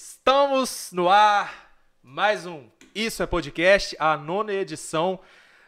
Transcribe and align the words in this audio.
Estamos 0.00 0.90
no 0.92 1.08
ar, 1.08 1.72
mais 2.00 2.46
um 2.46 2.68
Isso 2.94 3.20
é 3.20 3.26
Podcast, 3.26 3.96
a 3.98 4.16
nona 4.16 4.52
edição 4.52 5.18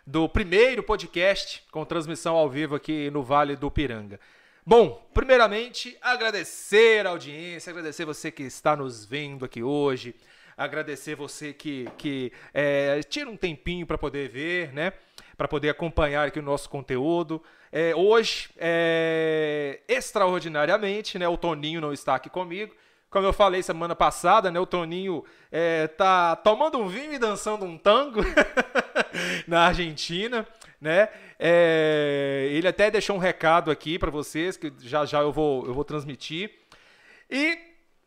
do 0.07 0.29
primeiro 0.29 0.85
podcast 0.85 1.65
com 1.73 1.85
transmissão 1.85 2.37
ao 2.37 2.49
vivo 2.49 2.77
aqui 2.77 3.11
no 3.11 3.25
Vale 3.25 3.57
do 3.57 3.69
Piranga. 3.73 4.21
Bom, 4.65 5.05
primeiramente, 5.13 5.99
agradecer 6.01 7.05
a 7.09 7.11
audiência, 7.11 7.71
agradecer 7.71 8.05
você 8.05 8.31
que 8.31 8.45
está 8.45 8.77
nos 8.77 9.05
vendo 9.05 9.45
aqui 9.45 9.65
hoje, 9.65 10.15
agradecer 10.57 11.17
você 11.17 11.53
que, 11.53 11.89
que 11.99 12.33
é, 12.55 13.01
tira 13.03 13.29
um 13.29 13.37
tempinho 13.37 13.85
para 13.85 13.99
poder 13.99 14.29
ver, 14.29 14.73
né? 14.73 14.93
Para 15.37 15.49
poder 15.49 15.71
acompanhar 15.71 16.29
aqui 16.29 16.39
o 16.39 16.43
nosso 16.43 16.71
conteúdo. 16.71 17.43
É, 17.73 17.97
hoje, 17.97 18.49
é, 18.57 19.81
extraordinariamente, 19.89 21.19
né? 21.19 21.27
O 21.27 21.37
Toninho 21.37 21.81
não 21.81 21.93
está 21.93 22.15
aqui 22.15 22.31
comigo. 22.31 22.73
Como 23.11 23.27
eu 23.27 23.33
falei 23.33 23.61
semana 23.61 23.97
passada, 23.97 24.53
né? 24.53 24.61
O 24.61 24.67
Toninho 24.67 25.25
é, 25.51 25.89
tá 25.89 26.37
tomando 26.37 26.79
um 26.79 26.87
vinho 26.87 27.13
e 27.13 27.19
dançando 27.19 27.65
um 27.65 27.77
tango 27.77 28.21
na 29.49 29.67
Argentina, 29.67 30.47
né? 30.81 31.09
É, 31.37 32.49
ele 32.53 32.69
até 32.69 32.89
deixou 32.89 33.17
um 33.17 33.19
recado 33.19 33.69
aqui 33.69 33.99
para 33.99 34.13
vocês 34.13 34.57
que 34.57 34.73
já 34.79 35.05
já 35.05 35.21
eu 35.21 35.33
vou 35.33 35.67
eu 35.67 35.75
vou 35.75 35.85
transmitir. 35.85 36.53
E 37.29 37.59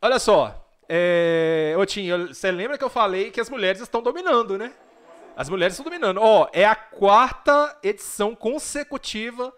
olha 0.02 0.20
só, 0.20 0.64
é, 0.88 1.76
Otinho, 1.78 2.30
você 2.30 2.50
lembra 2.50 2.78
que 2.78 2.84
eu 2.84 2.90
falei 2.90 3.30
que 3.30 3.42
as 3.42 3.50
mulheres 3.50 3.82
estão 3.82 4.02
dominando, 4.02 4.58
né? 4.58 4.72
As 5.36 5.50
mulheres 5.50 5.74
estão 5.74 5.84
dominando. 5.84 6.20
Ó, 6.22 6.48
é 6.54 6.64
a 6.64 6.76
quarta 6.76 7.78
edição 7.84 8.36
consecutiva 8.36 9.54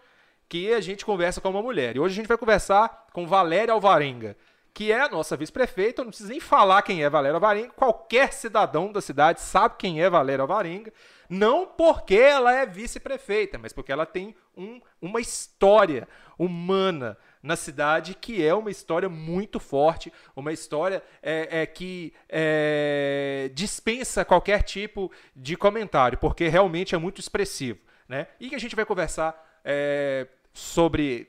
que 0.48 0.72
a 0.72 0.80
gente 0.80 1.04
conversa 1.04 1.40
com 1.40 1.50
uma 1.50 1.62
mulher. 1.62 1.96
E 1.96 2.00
hoje 2.00 2.14
a 2.14 2.16
gente 2.16 2.28
vai 2.28 2.38
conversar 2.38 3.06
com 3.12 3.26
Valéria 3.26 3.72
Alvarenga, 3.72 4.36
que 4.76 4.92
é 4.92 5.00
a 5.00 5.08
nossa 5.08 5.38
vice-prefeita. 5.38 6.02
Não 6.02 6.10
preciso 6.10 6.28
nem 6.28 6.38
falar 6.38 6.82
quem 6.82 7.02
é 7.02 7.08
Valéria 7.08 7.36
Alvarenga. 7.36 7.70
Qualquer 7.70 8.30
cidadão 8.30 8.92
da 8.92 9.00
cidade 9.00 9.40
sabe 9.40 9.76
quem 9.78 10.02
é 10.02 10.10
Valéria 10.10 10.42
Alvarenga. 10.42 10.92
Não 11.30 11.66
porque 11.66 12.14
ela 12.14 12.52
é 12.52 12.66
vice-prefeita, 12.66 13.56
mas 13.56 13.72
porque 13.72 13.90
ela 13.90 14.04
tem 14.04 14.36
um, 14.54 14.78
uma 15.00 15.18
história 15.18 16.06
humana 16.38 17.16
na 17.42 17.56
cidade 17.56 18.14
que 18.14 18.44
é 18.44 18.52
uma 18.52 18.70
história 18.70 19.08
muito 19.08 19.58
forte, 19.58 20.12
uma 20.36 20.52
história 20.52 21.02
é, 21.22 21.62
é 21.62 21.66
que 21.66 22.12
é, 22.28 23.50
dispensa 23.54 24.26
qualquer 24.26 24.62
tipo 24.62 25.10
de 25.34 25.56
comentário, 25.56 26.18
porque 26.18 26.48
realmente 26.48 26.94
é 26.94 26.98
muito 26.98 27.18
expressivo. 27.18 27.78
Né? 28.06 28.26
E 28.38 28.50
que 28.50 28.54
a 28.54 28.60
gente 28.60 28.76
vai 28.76 28.84
conversar 28.84 29.42
é, 29.64 30.26
sobre 30.52 31.28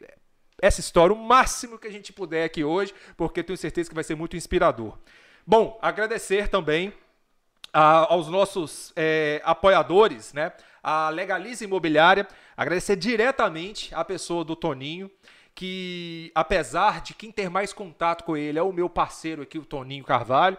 essa 0.61 0.79
história 0.79 1.13
o 1.13 1.17
máximo 1.17 1.77
que 1.77 1.87
a 1.87 1.91
gente 1.91 2.11
puder 2.11 2.43
aqui 2.43 2.63
hoje, 2.63 2.93
porque 3.15 3.43
tenho 3.43 3.57
certeza 3.57 3.89
que 3.89 3.95
vai 3.95 4.03
ser 4.03 4.15
muito 4.15 4.35
inspirador. 4.35 4.97
Bom, 5.45 5.77
agradecer 5.81 6.49
também 6.49 6.93
a, 7.71 8.11
aos 8.11 8.27
nossos 8.27 8.91
é, 8.95 9.41
apoiadores, 9.43 10.33
né? 10.33 10.51
A 10.81 11.09
Legalize 11.09 11.63
Imobiliária, 11.63 12.27
agradecer 12.55 12.95
diretamente 12.95 13.93
a 13.93 14.03
pessoa 14.03 14.43
do 14.43 14.55
Toninho, 14.55 15.11
que 15.53 16.31
apesar 16.33 17.01
de 17.01 17.13
quem 17.13 17.31
ter 17.31 17.49
mais 17.49 17.73
contato 17.73 18.23
com 18.23 18.37
ele 18.37 18.59
é 18.59 18.61
o 18.61 18.71
meu 18.71 18.89
parceiro 18.89 19.41
aqui, 19.41 19.57
o 19.57 19.65
Toninho 19.65 20.03
Carvalho, 20.03 20.57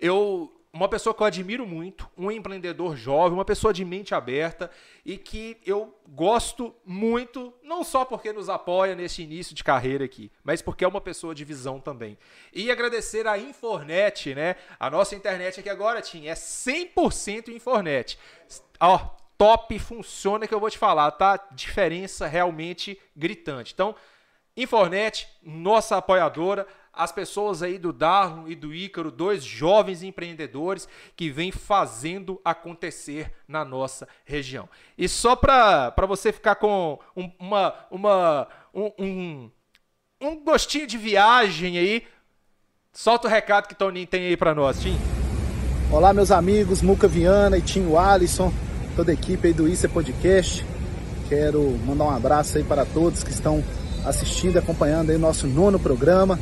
eu 0.00 0.55
uma 0.76 0.88
pessoa 0.88 1.14
que 1.14 1.22
eu 1.22 1.26
admiro 1.26 1.66
muito, 1.66 2.08
um 2.16 2.30
empreendedor 2.30 2.96
jovem, 2.96 3.36
uma 3.36 3.44
pessoa 3.44 3.72
de 3.72 3.84
mente 3.84 4.14
aberta 4.14 4.70
e 5.04 5.16
que 5.16 5.56
eu 5.64 5.98
gosto 6.08 6.74
muito, 6.84 7.52
não 7.62 7.82
só 7.82 8.04
porque 8.04 8.32
nos 8.32 8.48
apoia 8.48 8.94
nesse 8.94 9.22
início 9.22 9.54
de 9.54 9.64
carreira 9.64 10.04
aqui, 10.04 10.30
mas 10.44 10.60
porque 10.60 10.84
é 10.84 10.88
uma 10.88 11.00
pessoa 11.00 11.34
de 11.34 11.44
visão 11.44 11.80
também. 11.80 12.18
E 12.52 12.70
agradecer 12.70 13.26
a 13.26 13.38
Infornet, 13.38 14.34
né? 14.34 14.56
A 14.78 14.90
nossa 14.90 15.14
internet 15.14 15.60
aqui 15.60 15.70
agora, 15.70 16.02
Tim, 16.02 16.26
é 16.26 16.34
100% 16.34 17.48
Infornet. 17.48 18.18
Ó, 18.78 18.98
top, 19.38 19.78
funciona 19.78 20.46
que 20.46 20.54
eu 20.54 20.60
vou 20.60 20.70
te 20.70 20.78
falar, 20.78 21.10
tá? 21.12 21.36
Diferença 21.52 22.26
realmente 22.26 23.00
gritante. 23.14 23.72
Então, 23.72 23.94
Infornet, 24.56 25.28
nossa 25.42 25.98
apoiadora, 25.98 26.66
as 26.96 27.12
pessoas 27.12 27.62
aí 27.62 27.78
do 27.78 27.92
Darlon 27.92 28.48
e 28.48 28.54
do 28.54 28.74
Ícaro, 28.74 29.10
dois 29.10 29.44
jovens 29.44 30.02
empreendedores 30.02 30.88
que 31.14 31.30
vêm 31.30 31.52
fazendo 31.52 32.40
acontecer 32.42 33.30
na 33.46 33.64
nossa 33.64 34.08
região. 34.24 34.66
E 34.96 35.06
só 35.06 35.36
para 35.36 35.92
você 36.08 36.32
ficar 36.32 36.54
com 36.54 36.98
um, 37.14 37.30
uma, 37.38 37.74
uma, 37.90 38.48
um, 38.74 38.92
um, 38.98 39.50
um, 40.22 40.42
gostinho 40.42 40.86
de 40.86 40.96
viagem 40.96 41.76
aí, 41.76 42.02
solta 42.92 43.28
o 43.28 43.30
recado 43.30 43.68
que 43.68 43.74
Toninho 43.74 44.06
tem 44.06 44.28
aí 44.28 44.36
para 44.36 44.54
nós, 44.54 44.80
Tim. 44.80 44.96
Olá, 45.92 46.14
meus 46.14 46.30
amigos, 46.30 46.80
Muca 46.80 47.06
Viana 47.06 47.58
e 47.58 47.62
Tim 47.62 47.94
Alisson, 47.94 48.50
toda 48.96 49.10
a 49.10 49.14
equipe 49.14 49.48
aí 49.48 49.52
do 49.52 49.68
Isso 49.68 49.84
é 49.84 49.88
Podcast. 49.88 50.64
Quero 51.28 51.62
mandar 51.84 52.04
um 52.04 52.10
abraço 52.10 52.56
aí 52.56 52.64
para 52.64 52.86
todos 52.86 53.22
que 53.22 53.30
estão 53.30 53.62
assistindo 54.04 54.54
e 54.54 54.58
acompanhando 54.58 55.10
aí 55.10 55.16
o 55.16 55.20
nosso 55.20 55.46
nono 55.46 55.78
programa 55.78 56.38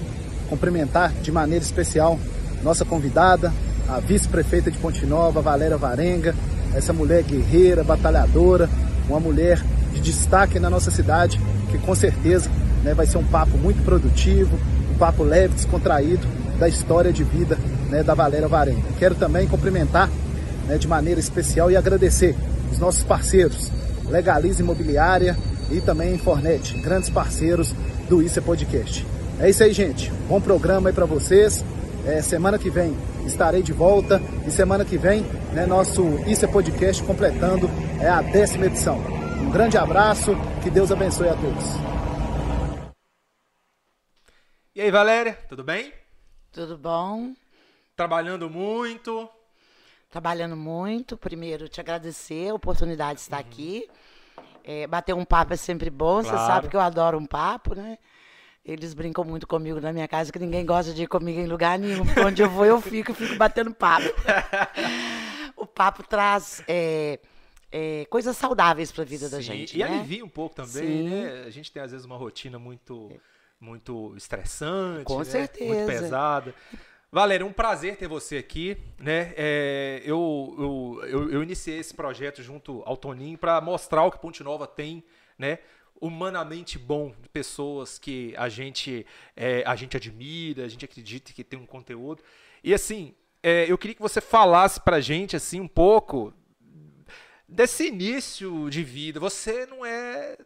cumprimentar 0.54 1.12
de 1.20 1.32
maneira 1.32 1.64
especial 1.64 2.18
nossa 2.62 2.84
convidada, 2.84 3.52
a 3.88 3.98
vice-prefeita 3.98 4.70
de 4.70 4.78
Ponte 4.78 5.04
Nova, 5.04 5.42
Valéria 5.42 5.76
Varenga, 5.76 6.34
essa 6.74 6.92
mulher 6.92 7.22
guerreira, 7.24 7.84
batalhadora, 7.84 8.70
uma 9.08 9.20
mulher 9.20 9.60
de 9.92 10.00
destaque 10.00 10.58
na 10.58 10.70
nossa 10.70 10.90
cidade, 10.90 11.38
que 11.70 11.76
com 11.78 11.94
certeza 11.94 12.48
né, 12.82 12.94
vai 12.94 13.04
ser 13.06 13.18
um 13.18 13.24
papo 13.24 13.58
muito 13.58 13.84
produtivo, 13.84 14.58
um 14.90 14.96
papo 14.96 15.22
leve, 15.22 15.54
descontraído 15.54 16.26
da 16.58 16.68
história 16.68 17.12
de 17.12 17.22
vida 17.22 17.58
né, 17.90 18.02
da 18.02 18.14
Valéria 18.14 18.48
Varenga. 18.48 18.88
Quero 18.98 19.14
também 19.14 19.46
cumprimentar 19.46 20.08
né, 20.66 20.78
de 20.78 20.88
maneira 20.88 21.20
especial 21.20 21.70
e 21.70 21.76
agradecer 21.76 22.34
os 22.72 22.78
nossos 22.78 23.02
parceiros, 23.02 23.70
Legalize 24.08 24.62
Imobiliária 24.62 25.36
e 25.70 25.80
também 25.80 26.14
Infornet, 26.14 26.78
grandes 26.78 27.10
parceiros 27.10 27.74
do 28.08 28.22
Isso 28.22 28.38
é 28.38 28.42
Podcast. 28.42 29.13
É 29.40 29.50
isso 29.50 29.64
aí, 29.64 29.72
gente. 29.72 30.10
Bom 30.28 30.40
programa 30.40 30.90
aí 30.90 30.94
para 30.94 31.06
vocês. 31.06 31.64
É, 32.06 32.22
semana 32.22 32.58
que 32.58 32.70
vem 32.70 32.96
estarei 33.26 33.62
de 33.62 33.72
volta 33.72 34.20
e 34.46 34.50
semana 34.50 34.84
que 34.84 34.96
vem, 34.96 35.22
né, 35.52 35.66
nosso 35.66 36.02
Isso 36.28 36.44
é 36.44 36.48
Podcast 36.48 37.02
completando 37.02 37.68
é 38.00 38.08
a 38.08 38.22
décima 38.22 38.66
edição. 38.66 38.98
Um 39.40 39.50
grande 39.50 39.76
abraço, 39.76 40.32
que 40.62 40.70
Deus 40.70 40.92
abençoe 40.92 41.28
a 41.28 41.34
todos. 41.34 41.64
E 44.74 44.80
aí, 44.80 44.90
Valéria, 44.90 45.38
tudo 45.48 45.64
bem? 45.64 45.92
Tudo 46.52 46.76
bom? 46.76 47.32
Trabalhando 47.96 48.50
muito. 48.50 49.28
Trabalhando 50.10 50.56
muito. 50.56 51.16
Primeiro, 51.16 51.68
te 51.68 51.80
agradecer 51.80 52.50
a 52.50 52.54
oportunidade 52.54 53.14
de 53.14 53.22
estar 53.22 53.36
uhum. 53.36 53.48
aqui. 53.48 53.88
É, 54.62 54.86
bater 54.86 55.14
um 55.14 55.24
papo 55.24 55.52
é 55.54 55.56
sempre 55.56 55.90
bom, 55.90 56.22
claro. 56.22 56.38
você 56.38 56.46
sabe 56.46 56.68
que 56.68 56.76
eu 56.76 56.80
adoro 56.80 57.18
um 57.18 57.26
papo, 57.26 57.74
né? 57.74 57.98
Eles 58.64 58.94
brincam 58.94 59.22
muito 59.24 59.46
comigo 59.46 59.78
na 59.78 59.92
minha 59.92 60.08
casa, 60.08 60.32
que 60.32 60.38
ninguém 60.38 60.64
gosta 60.64 60.94
de 60.94 61.02
ir 61.02 61.06
comigo 61.06 61.38
em 61.38 61.46
lugar 61.46 61.78
nenhum. 61.78 62.02
Onde 62.26 62.42
eu 62.42 62.48
vou, 62.48 62.64
eu 62.64 62.80
fico, 62.80 63.10
eu 63.10 63.14
fico 63.14 63.36
batendo 63.36 63.74
papo. 63.74 64.06
o 65.54 65.66
papo 65.66 66.02
traz 66.02 66.64
é, 66.66 67.20
é, 67.70 68.06
coisas 68.06 68.34
saudáveis 68.36 68.90
para 68.90 69.02
a 69.02 69.06
vida 69.06 69.26
Sim, 69.26 69.32
da 69.32 69.40
gente. 69.42 69.76
E 69.76 69.80
né? 69.80 69.84
alivia 69.84 70.24
um 70.24 70.28
pouco 70.30 70.54
também, 70.54 71.02
né? 71.02 71.44
A 71.46 71.50
gente 71.50 71.70
tem, 71.70 71.82
às 71.82 71.90
vezes, 71.90 72.06
uma 72.06 72.16
rotina 72.16 72.58
muito, 72.58 73.12
muito 73.60 74.16
estressante, 74.16 75.04
Com 75.04 75.18
né? 75.18 75.24
certeza. 75.24 75.74
muito 75.74 75.86
pesada. 75.86 76.54
Valéria, 77.12 77.44
um 77.44 77.52
prazer 77.52 77.96
ter 77.96 78.08
você 78.08 78.38
aqui. 78.38 78.78
Né? 78.98 79.34
É, 79.36 80.00
eu, 80.06 80.54
eu, 80.58 81.08
eu, 81.08 81.30
eu, 81.32 81.42
iniciei 81.42 81.78
esse 81.78 81.92
projeto 81.92 82.42
junto 82.42 82.82
ao 82.86 82.96
Toninho 82.96 83.36
para 83.36 83.60
mostrar 83.60 84.04
o 84.04 84.10
que 84.10 84.18
Ponte 84.18 84.42
Nova 84.42 84.66
tem 84.66 85.04
né? 85.38 85.58
Humanamente 86.04 86.78
bom, 86.78 87.14
pessoas 87.32 87.98
que 87.98 88.34
a 88.36 88.46
gente, 88.50 89.06
é, 89.34 89.64
a 89.66 89.74
gente 89.74 89.96
admira, 89.96 90.66
a 90.66 90.68
gente 90.68 90.84
acredita 90.84 91.32
que 91.32 91.42
tem 91.42 91.58
um 91.58 91.64
conteúdo. 91.64 92.22
E 92.62 92.74
assim, 92.74 93.14
é, 93.42 93.64
eu 93.70 93.78
queria 93.78 93.94
que 93.94 94.02
você 94.02 94.20
falasse 94.20 94.78
pra 94.78 95.00
gente 95.00 95.34
assim 95.34 95.60
um 95.60 95.68
pouco 95.68 96.30
desse 97.48 97.86
início 97.88 98.68
de 98.68 98.82
vida. 98.84 99.18
Você 99.18 99.64
não 99.64 99.82
é 99.82 100.36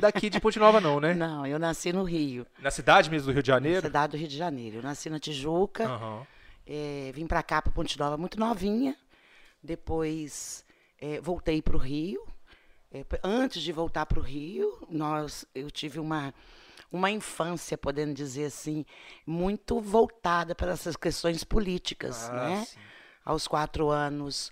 daqui 0.00 0.28
de 0.28 0.40
Ponte 0.40 0.58
Nova 0.58 0.80
não, 0.80 0.98
né? 0.98 1.14
Não, 1.14 1.46
eu 1.46 1.60
nasci 1.60 1.92
no 1.92 2.02
Rio. 2.02 2.44
Na 2.58 2.72
cidade 2.72 3.08
mesmo 3.08 3.26
do 3.26 3.32
Rio 3.32 3.42
de 3.42 3.48
Janeiro? 3.48 3.82
Na 3.82 3.88
cidade 3.88 4.10
do 4.10 4.16
Rio 4.18 4.28
de 4.28 4.36
Janeiro. 4.36 4.78
Eu 4.78 4.82
nasci 4.82 5.08
na 5.08 5.20
Tijuca, 5.20 5.88
uhum. 5.88 6.26
é, 6.66 7.12
vim 7.14 7.28
pra 7.28 7.44
cá, 7.44 7.62
pra 7.62 7.70
Ponte 7.70 7.96
Nova, 7.96 8.16
muito 8.16 8.40
novinha. 8.40 8.96
Depois 9.62 10.64
é, 11.00 11.20
voltei 11.20 11.62
pro 11.62 11.78
Rio, 11.78 12.26
é, 12.92 13.04
antes 13.22 13.62
de 13.62 13.72
voltar 13.72 14.06
para 14.06 14.18
o 14.18 14.22
Rio, 14.22 14.86
nós, 14.90 15.46
eu 15.54 15.70
tive 15.70 16.00
uma, 16.00 16.32
uma 16.90 17.10
infância, 17.10 17.76
podendo 17.76 18.14
dizer 18.14 18.46
assim, 18.46 18.84
muito 19.26 19.80
voltada 19.80 20.54
para 20.54 20.72
essas 20.72 20.96
questões 20.96 21.44
políticas. 21.44 22.28
Ah, 22.30 22.48
né? 22.48 22.64
Sim. 22.64 22.78
Aos 23.24 23.46
quatro 23.46 23.90
anos, 23.90 24.50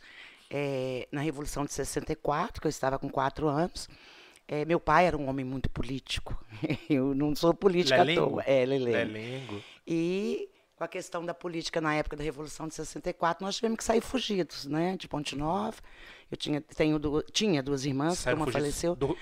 é, 0.51 1.09
na 1.11 1.23
Revolução 1.23 1.65
de 1.65 1.73
64, 1.73 2.61
que 2.61 2.67
eu 2.67 2.71
estava 2.71 2.99
com 2.99 3.09
quatro 3.09 3.49
anos, 3.49 3.89
é, 4.47 4.65
meu 4.65 4.79
pai 4.79 5.07
era 5.07 5.17
um 5.17 5.29
homem 5.29 5.45
muito 5.45 5.69
político. 5.71 6.39
Eu 6.89 7.15
não 7.15 7.35
sou 7.35 7.53
política 7.53 8.03
Lelengo. 8.03 8.21
à 8.21 8.29
toa. 8.29 8.43
É, 8.43 8.65
Lelengo. 8.65 8.93
Lelengo. 8.93 9.63
E 9.87 10.49
com 10.77 10.85
a 10.85 10.89
questão 10.89 11.25
da 11.25 11.35
política 11.35 11.81
na 11.81 11.95
época 11.95 12.17
da 12.17 12.23
Revolução 12.23 12.69
de 12.69 12.75
64, 12.75 13.45
nós 13.45 13.57
tivemos 13.57 13.79
que 13.79 13.85
sair 13.85 14.01
fugidos, 14.01 14.67
né? 14.67 14.97
De 14.97 15.09
Ponte 15.09 15.35
Nova. 15.35 15.79
Eu 16.31 16.37
tinha, 16.37 16.61
tenho 16.61 16.99
du 16.99 17.23
tinha 17.33 17.63
duas 17.63 17.85
irmãs, 17.85 18.25
que 18.25 18.33
uma 18.33 18.51
faleceu. 18.51 18.97
Do... 18.97 19.17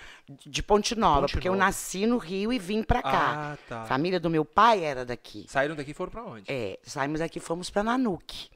De 0.47 0.63
Ponte 0.63 0.95
Nova, 0.95 1.23
Ponte 1.23 1.33
porque 1.33 1.49
Nova. 1.49 1.61
eu 1.61 1.65
nasci 1.65 2.07
no 2.07 2.17
Rio 2.17 2.51
e 2.53 2.59
vim 2.59 2.83
para 2.83 3.03
cá. 3.03 3.53
Ah, 3.53 3.59
tá. 3.69 3.83
A 3.83 3.85
família 3.85 4.19
do 4.19 4.31
meu 4.31 4.45
pai 4.45 4.83
era 4.83 5.05
daqui. 5.05 5.45
Saíram 5.49 5.77
daqui 5.77 5.91
e 5.91 5.95
foram 5.95 6.11
para 6.11 6.25
onde? 6.25 6.45
É, 6.49 6.79
saímos 6.83 7.21
daqui 7.21 7.39
e 7.39 7.43
fomos 7.43 7.69
para 7.69 7.83
Nanuque. 7.83 8.49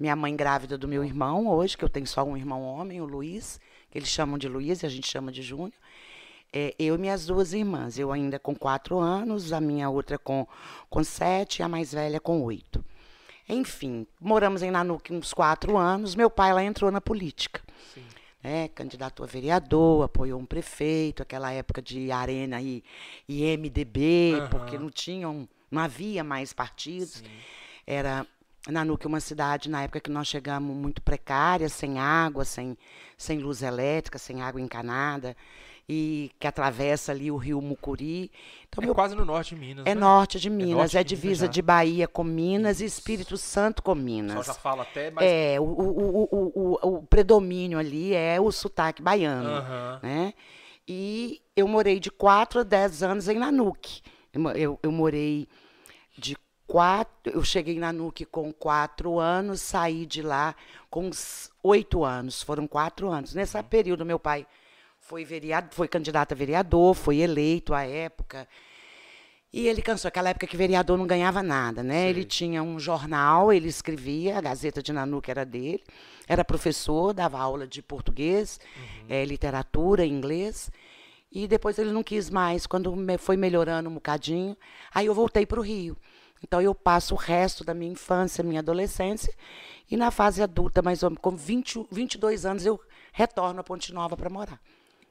Minha 0.00 0.16
mãe 0.16 0.34
grávida 0.34 0.76
do 0.76 0.88
meu 0.88 1.04
irmão, 1.04 1.46
hoje, 1.46 1.76
que 1.76 1.84
eu 1.84 1.88
tenho 1.88 2.06
só 2.06 2.24
um 2.24 2.36
irmão 2.36 2.62
homem, 2.62 3.00
o 3.00 3.04
Luiz, 3.04 3.60
que 3.88 3.98
eles 3.98 4.08
chamam 4.08 4.36
de 4.36 4.48
Luiz 4.48 4.82
e 4.82 4.86
a 4.86 4.88
gente 4.88 5.06
chama 5.06 5.30
de 5.30 5.42
Júnior. 5.42 5.72
É, 6.52 6.74
eu 6.78 6.96
e 6.96 6.98
minhas 6.98 7.24
duas 7.24 7.52
irmãs. 7.52 7.98
Eu 7.98 8.10
ainda 8.10 8.38
com 8.38 8.54
quatro 8.54 8.98
anos, 8.98 9.52
a 9.52 9.60
minha 9.60 9.88
outra 9.88 10.18
com, 10.18 10.46
com 10.90 11.04
sete 11.04 11.60
e 11.60 11.62
a 11.62 11.68
mais 11.68 11.92
velha 11.92 12.18
com 12.18 12.42
oito. 12.42 12.84
Enfim, 13.48 14.06
moramos 14.20 14.62
em 14.62 14.70
Nanuque 14.70 15.12
uns 15.12 15.32
quatro 15.32 15.76
anos. 15.76 16.14
Meu 16.14 16.30
pai 16.30 16.52
lá 16.52 16.64
entrou 16.64 16.90
na 16.90 17.00
política. 17.00 17.60
Sim. 17.94 18.04
Né, 18.42 18.68
candidatou 18.68 19.24
a 19.24 19.28
vereador, 19.28 20.04
apoiou 20.04 20.40
um 20.40 20.44
prefeito, 20.44 21.22
aquela 21.22 21.52
época 21.52 21.80
de 21.80 22.10
Arena 22.10 22.60
e, 22.60 22.82
e 23.28 23.56
MDB, 23.56 24.34
uhum. 24.34 24.48
porque 24.48 24.76
não 24.76 24.90
tinham, 24.90 25.48
não 25.70 25.80
havia 25.80 26.24
mais 26.24 26.52
partidos. 26.52 27.14
Sim. 27.14 27.24
Era 27.86 28.26
Nanuque 28.68 29.06
uma 29.06 29.20
cidade, 29.20 29.70
na 29.70 29.82
época 29.82 30.00
que 30.00 30.10
nós 30.10 30.26
chegamos, 30.26 30.76
muito 30.76 31.00
precária, 31.02 31.68
sem 31.68 32.00
água, 32.00 32.44
sem, 32.44 32.76
sem 33.16 33.38
luz 33.38 33.62
elétrica, 33.62 34.18
sem 34.18 34.42
água 34.42 34.60
encanada 34.60 35.36
e 35.88 36.30
que 36.38 36.46
atravessa 36.46 37.12
ali 37.12 37.30
o 37.30 37.36
rio 37.36 37.60
Mucuri. 37.60 38.30
Então, 38.68 38.82
é 38.82 38.86
meu, 38.86 38.94
quase 38.94 39.14
no 39.14 39.24
norte 39.24 39.54
de 39.54 39.60
Minas. 39.60 39.86
É 39.86 39.94
né? 39.94 40.00
norte 40.00 40.40
de 40.40 40.48
Minas, 40.48 40.94
é, 40.94 41.00
é 41.00 41.04
divisa 41.04 41.48
de, 41.48 41.54
de 41.54 41.62
Bahia 41.62 42.06
com 42.08 42.24
Minas 42.24 42.80
e 42.80 42.84
Espírito 42.84 43.36
Santo 43.36 43.82
com 43.82 43.94
Minas. 43.94 44.46
Só 44.46 44.52
já 44.52 44.58
fala 44.58 44.82
até 44.82 45.10
mais. 45.10 45.28
É, 45.28 45.60
o, 45.60 45.64
o, 45.64 46.28
o, 46.30 46.78
o, 46.82 46.96
o 46.96 47.02
predomínio 47.02 47.78
ali 47.78 48.14
é 48.14 48.40
o 48.40 48.50
sotaque 48.50 49.02
baiano. 49.02 49.50
Uhum. 49.50 49.98
Né? 50.02 50.34
E 50.86 51.40
eu 51.56 51.68
morei 51.68 52.00
de 52.00 52.10
4 52.10 52.60
a 52.60 52.62
10 52.62 53.02
anos 53.02 53.28
em 53.28 53.38
Nanuque. 53.38 54.02
Eu, 54.32 54.50
eu, 54.52 54.80
eu 54.82 54.92
morei 54.92 55.46
de 56.16 56.36
quatro. 56.66 57.32
Eu 57.32 57.44
cheguei 57.44 57.78
na 57.78 57.92
NUC 57.92 58.24
com 58.24 58.50
quatro 58.50 59.18
anos, 59.18 59.60
saí 59.60 60.06
de 60.06 60.22
lá 60.22 60.54
com 60.88 61.10
oito 61.62 62.02
anos. 62.02 62.42
Foram 62.42 62.66
quatro 62.66 63.10
anos. 63.10 63.34
Nesse 63.34 63.56
uhum. 63.56 63.62
período, 63.62 64.06
meu 64.06 64.18
pai 64.18 64.46
foi, 65.12 65.26
vereado, 65.26 65.74
foi 65.74 65.86
candidato 65.88 66.32
a 66.32 66.34
vereador, 66.34 66.94
foi 66.94 67.18
eleito 67.18 67.74
à 67.74 67.84
época. 67.84 68.48
E 69.52 69.68
ele 69.68 69.82
cansou, 69.82 70.08
aquela 70.08 70.30
época 70.30 70.46
que 70.46 70.56
vereador 70.56 70.96
não 70.96 71.06
ganhava 71.06 71.42
nada, 71.42 71.82
né? 71.82 72.04
Sim. 72.04 72.08
Ele 72.08 72.24
tinha 72.24 72.62
um 72.62 72.80
jornal, 72.80 73.52
ele 73.52 73.68
escrevia, 73.68 74.38
a 74.38 74.40
Gazeta 74.40 74.82
de 74.82 74.90
Nanuque 74.90 75.30
era 75.30 75.44
dele, 75.44 75.84
era 76.26 76.42
professor, 76.42 77.12
dava 77.12 77.38
aula 77.38 77.66
de 77.66 77.82
português, 77.82 78.58
uhum. 78.74 79.06
é, 79.10 79.22
literatura, 79.26 80.06
inglês. 80.06 80.70
E 81.30 81.46
depois 81.46 81.78
ele 81.78 81.92
não 81.92 82.02
quis 82.02 82.30
mais, 82.30 82.66
quando 82.66 82.96
foi 83.18 83.36
melhorando 83.36 83.90
um 83.90 83.94
bocadinho, 83.94 84.56
aí 84.94 85.04
eu 85.04 85.14
voltei 85.14 85.44
para 85.44 85.60
o 85.60 85.62
Rio. 85.62 85.94
Então 86.42 86.58
eu 86.58 86.74
passo 86.74 87.14
o 87.14 87.18
resto 87.18 87.62
da 87.64 87.74
minha 87.74 87.92
infância, 87.92 88.42
minha 88.42 88.60
adolescência, 88.60 89.34
e 89.90 89.94
na 89.94 90.10
fase 90.10 90.42
adulta, 90.42 90.80
mais 90.80 91.02
ou 91.02 91.10
menos, 91.10 91.20
com 91.20 91.36
20, 91.36 91.86
22 91.90 92.46
anos, 92.46 92.64
eu 92.64 92.80
retorno 93.12 93.60
a 93.60 93.62
Ponte 93.62 93.92
Nova 93.92 94.16
para 94.16 94.30
morar. 94.30 94.58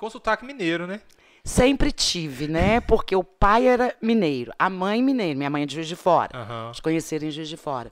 Com 0.02 0.10
sotaque 0.10 0.44
mineiro, 0.44 0.88
né? 0.88 1.00
Sempre 1.44 1.92
tive, 1.92 2.48
né? 2.48 2.82
Porque 2.82 3.16
o 3.16 3.24
pai 3.24 3.68
era 3.68 3.96
mineiro, 4.02 4.52
a 4.58 4.68
mãe 4.68 5.00
mineiro, 5.00 5.38
minha 5.38 5.50
mãe 5.52 5.62
é 5.62 5.66
de 5.68 5.76
Juiz 5.76 5.88
de 5.88 5.96
Fora. 5.96 6.32
Uhum. 6.36 6.72
De 6.72 6.82
conhecerem 6.82 7.30
Juiz 7.30 7.48
de 7.48 7.56
Fora. 7.56 7.92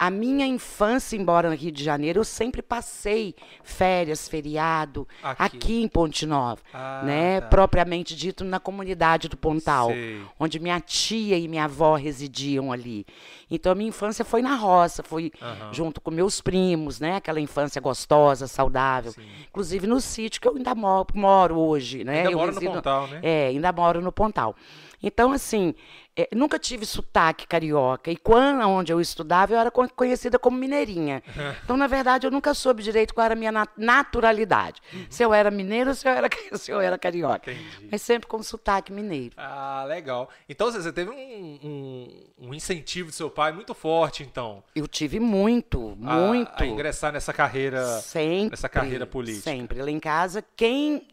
A 0.00 0.10
minha 0.10 0.46
infância, 0.46 1.14
embora 1.14 1.50
no 1.50 1.54
Rio 1.54 1.70
de 1.70 1.84
Janeiro, 1.84 2.20
eu 2.20 2.24
sempre 2.24 2.62
passei 2.62 3.34
férias, 3.62 4.26
feriado, 4.26 5.06
aqui, 5.22 5.42
aqui 5.42 5.82
em 5.82 5.88
Ponte 5.88 6.24
Nova, 6.24 6.58
ah, 6.72 7.02
né? 7.04 7.42
Tá. 7.42 7.48
Propriamente 7.48 8.16
dito, 8.16 8.42
na 8.42 8.58
comunidade 8.58 9.28
do 9.28 9.36
Pontal, 9.36 9.88
Sei. 9.88 10.22
onde 10.38 10.58
minha 10.58 10.80
tia 10.80 11.36
e 11.36 11.46
minha 11.46 11.64
avó 11.64 11.96
residiam 11.96 12.72
ali. 12.72 13.04
Então, 13.50 13.72
a 13.72 13.74
minha 13.74 13.90
infância 13.90 14.24
foi 14.24 14.40
na 14.40 14.54
roça, 14.54 15.02
foi 15.02 15.32
uhum. 15.38 15.74
junto 15.74 16.00
com 16.00 16.10
meus 16.10 16.40
primos, 16.40 16.98
né? 16.98 17.16
Aquela 17.16 17.38
infância 17.38 17.78
gostosa, 17.78 18.46
saudável. 18.46 19.12
Sim. 19.12 19.20
Inclusive 19.50 19.86
no 19.86 20.00
sítio 20.00 20.40
que 20.40 20.48
eu 20.48 20.56
ainda 20.56 20.74
moro, 20.74 21.08
moro 21.12 21.58
hoje, 21.58 22.04
né? 22.04 22.20
Ainda 22.20 22.30
eu 22.30 22.38
moro 22.38 22.52
resido, 22.54 22.70
no 22.70 22.72
Pontal, 22.76 23.06
né? 23.06 23.20
É, 23.22 23.46
ainda 23.48 23.70
moro 23.70 24.00
no 24.00 24.10
Pontal. 24.10 24.56
Então, 25.02 25.32
assim, 25.32 25.74
é, 26.22 26.28
nunca 26.34 26.58
tive 26.58 26.84
sotaque 26.84 27.46
carioca. 27.46 28.10
E 28.10 28.16
quando, 28.16 28.62
onde 28.62 28.92
eu 28.92 29.00
estudava, 29.00 29.54
eu 29.54 29.58
era 29.58 29.70
conhecida 29.70 30.38
como 30.38 30.56
mineirinha. 30.56 31.22
Então, 31.64 31.76
na 31.76 31.86
verdade, 31.86 32.26
eu 32.26 32.30
nunca 32.30 32.52
soube 32.54 32.82
direito 32.82 33.14
qual 33.14 33.24
era 33.24 33.34
a 33.34 33.36
minha 33.36 33.52
naturalidade. 33.76 34.80
Uhum. 34.92 35.06
Se 35.08 35.22
eu 35.22 35.32
era 35.32 35.50
mineiro 35.50 35.90
ou 35.90 35.94
se 35.94 36.06
eu 36.06 36.12
era, 36.12 36.28
se 36.56 36.70
eu 36.70 36.80
era 36.80 36.98
carioca. 36.98 37.52
Entendi. 37.52 37.88
Mas 37.90 38.02
sempre 38.02 38.26
com 38.26 38.42
sotaque 38.42 38.92
mineiro. 38.92 39.34
Ah, 39.36 39.84
legal. 39.86 40.28
Então, 40.48 40.70
você 40.70 40.92
teve 40.92 41.10
um, 41.10 41.58
um, 41.62 42.48
um 42.48 42.54
incentivo 42.54 43.10
do 43.10 43.14
seu 43.14 43.30
pai 43.30 43.52
muito 43.52 43.74
forte, 43.74 44.22
então. 44.22 44.62
Eu 44.74 44.88
tive 44.88 45.20
muito, 45.20 45.96
muito. 45.96 46.50
A, 46.52 46.62
a 46.62 46.66
ingressar 46.66 47.12
nessa 47.12 47.32
carreira, 47.32 47.84
sempre, 48.00 48.50
nessa 48.50 48.68
carreira 48.68 49.06
política. 49.06 49.50
Sempre. 49.50 49.82
Lá 49.82 49.90
em 49.90 50.00
casa, 50.00 50.44
quem 50.56 51.06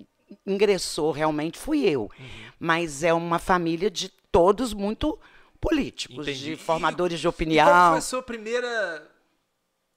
ingressou 0.46 1.12
realmente 1.12 1.58
fui 1.58 1.88
eu. 1.88 2.04
Uhum. 2.04 2.26
Mas 2.60 3.04
é 3.04 3.14
uma 3.14 3.40
família 3.40 3.90
de 3.90 4.12
todos 4.32 4.74
muito 4.74 5.20
políticos, 5.60 6.28
Entendi. 6.28 6.52
de 6.52 6.56
formadores 6.56 7.18
e, 7.18 7.22
de 7.22 7.28
opinião. 7.28 7.68
Qual 7.68 7.90
foi 7.90 7.98
a 7.98 8.02
sua 8.02 8.24
primeira 8.24 9.12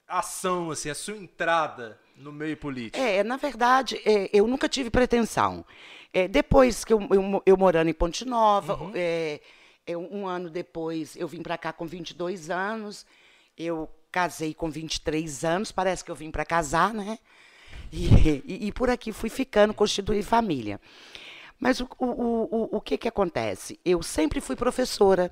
ação, 0.07 0.71
assim, 0.71 0.89
a 0.89 0.95
sua 0.95 1.15
entrada 1.15 1.99
no 2.17 2.31
meio 2.31 2.57
político? 2.57 2.97
É, 2.97 3.23
na 3.23 3.37
verdade, 3.37 4.01
é, 4.05 4.29
eu 4.33 4.47
nunca 4.47 4.67
tive 4.67 4.89
pretensão. 4.89 5.65
É, 6.13 6.27
depois 6.27 6.83
que 6.83 6.91
eu, 6.91 6.99
eu, 7.11 7.43
eu, 7.45 7.57
morando 7.57 7.89
em 7.89 7.93
Ponte 7.93 8.25
Nova, 8.25 8.75
uhum. 8.75 8.91
é, 8.93 9.39
um 9.95 10.27
ano 10.27 10.49
depois 10.49 11.15
eu 11.15 11.27
vim 11.27 11.41
para 11.41 11.57
cá 11.57 11.71
com 11.71 11.85
22 11.85 12.49
anos, 12.49 13.05
eu 13.57 13.89
casei 14.11 14.53
com 14.53 14.69
23 14.69 15.45
anos, 15.45 15.71
parece 15.71 16.03
que 16.03 16.11
eu 16.11 16.15
vim 16.15 16.31
para 16.31 16.45
casar, 16.45 16.93
né? 16.93 17.17
E, 17.91 18.07
e, 18.45 18.67
e, 18.67 18.71
por 18.71 18.89
aqui 18.89 19.11
fui 19.11 19.29
ficando, 19.29 19.73
constituir 19.73 20.23
família. 20.23 20.79
Mas 21.61 21.79
o, 21.79 21.87
o, 21.99 22.05
o, 22.05 22.77
o 22.77 22.81
que, 22.81 22.97
que 22.97 23.07
acontece? 23.07 23.79
Eu 23.85 24.01
sempre 24.01 24.41
fui 24.41 24.55
professora. 24.55 25.31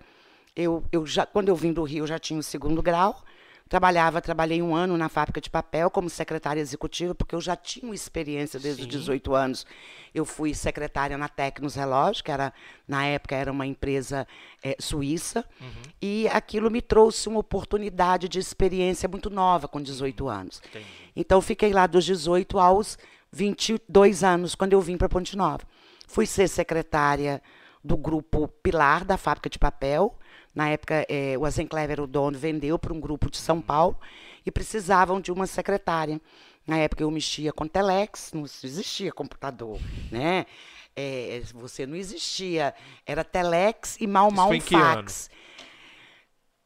Eu, 0.55 0.83
eu 0.91 1.03
já, 1.03 1.25
quando 1.25 1.49
eu 1.49 1.55
vim 1.55 1.73
do 1.73 1.81
Rio, 1.81 2.05
já 2.05 2.19
tinha 2.19 2.39
o 2.39 2.43
segundo 2.43 2.83
grau. 2.83 3.23
Trabalhava, 3.67 4.21
trabalhei 4.21 4.61
um 4.61 4.75
ano 4.75 4.95
na 4.95 5.09
fábrica 5.09 5.41
de 5.41 5.49
papel 5.49 5.89
como 5.89 6.09
secretária 6.09 6.59
executiva, 6.59 7.15
porque 7.15 7.33
eu 7.33 7.41
já 7.41 7.55
tinha 7.55 7.93
experiência 7.93 8.59
desde 8.59 8.83
Sim. 8.83 8.87
os 8.87 8.95
18 8.95 9.33
anos. 9.33 9.65
Eu 10.13 10.23
fui 10.23 10.53
secretária 10.53 11.17
na 11.17 11.27
Tecnos 11.27 11.73
Relógio, 11.75 12.23
que 12.23 12.31
era, 12.31 12.53
na 12.87 13.05
época 13.05 13.35
era 13.35 13.51
uma 13.51 13.65
empresa 13.65 14.27
é, 14.63 14.75
suíça, 14.79 15.45
uhum. 15.61 15.67
e 16.01 16.27
aquilo 16.27 16.69
me 16.69 16.81
trouxe 16.81 17.27
uma 17.27 17.39
oportunidade 17.39 18.27
de 18.27 18.39
experiência 18.39 19.09
muito 19.09 19.29
nova 19.29 19.67
com 19.67 19.81
18 19.81 20.27
anos. 20.27 20.61
Entendi. 20.67 20.85
Então, 21.15 21.41
fiquei 21.41 21.71
lá 21.71 21.85
dos 21.85 22.05
18 22.05 22.57
aos 22.59 22.97
22 23.31 24.23
anos, 24.23 24.55
quando 24.55 24.73
eu 24.73 24.81
vim 24.81 24.97
para 24.97 25.09
Ponte 25.09 25.37
Nova. 25.37 25.63
Fui 26.09 26.25
ser 26.25 26.47
secretária 26.47 27.39
do 27.83 27.95
grupo 27.95 28.47
Pilar, 28.47 29.05
da 29.05 29.15
fábrica 29.15 29.47
de 29.47 29.59
papel, 29.59 30.17
na 30.55 30.69
época, 30.69 31.05
é, 31.07 31.37
o 31.37 31.45
Azenclever, 31.45 32.01
o 32.01 32.07
dono, 32.07 32.37
vendeu 32.37 32.79
para 32.79 32.91
um 32.91 32.99
grupo 32.99 33.29
de 33.29 33.37
São 33.37 33.61
Paulo 33.61 33.95
e 34.43 34.51
precisavam 34.51 35.21
de 35.21 35.31
uma 35.31 35.45
secretária. 35.45 36.19
Na 36.65 36.77
época, 36.77 37.03
eu 37.03 37.11
mexia 37.11 37.53
com 37.53 37.67
telex, 37.67 38.33
não 38.33 38.43
existia 38.43 39.11
computador, 39.11 39.79
né? 40.11 40.47
É, 40.95 41.41
você 41.53 41.85
não 41.85 41.95
existia. 41.95 42.73
Era 43.05 43.23
telex 43.23 43.97
e 44.01 44.07
mal, 44.07 44.31
mal 44.31 44.49
um 44.49 44.59
fax. 44.59 45.29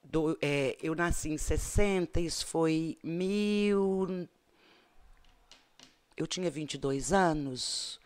Do, 0.01 0.37
é, 0.41 0.77
eu 0.81 0.95
nasci 0.95 1.31
em 1.31 1.37
60, 1.37 2.21
isso 2.21 2.47
foi 2.47 2.97
mil. 3.03 4.27
Eu 6.15 6.25
tinha 6.25 6.49
22 6.49 7.11
anos. 7.11 7.99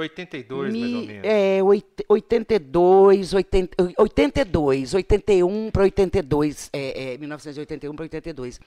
82, 0.00 0.72
Me, 0.72 0.80
mais 0.80 0.94
ou 0.94 1.06
menos. 1.06 1.24
É, 1.24 1.58
82, 2.08 3.34
80, 3.34 3.76
82, 3.96 4.94
81 4.94 5.70
para 5.70 5.82
82, 5.82 6.70
é, 6.72 7.14
é, 7.14 7.18
1981 7.18 7.94
para 7.94 8.02
82. 8.04 8.60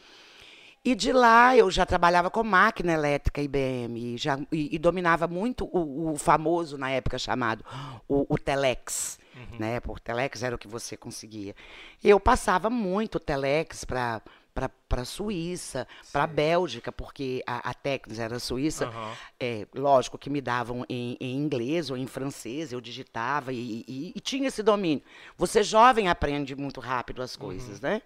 E 0.85 0.95
de 0.95 1.13
lá 1.13 1.55
eu 1.55 1.71
já 1.71 1.85
trabalhava 1.85 2.29
com 2.29 2.43
máquina 2.43 2.91
elétrica 2.91 3.41
IBM 3.41 3.97
e, 3.97 4.17
já, 4.17 4.37
e, 4.51 4.75
e 4.75 4.77
dominava 4.77 5.27
muito 5.27 5.65
o, 5.65 6.11
o, 6.11 6.17
famoso, 6.17 6.77
na 6.77 6.89
época 6.89 7.17
chamado, 7.17 7.63
o, 8.07 8.25
o 8.27 8.37
Telex. 8.37 9.17
uhum. 9.33 9.59
né? 9.59 9.79
Por 9.79 9.99
telex 9.99 10.43
era 10.43 10.55
o 10.55 10.57
que 10.57 10.67
você 10.67 10.97
conseguia. 10.97 11.55
Eu 12.03 12.19
passava 12.19 12.69
muito 12.69 13.17
telex 13.17 13.85
para 13.85 14.21
para 14.53 15.01
a 15.01 15.05
Suíça, 15.05 15.88
para 16.12 16.24
a 16.24 16.27
Bélgica, 16.27 16.91
porque 16.91 17.43
a, 17.48 17.72
a 17.72 17.74
Tecnos 17.74 18.19
era 18.19 18.38
suíça. 18.39 18.88
Uhum. 18.88 19.12
É, 19.39 19.67
lógico 19.74 20.17
que 20.17 20.29
me 20.29 20.39
davam 20.39 20.86
em, 20.88 21.17
em, 21.19 21.36
inglês 21.36 21.89
ou 21.89 21.98
em 21.98 22.05
francês, 22.05 22.72
eu 22.72 22.79
digitava 22.79 23.51
e, 23.51 23.83
e, 23.88 24.13
e, 24.15 24.19
tinha 24.19 24.48
esse 24.48 24.62
domínio. 24.62 25.03
Você 25.38 25.63
jovem 25.63 26.07
aprende 26.07 26.55
muito 26.55 26.79
rápido 26.79 27.22
as 27.22 27.36
coisas, 27.36 27.81
uhum. 27.81 27.89
né? 27.89 28.01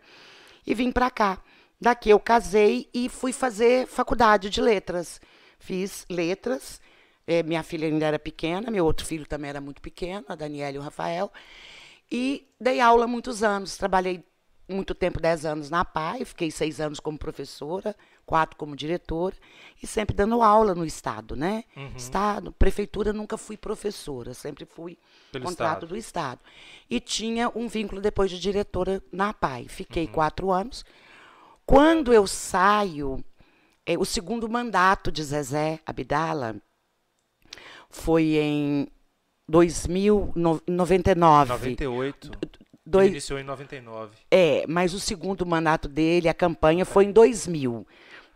E 0.66 0.74
vim 0.74 0.92
para 0.92 1.12
cá. 1.12 1.42
Daqui 1.80 2.10
eu 2.10 2.20
casei 2.20 2.90
e 2.94 3.10
fui 3.10 3.34
fazer 3.34 3.86
faculdade 3.86 4.50
de 4.50 4.62
letras. 4.62 5.22
Fiz 5.60 6.06
letras. 6.10 6.82
É, 7.26 7.44
minha 7.44 7.62
filha 7.62 7.88
ainda 7.88 8.06
era 8.06 8.18
pequena, 8.18 8.72
meu 8.72 8.86
outro 8.86 9.06
filho 9.06 9.26
também 9.26 9.50
era 9.50 9.60
muito 9.60 9.82
pequeno, 9.82 10.26
a 10.30 10.36
Daniela 10.36 10.78
e 10.78 10.80
o 10.80 10.82
Rafael. 10.82 11.32
E 12.10 12.48
dei 12.60 12.80
aula 12.80 13.06
muitos 13.06 13.44
anos. 13.44 13.78
Trabalhei 13.78 14.24
muito 14.68 14.94
tempo, 14.94 15.20
dez 15.20 15.46
anos 15.46 15.70
na 15.70 15.86
PAI, 15.86 16.26
fiquei 16.26 16.52
seis 16.52 16.80
anos 16.80 17.00
como 17.00 17.18
professora, 17.18 17.96
quatro 18.26 18.58
como 18.58 18.76
diretora, 18.76 19.36
e 19.82 19.88
sempre 19.88 20.16
dando 20.16 20.42
aula 20.42 20.76
no 20.76 20.86
Estado, 20.86 21.36
né? 21.36 21.64
Uhum. 21.76 21.94
Estado, 21.96 22.52
prefeitura, 22.52 23.14
nunca 23.14 23.38
fui 23.38 23.56
professora, 23.56 24.34
sempre 24.34 24.66
fui 24.66 24.98
Pelo 25.32 25.46
contrato 25.46 25.86
estado. 25.86 25.88
do 25.88 25.98
Estado. 25.98 26.42
E 26.90 27.00
tinha 27.00 27.50
um 27.56 27.68
vínculo 27.68 28.02
depois 28.02 28.30
de 28.30 28.40
diretora 28.40 29.02
na 29.12 29.34
PAI. 29.34 29.68
Fiquei 29.70 30.06
uhum. 30.06 30.12
quatro 30.12 30.52
anos. 30.52 30.84
Quando 31.66 32.14
eu 32.14 32.28
saio, 32.28 33.24
é, 33.86 33.98
o 33.98 34.06
segundo 34.06 34.50
mandato 34.50 35.12
de 35.12 35.24
Zezé 35.24 35.80
Abdala 35.86 36.56
foi 37.90 38.36
em 38.36 38.88
2099. 39.48 41.54
98. 41.54 42.32
Dois... 42.88 43.08
Ele 43.08 43.16
iniciou 43.16 43.40
em 43.40 43.44
99. 43.44 44.16
É, 44.32 44.66
mas 44.68 44.94
o 44.94 45.00
segundo 45.00 45.46
mandato 45.46 45.88
dele, 45.88 46.30
a 46.30 46.34
campanha, 46.34 46.86
foi 46.86 47.06
em 47.06 47.12
2000. 47.12 47.86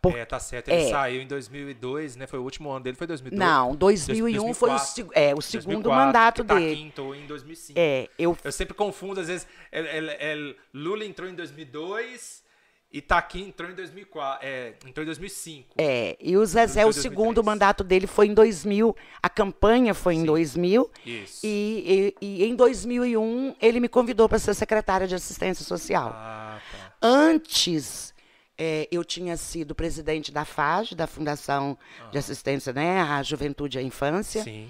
Por... 0.02 0.18
É, 0.18 0.26
tá 0.26 0.40
certo. 0.40 0.70
Ele 0.70 0.82
é. 0.82 0.90
saiu 0.90 1.22
em 1.22 1.28
2002, 1.28 2.16
né? 2.16 2.26
Foi 2.26 2.40
o 2.40 2.44
último 2.44 2.72
ano 2.72 2.84
dele, 2.84 2.98
foi 2.98 3.06
2002. 3.06 3.40
Não, 3.40 3.76
2001 3.76 4.42
2004, 4.42 4.56
foi 4.56 5.04
o, 5.04 5.10
é, 5.14 5.34
o 5.36 5.42
segundo 5.42 5.84
2004, 5.84 5.92
mandato 5.92 6.44
tá 6.44 6.56
dele. 6.56 6.82
Entrou 6.82 7.16
em 7.16 7.26
2005. 7.28 7.80
É, 7.80 8.10
eu... 8.18 8.36
eu 8.44 8.52
sempre 8.52 8.74
confundo, 8.74 9.22
às 9.22 9.28
vezes, 9.28 9.48
é, 9.72 9.80
é, 9.80 10.34
é 10.34 10.56
Lula 10.74 11.06
entrou 11.06 11.30
em 11.30 11.36
2002 11.36 12.44
Itaqui 12.94 13.42
entrou 13.42 13.72
em 13.72 13.74
2004, 13.74 14.46
é, 14.46 14.74
entrou 14.86 15.04
em 15.04 15.06
2005. 15.06 15.76
É, 15.78 16.18
e 16.20 16.36
o 16.36 16.46
Zezé, 16.46 16.86
o 16.86 16.92
segundo 16.92 17.42
mandato 17.42 17.86
dele 17.86 18.06
foi 18.06 18.28
em 18.28 18.34
2000, 18.34 18.94
a 19.24 19.30
campanha 19.30 19.94
foi 19.94 20.16
em 20.16 20.20
Sim. 20.20 20.26
2000. 20.26 20.92
Isso. 21.06 21.40
E, 21.46 22.14
e, 22.22 22.44
e, 22.44 22.46
em 22.46 22.54
2001 22.54 23.56
ele 23.62 23.80
me 23.80 23.88
convidou 23.88 24.28
para 24.28 24.40
ser 24.40 24.54
secretária 24.54 25.08
de 25.08 25.16
assistência 25.16 25.64
social. 25.64 26.12
Ah, 26.14 26.60
tá. 26.70 26.94
Antes, 27.02 28.14
é, 28.58 28.90
eu 28.92 29.06
tinha 29.06 29.38
sido 29.38 29.74
presidente 29.74 30.30
da 30.30 30.44
FAG, 30.44 30.94
da 30.94 31.08
Fundação 31.08 31.78
ah. 32.02 32.10
de 32.10 32.18
Assistência 32.18 32.74
né, 32.74 33.02
à 33.02 33.24
Juventude 33.24 33.78
e 33.78 33.80
à 33.80 33.84
Infância. 33.84 34.44
Sim. 34.44 34.70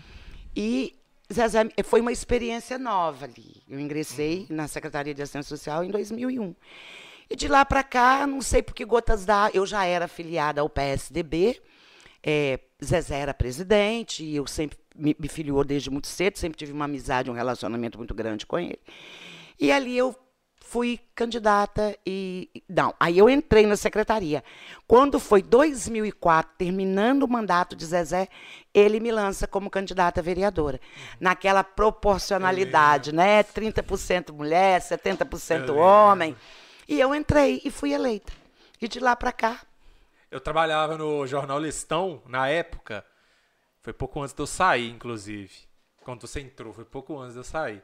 E 0.55 0.95
Zezé, 1.33 1.67
foi 1.83 2.01
uma 2.01 2.11
experiência 2.11 2.77
nova 2.77 3.25
ali. 3.25 3.63
Eu 3.67 3.79
ingressei 3.79 4.45
uhum. 4.49 4.57
na 4.57 4.67
Secretaria 4.67 5.13
de 5.13 5.23
Assistência 5.23 5.49
Social 5.49 5.83
em 5.83 5.89
2001. 5.89 6.53
E 7.31 7.35
de 7.37 7.47
lá 7.47 7.63
para 7.63 7.81
cá, 7.81 8.27
não 8.27 8.41
sei 8.41 8.61
por 8.61 8.75
que 8.75 8.83
gotas 8.83 9.23
da. 9.23 9.49
Eu 9.53 9.65
já 9.65 9.85
era 9.85 10.03
afiliada 10.03 10.59
ao 10.59 10.69
PSDB. 10.69 11.61
É, 12.21 12.59
Zezé 12.83 13.19
era 13.19 13.33
presidente, 13.33 14.21
e 14.21 14.35
eu 14.35 14.45
sempre 14.45 14.77
me, 14.93 15.15
me 15.17 15.29
filiou 15.29 15.63
desde 15.63 15.89
muito 15.89 16.07
cedo, 16.07 16.37
sempre 16.37 16.57
tive 16.57 16.73
uma 16.73 16.83
amizade, 16.83 17.31
um 17.31 17.33
relacionamento 17.33 17.97
muito 17.97 18.13
grande 18.13 18.45
com 18.45 18.59
ele. 18.59 18.77
E 19.57 19.71
ali 19.71 19.97
eu 19.97 20.13
fui 20.59 20.99
candidata 21.15 21.97
e 22.05 22.49
não, 22.67 22.93
aí 22.99 23.17
eu 23.17 23.29
entrei 23.29 23.65
na 23.65 23.77
secretaria. 23.77 24.43
Quando 24.85 25.17
foi 25.17 25.41
2004, 25.41 26.51
terminando 26.57 27.23
o 27.23 27.29
mandato 27.29 27.77
de 27.77 27.85
Zezé, 27.85 28.27
ele 28.73 28.99
me 28.99 29.09
lança 29.09 29.47
como 29.47 29.69
candidata 29.69 30.21
vereadora. 30.21 30.81
Naquela 31.17 31.63
proporcionalidade, 31.63 33.13
né? 33.13 33.41
30% 33.41 34.33
mulher, 34.33 34.81
70% 34.81 35.73
homem. 35.73 36.35
E 36.91 36.99
eu 36.99 37.15
entrei 37.15 37.61
e 37.63 37.71
fui 37.71 37.93
eleita. 37.93 38.33
E 38.81 38.85
de 38.85 38.99
lá 38.99 39.15
para 39.15 39.31
cá. 39.31 39.61
Eu 40.29 40.41
trabalhava 40.41 40.97
no 40.97 41.25
jornal 41.25 41.57
Listão 41.57 42.21
na 42.27 42.49
época. 42.49 43.05
Foi 43.81 43.93
pouco 43.93 44.21
antes 44.21 44.33
de 44.33 44.41
eu 44.41 44.45
sair, 44.45 44.89
inclusive. 44.89 45.53
Quando 46.03 46.27
você 46.27 46.41
entrou, 46.41 46.73
foi 46.73 46.83
pouco 46.83 47.17
antes 47.17 47.31
de 47.31 47.39
eu 47.39 47.43
sair. 47.45 47.81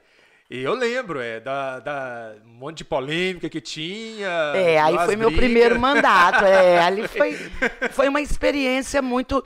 E 0.50 0.62
eu 0.62 0.74
lembro, 0.74 1.22
é, 1.22 1.40
da, 1.40 1.80
da 1.80 2.36
um 2.46 2.50
monte 2.50 2.80
de 2.80 2.84
polêmica 2.84 3.48
que 3.48 3.62
tinha. 3.62 4.28
É, 4.54 4.78
aí 4.78 4.96
foi 4.98 5.16
brigas. 5.16 5.20
meu 5.20 5.32
primeiro 5.32 5.80
mandato. 5.80 6.44
É, 6.44 6.80
ali 6.80 7.08
foi, 7.08 7.34
foi 7.92 8.10
uma 8.10 8.20
experiência 8.20 9.02
muito 9.02 9.42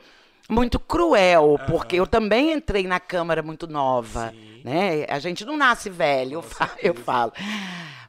muito 0.49 0.79
cruel, 0.79 1.59
porque 1.67 1.97
eu 1.97 2.07
também 2.07 2.51
entrei 2.51 2.87
na 2.87 2.99
Câmara 2.99 3.43
muito 3.43 3.67
nova, 3.67 4.31
Sim. 4.31 4.61
né? 4.65 5.05
A 5.07 5.19
gente 5.19 5.45
não 5.45 5.55
nasce 5.55 5.87
velho, 5.87 6.33
eu 6.33 6.41
falo, 6.41 6.71
eu 6.81 6.93
falo. 6.95 7.31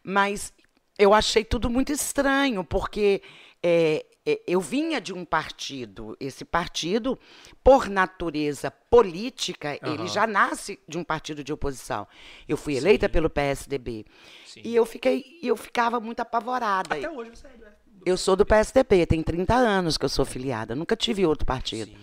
Mas 0.02 0.52
eu 0.99 1.14
achei 1.14 1.44
tudo 1.44 1.70
muito 1.70 1.92
estranho, 1.92 2.64
porque 2.64 3.22
é, 3.62 4.04
é, 4.25 4.40
eu 4.46 4.61
vinha 4.61 5.00
de 5.00 5.12
um 5.12 5.25
partido. 5.25 6.16
Esse 6.20 6.44
partido, 6.44 7.18
por 7.62 7.88
natureza 7.88 8.70
política, 8.70 9.78
uhum. 9.82 9.94
ele 9.94 10.06
já 10.06 10.26
nasce 10.26 10.78
de 10.87 10.96
um 10.99 11.04
partido 11.04 11.42
de 11.42 11.52
oposição. 11.52 12.06
Eu 12.49 12.56
fui 12.56 12.76
eleita 12.76 13.06
Sim. 13.06 13.12
pelo 13.12 13.30
PSDB. 13.30 14.04
Sim. 14.46 14.62
E 14.64 14.75
eu 14.75 14.87
fiquei, 14.87 15.38
eu 15.42 15.56
ficava 15.56 15.99
muito 15.99 16.20
apavorada. 16.20 16.94
Até 16.94 17.11
hoje 17.11 17.30
você 17.30 17.46
é 17.46 17.50
do 17.50 17.66
Eu 18.06 18.16
sou 18.16 18.37
do 18.37 18.46
PSDB, 18.46 19.06
tem 19.06 19.22
30 19.22 19.54
anos 19.54 19.99
que 19.99 20.04
eu 20.04 20.08
sou 20.08 20.25
filiada, 20.25 20.75
nunca 20.75 20.96
tive 20.96 21.26
outro 21.26 21.46
partido. 21.46 21.90
Sim. 21.90 21.99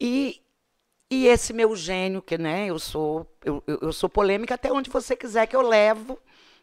E 0.00 0.40
e 1.12 1.26
esse 1.26 1.52
meu 1.52 1.74
gênio, 1.74 2.22
que 2.22 2.38
né, 2.38 2.66
eu 2.66 2.78
sou 2.78 3.26
eu, 3.44 3.60
eu 3.66 3.92
sou 3.92 4.08
polêmica 4.08 4.54
até 4.54 4.72
onde 4.72 4.88
você 4.88 5.16
quiser 5.16 5.44
que 5.48 5.56
eu 5.56 5.62
levo, 5.62 6.16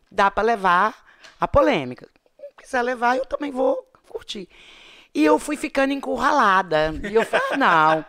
dá 0.09 0.31
para 0.31 0.41
levar 0.41 1.06
a 1.39 1.47
polêmica. 1.47 2.07
Se 2.37 2.63
quiser 2.63 2.81
levar, 2.81 3.17
eu 3.17 3.25
também 3.25 3.51
vou 3.51 3.87
curtir. 4.09 4.47
E 5.13 5.23
eu 5.23 5.39
fui 5.39 5.57
ficando 5.57 5.93
encurralada. 5.93 6.93
E 7.09 7.15
eu 7.15 7.25
falei, 7.25 7.47
ah, 7.51 7.57
não. 7.57 8.05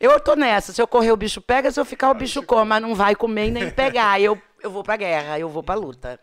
Eu 0.00 0.18
tô 0.20 0.34
nessa. 0.34 0.72
Se 0.72 0.80
eu 0.80 0.88
correr, 0.88 1.12
o 1.12 1.16
bicho 1.16 1.40
pega. 1.40 1.70
Se 1.70 1.78
eu 1.78 1.84
ficar, 1.84 2.10
o 2.10 2.14
bicho 2.14 2.42
come. 2.42 2.68
Mas 2.68 2.82
não 2.82 2.94
vai 2.94 3.14
comer 3.14 3.50
nem 3.50 3.70
pegar. 3.70 4.20
Eu, 4.20 4.40
eu 4.62 4.70
vou 4.70 4.82
pra 4.82 4.96
guerra, 4.96 5.38
eu 5.38 5.48
vou 5.48 5.62
pra 5.62 5.74
luta. 5.74 6.18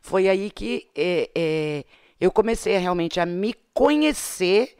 Foi 0.00 0.28
aí 0.28 0.50
que 0.50 0.88
é, 0.96 1.30
é, 1.34 1.84
eu 2.20 2.30
comecei 2.30 2.76
realmente 2.76 3.20
a 3.20 3.26
me 3.26 3.54
conhecer 3.72 4.76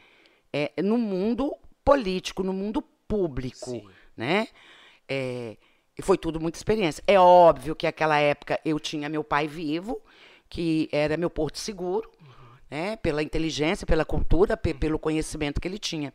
é, 0.52 0.70
no 0.82 0.98
mundo 0.98 1.54
político, 1.84 2.42
no 2.42 2.52
mundo 2.52 2.82
público. 3.06 3.70
Sim. 3.70 3.88
Né? 4.16 4.48
É, 5.08 5.56
e 5.96 6.02
foi 6.02 6.18
tudo 6.18 6.40
muita 6.40 6.58
experiência. 6.58 7.02
É 7.06 7.18
óbvio 7.18 7.74
que 7.76 7.86
naquela 7.86 8.18
época 8.18 8.58
eu 8.64 8.78
tinha 8.80 9.08
meu 9.08 9.22
pai 9.22 9.46
vivo 9.46 10.00
que 10.52 10.86
era 10.92 11.16
meu 11.16 11.30
porto 11.30 11.58
seguro, 11.58 12.12
né, 12.70 12.96
pela 12.96 13.22
inteligência, 13.22 13.86
pela 13.86 14.04
cultura, 14.04 14.54
pe 14.54 14.74
pelo 14.74 14.98
conhecimento 14.98 15.58
que 15.58 15.66
ele 15.66 15.78
tinha. 15.78 16.12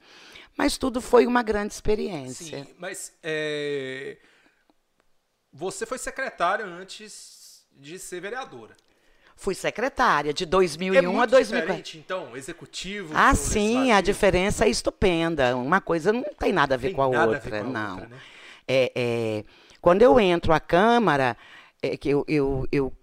Mas 0.55 0.77
tudo 0.77 1.01
foi 1.01 1.25
uma 1.25 1.41
grande 1.41 1.73
experiência. 1.73 2.63
Sim, 2.63 2.75
mas 2.77 3.17
é... 3.23 4.17
você 5.51 5.87
foi 5.87 5.97
secretária 5.97 6.63
antes 6.63 7.65
de 7.71 7.97
ser 7.97 8.21
vereadora. 8.21 8.77
Fui 9.35 9.55
secretária 9.55 10.31
de 10.31 10.45
2001 10.45 11.19
é 11.19 11.23
a 11.23 11.25
2004. 11.25 11.97
então, 11.97 12.37
executivo. 12.37 13.13
Ah, 13.15 13.33
sim, 13.33 13.91
a 13.91 14.01
diferença 14.01 14.65
é 14.65 14.69
estupenda. 14.69 15.55
Uma 15.55 15.81
coisa 15.81 16.13
não 16.13 16.23
tem 16.37 16.53
nada 16.53 16.75
a 16.75 16.77
ver, 16.77 16.93
com 16.93 17.01
a, 17.01 17.07
outra, 17.07 17.39
com 17.39 17.55
a 17.55 17.63
não. 17.63 17.91
outra. 17.93 18.07
Né? 18.07 18.17
É, 18.67 18.91
é, 18.95 19.45
quando 19.81 20.03
eu 20.03 20.19
entro 20.19 20.53
à 20.53 20.59
Câmara, 20.59 21.35
é, 21.81 21.97
que 21.97 22.09
eu, 22.09 22.23
eu, 22.27 22.67
eu, 22.71 22.93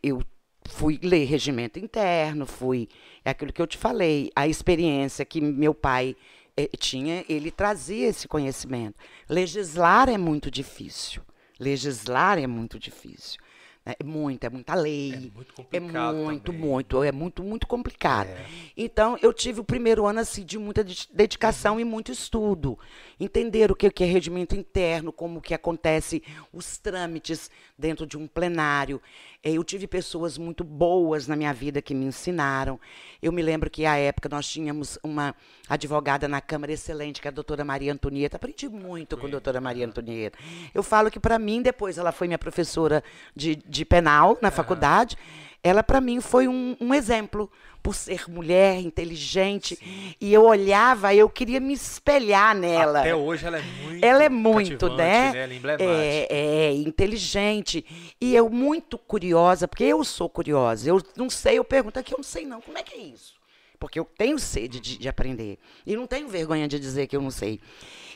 eu 0.00 0.22
fui 0.68 0.98
ler 1.02 1.24
regimento 1.24 1.78
interno, 1.78 2.46
fui. 2.46 2.88
É 3.24 3.30
aquilo 3.30 3.52
que 3.52 3.60
eu 3.60 3.66
te 3.66 3.76
falei, 3.76 4.30
a 4.34 4.46
experiência 4.46 5.24
que 5.24 5.40
meu 5.40 5.74
pai 5.74 6.16
eh, 6.56 6.68
tinha, 6.78 7.24
ele 7.28 7.50
trazia 7.50 8.08
esse 8.08 8.26
conhecimento. 8.26 8.96
Legislar 9.28 10.08
é 10.08 10.18
muito 10.18 10.50
difícil. 10.50 11.22
Legislar 11.58 12.38
é 12.38 12.46
muito 12.46 12.78
difícil. 12.78 13.40
É 13.88 14.02
muito, 14.02 14.42
é 14.42 14.50
muita 14.50 14.74
lei. 14.74 15.12
É 15.12 15.16
muito 15.16 15.54
complicado. 15.54 16.16
É 16.16 16.24
muito, 16.24 16.52
também. 16.52 16.60
muito, 16.60 17.02
é 17.04 17.12
muito, 17.12 17.44
muito 17.44 17.66
complicado. 17.68 18.30
É. 18.30 18.44
Então, 18.76 19.16
eu 19.22 19.32
tive 19.32 19.60
o 19.60 19.64
primeiro 19.64 20.04
ano 20.06 20.18
assim, 20.18 20.44
de 20.44 20.58
muita 20.58 20.84
dedicação 21.12 21.78
e 21.78 21.84
muito 21.84 22.10
estudo. 22.10 22.76
Entender 23.18 23.70
o 23.70 23.76
que, 23.76 23.86
é 24.02 24.06
regimento 24.06 24.56
interno, 24.56 25.12
como 25.12 25.40
que 25.40 25.54
acontece 25.54 26.20
os 26.52 26.78
trâmites 26.78 27.48
dentro 27.78 28.04
de 28.04 28.18
um 28.18 28.26
plenário. 28.26 29.00
Eu 29.48 29.62
tive 29.62 29.86
pessoas 29.86 30.36
muito 30.36 30.64
boas 30.64 31.28
na 31.28 31.36
minha 31.36 31.52
vida 31.54 31.80
que 31.80 31.94
me 31.94 32.04
ensinaram. 32.04 32.80
Eu 33.22 33.30
me 33.30 33.40
lembro 33.40 33.70
que, 33.70 33.86
à 33.86 33.96
época, 33.96 34.28
nós 34.28 34.48
tínhamos 34.48 34.98
uma 35.04 35.36
advogada 35.68 36.26
na 36.26 36.40
Câmara 36.40 36.72
excelente, 36.72 37.20
que 37.20 37.28
é 37.28 37.30
a 37.30 37.32
doutora 37.32 37.64
Maria 37.64 37.92
Antonieta. 37.92 38.36
Aprendi 38.38 38.68
muito 38.68 39.16
com 39.16 39.28
a 39.28 39.30
doutora 39.30 39.60
Maria 39.60 39.86
Antonieta. 39.86 40.36
Eu 40.74 40.82
falo 40.82 41.12
que, 41.12 41.20
para 41.20 41.38
mim, 41.38 41.62
depois 41.62 41.96
ela 41.96 42.10
foi 42.10 42.26
minha 42.26 42.38
professora 42.38 43.04
de, 43.36 43.54
de 43.54 43.84
penal 43.84 44.36
na 44.42 44.50
faculdade. 44.50 45.16
Ela, 45.66 45.82
para 45.82 46.00
mim, 46.00 46.20
foi 46.20 46.46
um, 46.46 46.76
um 46.80 46.94
exemplo 46.94 47.50
por 47.82 47.92
ser 47.92 48.30
mulher, 48.30 48.78
inteligente. 48.78 49.74
Sim. 49.74 50.14
E 50.20 50.32
eu 50.32 50.44
olhava, 50.44 51.12
eu 51.12 51.28
queria 51.28 51.58
me 51.58 51.72
espelhar 51.72 52.54
nela. 52.54 53.00
Até 53.00 53.16
hoje 53.16 53.44
ela 53.44 53.58
é 53.58 53.62
muito. 53.62 54.04
Ela 54.04 54.24
é 54.24 54.28
muito, 54.28 54.88
né? 54.90 55.32
né? 55.32 55.76
É, 55.80 56.26
é, 56.30 56.72
inteligente. 56.72 57.84
E 58.20 58.32
eu 58.36 58.48
muito 58.48 58.96
curiosa, 58.96 59.66
porque 59.66 59.82
eu 59.82 60.04
sou 60.04 60.28
curiosa. 60.28 60.88
Eu 60.88 61.02
não 61.16 61.28
sei, 61.28 61.58
eu 61.58 61.64
pergunto 61.64 61.98
aqui, 61.98 62.14
eu 62.14 62.18
não 62.18 62.24
sei 62.24 62.46
não. 62.46 62.60
Como 62.60 62.78
é 62.78 62.84
que 62.84 62.94
é 62.94 62.98
isso? 62.98 63.34
Porque 63.76 63.98
eu 63.98 64.04
tenho 64.04 64.38
sede 64.38 64.78
de, 64.78 64.98
de 64.98 65.08
aprender. 65.08 65.58
E 65.84 65.96
não 65.96 66.06
tenho 66.06 66.28
vergonha 66.28 66.68
de 66.68 66.78
dizer 66.78 67.08
que 67.08 67.16
eu 67.16 67.20
não 67.20 67.32
sei. 67.32 67.60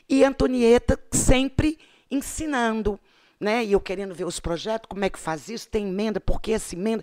E 0.08 0.22
Antonieta 0.22 0.96
sempre 1.10 1.76
ensinando, 2.08 2.98
né? 3.40 3.64
E 3.64 3.72
eu 3.72 3.80
querendo 3.80 4.14
ver 4.14 4.24
os 4.24 4.38
projetos, 4.38 4.86
como 4.88 5.04
é 5.04 5.10
que 5.10 5.18
faz 5.18 5.48
isso, 5.48 5.68
tem 5.68 5.88
emenda, 5.88 6.20
por 6.20 6.40
que 6.40 6.52
essa 6.52 6.76
emenda? 6.76 7.02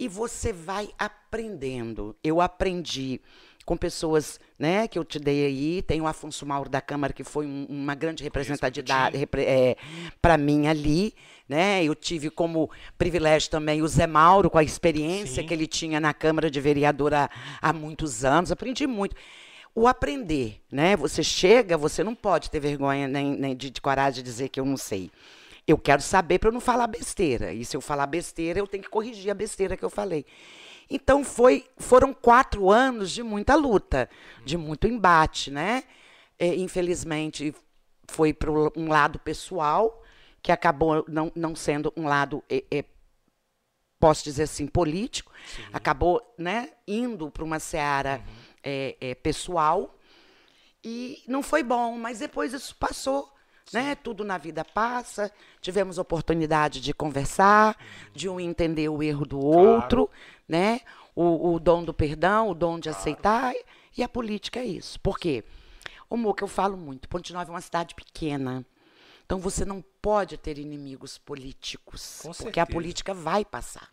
E 0.00 0.08
você 0.08 0.50
vai 0.50 0.88
aprendendo. 0.98 2.16
Eu 2.24 2.40
aprendi 2.40 3.20
com 3.66 3.76
pessoas 3.76 4.40
né, 4.58 4.88
que 4.88 4.98
eu 4.98 5.04
te 5.04 5.18
dei 5.18 5.44
aí. 5.44 5.82
Tem 5.82 6.00
o 6.00 6.06
Afonso 6.06 6.46
Mauro 6.46 6.70
da 6.70 6.80
Câmara, 6.80 7.12
que 7.12 7.22
foi 7.22 7.46
um, 7.46 7.66
uma 7.68 7.94
grande 7.94 8.24
representatividade 8.24 9.18
repre, 9.18 9.42
é, 9.42 9.76
para 10.22 10.38
mim 10.38 10.66
ali. 10.66 11.14
Né? 11.46 11.84
Eu 11.84 11.94
tive 11.94 12.30
como 12.30 12.70
privilégio 12.96 13.50
também 13.50 13.82
o 13.82 13.86
Zé 13.86 14.06
Mauro, 14.06 14.48
com 14.48 14.56
a 14.56 14.64
experiência 14.64 15.42
Sim. 15.42 15.46
que 15.46 15.52
ele 15.52 15.66
tinha 15.66 16.00
na 16.00 16.14
Câmara 16.14 16.50
de 16.50 16.60
Vereador 16.62 17.12
há, 17.12 17.30
há 17.60 17.70
muitos 17.70 18.24
anos. 18.24 18.50
Aprendi 18.50 18.86
muito 18.86 19.14
o 19.74 19.86
aprender, 19.86 20.60
né? 20.72 20.96
Você 20.96 21.22
chega, 21.22 21.76
você 21.76 22.02
não 22.02 22.14
pode 22.14 22.50
ter 22.50 22.58
vergonha 22.58 23.06
nem, 23.06 23.36
nem 23.36 23.54
de, 23.54 23.70
de, 23.70 23.80
coragem 23.80 24.22
de 24.22 24.30
dizer 24.30 24.48
que 24.48 24.58
eu 24.58 24.64
não 24.64 24.76
sei. 24.76 25.10
Eu 25.70 25.78
quero 25.78 26.02
saber 26.02 26.40
para 26.40 26.48
eu 26.48 26.52
não 26.52 26.60
falar 26.60 26.88
besteira. 26.88 27.52
E 27.52 27.64
se 27.64 27.76
eu 27.76 27.80
falar 27.80 28.06
besteira, 28.06 28.58
eu 28.58 28.66
tenho 28.66 28.82
que 28.82 28.90
corrigir 28.90 29.30
a 29.30 29.34
besteira 29.34 29.76
que 29.76 29.84
eu 29.84 29.90
falei. 29.90 30.26
Então 30.90 31.22
foi, 31.22 31.64
foram 31.76 32.12
quatro 32.12 32.68
anos 32.68 33.12
de 33.12 33.22
muita 33.22 33.54
luta, 33.54 34.10
de 34.44 34.56
muito 34.56 34.88
embate, 34.88 35.48
né? 35.48 35.84
É, 36.36 36.56
infelizmente 36.56 37.54
foi 38.08 38.34
para 38.34 38.50
um 38.50 38.88
lado 38.88 39.20
pessoal 39.20 40.02
que 40.42 40.50
acabou 40.50 41.04
não, 41.06 41.30
não 41.36 41.54
sendo 41.54 41.92
um 41.96 42.08
lado 42.08 42.42
é, 42.50 42.64
é, 42.68 42.84
posso 44.00 44.24
dizer 44.24 44.44
assim 44.44 44.66
político, 44.66 45.30
Sim. 45.46 45.62
acabou 45.72 46.34
né 46.36 46.70
indo 46.88 47.30
para 47.30 47.44
uma 47.44 47.60
seara 47.60 48.16
uhum. 48.26 48.34
É, 48.62 48.96
é, 49.00 49.14
pessoal 49.14 49.96
e 50.82 51.22
não 51.28 51.42
foi 51.42 51.62
bom, 51.62 51.96
mas 51.96 52.18
depois 52.18 52.52
isso 52.52 52.74
passou 52.76 53.30
né? 53.72 53.94
Tudo 53.94 54.24
na 54.24 54.38
vida 54.38 54.64
passa. 54.64 55.30
Tivemos 55.60 55.98
oportunidade 55.98 56.80
de 56.80 56.92
conversar, 56.92 57.76
de 58.14 58.28
um 58.28 58.40
entender 58.40 58.88
o 58.88 59.02
erro 59.02 59.24
do 59.24 59.38
outro, 59.38 60.06
claro. 60.06 60.10
né? 60.48 60.80
O, 61.14 61.54
o, 61.54 61.60
dom 61.60 61.84
do 61.84 61.92
perdão, 61.92 62.50
o 62.50 62.54
dom 62.54 62.78
de 62.78 62.88
claro. 62.88 62.98
aceitar. 62.98 63.54
E 63.96 64.02
a 64.02 64.08
política 64.08 64.60
é 64.60 64.64
isso. 64.64 64.98
Por 65.00 65.18
quê? 65.18 65.44
O 66.08 66.16
Moca, 66.16 66.42
eu 66.42 66.48
falo 66.48 66.76
muito. 66.76 67.08
Ponte 67.08 67.32
Nova 67.32 67.50
é 67.50 67.54
uma 67.54 67.60
cidade 67.60 67.94
pequena. 67.94 68.64
Então 69.24 69.38
você 69.38 69.64
não 69.64 69.84
pode 70.02 70.36
ter 70.36 70.58
inimigos 70.58 71.18
políticos. 71.18 72.20
Com 72.22 72.30
porque 72.30 72.42
certeza. 72.42 72.62
a 72.62 72.66
política 72.66 73.14
vai 73.14 73.44
passar. 73.44 73.88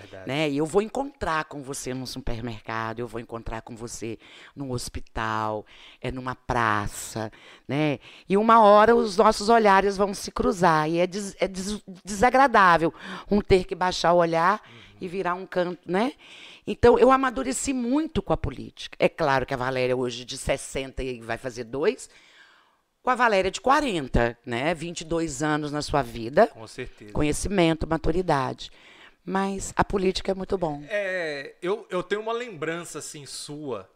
Verdade. 0.00 0.28
Né? 0.28 0.50
E 0.50 0.58
eu 0.58 0.66
vou 0.66 0.82
encontrar 0.82 1.44
com 1.44 1.62
você 1.62 1.94
num 1.94 2.06
supermercado, 2.06 3.00
eu 3.00 3.08
vou 3.08 3.20
encontrar 3.20 3.62
com 3.62 3.74
você 3.74 4.18
num 4.54 4.70
hospital, 4.70 5.64
é 6.00 6.10
numa 6.10 6.34
praça, 6.34 7.30
né? 7.66 7.98
E 8.28 8.36
uma 8.36 8.60
hora 8.60 8.94
os 8.94 9.16
nossos 9.16 9.48
olhares 9.48 9.96
vão 9.96 10.12
se 10.12 10.30
cruzar 10.30 10.88
e 10.88 10.98
é, 10.98 11.06
des, 11.06 11.34
é 11.40 11.48
des, 11.48 11.82
desagradável 12.04 12.92
um 13.30 13.40
ter 13.40 13.64
que 13.64 13.74
baixar 13.74 14.12
o 14.12 14.18
olhar 14.18 14.60
uhum. 14.64 14.96
e 15.00 15.08
virar 15.08 15.34
um 15.34 15.46
canto, 15.46 15.80
né? 15.90 16.12
Então 16.66 16.98
eu 16.98 17.10
amadureci 17.10 17.72
muito 17.72 18.20
com 18.20 18.32
a 18.32 18.36
política. 18.36 18.96
É 19.00 19.08
claro 19.08 19.46
que 19.46 19.54
a 19.54 19.56
Valéria 19.56 19.96
hoje 19.96 20.24
de 20.24 20.36
60 20.36 21.02
e 21.02 21.20
vai 21.20 21.38
fazer 21.38 21.64
dois, 21.64 22.10
com 23.02 23.10
a 23.10 23.14
Valéria 23.14 23.52
de 23.52 23.60
40, 23.60 24.36
né? 24.44 24.74
22 24.74 25.40
anos 25.40 25.70
na 25.70 25.80
sua 25.80 26.02
vida. 26.02 26.48
Com 26.48 26.66
certeza. 26.66 27.12
Conhecimento, 27.12 27.86
maturidade. 27.86 28.68
Mas 29.26 29.72
a 29.76 29.82
política 29.82 30.30
é 30.30 30.34
muito 30.34 30.56
bom. 30.56 30.84
É, 30.88 31.56
eu, 31.60 31.84
eu 31.90 32.00
tenho 32.00 32.20
uma 32.20 32.32
lembrança 32.32 33.00
assim 33.00 33.26
sua. 33.26 33.90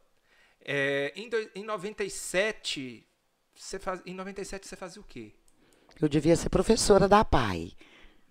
É, 0.60 1.12
em, 1.14 1.28
do, 1.28 1.36
em 1.54 1.62
97, 1.62 3.06
você 3.54 3.78
faz, 3.78 4.02
em 4.04 4.12
97 4.12 4.66
você 4.66 4.74
fazia 4.74 5.00
o 5.00 5.04
quê? 5.04 5.32
Eu 6.02 6.08
devia 6.08 6.34
ser 6.34 6.48
professora 6.48 7.06
da 7.06 7.24
PAI. 7.24 7.72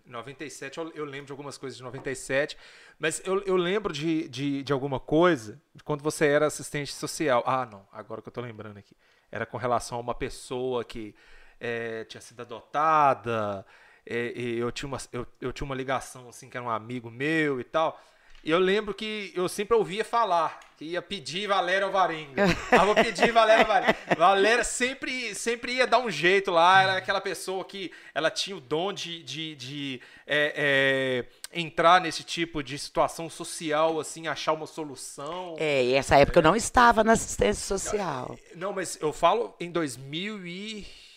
97, 0.05 0.77
eu, 0.77 0.91
eu 0.93 1.05
lembro 1.05 1.27
de 1.27 1.31
algumas 1.31 1.57
coisas 1.57 1.77
de 1.77 1.83
97, 1.83 2.57
mas 2.97 3.21
eu, 3.23 3.41
eu 3.43 3.55
lembro 3.55 3.93
de, 3.93 4.27
de, 4.27 4.61
de 4.61 4.73
alguma 4.73 4.99
coisa 4.99 5.61
de 5.73 5.83
quando 5.83 6.01
você 6.01 6.25
era 6.25 6.47
assistente 6.47 6.93
social. 6.93 7.43
Ah, 7.45 7.65
não, 7.65 7.87
agora 7.93 8.21
que 8.21 8.27
eu 8.27 8.33
tô 8.33 8.41
lembrando 8.41 8.77
aqui. 8.77 8.95
Era 9.31 9.45
com 9.45 9.57
relação 9.57 9.99
a 9.99 10.01
uma 10.01 10.15
pessoa 10.15 10.83
que 10.83 11.15
é, 11.59 12.03
tinha 12.05 12.19
sido 12.19 12.41
adotada, 12.41 13.65
é, 14.05 14.31
eu, 14.35 14.71
tinha 14.71 14.87
uma, 14.87 14.97
eu, 15.11 15.27
eu 15.41 15.53
tinha 15.53 15.65
uma 15.65 15.75
ligação, 15.75 16.29
assim, 16.29 16.49
que 16.49 16.57
era 16.57 16.65
um 16.65 16.69
amigo 16.69 17.09
meu 17.09 17.59
e 17.59 17.63
tal. 17.63 17.99
E 18.43 18.51
eu 18.51 18.59
lembro 18.59 18.93
que 18.93 19.33
eu 19.35 19.49
sempre 19.49 19.75
ouvia 19.75 20.05
falar 20.05 20.59
que 20.77 20.85
ia 20.85 21.01
pedir 21.01 21.47
Valéria 21.47 21.85
Alvarenga. 21.85 22.45
ah, 22.71 22.85
vou 22.85 22.95
pedir 22.95 23.33
Valéria 23.33 23.63
Alvarenga. 23.63 23.97
Valéria 24.17 24.63
sempre, 24.63 25.35
sempre 25.35 25.73
ia 25.73 25.85
dar 25.85 25.99
um 25.99 26.09
jeito 26.09 26.49
lá. 26.49 26.81
Era 26.81 26.97
aquela 26.97 27.19
pessoa 27.19 27.65
que 27.65 27.91
ela 28.15 28.31
tinha 28.31 28.55
o 28.55 28.61
dom 28.61 28.93
de, 28.93 29.21
de, 29.23 29.55
de 29.55 30.01
é, 30.25 31.25
é, 31.53 31.59
entrar 31.59 31.99
nesse 31.99 32.23
tipo 32.23 32.63
de 32.63 32.79
situação 32.79 33.29
social, 33.29 33.99
assim, 33.99 34.27
achar 34.27 34.53
uma 34.53 34.67
solução. 34.67 35.55
É, 35.59 35.83
e 35.83 35.93
essa 35.93 36.17
época 36.17 36.39
eu 36.39 36.43
não 36.43 36.55
estava 36.55 37.03
na 37.03 37.11
assistência 37.11 37.77
social. 37.77 38.39
Não, 38.55 38.71
mas 38.71 38.97
eu 39.01 39.11
falo 39.11 39.53
em 39.59 39.69
2000 39.69 40.47
e... 40.47 41.08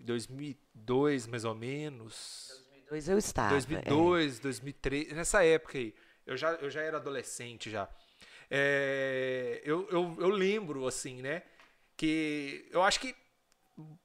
2002, 0.00 1.26
mais 1.26 1.44
ou 1.44 1.54
menos. 1.54 2.48
2002 2.90 3.08
eu 3.08 3.18
estava. 3.18 3.50
2002, 3.50 4.38
é. 4.38 4.42
2003, 4.42 5.12
nessa 5.12 5.44
época 5.44 5.78
aí. 5.78 5.94
Eu 6.26 6.36
já, 6.36 6.52
eu 6.52 6.70
já 6.70 6.80
era 6.82 6.96
adolescente 6.96 7.70
já. 7.70 7.88
É, 8.50 9.60
eu, 9.64 9.88
eu, 9.90 10.16
eu 10.18 10.28
lembro, 10.28 10.86
assim, 10.86 11.22
né? 11.22 11.42
Que 11.96 12.68
eu 12.70 12.82
acho 12.82 13.00
que. 13.00 13.14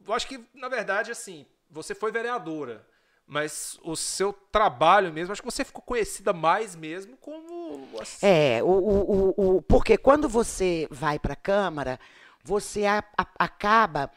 Eu 0.06 0.14
acho 0.14 0.28
que, 0.28 0.44
na 0.54 0.70
verdade, 0.70 1.12
assim, 1.12 1.46
você 1.70 1.96
foi 1.96 2.12
vereadora. 2.12 2.86
Mas 3.28 3.80
o 3.82 3.96
seu 3.96 4.32
trabalho 4.32 5.12
mesmo, 5.12 5.32
acho 5.32 5.42
que 5.42 5.50
você 5.50 5.66
ficou 5.66 5.82
conhecida 5.82 6.32
mais 6.32 6.76
mesmo 6.76 7.18
como. 7.18 7.90
Assim. 8.00 8.26
É, 8.26 8.62
o, 8.64 8.68
o, 8.68 9.58
o, 9.58 9.62
porque 9.64 9.98
quando 9.98 10.30
você 10.30 10.88
vai 10.92 11.18
para 11.18 11.34
a 11.34 11.38
Câmara, 11.38 12.00
você 12.44 12.86
a, 12.86 13.04
a, 13.18 13.28
acaba 13.40 14.12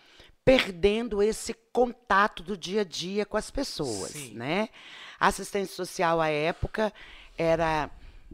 perdendo 0.48 1.22
esse 1.22 1.52
contato 1.70 2.42
do 2.42 2.56
dia 2.56 2.80
a 2.80 2.84
dia 2.84 3.26
com 3.26 3.36
as 3.36 3.50
pessoas, 3.50 4.12
Sim. 4.12 4.32
né? 4.32 4.70
A 5.20 5.26
assistência 5.26 5.76
social 5.76 6.22
à 6.22 6.30
época 6.30 6.90
era 7.36 7.90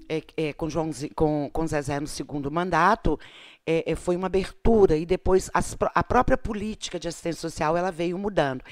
é, 0.09 0.23
é, 0.37 0.53
com, 0.53 0.71
João, 0.71 0.91
com, 1.17 1.51
com 1.53 1.67
Zezé 1.67 1.99
no 1.99 2.07
segundo 2.07 2.53
mandato, 2.53 3.19
é, 3.67 3.91
é, 3.91 3.97
foi 3.97 4.15
uma 4.15 4.29
abertura 4.29 4.97
e 4.97 5.05
depois 5.05 5.51
as, 5.53 5.77
a 5.93 6.05
própria 6.05 6.37
política 6.37 7.01
de 7.01 7.09
assistência 7.09 7.41
social 7.41 7.77
ela 7.77 7.91
veio 7.91 8.17
mudando. 8.17 8.63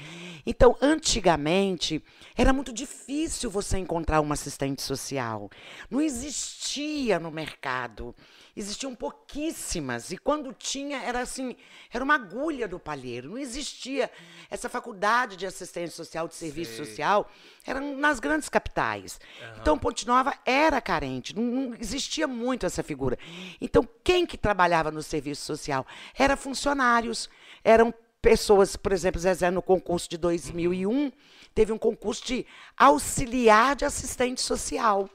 Então, 0.45 0.77
antigamente, 0.81 2.01
era 2.37 2.53
muito 2.53 2.71
difícil 2.71 3.49
você 3.49 3.77
encontrar 3.77 4.21
uma 4.21 4.35
assistente 4.35 4.81
social. 4.81 5.49
Não 5.89 5.99
existia 5.99 7.19
no 7.19 7.29
mercado. 7.29 8.15
Existiam 8.55 8.93
pouquíssimas. 8.93 10.11
E 10.11 10.17
quando 10.17 10.53
tinha, 10.53 11.01
era 11.01 11.21
assim, 11.21 11.55
era 11.91 12.03
uma 12.03 12.15
agulha 12.15 12.67
do 12.67 12.79
palheiro. 12.79 13.31
Não 13.31 13.37
existia 13.37 14.11
essa 14.49 14.69
faculdade 14.69 15.35
de 15.35 15.45
assistência 15.45 15.95
social, 15.95 16.27
de 16.27 16.35
serviço 16.35 16.77
social, 16.77 17.29
era 17.65 17.81
nas 17.81 18.19
grandes 18.19 18.49
capitais. 18.49 19.19
Uhum. 19.41 19.57
Então, 19.59 19.79
Ponte 19.79 20.05
Nova 20.05 20.33
era 20.45 20.79
carente. 20.79 21.35
Não, 21.35 21.43
não 21.43 21.75
existia 21.79 22.27
muito 22.27 22.65
essa 22.65 22.83
figura. 22.83 23.17
Então, 23.59 23.87
quem 24.03 24.25
que 24.25 24.37
trabalhava 24.37 24.91
no 24.91 25.01
serviço 25.01 25.45
social. 25.45 25.85
Eram 26.15 26.37
funcionários, 26.37 27.29
eram 27.63 27.91
pessoas, 28.21 28.75
por 28.75 28.91
exemplo, 28.93 29.19
Zezé, 29.19 29.51
no 29.51 29.61
concurso 29.61 30.09
de 30.09 30.17
2001, 30.17 31.11
teve 31.53 31.71
um 31.71 31.77
concurso 31.77 32.25
de 32.25 32.45
auxiliar 32.77 33.75
de 33.75 33.83
assistente 33.83 34.41
social. 34.41 35.09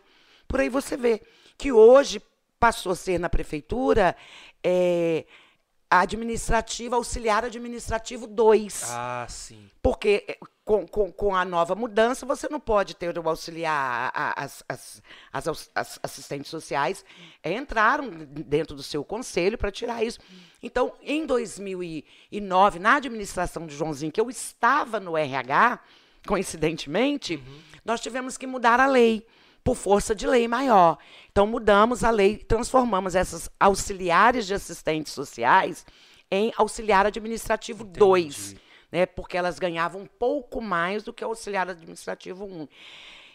Por 0.47 0.61
aí 0.61 0.69
você 0.69 0.97
vê 0.97 1.23
que 1.57 1.73
hoje 1.73 2.21
passou 2.59 2.93
a 2.93 2.97
ser 2.97 3.19
na 3.19 3.29
prefeitura 3.29 4.17
é, 4.63 5.25
administrativa, 5.91 6.97
auxiliar 6.97 7.45
administrativo 7.45 8.27
2. 8.27 8.83
Ah, 8.91 9.27
sim. 9.29 9.71
Porque 9.83 10.39
com, 10.65 10.87
com, 10.87 11.11
com 11.11 11.35
a 11.35 11.47
nova 11.47 11.75
mudança, 11.75 12.27
você 12.27 12.47
não 12.51 12.61
pode 12.61 12.95
ter 12.95 13.17
o 13.19 13.29
auxiliar, 13.29 14.13
as, 14.15 14.63
as, 14.69 15.03
as, 15.33 15.71
as 15.75 16.01
assistentes 16.03 16.51
sociais 16.51 17.03
entraram 17.43 18.11
dentro 18.11 18.77
do 18.77 18.83
seu 18.83 19.03
conselho 19.03 19.57
para 19.57 19.71
tirar 19.71 20.05
isso. 20.05 20.19
Então, 20.63 20.93
em 21.03 21.25
2009, 21.25 22.79
na 22.79 22.97
administração 22.97 23.67
de 23.67 23.75
Joãozinho, 23.75 24.13
que 24.13 24.21
eu 24.21 24.29
estava 24.29 25.01
no 25.01 25.17
RH, 25.17 25.81
coincidentemente, 26.27 27.37
uhum. 27.37 27.61
nós 27.83 28.01
tivemos 28.01 28.37
que 28.37 28.47
mudar 28.47 28.79
a 28.79 28.87
lei 28.87 29.27
por 29.69 29.77
força 29.77 30.15
de 30.15 30.27
lei 30.27 30.49
maior. 30.49 30.97
Então, 31.31 31.47
mudamos 31.47 32.03
a 32.03 32.09
lei, 32.09 32.39
transformamos 32.39 33.15
essas 33.15 33.51
auxiliares 33.61 34.47
de 34.47 34.55
assistentes 34.55 35.13
sociais 35.13 35.85
em 36.31 36.51
auxiliar 36.57 37.05
administrativo 37.05 37.85
2 37.85 38.57
né? 38.91 39.05
Porque 39.05 39.37
elas 39.37 39.59
ganhavam 39.59 40.01
um 40.01 40.07
pouco 40.07 40.63
mais 40.63 41.03
do 41.03 41.13
que 41.13 41.23
o 41.23 41.29
auxiliar 41.29 41.69
administrativo 41.69 42.47
1. 42.47 42.67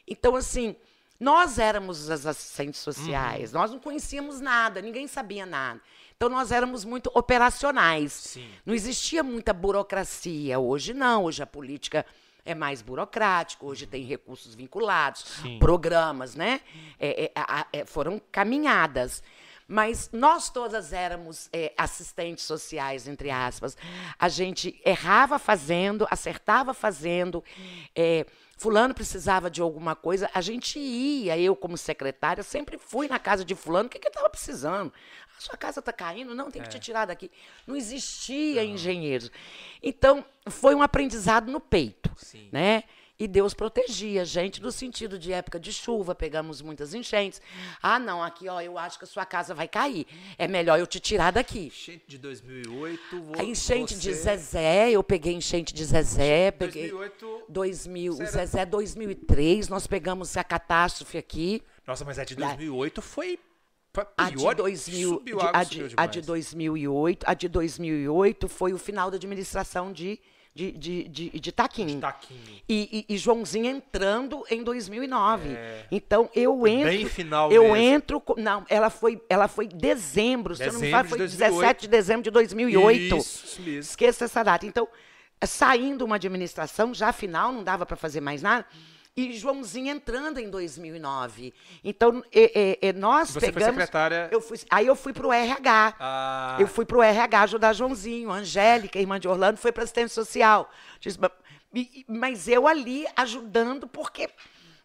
Então, 0.08 0.36
assim, 0.36 0.76
nós 1.20 1.60
éramos 1.60 2.10
as 2.10 2.26
assistentes 2.26 2.80
sociais, 2.80 3.54
uhum. 3.54 3.60
nós 3.60 3.70
não 3.70 3.78
conhecíamos 3.78 4.42
nada, 4.42 4.82
ninguém 4.82 5.08
sabia 5.08 5.46
nada. 5.46 5.80
Então, 6.18 6.28
nós 6.30 6.52
éramos 6.52 6.84
muito 6.84 7.12
operacionais. 7.14 8.12
Sim. 8.12 8.50
Não 8.66 8.74
existia 8.74 9.22
muita 9.22 9.54
burocracia. 9.54 10.58
Hoje, 10.58 10.96
não. 10.96 11.26
Hoje, 11.26 11.44
a 11.44 11.46
política 11.46 12.04
é 12.46 12.54
mais 12.54 12.82
burocrática, 12.82 13.66
hoje 13.66 13.86
tem 13.86 14.04
recursos 14.04 14.56
vinculados, 14.56 15.22
Sim. 15.42 15.60
programas, 15.60 16.36
né? 16.36 16.62
É, 17.00 17.26
é, 17.26 17.32
é, 17.72 17.86
foram 17.86 18.22
caminhadas. 18.32 19.24
Mas 19.66 20.10
nós 20.12 20.50
todas 20.50 20.92
éramos 20.92 21.50
é, 21.54 21.74
assistentes 21.78 22.44
sociais, 22.44 23.08
entre 23.08 23.32
aspas. 23.32 23.78
A 24.20 24.28
gente 24.28 24.80
errava 24.86 25.40
fazendo, 25.40 26.06
acertava 26.12 26.74
fazendo. 26.74 27.42
É, 27.96 28.26
fulano 28.58 28.94
precisava 28.94 29.50
de 29.50 29.62
alguma 29.62 29.96
coisa, 29.96 30.30
a 30.34 30.42
gente 30.42 30.80
ia, 30.80 31.38
eu 31.38 31.56
como 31.56 31.78
secretária, 31.78 32.44
sempre 32.44 32.78
fui 32.78 33.08
na 33.08 33.20
casa 33.20 33.44
de 33.44 33.56
fulano, 33.56 33.88
o 33.88 33.90
que, 33.90 34.00
que 34.00 34.08
ele 34.08 34.12
estava 34.12 34.30
precisando? 34.30 34.94
A 35.38 35.42
sua 35.42 35.58
casa 35.58 35.80
está 35.80 35.92
caindo? 35.92 36.34
Não, 36.36 36.50
tem 36.50 36.62
que 36.62 36.68
é. 36.68 36.72
te 36.72 36.80
tirar 36.80 37.06
daqui. 37.06 37.30
Não 37.68 37.76
existia 37.76 38.64
Não. 38.64 38.70
engenheiros. 38.70 39.32
Então, 39.82 40.26
foi 40.48 40.74
um 40.76 40.82
aprendizado 40.82 41.52
no 41.52 41.60
peito, 41.60 42.12
Sim. 42.18 42.50
né? 42.52 42.84
E 43.20 43.28
Deus 43.28 43.54
protegia 43.54 44.24
a 44.24 44.26
gente 44.26 44.62
no 44.62 44.72
sentido 44.72 45.20
de 45.20 45.32
época 45.32 45.60
de 45.60 45.72
chuva, 45.72 46.16
pegamos 46.16 46.62
muitas 46.62 46.96
enchentes. 46.96 47.42
Ah, 47.82 48.00
não, 48.00 48.24
aqui, 48.24 48.50
ó, 48.50 48.60
eu 48.60 48.78
acho 48.78 48.98
que 48.98 49.06
a 49.06 49.08
sua 49.08 49.24
casa 49.24 49.54
vai 49.54 49.68
cair. 49.68 50.08
É 50.38 50.48
melhor 50.48 50.80
eu 50.80 50.88
te 50.88 51.00
tirar 51.00 51.32
daqui. 51.32 51.68
Enchente 51.68 52.04
de 52.08 52.18
2008. 52.18 53.22
Vou, 53.22 53.40
a 53.40 53.44
enchente 53.44 53.94
você... 53.94 54.00
de 54.02 54.14
Zezé, 54.14 54.92
eu 54.92 55.04
peguei 55.04 55.34
enchente 55.34 55.74
de 55.74 55.86
Zezé. 55.86 56.52
Peguei 56.52 56.90
2008. 56.90 57.46
2000, 57.48 58.14
o 58.14 58.26
Zezé 58.26 58.66
2003, 58.66 59.70
nós 59.70 59.86
pegamos 59.86 60.36
a 60.36 60.44
catástrofe 60.44 61.18
aqui. 61.18 61.64
Nossa, 61.86 62.04
mas 62.04 62.18
a 62.18 62.24
de 62.24 62.36
2008 62.36 63.02
foi 63.02 63.40
a 64.18 64.30
de, 64.30 64.56
2000, 64.56 65.22
de, 65.24 65.34
a, 65.54 65.64
de, 65.64 65.94
a 65.96 66.06
de 66.06 66.22
2008, 66.22 67.24
a 67.28 67.34
de 67.34 67.48
2008 67.48 68.48
foi 68.48 68.74
o 68.74 68.78
final 68.78 69.12
da 69.12 69.18
administração 69.18 69.92
de 69.92 70.20
de, 70.56 70.72
de, 70.72 71.08
de, 71.08 71.30
de 71.32 71.52
taquinho. 71.52 71.96
De 71.96 71.98
taquinho. 71.98 72.40
E, 72.70 73.06
e, 73.10 73.16
e, 73.16 73.18
Joãozinho 73.18 73.66
entrando 73.66 74.44
em 74.52 74.64
2009. 74.64 75.50
É. 75.50 75.88
Então 75.92 76.30
eu 76.36 76.68
entro. 76.68 76.90
Bem 76.90 77.06
final 77.08 77.52
Eu 77.52 77.64
mesmo. 77.64 77.76
entro. 77.76 78.24
Não, 78.38 78.64
ela 78.70 78.90
foi, 78.92 79.20
ela 79.28 79.48
foi 79.48 79.68
dezembro, 79.68 80.54
dezembro 80.54 80.56
se 80.56 80.64
eu 80.64 80.74
não 80.74 80.80
me 80.80 80.88
engano, 80.90 81.10
foi 81.10 81.18
17 81.18 81.82
de 81.82 81.88
dezembro 81.88 82.22
de 82.22 82.30
2008. 82.30 83.18
Isso 83.18 83.62
mesmo. 83.62 83.80
Esqueça 83.80 84.26
essa 84.26 84.44
data. 84.44 84.66
Então, 84.66 84.88
saindo 85.44 86.06
uma 86.06 86.18
administração, 86.18 86.94
já 86.94 87.12
final, 87.12 87.52
não 87.52 87.64
dava 87.64 87.84
para 87.84 87.98
fazer 87.98 88.22
mais 88.22 88.44
nada 88.44 88.66
e 89.16 89.34
Joãozinho 89.34 89.94
entrando 89.94 90.40
em 90.40 90.50
2009. 90.50 91.54
Então, 91.84 92.24
é, 92.34 92.80
é, 92.82 92.94
nós 92.94 93.30
Você 93.30 93.52
pegamos... 93.52 93.64
Foi 93.64 93.72
secretária... 93.74 94.30
Eu 94.32 94.42
fui, 94.42 94.58
aí 94.70 94.88
eu 94.88 94.96
fui 94.96 95.14
para 95.14 95.28
o 95.28 95.32
RH. 95.32 95.96
Ah. 96.00 96.58
Eu 96.60 96.68
fui 96.68 96.84
para 96.84 96.98
o 96.98 97.04
RH 97.04 97.42
ajudar 97.42 97.74
Joãozinho. 97.74 98.32
Angélica, 98.32 99.00
irmã 99.00 99.20
de 99.20 99.28
Orlando, 99.28 99.58
foi 99.58 99.72
para 99.72 99.84
assistência 99.84 100.16
social. 100.16 100.70
Mas 102.08 102.48
eu 102.48 102.68
ali 102.68 103.06
ajudando, 103.16 103.88
porque 103.88 104.30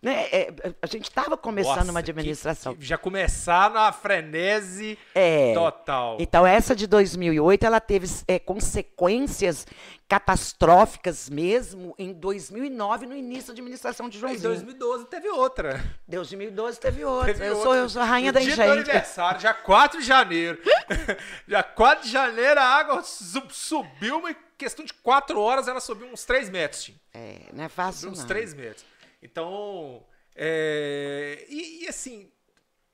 né? 0.00 0.28
É, 0.30 0.52
a 0.80 0.86
gente 0.86 1.08
estava 1.08 1.36
começando 1.36 1.76
Nossa, 1.76 1.90
uma 1.90 1.98
administração. 1.98 2.72
Que, 2.74 2.80
que 2.80 2.86
já 2.86 2.96
começar 2.96 3.70
na 3.70 3.90
frenese 3.90 4.96
é. 5.14 5.52
total. 5.54 6.16
Então, 6.20 6.46
essa 6.46 6.74
de 6.74 6.86
2008, 6.86 7.66
ela 7.66 7.80
teve 7.80 8.06
é, 8.28 8.38
consequências 8.38 9.66
catastróficas 10.08 11.28
mesmo 11.28 11.94
em 11.98 12.12
2009, 12.12 13.06
no 13.06 13.14
início 13.14 13.48
da 13.48 13.52
administração 13.52 14.08
de 14.08 14.18
Joãozinho. 14.18 14.52
Em 14.52 14.54
2012 14.54 15.06
teve 15.06 15.28
outra. 15.28 15.84
Em 16.08 16.12
2012 16.12 16.80
teve 16.80 17.04
outra. 17.04 17.32
Teve 17.34 17.46
eu, 17.46 17.56
outra. 17.56 17.64
Sou, 17.64 17.74
eu 17.74 17.88
sou 17.88 18.02
a 18.02 18.04
rainha 18.04 18.32
no 18.32 18.34
da 18.34 18.40
enchente. 18.40 18.60
aniversário, 18.62 19.40
dia 19.40 19.52
4 19.52 20.00
de 20.00 20.06
janeiro. 20.06 20.58
dia 21.46 21.62
4 21.62 22.04
de 22.04 22.10
janeiro, 22.10 22.58
a 22.58 22.64
água 22.64 23.02
subiu, 23.02 24.18
uma 24.18 24.34
questão 24.56 24.84
de 24.84 24.94
4 24.94 25.38
horas, 25.38 25.68
ela 25.68 25.80
subiu 25.80 26.06
uns 26.06 26.24
3 26.24 26.48
metros. 26.48 26.90
É, 27.12 27.40
não 27.52 27.64
é 27.64 27.68
fácil 27.68 28.00
subiu 28.00 28.12
uns 28.12 28.20
não. 28.20 28.26
3 28.26 28.54
metros. 28.54 28.97
Então, 29.22 30.04
é, 30.34 31.44
e, 31.48 31.84
e, 31.84 31.88
assim, 31.88 32.30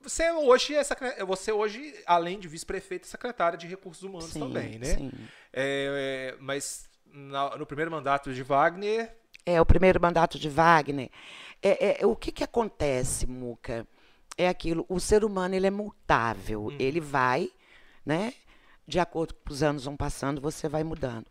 você 0.01 0.31
hoje, 0.31 0.73
é 0.75 1.25
você 1.25 1.51
hoje, 1.51 1.93
além 2.05 2.39
de 2.39 2.47
vice-prefeito, 2.47 3.07
é 3.07 3.09
secretária 3.09 3.57
de 3.57 3.67
recursos 3.67 4.03
humanos 4.03 4.31
sim, 4.31 4.39
também, 4.39 4.79
né? 4.79 4.95
Sim. 4.95 5.11
É, 5.53 6.33
é, 6.33 6.37
mas 6.39 6.89
na, 7.15 7.55
no 7.57 7.65
primeiro 7.65 7.91
mandato 7.91 8.33
de 8.33 8.43
Wagner. 8.43 9.15
É, 9.45 9.61
o 9.61 9.65
primeiro 9.65 10.01
mandato 10.01 10.39
de 10.39 10.49
Wagner. 10.49 11.09
É, 11.61 12.01
é, 12.01 12.05
o 12.05 12.15
que, 12.15 12.31
que 12.31 12.43
acontece, 12.43 13.27
Muca? 13.27 13.87
É 14.37 14.49
aquilo, 14.49 14.85
o 14.89 14.99
ser 14.99 15.23
humano 15.23 15.55
ele 15.55 15.67
é 15.67 15.71
multável. 15.71 16.67
Hum. 16.67 16.77
Ele 16.79 16.99
vai, 16.99 17.49
né? 18.05 18.33
De 18.87 18.99
acordo 18.99 19.33
com 19.33 19.53
os 19.53 19.63
anos 19.63 19.85
vão 19.85 19.95
passando, 19.95 20.41
você 20.41 20.67
vai 20.67 20.83
mudando. 20.83 21.27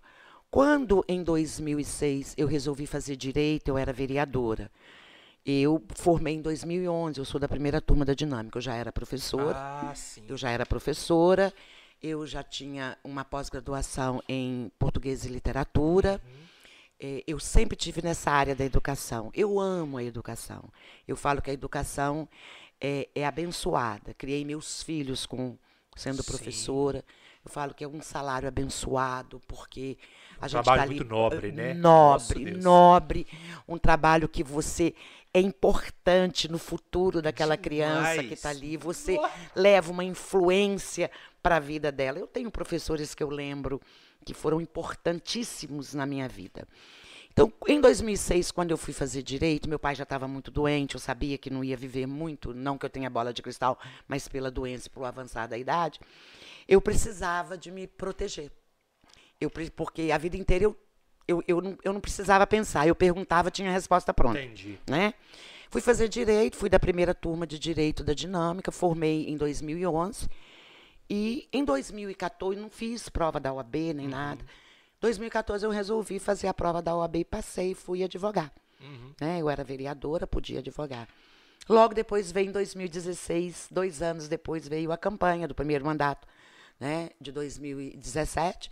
Quando, 0.55 1.05
em 1.09 1.21
2006, 1.21 2.35
eu 2.39 2.47
resolvi 2.47 2.87
fazer 2.87 3.17
direito, 3.17 3.67
eu 3.67 3.77
era 3.77 3.93
vereadora. 3.93 4.71
Eu 5.45 5.83
formei 5.97 6.37
em 6.37 6.41
2011, 6.41 7.19
eu 7.19 7.25
sou 7.25 7.41
da 7.41 7.49
primeira 7.49 7.81
turma 7.81 8.05
da 8.05 8.15
Dinâmica. 8.15 8.59
Eu 8.59 8.63
já 8.63 8.77
era 8.77 8.93
professora. 8.93 9.57
Ah. 9.57 9.93
Eu 10.29 10.37
já 10.37 10.51
era 10.51 10.65
professora. 10.65 11.53
Eu 12.01 12.25
já 12.25 12.41
tinha 12.45 12.97
uma 13.03 13.25
pós-graduação 13.25 14.23
em 14.29 14.71
português 14.79 15.25
e 15.25 15.29
literatura. 15.29 16.21
Uhum. 16.25 16.45
É, 17.01 17.25
eu 17.27 17.41
sempre 17.41 17.77
tive 17.77 18.01
nessa 18.01 18.31
área 18.31 18.55
da 18.55 18.65
educação. 18.65 19.33
Eu 19.35 19.59
amo 19.59 19.97
a 19.97 20.05
educação. 20.05 20.71
Eu 21.09 21.17
falo 21.17 21.43
que 21.43 21.51
a 21.51 21.53
educação 21.53 22.29
é, 22.81 23.09
é 23.13 23.27
abençoada. 23.27 24.15
Criei 24.15 24.45
meus 24.45 24.85
filhos 24.85 25.27
com 25.27 25.59
sendo 25.97 26.23
sim. 26.23 26.31
professora. 26.31 27.05
Eu 27.45 27.51
falo 27.51 27.75
que 27.75 27.85
é 27.85 27.89
um 27.89 28.01
salário 28.01 28.49
abençoado, 28.49 29.41
porque 29.47 29.99
a 30.41 30.47
um 30.47 30.49
gente 30.49 30.63
trabalho 30.63 30.79
tá 30.79 30.83
ali, 30.83 30.95
muito 30.97 31.09
nobre, 31.09 31.53
né? 31.53 31.75
Nobre, 31.75 32.51
nobre. 32.53 33.27
Um 33.69 33.77
trabalho 33.77 34.29
que 34.29 34.43
você 34.43 34.95
é 35.33 35.41
importante 35.41 36.49
no 36.49 36.59
futuro 36.59 37.21
daquela 37.21 37.57
criança 37.57 38.23
que 38.23 38.35
está 38.35 38.51
ali. 38.51 38.77
Você 38.77 39.19
leva 39.55 39.91
uma 39.91 40.05
influência 40.05 41.11
para 41.43 41.57
a 41.57 41.61
vida 41.61 41.91
dela. 41.93 42.19
Eu 42.19 42.27
tenho 42.27 42.51
professores 42.51 43.15
que 43.15 43.23
eu 43.23 43.29
lembro 43.29 43.81
que 44.25 44.33
foram 44.33 44.61
importantíssimos 44.61 45.93
na 45.93 46.07
minha 46.07 46.29
vida. 46.29 46.67
Então, 47.35 47.53
em 47.67 47.81
2006, 47.81 48.53
quando 48.53 48.71
eu 48.71 48.79
fui 48.79 48.95
fazer 48.95 49.21
direito, 49.21 49.69
meu 49.69 49.79
pai 49.79 49.97
já 49.97 50.05
estava 50.05 50.29
muito 50.29 50.53
doente, 50.53 50.95
eu 50.95 51.01
sabia 51.01 51.37
que 51.37 51.51
não 51.51 51.65
ia 51.65 51.77
viver 51.77 52.07
muito, 52.07 52.55
não 52.55 52.79
que 52.79 52.87
eu 52.87 52.91
tenha 52.91 53.11
bola 53.11 53.33
de 53.33 53.43
cristal, 53.43 53.77
mas 54.07 54.29
pela 54.29 54.53
doença, 54.53 54.89
pelo 54.89 55.05
avançar 55.05 55.49
da 55.49 55.59
idade, 55.59 55.99
eu 56.69 56.81
precisava 56.81 57.59
de 57.59 57.73
me 57.73 57.89
proteger. 57.89 58.53
Eu, 59.41 59.51
porque 59.75 60.13
a 60.13 60.17
vida 60.17 60.37
inteira 60.37 60.63
eu, 60.63 60.77
eu, 61.27 61.43
eu, 61.49 61.61
não, 61.61 61.77
eu 61.83 61.93
não 61.93 62.01
precisava 62.01 62.47
pensar. 62.47 62.87
Eu 62.87 62.95
perguntava, 62.95 63.51
tinha 63.51 63.69
a 63.69 63.73
resposta 63.73 64.15
pronta. 64.15 64.41
Entendi. 64.41 64.79
Né? 64.89 65.13
Fui 65.71 65.81
fazer 65.81 66.09
direito, 66.09 66.57
fui 66.57 66.71
da 66.71 66.79
primeira 66.79 67.13
turma 67.13 67.49
de 67.49 67.59
direito 67.59 68.05
da 68.05 68.15
Dinâmica, 68.15 68.71
formei 68.71 69.29
em 69.29 69.37
2011. 69.37 70.29
E 71.11 71.49
em 71.53 71.65
2014, 71.65 72.61
não 72.61 72.71
fiz 72.71 73.09
prova 73.09 73.41
da 73.41 73.53
OAB 73.53 73.75
nem 73.93 74.07
uhum. 74.07 74.13
nada. 74.13 74.45
Em 75.05 75.09
2014, 75.09 75.67
eu 75.67 75.71
resolvi 75.71 76.19
fazer 76.19 76.47
a 76.47 76.55
prova 76.55 76.81
da 76.81 76.97
OAB 76.97 77.17
e 77.17 77.25
passei 77.27 77.73
e 77.73 77.75
fui 77.75 78.03
advogar. 78.03 78.51
Uhum. 78.81 79.13
Né? 79.21 79.39
Eu 79.39 79.51
era 79.51 79.63
vereadora, 79.63 80.27
podia 80.27 80.61
advogar. 80.61 81.07
Logo 81.69 81.93
depois 81.93 82.33
veio 82.33 82.49
em 82.49 82.53
2016, 82.53 83.69
dois 83.71 84.01
anos 84.01 84.29
depois 84.29 84.67
veio 84.67 84.91
a 84.93 84.97
campanha 84.97 85.47
do 85.47 85.55
primeiro 85.55 85.85
mandato, 85.85 86.27
né, 86.81 87.11
de 87.21 87.31
2017. 87.33 88.71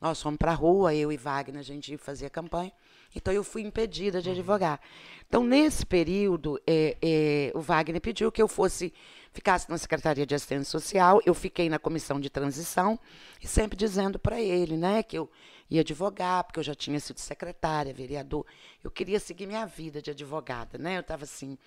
Nós 0.00 0.22
fomos 0.22 0.38
para 0.38 0.52
a 0.52 0.54
rua, 0.54 0.94
eu 0.94 1.12
e 1.12 1.18
Wagner, 1.18 1.60
a 1.60 1.62
gente 1.62 1.98
fazia 1.98 2.30
campanha. 2.30 2.72
Então 3.14 3.32
eu 3.32 3.44
fui 3.44 3.60
impedida 3.60 4.22
de 4.22 4.30
advogar. 4.30 4.80
Então, 5.28 5.44
nesse 5.44 5.84
período, 5.84 6.58
é, 6.66 6.96
é, 7.02 7.52
o 7.54 7.60
Wagner 7.60 8.00
pediu 8.00 8.32
que 8.32 8.40
eu 8.40 8.48
fosse, 8.48 8.92
ficasse 9.34 9.68
na 9.68 9.76
Secretaria 9.76 10.24
de 10.24 10.34
Assistência 10.34 10.70
Social, 10.70 11.20
eu 11.26 11.34
fiquei 11.34 11.68
na 11.68 11.78
comissão 11.78 12.20
de 12.20 12.30
transição, 12.30 12.98
e 13.42 13.48
sempre 13.48 13.76
dizendo 13.76 14.16
para 14.16 14.40
ele, 14.40 14.76
né, 14.76 15.02
que 15.02 15.18
eu 15.18 15.28
ia 15.68 15.80
advogar, 15.80 16.44
porque 16.44 16.60
eu 16.60 16.64
já 16.64 16.74
tinha 16.74 17.00
sido 17.00 17.18
secretária, 17.18 17.92
vereador. 17.92 18.46
Eu 18.82 18.92
queria 18.92 19.18
seguir 19.18 19.46
minha 19.46 19.66
vida 19.66 20.00
de 20.00 20.12
advogada, 20.12 20.78
né? 20.78 20.96
Eu 20.96 21.00
estava 21.00 21.24
assim. 21.24 21.58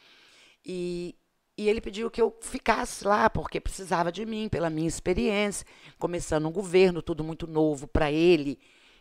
E, 0.65 1.13
e 1.57 1.67
ele 1.67 1.81
pediu 1.81 2.09
que 2.09 2.21
eu 2.21 2.37
ficasse 2.41 3.05
lá, 3.05 3.29
porque 3.29 3.59
precisava 3.59 4.13
de 4.13 4.25
mim, 4.25 4.47
pela 4.47 4.69
minha 4.69 4.87
experiência, 4.87 5.67
começando 5.99 6.47
um 6.47 6.51
governo, 6.51 7.01
tudo 7.01 7.21
muito 7.21 7.45
novo 7.45 7.85
para 7.85 8.09
ele 8.09 8.57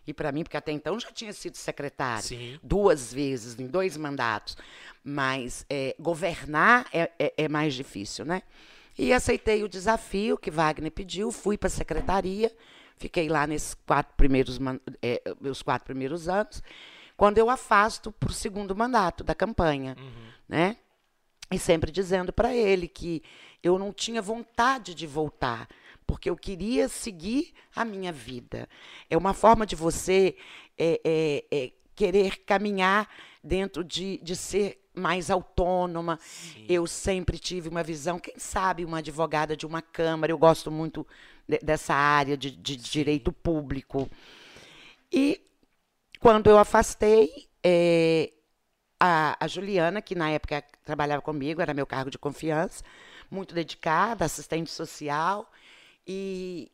e 0.06 0.14
para 0.14 0.30
mim, 0.30 0.44
porque 0.44 0.56
até 0.56 0.70
então 0.72 0.98
já 1.00 1.10
tinha 1.10 1.32
sido 1.32 1.56
secretário 1.56 2.22
Sim. 2.22 2.60
duas 2.62 3.12
vezes, 3.12 3.58
em 3.58 3.66
dois 3.66 3.96
mandatos. 3.96 4.56
Mas 5.02 5.66
é, 5.68 5.96
governar 5.98 6.86
é, 6.92 7.10
é, 7.18 7.34
é, 7.36 7.48
mais 7.48 7.74
difícil, 7.74 8.24
né? 8.24 8.42
E 8.98 9.12
aceitei 9.12 9.62
o 9.62 9.68
desafio 9.68 10.38
que 10.38 10.50
Wagner 10.50 10.90
pediu, 10.90 11.30
fui 11.30 11.58
para 11.58 11.66
a 11.66 11.70
secretaria, 11.70 12.50
fiquei 12.96 13.28
lá 13.28 13.46
nesses 13.46 13.74
quatro 13.74 14.14
primeiros, 14.16 14.58
é, 15.02 15.22
meus 15.40 15.60
quatro 15.60 15.84
primeiros 15.84 16.28
anos, 16.28 16.62
quando 17.16 17.38
eu 17.38 17.50
afasto 17.50 18.12
para 18.12 18.30
o 18.30 18.32
segundo 18.32 18.74
mandato 18.74 19.24
da 19.24 19.34
campanha, 19.34 19.96
uhum. 19.98 20.28
né? 20.48 20.76
E 21.50 21.58
sempre 21.58 21.90
dizendo 21.90 22.32
para 22.32 22.54
ele 22.54 22.88
que 22.88 23.22
eu 23.62 23.78
não 23.78 23.92
tinha 23.92 24.20
vontade 24.20 24.94
de 24.94 25.06
voltar, 25.06 25.68
porque 26.06 26.30
eu 26.30 26.36
queria 26.36 26.88
seguir 26.88 27.52
a 27.74 27.84
minha 27.84 28.12
vida. 28.12 28.68
É 29.10 29.16
uma 29.16 29.34
forma 29.34 29.66
de 29.66 29.74
você 29.74 30.36
é, 30.78 31.00
é, 31.04 31.44
é, 31.50 31.72
querer 31.94 32.38
caminhar 32.44 33.08
dentro 33.42 33.82
de, 33.82 34.18
de 34.18 34.36
ser 34.36 34.80
mais 34.94 35.30
autônoma. 35.30 36.18
Sim. 36.22 36.66
Eu 36.68 36.86
sempre 36.86 37.38
tive 37.38 37.68
uma 37.68 37.82
visão, 37.82 38.18
quem 38.18 38.38
sabe, 38.38 38.84
uma 38.84 38.98
advogada 38.98 39.56
de 39.56 39.66
uma 39.66 39.82
Câmara, 39.82 40.32
eu 40.32 40.38
gosto 40.38 40.70
muito 40.70 41.06
de, 41.46 41.58
dessa 41.58 41.94
área 41.94 42.36
de, 42.36 42.50
de 42.50 42.76
direito 42.76 43.32
público. 43.32 44.08
E 45.12 45.40
quando 46.20 46.48
eu 46.48 46.58
afastei, 46.58 47.48
é, 47.62 48.32
a, 48.98 49.36
a 49.44 49.48
Juliana, 49.48 50.00
que 50.00 50.14
na 50.14 50.30
época 50.30 50.64
trabalhava 50.84 51.22
comigo, 51.22 51.60
era 51.60 51.74
meu 51.74 51.86
cargo 51.86 52.10
de 52.10 52.18
confiança, 52.18 52.82
muito 53.30 53.54
dedicada, 53.54 54.24
assistente 54.24 54.70
social, 54.70 55.50
e 56.06 56.70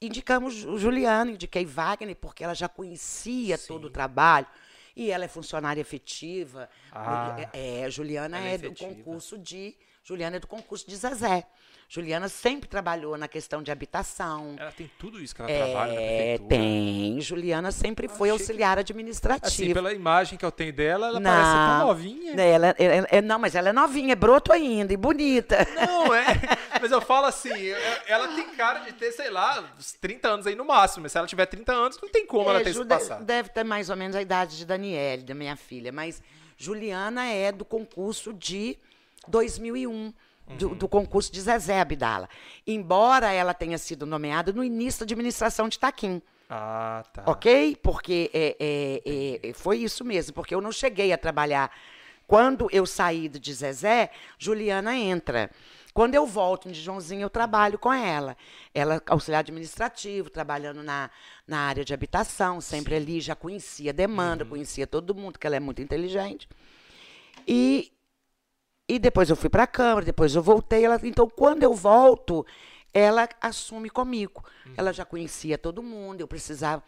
indicamos 0.00 0.64
o 0.64 0.78
Juliano, 0.78 1.30
indiquei 1.30 1.64
Wagner, 1.64 2.14
porque 2.16 2.44
ela 2.44 2.54
já 2.54 2.68
conhecia 2.68 3.56
Sim. 3.56 3.68
todo 3.68 3.86
o 3.86 3.90
trabalho, 3.90 4.46
e 4.94 5.10
ela 5.10 5.24
é 5.24 5.28
funcionária 5.28 5.80
efetiva. 5.80 6.68
Ah, 6.92 7.36
é, 7.52 7.80
é, 7.80 7.90
Juliana 7.90 8.38
é, 8.38 8.54
é 8.54 8.58
do 8.58 8.74
concurso 8.74 9.38
de 9.38 9.76
Juliana 10.04 10.36
é 10.36 10.38
do 10.38 10.46
concurso 10.46 10.86
de 10.86 10.96
Zezé. 10.96 11.46
Juliana 11.88 12.28
sempre 12.28 12.68
trabalhou 12.68 13.16
na 13.16 13.28
questão 13.28 13.62
de 13.62 13.70
habitação. 13.70 14.56
Ela 14.58 14.72
tem 14.72 14.90
tudo 14.98 15.20
isso 15.20 15.34
que 15.34 15.42
ela 15.42 15.50
é, 15.50 15.64
trabalha 15.64 15.92
na 15.92 16.00
prefeitura. 16.00 16.48
Tem. 16.48 17.20
Juliana 17.20 17.70
sempre 17.70 18.08
foi 18.08 18.30
auxiliar 18.30 18.76
que... 18.76 18.80
administrativa. 18.80 19.46
Assim, 19.46 19.72
pela 19.72 19.92
imagem 19.92 20.38
que 20.38 20.44
eu 20.44 20.50
tenho 20.50 20.72
dela, 20.72 21.08
ela 21.08 21.20
não, 21.20 21.30
parece 21.30 21.52
tão 21.52 21.86
novinha. 21.86 22.34
Né, 22.34 22.50
ela, 22.50 22.74
ela, 22.78 23.08
ela, 23.10 23.22
não, 23.22 23.38
mas 23.38 23.54
ela 23.54 23.68
é 23.68 23.72
novinha, 23.72 24.12
é 24.12 24.16
broto 24.16 24.52
ainda 24.52 24.92
e 24.92 24.96
bonita. 24.96 25.66
Não, 25.74 26.14
é. 26.14 26.24
Mas 26.80 26.92
eu 26.92 27.00
falo 27.00 27.26
assim, 27.26 27.50
ela 28.06 28.28
tem 28.28 28.46
cara 28.56 28.80
de 28.80 28.92
ter, 28.92 29.10
sei 29.12 29.30
lá, 29.30 29.72
uns 29.78 29.92
30 29.92 30.28
anos 30.28 30.46
aí 30.46 30.54
no 30.54 30.66
máximo. 30.66 31.04
Mas 31.04 31.12
se 31.12 31.18
ela 31.18 31.26
tiver 31.26 31.46
30 31.46 31.72
anos, 31.72 31.98
não 32.02 32.10
tem 32.10 32.26
como 32.26 32.50
é, 32.50 32.54
ela 32.54 32.60
ter 32.62 32.70
isso 32.70 32.84
passado. 32.84 33.24
Deve 33.24 33.48
ter 33.48 33.64
mais 33.64 33.88
ou 33.88 33.96
menos 33.96 34.14
a 34.14 34.20
idade 34.20 34.58
de 34.58 34.66
Daniele, 34.66 35.22
da 35.22 35.34
minha 35.34 35.56
filha. 35.56 35.90
Mas 35.90 36.20
Juliana 36.58 37.24
é 37.24 37.50
do 37.50 37.64
concurso 37.64 38.34
de 38.34 38.76
2001 39.28 40.12
do, 40.58 40.68
uhum. 40.68 40.74
do, 40.74 40.88
concurso 40.88 41.32
de 41.32 41.40
Zezé 41.40 41.80
Abdala. 41.80 42.28
Embora 42.66 43.32
ela 43.32 43.54
tenha 43.54 43.78
sido 43.78 44.04
nomeada 44.06 44.52
no 44.52 44.62
início 44.62 45.00
da 45.00 45.04
administração 45.04 45.68
de 45.68 45.78
Taquim. 45.78 46.20
Ah, 46.48 47.02
tá. 47.12 47.24
Ok? 47.26 47.76
Porque 47.82 48.30
é, 48.32 48.56
é, 48.60 49.48
é, 49.48 49.52
foi 49.54 49.78
isso 49.78 50.04
mesmo, 50.04 50.34
porque 50.34 50.54
eu 50.54 50.60
não 50.60 50.70
cheguei 50.70 51.12
a 51.12 51.18
trabalhar. 51.18 51.70
Quando 52.26 52.68
eu 52.72 52.86
saí 52.86 53.28
de 53.28 53.52
Zezé, 53.52 54.10
Juliana 54.38 54.96
entra. 54.96 55.50
Quando 55.92 56.14
eu 56.16 56.26
volto 56.26 56.70
de 56.70 56.80
Joãozinho, 56.80 57.22
eu 57.22 57.30
trabalho 57.30 57.78
com 57.78 57.92
ela. 57.92 58.36
Ela, 58.74 59.00
auxiliar 59.06 59.40
administrativo, 59.40 60.28
trabalhando 60.28 60.82
na, 60.82 61.08
na 61.46 61.60
área 61.60 61.84
de 61.84 61.94
habitação, 61.94 62.60
sempre 62.60 62.96
Sim. 62.96 63.02
ali, 63.02 63.20
já 63.20 63.36
conhecia 63.36 63.90
a 63.90 63.94
demanda, 63.94 64.42
uhum. 64.42 64.50
conhecia 64.50 64.86
todo 64.86 65.14
mundo, 65.14 65.38
que 65.38 65.46
ela 65.46 65.56
é 65.56 65.60
muito 65.60 65.80
inteligente. 65.80 66.48
E 67.46 67.92
e 68.88 68.98
depois 68.98 69.30
eu 69.30 69.36
fui 69.36 69.48
para 69.48 69.62
a 69.62 69.66
Câmara, 69.66 70.04
depois 70.04 70.34
eu 70.34 70.42
voltei. 70.42 70.84
Ela, 70.84 71.00
então, 71.02 71.28
quando 71.28 71.62
eu 71.62 71.72
volto, 71.72 72.46
ela 72.92 73.28
assume 73.40 73.88
comigo. 73.88 74.44
Uhum. 74.66 74.74
Ela 74.76 74.92
já 74.92 75.04
conhecia 75.04 75.56
todo 75.56 75.82
mundo, 75.82 76.20
eu 76.20 76.28
precisava. 76.28 76.82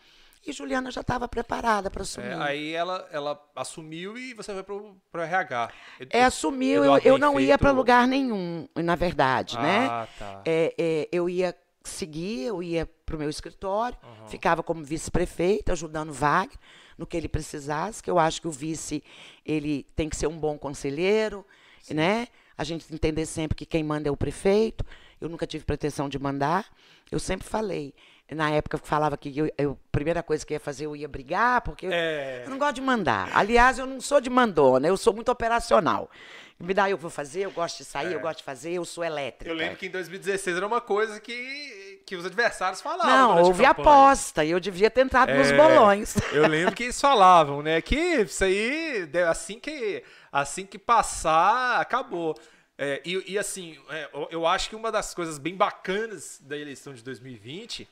E 0.46 0.52
Juliana 0.52 0.92
já 0.92 1.00
estava 1.00 1.26
preparada 1.26 1.90
para 1.90 2.02
assumir. 2.02 2.28
É, 2.28 2.34
aí 2.34 2.72
ela, 2.72 3.08
ela 3.10 3.42
assumiu 3.56 4.16
e 4.16 4.32
você 4.32 4.52
foi 4.52 4.62
para 4.62 5.20
o 5.20 5.24
RH. 5.24 5.70
É, 6.10 6.22
assumiu, 6.22 6.84
eu, 6.84 6.98
eu 6.98 7.18
não 7.18 7.34
feito... 7.34 7.48
ia 7.48 7.58
para 7.58 7.72
lugar 7.72 8.06
nenhum, 8.06 8.68
na 8.76 8.94
verdade, 8.94 9.56
né? 9.58 9.86
ah, 9.86 10.00
né? 10.02 10.08
Tá. 10.16 10.42
É, 10.44 10.74
é, 10.78 11.08
eu 11.10 11.28
ia 11.28 11.56
seguir, 11.82 12.44
eu 12.44 12.62
ia 12.62 12.88
para 13.04 13.16
o 13.16 13.18
meu 13.18 13.30
escritório, 13.30 13.98
uhum. 14.02 14.28
ficava 14.28 14.62
como 14.62 14.84
vice-prefeita, 14.84 15.72
ajudando 15.72 16.12
Wagner 16.12 16.58
no 16.96 17.06
que 17.06 17.16
ele 17.16 17.28
precisasse, 17.28 18.02
que 18.02 18.10
eu 18.10 18.18
acho 18.18 18.40
que 18.40 18.48
o 18.48 18.50
vice 18.50 19.02
ele 19.44 19.84
tem 19.94 20.08
que 20.08 20.16
ser 20.16 20.26
um 20.26 20.38
bom 20.38 20.56
conselheiro, 20.56 21.44
né? 21.94 22.28
A 22.56 22.64
gente 22.64 22.92
entender 22.92 23.26
sempre 23.26 23.56
que 23.56 23.66
quem 23.66 23.82
manda 23.82 24.08
é 24.08 24.12
o 24.12 24.16
prefeito. 24.16 24.84
Eu 25.20 25.28
nunca 25.28 25.46
tive 25.46 25.64
pretensão 25.64 26.08
de 26.08 26.18
mandar. 26.18 26.66
Eu 27.10 27.18
sempre 27.18 27.46
falei. 27.46 27.94
Na 28.30 28.50
época 28.50 28.76
falava 28.78 29.16
que 29.16 29.36
eu, 29.38 29.48
eu, 29.56 29.72
a 29.72 29.92
primeira 29.92 30.22
coisa 30.22 30.44
que 30.44 30.52
ia 30.52 30.58
fazer, 30.58 30.86
eu 30.86 30.96
ia 30.96 31.06
brigar, 31.06 31.60
porque 31.60 31.86
é... 31.86 32.42
eu, 32.44 32.50
não 32.50 32.58
gosto 32.58 32.74
de 32.74 32.80
mandar. 32.80 33.30
Aliás, 33.32 33.78
eu 33.78 33.86
não 33.86 34.00
sou 34.00 34.20
de 34.20 34.28
mandona, 34.28 34.88
eu 34.88 34.96
sou 34.96 35.14
muito 35.14 35.30
operacional. 35.30 36.10
Me 36.58 36.74
dá, 36.74 36.90
eu 36.90 36.96
vou 36.96 37.10
fazer, 37.10 37.42
eu 37.42 37.52
gosto 37.52 37.78
de 37.78 37.84
sair, 37.84 38.12
é. 38.12 38.14
eu 38.16 38.20
gosto 38.20 38.38
de 38.38 38.44
fazer, 38.44 38.72
eu 38.72 38.84
sou 38.84 39.04
elétrica. 39.04 39.48
Eu 39.48 39.54
lembro 39.54 39.76
que 39.76 39.86
em 39.86 39.90
2016 39.90 40.56
era 40.56 40.66
uma 40.66 40.80
coisa 40.80 41.20
que, 41.20 41.85
que 42.06 42.14
os 42.14 42.24
adversários 42.24 42.80
falavam. 42.80 43.10
Não, 43.10 43.42
houve 43.42 43.64
aposta, 43.64 44.44
e 44.44 44.52
eu 44.52 44.60
devia 44.60 44.88
ter 44.88 45.00
entrado 45.00 45.30
é, 45.30 45.36
nos 45.36 45.50
bolões. 45.50 46.14
Eu 46.32 46.46
lembro 46.48 46.72
que 46.72 46.84
eles 46.84 47.00
falavam, 47.00 47.62
né? 47.62 47.82
Que 47.82 48.20
isso 48.20 48.44
aí, 48.44 49.10
assim 49.28 49.58
que 49.58 50.04
assim 50.30 50.64
que 50.64 50.78
passar, 50.78 51.80
acabou. 51.80 52.38
É, 52.78 53.00
e, 53.04 53.32
e, 53.32 53.38
assim, 53.38 53.78
é, 53.88 54.08
eu 54.30 54.46
acho 54.46 54.68
que 54.68 54.76
uma 54.76 54.92
das 54.92 55.14
coisas 55.14 55.38
bem 55.38 55.56
bacanas 55.56 56.38
da 56.42 56.56
eleição 56.56 56.92
de 56.92 57.02
2020 57.02 57.88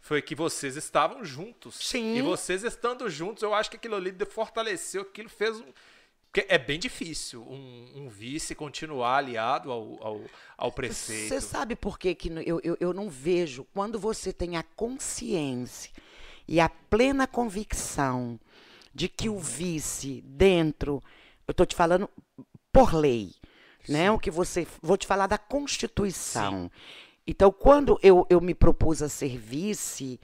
foi 0.00 0.20
que 0.20 0.34
vocês 0.34 0.76
estavam 0.76 1.24
juntos. 1.24 1.76
Sim. 1.76 2.16
E 2.16 2.20
vocês 2.20 2.64
estando 2.64 3.08
juntos, 3.08 3.42
eu 3.42 3.54
acho 3.54 3.70
que 3.70 3.76
aquilo 3.76 3.94
ali 3.94 4.14
fortaleceu, 4.28 5.02
aquilo 5.02 5.30
fez 5.30 5.58
um. 5.58 5.72
Porque 6.34 6.52
é 6.52 6.58
bem 6.58 6.80
difícil 6.80 7.46
um, 7.48 7.92
um 7.94 8.08
vice 8.08 8.56
continuar 8.56 9.18
aliado 9.18 9.70
ao, 9.70 10.04
ao, 10.04 10.20
ao 10.58 10.72
prefeito. 10.72 11.28
Você 11.28 11.40
sabe 11.40 11.76
por 11.76 11.96
que, 11.96 12.12
que 12.12 12.28
eu, 12.28 12.60
eu, 12.64 12.76
eu 12.80 12.92
não 12.92 13.08
vejo? 13.08 13.64
Quando 13.72 14.00
você 14.00 14.32
tem 14.32 14.56
a 14.56 14.64
consciência 14.64 15.92
e 16.48 16.58
a 16.58 16.68
plena 16.68 17.28
convicção 17.28 18.40
de 18.92 19.08
que 19.08 19.28
o 19.28 19.38
vice, 19.38 20.22
dentro 20.26 21.00
eu 21.46 21.52
estou 21.52 21.64
te 21.64 21.76
falando 21.76 22.10
por 22.72 22.92
lei, 22.92 23.32
né? 23.88 24.10
O 24.10 24.18
que 24.18 24.28
você, 24.28 24.66
vou 24.82 24.96
te 24.96 25.06
falar 25.06 25.28
da 25.28 25.38
Constituição. 25.38 26.64
Sim. 26.64 26.70
Então, 27.28 27.52
quando 27.52 27.96
eu, 28.02 28.26
eu 28.28 28.40
me 28.40 28.56
propus 28.56 29.02
a 29.02 29.08
ser 29.08 29.38
vice, 29.38 30.18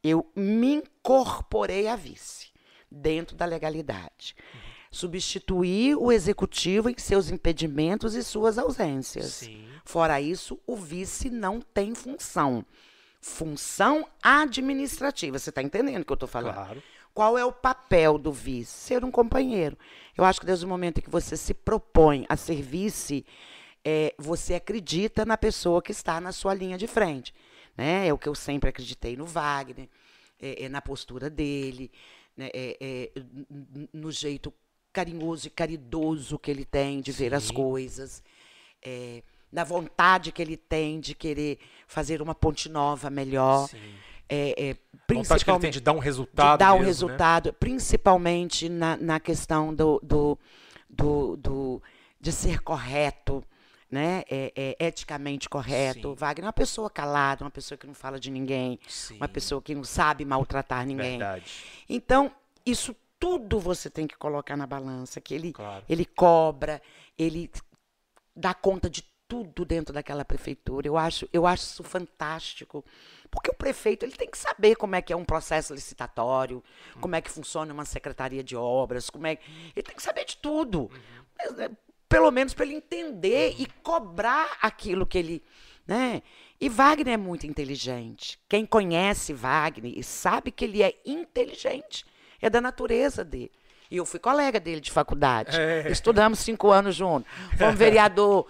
eu 0.00 0.30
me 0.36 0.74
incorporei 0.74 1.88
a 1.88 1.96
vice 1.96 2.50
dentro 2.88 3.34
da 3.34 3.44
legalidade. 3.44 4.36
Uhum. 4.54 4.75
Substituí 4.90 5.94
o 5.94 6.10
executivo 6.10 6.88
em 6.88 6.96
seus 6.98 7.30
impedimentos 7.30 8.14
e 8.14 8.22
suas 8.22 8.58
ausências. 8.58 9.26
Sim. 9.26 9.66
Fora 9.84 10.20
isso, 10.20 10.58
o 10.66 10.76
vice 10.76 11.30
não 11.30 11.60
tem 11.60 11.94
função. 11.94 12.64
Função 13.20 14.06
administrativa. 14.22 15.38
Você 15.38 15.50
está 15.50 15.62
entendendo 15.62 16.02
o 16.02 16.04
que 16.04 16.12
eu 16.12 16.14
estou 16.14 16.28
falando? 16.28 16.54
Claro. 16.54 16.82
Qual 17.12 17.38
é 17.38 17.44
o 17.44 17.52
papel 17.52 18.18
do 18.18 18.30
vice? 18.30 18.72
Ser 18.72 19.04
um 19.04 19.10
companheiro. 19.10 19.76
Eu 20.16 20.24
acho 20.24 20.40
que 20.40 20.46
desde 20.46 20.64
o 20.64 20.68
momento 20.68 20.98
em 20.98 21.02
que 21.02 21.10
você 21.10 21.36
se 21.36 21.54
propõe 21.54 22.26
a 22.28 22.36
ser 22.36 22.60
vice, 22.60 23.24
é, 23.84 24.14
você 24.18 24.54
acredita 24.54 25.24
na 25.24 25.36
pessoa 25.36 25.80
que 25.80 25.92
está 25.92 26.20
na 26.20 26.32
sua 26.32 26.52
linha 26.52 26.76
de 26.76 26.86
frente. 26.86 27.34
Né? 27.76 28.08
É 28.08 28.12
o 28.12 28.18
que 28.18 28.28
eu 28.28 28.34
sempre 28.34 28.68
acreditei 28.70 29.16
no 29.16 29.24
Wagner, 29.24 29.88
é, 30.40 30.64
é 30.64 30.68
na 30.68 30.82
postura 30.82 31.30
dele, 31.30 31.90
né? 32.36 32.50
É, 32.52 32.76
é, 32.80 33.12
no 33.92 34.10
jeito 34.10 34.52
carinhoso 34.96 35.48
e 35.48 35.50
caridoso 35.50 36.38
que 36.38 36.50
ele 36.50 36.64
tem 36.64 37.02
de 37.02 37.12
Sim. 37.12 37.24
ver 37.24 37.34
as 37.34 37.50
coisas, 37.50 38.22
é, 38.82 39.22
na 39.52 39.62
vontade 39.62 40.32
que 40.32 40.40
ele 40.40 40.56
tem 40.56 40.98
de 40.98 41.14
querer 41.14 41.58
fazer 41.86 42.22
uma 42.22 42.34
ponte 42.34 42.70
nova 42.70 43.10
melhor. 43.10 43.68
Sim. 43.68 43.94
É, 44.26 44.70
é, 44.70 44.76
principalmente 45.06 45.44
que 45.44 45.50
ele 45.50 45.58
tem 45.60 45.70
de 45.70 45.80
dar 45.80 45.92
um 45.92 45.98
resultado. 45.98 46.52
De 46.52 46.64
dar 46.64 46.72
um 46.72 46.78
mesmo, 46.78 46.82
né? 46.82 46.88
resultado, 46.88 47.46
né? 47.48 47.54
principalmente 47.60 48.70
na, 48.70 48.96
na 48.96 49.20
questão 49.20 49.74
do, 49.74 50.00
do, 50.02 50.38
do, 50.88 51.36
do, 51.36 51.82
de 52.18 52.32
ser 52.32 52.60
correto, 52.60 53.44
né? 53.90 54.24
É, 54.30 54.52
é, 54.56 54.86
eticamente 54.86 55.46
correto. 55.46 56.08
Sim. 56.08 56.16
Wagner 56.16 56.44
é 56.44 56.46
uma 56.46 56.52
pessoa 56.54 56.88
calada, 56.88 57.44
uma 57.44 57.50
pessoa 57.50 57.76
que 57.76 57.86
não 57.86 57.94
fala 57.94 58.18
de 58.18 58.30
ninguém, 58.30 58.80
Sim. 58.88 59.16
uma 59.16 59.28
pessoa 59.28 59.60
que 59.60 59.74
não 59.74 59.84
sabe 59.84 60.24
maltratar 60.24 60.86
ninguém. 60.86 61.18
Verdade. 61.18 61.52
Então, 61.88 62.32
isso 62.64 62.96
tudo 63.18 63.58
você 63.58 63.88
tem 63.88 64.06
que 64.06 64.16
colocar 64.16 64.56
na 64.56 64.66
balança, 64.66 65.20
que 65.20 65.34
ele, 65.34 65.52
claro. 65.52 65.84
ele 65.88 66.04
cobra, 66.04 66.82
ele 67.18 67.50
dá 68.34 68.52
conta 68.52 68.90
de 68.90 69.02
tudo 69.28 69.64
dentro 69.64 69.92
daquela 69.92 70.24
prefeitura. 70.24 70.86
Eu 70.86 70.96
acho, 70.96 71.28
eu 71.32 71.46
acho 71.46 71.64
isso 71.64 71.82
fantástico. 71.82 72.84
Porque 73.30 73.50
o 73.50 73.54
prefeito 73.54 74.04
ele 74.04 74.12
tem 74.12 74.30
que 74.30 74.38
saber 74.38 74.76
como 74.76 74.94
é 74.94 75.02
que 75.02 75.12
é 75.12 75.16
um 75.16 75.24
processo 75.24 75.74
licitatório, 75.74 76.62
uhum. 76.94 77.00
como 77.00 77.16
é 77.16 77.20
que 77.20 77.30
funciona 77.30 77.72
uma 77.72 77.84
secretaria 77.84 78.42
de 78.42 78.56
obras, 78.56 79.10
como 79.10 79.26
é 79.26 79.38
ele 79.74 79.82
tem 79.82 79.96
que 79.96 80.02
saber 80.02 80.24
de 80.24 80.36
tudo. 80.36 80.90
Uhum. 81.48 81.76
Pelo 82.08 82.30
menos 82.30 82.54
para 82.54 82.64
ele 82.64 82.76
entender 82.76 83.54
uhum. 83.54 83.62
e 83.62 83.66
cobrar 83.82 84.58
aquilo 84.62 85.06
que 85.06 85.18
ele, 85.18 85.42
né? 85.86 86.22
E 86.60 86.68
Wagner 86.68 87.14
é 87.14 87.16
muito 87.16 87.46
inteligente. 87.46 88.38
Quem 88.48 88.64
conhece 88.64 89.32
Wagner 89.32 89.92
e 89.96 90.02
sabe 90.02 90.50
que 90.50 90.64
ele 90.64 90.82
é 90.82 90.98
inteligente, 91.04 92.06
é 92.40 92.50
da 92.50 92.60
natureza 92.60 93.24
dele. 93.24 93.52
E 93.90 93.96
eu 93.98 94.06
fui 94.06 94.18
colega 94.18 94.58
dele 94.58 94.80
de 94.80 94.90
faculdade. 94.90 95.56
É. 95.58 95.88
Estudamos 95.90 96.40
cinco 96.40 96.70
anos 96.70 96.96
juntos. 96.96 97.30
Fomos 97.56 97.76
vereador, 97.76 98.46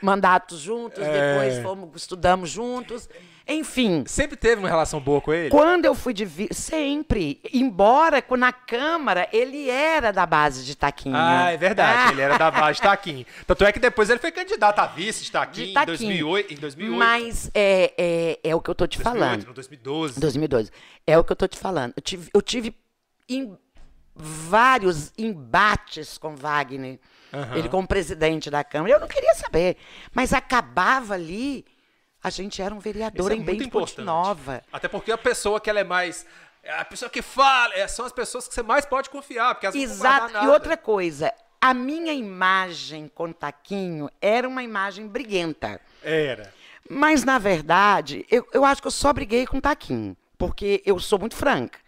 mandatos 0.00 0.60
juntos, 0.60 1.02
é. 1.02 1.34
depois 1.34 1.58
fomos, 1.58 1.90
estudamos 1.96 2.48
juntos. 2.50 3.08
Enfim. 3.50 4.04
Sempre 4.06 4.36
teve 4.36 4.60
uma 4.60 4.68
relação 4.68 5.00
boa 5.00 5.22
com 5.22 5.32
ele? 5.32 5.48
Quando 5.48 5.86
eu 5.86 5.94
fui 5.94 6.12
de 6.12 6.24
vi... 6.24 6.48
sempre. 6.52 7.40
Embora 7.52 8.22
na 8.36 8.52
Câmara 8.52 9.26
ele 9.32 9.70
era 9.70 10.12
da 10.12 10.26
base 10.26 10.64
de 10.64 10.76
Taquinho. 10.76 11.16
Ah, 11.16 11.50
é 11.50 11.56
verdade. 11.56 12.08
Ah. 12.08 12.12
Ele 12.12 12.20
era 12.20 12.36
da 12.36 12.50
base 12.50 12.76
de 12.76 12.82
Taquinho. 12.82 13.26
Tanto 13.46 13.64
é 13.64 13.72
que 13.72 13.78
depois 13.78 14.10
ele 14.10 14.20
foi 14.20 14.30
candidato 14.30 14.78
a 14.80 14.86
vice 14.86 15.24
de 15.24 15.32
Taquinho, 15.32 15.66
de 15.68 15.72
Taquinho. 15.72 16.12
Em, 16.12 16.20
2008, 16.20 16.54
em 16.54 16.56
2008. 16.56 16.98
Mas 16.98 17.50
é, 17.54 17.94
é, 17.96 18.50
é 18.50 18.54
o 18.54 18.60
que 18.60 18.68
eu 18.68 18.74
tô 18.74 18.86
te 18.86 18.98
2008, 18.98 19.18
falando. 19.18 19.50
Em 19.50 19.54
2012. 19.54 20.20
2012. 20.20 20.70
É 21.06 21.18
o 21.18 21.24
que 21.24 21.32
eu 21.32 21.36
tô 21.36 21.48
te 21.48 21.58
falando. 21.58 21.94
Eu 21.96 22.02
tive, 22.02 22.30
eu 22.34 22.42
tive 22.42 22.74
em 23.28 23.56
vários 24.14 25.12
embates 25.16 26.18
com 26.18 26.34
Wagner. 26.34 26.98
Uhum. 27.32 27.56
Ele 27.56 27.68
como 27.68 27.86
presidente 27.86 28.50
da 28.50 28.64
Câmara. 28.64 28.94
Eu 28.94 29.00
não 29.00 29.08
queria 29.08 29.34
saber. 29.34 29.76
Mas 30.14 30.32
acabava 30.32 31.14
ali 31.14 31.64
a 32.22 32.30
gente 32.30 32.60
era 32.60 32.74
um 32.74 32.80
vereador 32.80 33.30
é 33.30 33.36
em 33.36 33.42
bem 33.42 33.70
Nova. 33.98 34.62
Até 34.72 34.88
porque 34.88 35.12
a 35.12 35.18
pessoa 35.18 35.60
que 35.60 35.70
ela 35.70 35.80
é 35.80 35.84
mais 35.84 36.26
a 36.68 36.84
pessoa 36.84 37.08
que 37.08 37.22
fala, 37.22 37.74
é, 37.74 37.86
são 37.86 38.04
as 38.04 38.12
pessoas 38.12 38.46
que 38.46 38.54
você 38.54 38.62
mais 38.62 38.84
pode 38.84 39.08
confiar, 39.08 39.54
porque 39.54 39.78
Exato. 39.78 40.36
E 40.44 40.48
outra 40.48 40.76
coisa, 40.76 41.32
a 41.60 41.72
minha 41.72 42.12
imagem 42.12 43.10
com 43.14 43.32
Taquinho 43.32 44.10
era 44.20 44.46
uma 44.46 44.62
imagem 44.62 45.06
briguenta. 45.06 45.80
Era. 46.02 46.52
Mas, 46.90 47.24
na 47.24 47.38
verdade, 47.38 48.26
eu, 48.30 48.46
eu 48.52 48.64
acho 48.64 48.82
que 48.82 48.86
eu 48.86 48.92
só 48.92 49.12
briguei 49.12 49.46
com 49.46 49.60
Taquinho, 49.60 50.16
porque 50.36 50.82
eu 50.84 50.98
sou 50.98 51.18
muito 51.18 51.36
franca. 51.36 51.78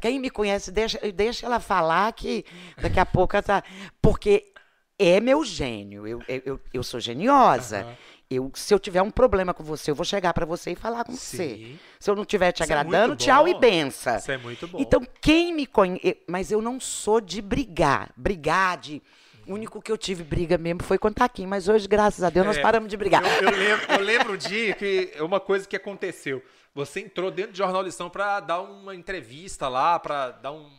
Quem 0.00 0.18
me 0.18 0.30
conhece, 0.30 0.70
deixa, 0.70 0.98
deixa 1.12 1.46
ela 1.46 1.60
falar 1.60 2.12
que 2.12 2.44
daqui 2.80 2.98
a 2.98 3.06
pouco 3.06 3.36
ela 3.36 3.42
tá. 3.42 3.62
Porque 4.00 4.52
é 4.98 5.20
meu 5.20 5.44
gênio. 5.44 6.06
Eu, 6.06 6.22
eu, 6.28 6.60
eu 6.72 6.82
sou 6.82 7.00
geniosa. 7.00 7.84
Uhum. 7.84 7.94
Eu, 8.30 8.52
se 8.54 8.72
eu 8.72 8.78
tiver 8.78 9.02
um 9.02 9.10
problema 9.10 9.52
com 9.52 9.64
você, 9.64 9.90
eu 9.90 9.94
vou 9.94 10.04
chegar 10.04 10.32
para 10.32 10.46
você 10.46 10.70
e 10.70 10.76
falar 10.76 11.04
com 11.04 11.12
Sim. 11.12 11.16
você. 11.16 11.72
Se 11.98 12.10
eu 12.10 12.14
não 12.14 12.22
estiver 12.22 12.52
te 12.52 12.62
Isso 12.62 12.72
é 12.72 12.76
agradando, 12.76 13.14
é 13.14 13.16
tchau 13.16 13.48
e 13.48 13.58
benção. 13.58 14.16
Isso 14.16 14.30
é 14.30 14.36
muito 14.36 14.68
bom. 14.68 14.78
Então, 14.78 15.02
quem 15.20 15.52
me 15.52 15.66
conhece. 15.66 16.18
Mas 16.28 16.52
eu 16.52 16.62
não 16.62 16.78
sou 16.78 17.20
de 17.20 17.42
brigar. 17.42 18.10
Brigar 18.16 18.78
de. 18.78 19.02
O 19.48 19.54
único 19.54 19.82
que 19.82 19.90
eu 19.90 19.98
tive 19.98 20.22
briga 20.22 20.56
mesmo 20.56 20.82
foi 20.84 20.96
com 20.96 21.08
o 21.08 21.12
Taquinho, 21.12 21.48
mas 21.48 21.66
hoje, 21.66 21.88
graças 21.88 22.22
a 22.22 22.30
Deus, 22.30 22.46
nós 22.46 22.58
é, 22.58 22.62
paramos 22.62 22.88
de 22.88 22.96
brigar. 22.96 23.24
Eu, 23.24 23.50
eu, 23.50 23.58
lembro, 23.58 23.92
eu 23.94 23.98
lembro 24.04 24.32
um 24.34 24.36
dia 24.36 24.74
que 24.74 25.12
uma 25.18 25.40
coisa 25.40 25.66
que 25.66 25.74
aconteceu. 25.74 26.40
Você 26.74 27.00
entrou 27.00 27.30
dentro 27.30 27.52
de 27.52 27.58
Jornal 27.58 27.82
Lição 27.82 28.08
para 28.08 28.40
dar 28.40 28.60
uma 28.60 28.94
entrevista 28.94 29.68
lá, 29.68 29.98
para 29.98 30.30
dar 30.30 30.52
um 30.52 30.70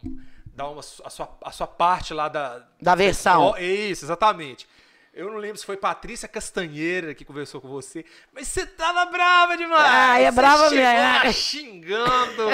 dar 0.54 0.70
uma, 0.70 0.80
a, 0.80 1.10
sua, 1.10 1.38
a 1.44 1.52
sua 1.52 1.68
parte 1.68 2.14
lá 2.14 2.28
da. 2.28 2.66
Da 2.82 2.96
versão. 2.96 3.58
Isso, 3.58 4.06
exatamente. 4.06 4.68
Eu 5.14 5.30
não 5.30 5.38
lembro 5.38 5.58
se 5.58 5.66
foi 5.66 5.76
Patrícia 5.76 6.26
Castanheira 6.26 7.14
que 7.14 7.26
conversou 7.26 7.60
com 7.60 7.68
você, 7.68 8.06
mas 8.34 8.48
você 8.48 8.66
tava 8.66 9.06
brava 9.08 9.58
demais. 9.58 9.86
Ah, 9.86 10.18
é 10.18 10.32
brava 10.32 10.70
mesmo. 10.70 10.82
Lá 10.82 11.32
xingando. 11.34 12.46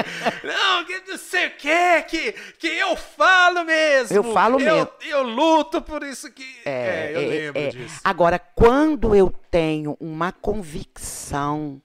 não, 0.43 0.84
que 0.86 1.04
não 1.08 1.17
sei 1.19 1.47
o 1.47 1.52
que, 1.52 2.02
que, 2.04 2.32
que 2.58 2.67
eu 2.67 2.97
falo 2.97 3.63
mesmo. 3.63 4.17
Eu 4.17 4.23
falo 4.34 4.60
eu, 4.60 4.65
mesmo. 4.65 4.91
Eu 5.02 5.21
luto 5.21 5.84
por 5.84 6.02
isso 6.02 6.32
que. 6.32 6.43
É, 6.65 6.71
é 6.71 7.12
eu 7.13 7.21
é, 7.21 7.26
lembro 7.26 7.62
é. 7.62 7.67
disso. 7.67 8.02
Agora, 8.04 8.39
quando 8.39 9.13
eu 9.13 9.32
tenho 9.52 9.95
uma 10.00 10.32
convicção, 10.32 11.80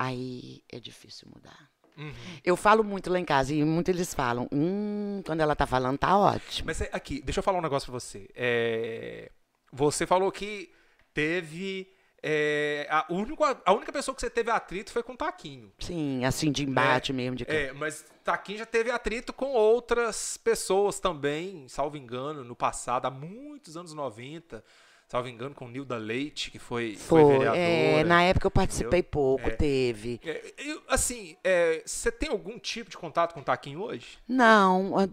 aí 0.00 0.62
é 0.72 0.80
difícil 0.80 1.28
mudar. 1.30 1.68
Uhum. 1.98 2.14
Eu 2.42 2.56
falo 2.56 2.82
muito 2.82 3.10
lá 3.10 3.18
em 3.18 3.24
casa 3.24 3.52
e 3.52 3.62
muito 3.62 3.90
eles 3.90 4.14
falam, 4.14 4.48
hum, 4.50 5.20
quando 5.26 5.42
ela 5.42 5.54
tá 5.54 5.66
falando, 5.66 5.98
tá 5.98 6.16
ótimo. 6.16 6.66
Mas 6.66 6.80
é, 6.80 6.88
aqui, 6.90 7.20
deixa 7.20 7.40
eu 7.40 7.44
falar 7.44 7.58
um 7.58 7.62
negócio 7.62 7.90
pra 7.90 8.00
você. 8.00 8.26
É, 8.34 9.30
você 9.70 10.06
falou 10.06 10.32
que 10.32 10.72
teve. 11.12 11.92
É, 12.22 12.86
a, 12.90 13.06
única, 13.10 13.62
a 13.64 13.72
única 13.72 13.92
pessoa 13.92 14.14
que 14.14 14.20
você 14.20 14.30
teve 14.30 14.50
atrito 14.50 14.90
foi 14.90 15.02
com 15.02 15.12
o 15.12 15.16
Taquinho. 15.16 15.72
Sim, 15.78 16.24
assim, 16.24 16.50
de 16.50 16.64
embate 16.64 17.12
é, 17.12 17.14
mesmo. 17.14 17.36
De... 17.36 17.44
É, 17.46 17.72
mas 17.72 18.04
Taquinho 18.24 18.58
já 18.58 18.66
teve 18.66 18.90
atrito 18.90 19.32
com 19.32 19.52
outras 19.52 20.36
pessoas 20.38 20.98
também, 20.98 21.66
salvo 21.68 21.96
engano, 21.96 22.44
no 22.44 22.56
passado, 22.56 23.06
há 23.06 23.10
muitos 23.10 23.76
anos 23.76 23.92
90 23.92 24.62
salvo 25.10 25.28
engano, 25.28 25.52
com 25.56 25.66
Nilda 25.66 25.96
Leite, 25.96 26.52
que 26.52 26.58
foi, 26.60 26.94
foi, 26.94 27.20
foi 27.20 27.32
vereadora. 27.32 27.58
É, 27.58 28.04
na 28.04 28.22
época 28.22 28.46
eu 28.46 28.50
participei 28.50 29.00
entendeu? 29.00 29.10
pouco, 29.10 29.48
é, 29.48 29.50
teve. 29.50 30.20
É, 30.24 30.54
eu, 30.58 30.80
assim, 30.88 31.36
é, 31.42 31.82
você 31.84 32.12
tem 32.12 32.30
algum 32.30 32.56
tipo 32.60 32.88
de 32.88 32.96
contato 32.96 33.34
com 33.34 33.40
o 33.40 33.42
Taquinho 33.42 33.82
hoje? 33.82 34.18
Não, 34.28 35.10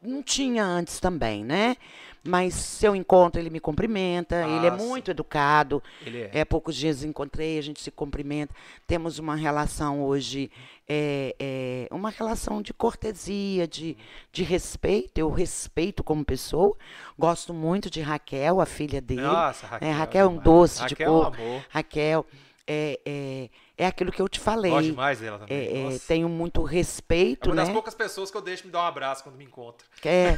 não 0.00 0.22
tinha 0.22 0.64
antes 0.64 1.00
também, 1.00 1.44
né? 1.44 1.76
Mas 2.24 2.54
se 2.54 2.86
eu 2.86 2.94
encontro, 2.94 3.40
ele 3.40 3.50
me 3.50 3.58
cumprimenta, 3.58 4.44
ah, 4.44 4.48
ele 4.48 4.66
é 4.66 4.70
muito 4.70 5.10
educado. 5.10 5.82
Ele 6.06 6.22
é. 6.22 6.30
é. 6.32 6.44
Poucos 6.44 6.76
dias 6.76 7.02
encontrei, 7.02 7.58
a 7.58 7.62
gente 7.62 7.80
se 7.80 7.90
cumprimenta. 7.90 8.54
Temos 8.86 9.18
uma 9.18 9.34
relação 9.34 10.04
hoje, 10.04 10.50
é, 10.88 11.34
é, 11.38 11.88
uma 11.90 12.10
relação 12.10 12.62
de 12.62 12.72
cortesia, 12.72 13.66
de, 13.66 13.96
de 14.30 14.44
respeito. 14.44 15.18
Eu 15.18 15.30
respeito 15.30 16.04
como 16.04 16.24
pessoa. 16.24 16.76
Gosto 17.18 17.52
muito 17.52 17.90
de 17.90 18.00
Raquel, 18.00 18.60
a 18.60 18.66
filha 18.66 19.00
dele. 19.00 19.22
Nossa, 19.22 19.66
Raquel. 19.66 19.88
É, 19.88 19.92
Raquel 19.92 20.24
é 20.24 20.28
um 20.28 20.38
doce 20.38 20.80
Raquel 20.82 20.96
de 20.96 21.04
cor. 21.04 21.24
É 21.24 21.42
um 21.42 21.44
amor. 21.44 21.64
Raquel 21.70 22.26
é, 22.66 23.50
é 23.82 23.86
aquilo 23.86 24.10
que 24.10 24.22
eu 24.22 24.28
te 24.28 24.40
falei. 24.40 24.70
Gosto 24.70 24.86
demais 24.86 25.18
dela 25.18 25.38
também. 25.38 25.56
É, 25.56 25.94
é, 25.94 25.98
tenho 26.06 26.28
muito 26.28 26.62
respeito, 26.62 27.48
é 27.48 27.52
uma 27.52 27.56
né? 27.56 27.62
das 27.64 27.72
poucas 27.72 27.94
pessoas 27.94 28.30
que 28.30 28.36
eu 28.36 28.42
deixo 28.42 28.66
me 28.66 28.72
dar 28.72 28.80
um 28.80 28.86
abraço 28.86 29.22
quando 29.22 29.36
me 29.36 29.44
encontro. 29.44 29.86
É. 30.04 30.36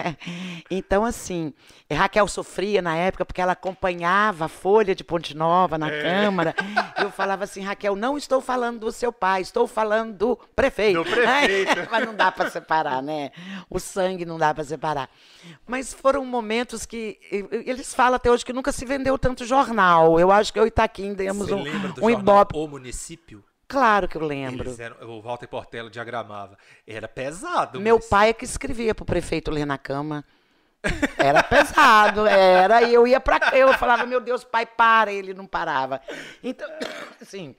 então, 0.70 1.04
assim, 1.04 1.52
Raquel 1.92 2.28
sofria 2.28 2.80
na 2.80 2.96
época 2.96 3.24
porque 3.24 3.40
ela 3.40 3.52
acompanhava 3.52 4.46
a 4.46 4.48
Folha 4.48 4.94
de 4.94 5.02
Ponte 5.02 5.36
Nova 5.36 5.76
na 5.76 5.90
é. 5.90 6.02
Câmara. 6.02 6.54
Eu 7.00 7.10
falava 7.10 7.44
assim, 7.44 7.62
Raquel, 7.62 7.96
não 7.96 8.16
estou 8.16 8.40
falando 8.40 8.80
do 8.80 8.92
seu 8.92 9.12
pai, 9.12 9.42
estou 9.42 9.66
falando 9.66 10.12
do 10.12 10.36
prefeito. 10.54 11.02
Do 11.02 11.10
prefeito. 11.10 11.88
Mas 11.90 12.06
não 12.06 12.14
dá 12.14 12.30
para 12.30 12.50
separar, 12.50 13.02
né? 13.02 13.30
O 13.68 13.78
sangue 13.78 14.24
não 14.24 14.38
dá 14.38 14.54
para 14.54 14.64
separar. 14.64 15.10
Mas 15.66 15.92
foram 15.92 16.24
momentos 16.24 16.86
que 16.86 17.18
eles 17.30 17.94
falam 17.94 18.16
até 18.16 18.30
hoje 18.30 18.44
que 18.44 18.52
nunca 18.52 18.72
se 18.72 18.84
vendeu 18.84 19.18
tanto 19.18 19.44
jornal. 19.44 20.18
Eu 20.18 20.30
acho 20.30 20.52
que 20.52 20.58
eu 20.58 20.64
e 20.64 20.70
Itaquim 20.76 21.14
demos 21.14 21.48
Você 21.48 21.54
um, 21.54 22.04
um 22.04 22.10
ibope 22.10 22.54
o 22.66 22.68
município? 22.68 23.44
Claro 23.68 24.06
que 24.06 24.16
eu 24.16 24.24
lembro. 24.24 24.74
Eram, 24.78 25.08
o 25.08 25.20
Walter 25.20 25.48
Portela 25.48 25.90
diagramava. 25.90 26.56
Era 26.86 27.08
pesado. 27.08 27.80
Meu 27.80 27.98
pai 27.98 28.30
é 28.30 28.32
que 28.32 28.44
escrevia 28.44 28.94
para 28.94 29.02
o 29.02 29.06
prefeito 29.06 29.50
ler 29.50 29.66
na 29.66 29.76
cama. 29.78 30.24
Era 31.18 31.42
pesado, 31.42 32.26
era. 32.26 32.82
E 32.82 32.94
eu 32.94 33.06
ia 33.06 33.20
para 33.20 33.56
eu 33.56 33.72
falava, 33.74 34.06
meu 34.06 34.20
Deus, 34.20 34.44
pai, 34.44 34.64
para. 34.64 35.12
Ele 35.12 35.34
não 35.34 35.46
parava. 35.46 36.00
Então, 36.44 36.68
assim, 37.20 37.56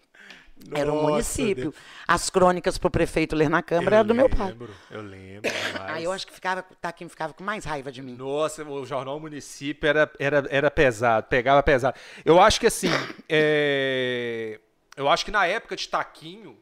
nossa, 0.65 0.81
era 0.81 0.91
um 0.91 1.01
município. 1.03 1.71
Deus. 1.71 1.75
As 2.07 2.29
crônicas 2.29 2.77
para 2.77 2.87
o 2.87 2.91
prefeito 2.91 3.35
ler 3.35 3.49
na 3.49 3.61
Câmara 3.61 3.97
eram 3.97 4.07
do 4.07 4.15
meu 4.15 4.29
pai. 4.29 4.55
Eu 4.89 5.01
lembro. 5.01 5.51
Aí 5.81 6.03
eu 6.03 6.11
acho 6.11 6.25
que 6.25 6.33
ficava, 6.33 6.63
tá, 6.81 6.91
quem 6.91 7.07
ficava 7.07 7.33
com 7.33 7.43
mais 7.43 7.65
raiva 7.65 7.91
de 7.91 8.01
mim. 8.01 8.15
Nossa, 8.15 8.63
o 8.63 8.85
jornal 8.85 9.19
Município 9.19 9.87
era, 9.87 10.11
era, 10.19 10.45
era 10.49 10.71
pesado, 10.71 11.27
pegava 11.27 11.61
pesado. 11.61 11.97
Eu 12.25 12.41
acho 12.41 12.59
que 12.59 12.67
assim, 12.67 12.89
é, 13.29 14.59
eu 14.97 15.07
acho 15.07 15.23
que 15.23 15.31
na 15.31 15.45
época 15.45 15.75
de 15.75 15.87
Taquinho, 15.87 16.57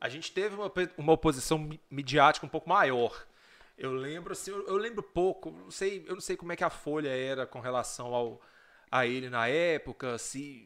a 0.00 0.08
gente 0.08 0.32
teve 0.32 0.54
uma, 0.54 0.72
uma 0.96 1.12
oposição 1.12 1.68
midiática 1.90 2.46
um 2.46 2.48
pouco 2.48 2.68
maior. 2.68 3.26
Eu 3.76 3.92
lembro 3.92 4.32
assim, 4.32 4.50
eu, 4.50 4.66
eu, 4.66 4.76
lembro 4.76 5.02
pouco, 5.02 5.50
não 5.50 5.70
sei, 5.70 6.04
eu 6.06 6.14
não 6.14 6.20
sei 6.20 6.36
como 6.36 6.52
é 6.52 6.56
que 6.56 6.62
a 6.62 6.70
Folha 6.70 7.08
era 7.08 7.46
com 7.46 7.60
relação 7.60 8.14
ao 8.14 8.40
a 8.90 9.06
ele 9.06 9.28
na 9.28 9.48
época, 9.48 10.18
se 10.18 10.64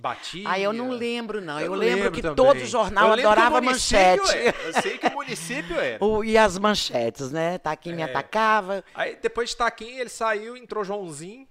batia? 0.00 0.48
Ah, 0.48 0.58
eu 0.58 0.72
não 0.72 0.90
lembro, 0.90 1.40
não. 1.40 1.58
Eu, 1.58 1.66
eu 1.66 1.74
lembro, 1.74 1.96
lembro, 1.96 2.12
que 2.12 2.22
também. 2.22 2.36
todo 2.36 2.64
jornal 2.64 3.12
adorava 3.12 3.60
manchete. 3.60 4.36
Era. 4.36 4.62
Eu 4.62 4.82
sei 4.82 4.98
que 4.98 5.06
o 5.06 5.12
município 5.12 5.78
era. 5.78 6.02
o, 6.04 6.24
e 6.24 6.36
as 6.38 6.58
manchetes, 6.58 7.30
né? 7.30 7.58
Taquinho 7.58 7.94
é. 7.94 7.96
me 7.96 8.02
atacava. 8.02 8.84
Aí 8.94 9.16
depois 9.20 9.50
de 9.50 9.56
Taquinho, 9.56 10.00
ele 10.00 10.10
saiu, 10.10 10.56
entrou 10.56 10.84
Joãozinho. 10.84 11.46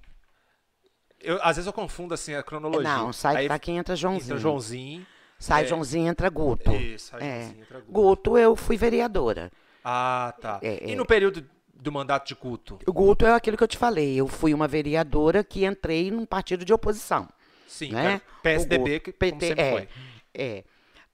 Eu, 1.19 1.39
às 1.43 1.55
vezes 1.55 1.67
eu 1.67 1.73
confundo 1.73 2.13
assim 2.13 2.33
a 2.33 2.41
cronologia. 2.41 2.89
Não, 2.89 3.13
sai 3.13 3.35
Aí, 3.37 3.47
Taquinho, 3.47 3.79
entra 3.79 3.95
Joãozinho. 3.95 4.25
Entra 4.25 4.37
Joãozinho. 4.37 5.07
Sai 5.41 5.63
é. 5.63 5.67
Joãozinho, 5.67 6.07
entra 6.07 6.29
Guto. 6.29 6.71
Isso, 6.71 7.09
sai 7.09 7.19
é. 7.21 7.39
Joãozinho, 7.41 7.61
entra 7.63 7.79
Guto. 7.79 7.91
Guto, 7.91 8.37
eu 8.37 8.55
fui 8.55 8.77
vereadora. 8.77 9.51
Ah, 9.83 10.33
tá. 10.39 10.59
É, 10.61 10.89
e 10.89 10.93
é. 10.93 10.95
no 10.95 11.03
período 11.03 11.43
do 11.73 11.91
mandato 11.91 12.27
de 12.27 12.35
Guto? 12.35 12.77
O 12.85 12.93
Guto 12.93 13.25
é 13.25 13.33
aquilo 13.33 13.57
que 13.57 13.63
eu 13.63 13.67
te 13.67 13.77
falei. 13.77 14.15
Eu 14.15 14.27
fui 14.27 14.53
uma 14.53 14.67
vereadora 14.67 15.43
que 15.43 15.65
entrei 15.65 16.11
num 16.11 16.27
partido 16.27 16.63
de 16.63 16.71
oposição. 16.71 17.27
Sim, 17.67 17.91
né? 17.91 18.21
PSDB, 18.43 18.99
que 18.99 19.11
PT, 19.11 19.47
sempre 19.47 19.63
é, 19.63 19.71
foi. 19.71 19.87
É. 20.33 20.63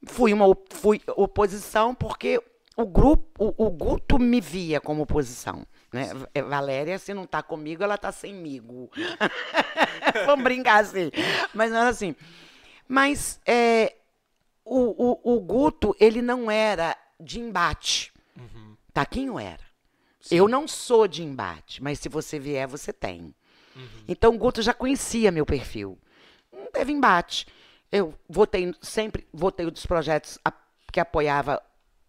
Fui 0.05 0.33
uma 0.33 0.45
fui 0.71 1.01
oposição 1.15 1.95
porque 1.95 2.41
o 2.75 2.85
grupo, 2.85 3.25
o, 3.57 3.67
o 3.67 3.69
Guto 3.71 4.19
me 4.19 4.41
via 4.41 4.81
como 4.81 5.03
oposição. 5.03 5.65
Né? 5.93 6.09
É, 6.33 6.41
Valéria, 6.41 6.99
se 6.99 7.13
não 7.13 7.23
está 7.23 7.41
comigo, 7.41 7.81
ela 7.81 7.95
está 7.95 8.11
semigo. 8.11 8.91
Vamos 10.25 10.43
brincar 10.43 10.83
assim. 10.83 11.09
Mas 11.53 11.71
não 11.71 11.79
era 11.79 11.89
assim. 11.89 12.13
Mas 12.89 13.39
é, 13.45 13.95
o, 14.67 15.19
o, 15.23 15.35
o 15.35 15.39
Guto, 15.39 15.95
ele 15.99 16.21
não 16.21 16.51
era 16.51 16.95
de 17.19 17.39
embate. 17.39 18.11
Uhum. 18.35 18.75
Taquinho 18.93 19.39
era. 19.39 19.65
Sim. 20.19 20.35
Eu 20.35 20.47
não 20.47 20.67
sou 20.67 21.07
de 21.07 21.23
embate, 21.23 21.81
mas 21.81 21.99
se 21.99 22.09
você 22.09 22.37
vier, 22.37 22.67
você 22.67 22.91
tem. 22.91 23.33
Uhum. 23.75 24.03
Então 24.07 24.35
o 24.35 24.37
Guto 24.37 24.61
já 24.61 24.73
conhecia 24.73 25.31
meu 25.31 25.45
perfil. 25.45 25.97
Não 26.51 26.71
teve 26.71 26.91
embate. 26.91 27.47
Eu 27.91 28.13
votei 28.27 28.73
sempre, 28.81 29.25
votei 29.33 29.69
dos 29.71 29.85
projetos 29.85 30.37
que 30.91 30.99
apoiava 30.99 31.61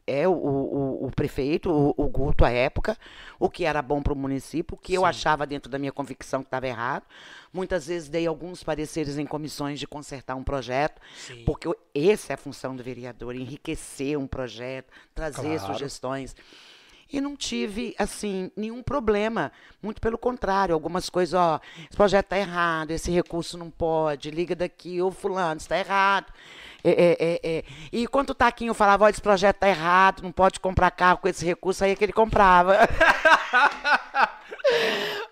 é 0.09 0.27
o, 0.27 0.33
o, 0.33 1.07
o 1.07 1.11
prefeito, 1.11 1.71
o, 1.71 1.95
o, 1.97 2.09
Guto, 2.09 2.45
à 2.45 2.51
época, 2.51 2.97
o 3.39 3.51
que 3.51 3.65
era 3.65 3.83
bom 3.83 4.03
para 4.03 4.13
o 4.13 4.17
município, 4.17 4.75
o 4.75 4.79
que 4.79 4.93
Sim. 4.93 4.97
eu 4.97 5.05
achava 5.05 5.47
dentro 5.47 5.71
da 5.71 5.79
minha 5.79 5.93
convicção 5.93 6.41
que 6.41 6.47
estava 6.47 6.67
errado. 6.67 7.05
Muitas 7.53 7.87
vezes 7.87 8.09
dei 8.09 8.27
alguns 8.27 8.63
pareceres 8.63 9.19
em 9.19 9.27
comissões 9.27 9.79
de 9.79 9.87
consertar 9.87 10.35
um 10.35 10.43
projeto, 10.43 11.01
Sim. 11.17 11.45
porque 11.45 11.69
essa 11.95 12.33
é 12.33 12.35
a 12.35 12.39
função 12.39 12.75
do 12.75 12.83
vereador, 12.83 13.35
enriquecer 13.35 14.19
um 14.19 14.27
projeto, 14.27 14.91
trazer 15.15 15.59
claro. 15.59 15.75
sugestões. 15.75 16.35
E 17.11 17.23
não 17.23 17.35
tive, 17.35 17.95
assim, 17.99 18.51
nenhum 18.55 18.83
problema. 18.83 19.51
Muito 19.83 19.99
pelo 19.99 20.19
contrário, 20.19 20.75
algumas 20.75 21.09
coisas, 21.09 21.33
ó, 21.33 21.59
esse 21.79 21.97
projeto 21.97 22.27
está 22.27 22.39
errado, 22.39 22.91
esse 22.91 23.11
recurso 23.11 23.57
não 23.57 23.71
pode, 23.71 24.31
liga 24.31 24.55
daqui, 24.55 25.01
ô 25.01 25.11
fulano, 25.11 25.59
está 25.59 25.79
errado. 25.79 26.31
É, 26.85 26.91
é, 26.91 27.17
é, 27.21 27.41
é, 27.43 27.65
e 27.93 28.07
quando 28.07 28.31
o 28.31 28.35
Taquinho 28.35 28.73
falava, 28.73 29.05
olha, 29.05 29.11
esse 29.11 29.21
projeto 29.21 29.57
está 29.57 29.69
errado, 29.69 30.23
não 30.23 30.31
pode 30.31 30.61
comprar 30.61 30.91
carro 30.91 31.19
com 31.19 31.29
esse 31.29 31.45
recurso, 31.45 31.85
aí 31.85 31.91
é 31.93 31.97
que 31.97 32.05
ele 32.05 32.13
comprava. 32.13 32.77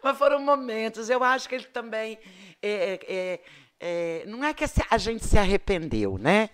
Mas 0.02 0.18
foram 0.18 0.40
momentos. 0.40 1.08
Eu 1.08 1.22
acho 1.22 1.48
que 1.48 1.54
ele 1.54 1.64
também. 1.64 2.18
É, 2.62 3.00
é, 3.08 3.40
é, 3.78 4.24
não 4.26 4.42
é 4.44 4.52
que 4.54 4.64
a 4.90 4.98
gente 4.98 5.24
se 5.24 5.38
arrependeu, 5.38 6.18
né? 6.18 6.50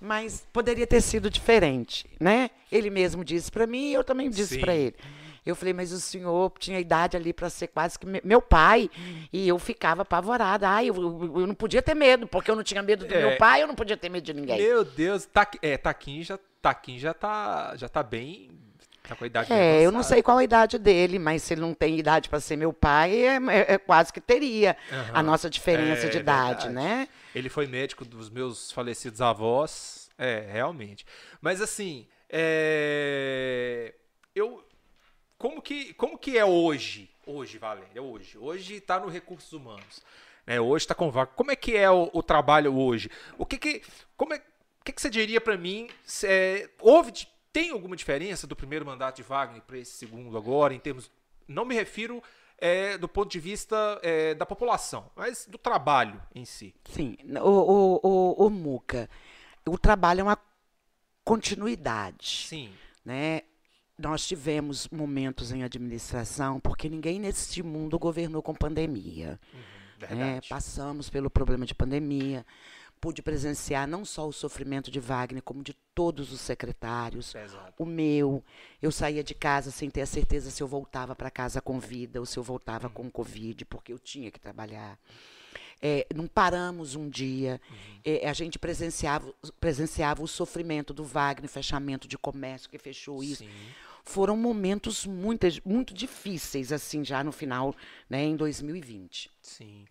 Mas 0.00 0.46
poderia 0.52 0.86
ter 0.86 1.02
sido 1.02 1.28
diferente, 1.28 2.06
né? 2.18 2.50
Ele 2.72 2.88
mesmo 2.88 3.22
disse 3.22 3.50
para 3.50 3.66
mim 3.66 3.90
e 3.90 3.94
eu 3.94 4.04
também 4.04 4.30
disse 4.30 4.58
para 4.58 4.74
ele. 4.74 4.96
Eu 5.44 5.56
falei, 5.56 5.72
mas 5.72 5.92
o 5.92 6.00
senhor 6.00 6.52
tinha 6.58 6.78
idade 6.78 7.16
ali 7.16 7.32
para 7.32 7.48
ser 7.48 7.68
quase 7.68 7.98
que 7.98 8.06
meu 8.24 8.42
pai. 8.42 8.90
E 9.32 9.48
eu 9.48 9.58
ficava 9.58 10.02
apavorada. 10.02 10.68
Ai, 10.68 10.88
eu, 10.88 10.94
eu, 10.94 11.46
não 11.46 11.54
podia 11.54 11.82
ter 11.82 11.94
medo, 11.94 12.26
porque 12.26 12.50
eu 12.50 12.56
não 12.56 12.62
tinha 12.62 12.82
medo 12.82 13.06
do 13.06 13.14
é. 13.14 13.20
meu 13.20 13.36
pai, 13.36 13.62
eu 13.62 13.66
não 13.66 13.74
podia 13.74 13.96
ter 13.96 14.08
medo 14.08 14.24
de 14.24 14.34
ninguém. 14.34 14.60
Meu 14.60 14.84
Deus, 14.84 15.26
tá, 15.26 15.48
é, 15.62 15.76
Taquinho 15.76 16.22
já, 16.22 16.38
Taquinho 16.60 16.98
já 16.98 17.14
tá, 17.14 17.74
já 17.76 17.88
tá 17.88 18.02
bem 18.02 18.50
Tá 19.10 19.16
com 19.16 19.24
a 19.24 19.26
idade 19.26 19.52
é, 19.52 19.84
eu 19.84 19.90
não 19.90 20.04
sei 20.04 20.22
qual 20.22 20.38
a 20.38 20.44
idade 20.44 20.78
dele, 20.78 21.18
mas 21.18 21.42
se 21.42 21.54
ele 21.54 21.62
não 21.62 21.74
tem 21.74 21.98
idade 21.98 22.28
para 22.28 22.38
ser 22.38 22.54
meu 22.54 22.72
pai, 22.72 23.26
é, 23.26 23.36
é, 23.36 23.74
é 23.74 23.78
quase 23.78 24.12
que 24.12 24.20
teria 24.20 24.76
uhum. 24.88 24.98
a 25.14 25.20
nossa 25.20 25.50
diferença 25.50 26.06
é, 26.06 26.10
de 26.10 26.18
idade, 26.18 26.66
verdade. 26.66 26.74
né? 26.74 27.08
Ele 27.34 27.48
foi 27.48 27.66
médico 27.66 28.04
dos 28.04 28.30
meus 28.30 28.70
falecidos 28.70 29.20
avós, 29.20 30.08
é, 30.16 30.46
realmente. 30.52 31.04
Mas 31.40 31.60
assim, 31.60 32.06
é... 32.28 33.94
eu 34.32 34.62
como 35.40 35.62
que 35.62 35.94
como 35.94 36.18
que 36.18 36.36
é 36.36 36.44
hoje? 36.44 37.10
Hoje, 37.26 37.56
Valéria, 37.56 38.02
hoje. 38.02 38.36
Hoje 38.36 38.74
está 38.74 39.00
no 39.00 39.08
recursos 39.08 39.50
humanos. 39.54 40.02
Né? 40.46 40.60
Hoje 40.60 40.84
está 40.84 40.94
com 40.94 41.10
vaga. 41.10 41.32
Como 41.34 41.50
é 41.50 41.56
que 41.56 41.74
é 41.74 41.90
o, 41.90 42.10
o, 42.12 42.22
trabalho 42.22 42.76
hoje? 42.76 43.10
O 43.38 43.46
que 43.46 43.56
que 43.56 43.82
como 44.18 44.34
é 44.34 44.36
o 44.36 44.84
que, 44.84 44.92
que 44.92 45.00
você 45.00 45.08
diria 45.08 45.40
para 45.40 45.56
mim? 45.56 45.88
É, 46.24 46.68
houve 46.78 47.26
tem 47.50 47.70
alguma 47.70 47.96
diferença 47.96 48.46
do 48.46 48.54
primeiro 48.54 48.84
mandato 48.84 49.16
de 49.16 49.22
Wagner 49.22 49.62
para 49.62 49.78
esse 49.78 49.92
segundo 49.92 50.36
agora, 50.36 50.74
em 50.74 50.78
termos. 50.78 51.10
Não 51.48 51.64
me 51.64 51.74
refiro 51.74 52.22
é, 52.58 52.98
do 52.98 53.08
ponto 53.08 53.30
de 53.30 53.40
vista 53.40 53.98
é, 54.02 54.34
da 54.34 54.44
população, 54.44 55.10
mas 55.16 55.46
do 55.46 55.56
trabalho 55.56 56.22
em 56.34 56.44
si. 56.44 56.74
Sim, 56.84 57.16
o, 57.40 57.48
o, 57.48 58.00
o, 58.02 58.46
o 58.46 58.50
Muca, 58.50 59.08
o 59.66 59.78
trabalho 59.78 60.20
é 60.20 60.22
uma 60.22 60.38
continuidade. 61.24 62.46
Sim. 62.46 62.72
Né? 63.02 63.42
Nós 64.00 64.26
tivemos 64.26 64.88
momentos 64.88 65.52
em 65.52 65.62
administração, 65.62 66.58
porque 66.58 66.88
ninguém 66.88 67.20
neste 67.20 67.62
mundo 67.62 67.98
governou 67.98 68.42
com 68.42 68.54
pandemia. 68.54 69.38
Uhum, 69.52 70.16
né? 70.16 70.40
Passamos 70.48 71.10
pelo 71.10 71.28
problema 71.28 71.66
de 71.66 71.74
pandemia 71.74 72.44
pude 73.00 73.22
presenciar 73.22 73.88
não 73.88 74.04
só 74.04 74.28
o 74.28 74.32
sofrimento 74.32 74.90
de 74.90 75.00
Wagner, 75.00 75.42
como 75.42 75.62
de 75.62 75.72
todos 75.94 76.30
os 76.32 76.40
secretários. 76.40 77.32
O 77.78 77.86
meu, 77.86 78.44
eu 78.82 78.92
saía 78.92 79.24
de 79.24 79.34
casa 79.34 79.70
sem 79.70 79.88
ter 79.88 80.02
a 80.02 80.06
certeza 80.06 80.50
se 80.50 80.62
eu 80.62 80.68
voltava 80.68 81.16
para 81.16 81.30
casa 81.30 81.60
com 81.60 81.80
vida 81.80 82.20
ou 82.20 82.26
se 82.26 82.38
eu 82.38 82.42
voltava 82.42 82.88
uhum. 82.88 82.92
com 82.92 83.10
Covid, 83.10 83.64
porque 83.64 83.92
eu 83.92 83.98
tinha 83.98 84.30
que 84.30 84.38
trabalhar. 84.38 84.98
É, 85.82 86.06
não 86.14 86.26
paramos 86.26 86.94
um 86.94 87.08
dia. 87.08 87.58
Uhum. 87.70 88.00
É, 88.04 88.28
a 88.28 88.34
gente 88.34 88.58
presenciava, 88.58 89.32
presenciava 89.58 90.22
o 90.22 90.28
sofrimento 90.28 90.92
do 90.92 91.02
Wagner, 91.02 91.48
fechamento 91.48 92.06
de 92.06 92.18
comércio 92.18 92.68
que 92.68 92.76
fechou 92.76 93.24
isso. 93.24 93.44
Sim. 93.44 93.50
Foram 94.10 94.36
momentos 94.36 95.06
muito, 95.06 95.46
muito 95.64 95.94
difíceis, 95.94 96.72
assim, 96.72 97.04
já 97.04 97.22
no 97.22 97.30
final, 97.30 97.72
né, 98.08 98.24
em 98.24 98.34
2020. 98.34 99.30
Sim. 99.40 99.84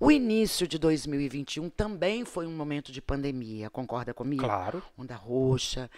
O 0.00 0.10
início 0.10 0.66
de 0.66 0.76
2021 0.76 1.70
também 1.70 2.24
foi 2.24 2.48
um 2.48 2.56
momento 2.56 2.90
de 2.90 3.00
pandemia, 3.00 3.70
concorda 3.70 4.12
comigo? 4.12 4.42
Claro. 4.42 4.82
Onda 4.98 5.14
roxa. 5.14 5.88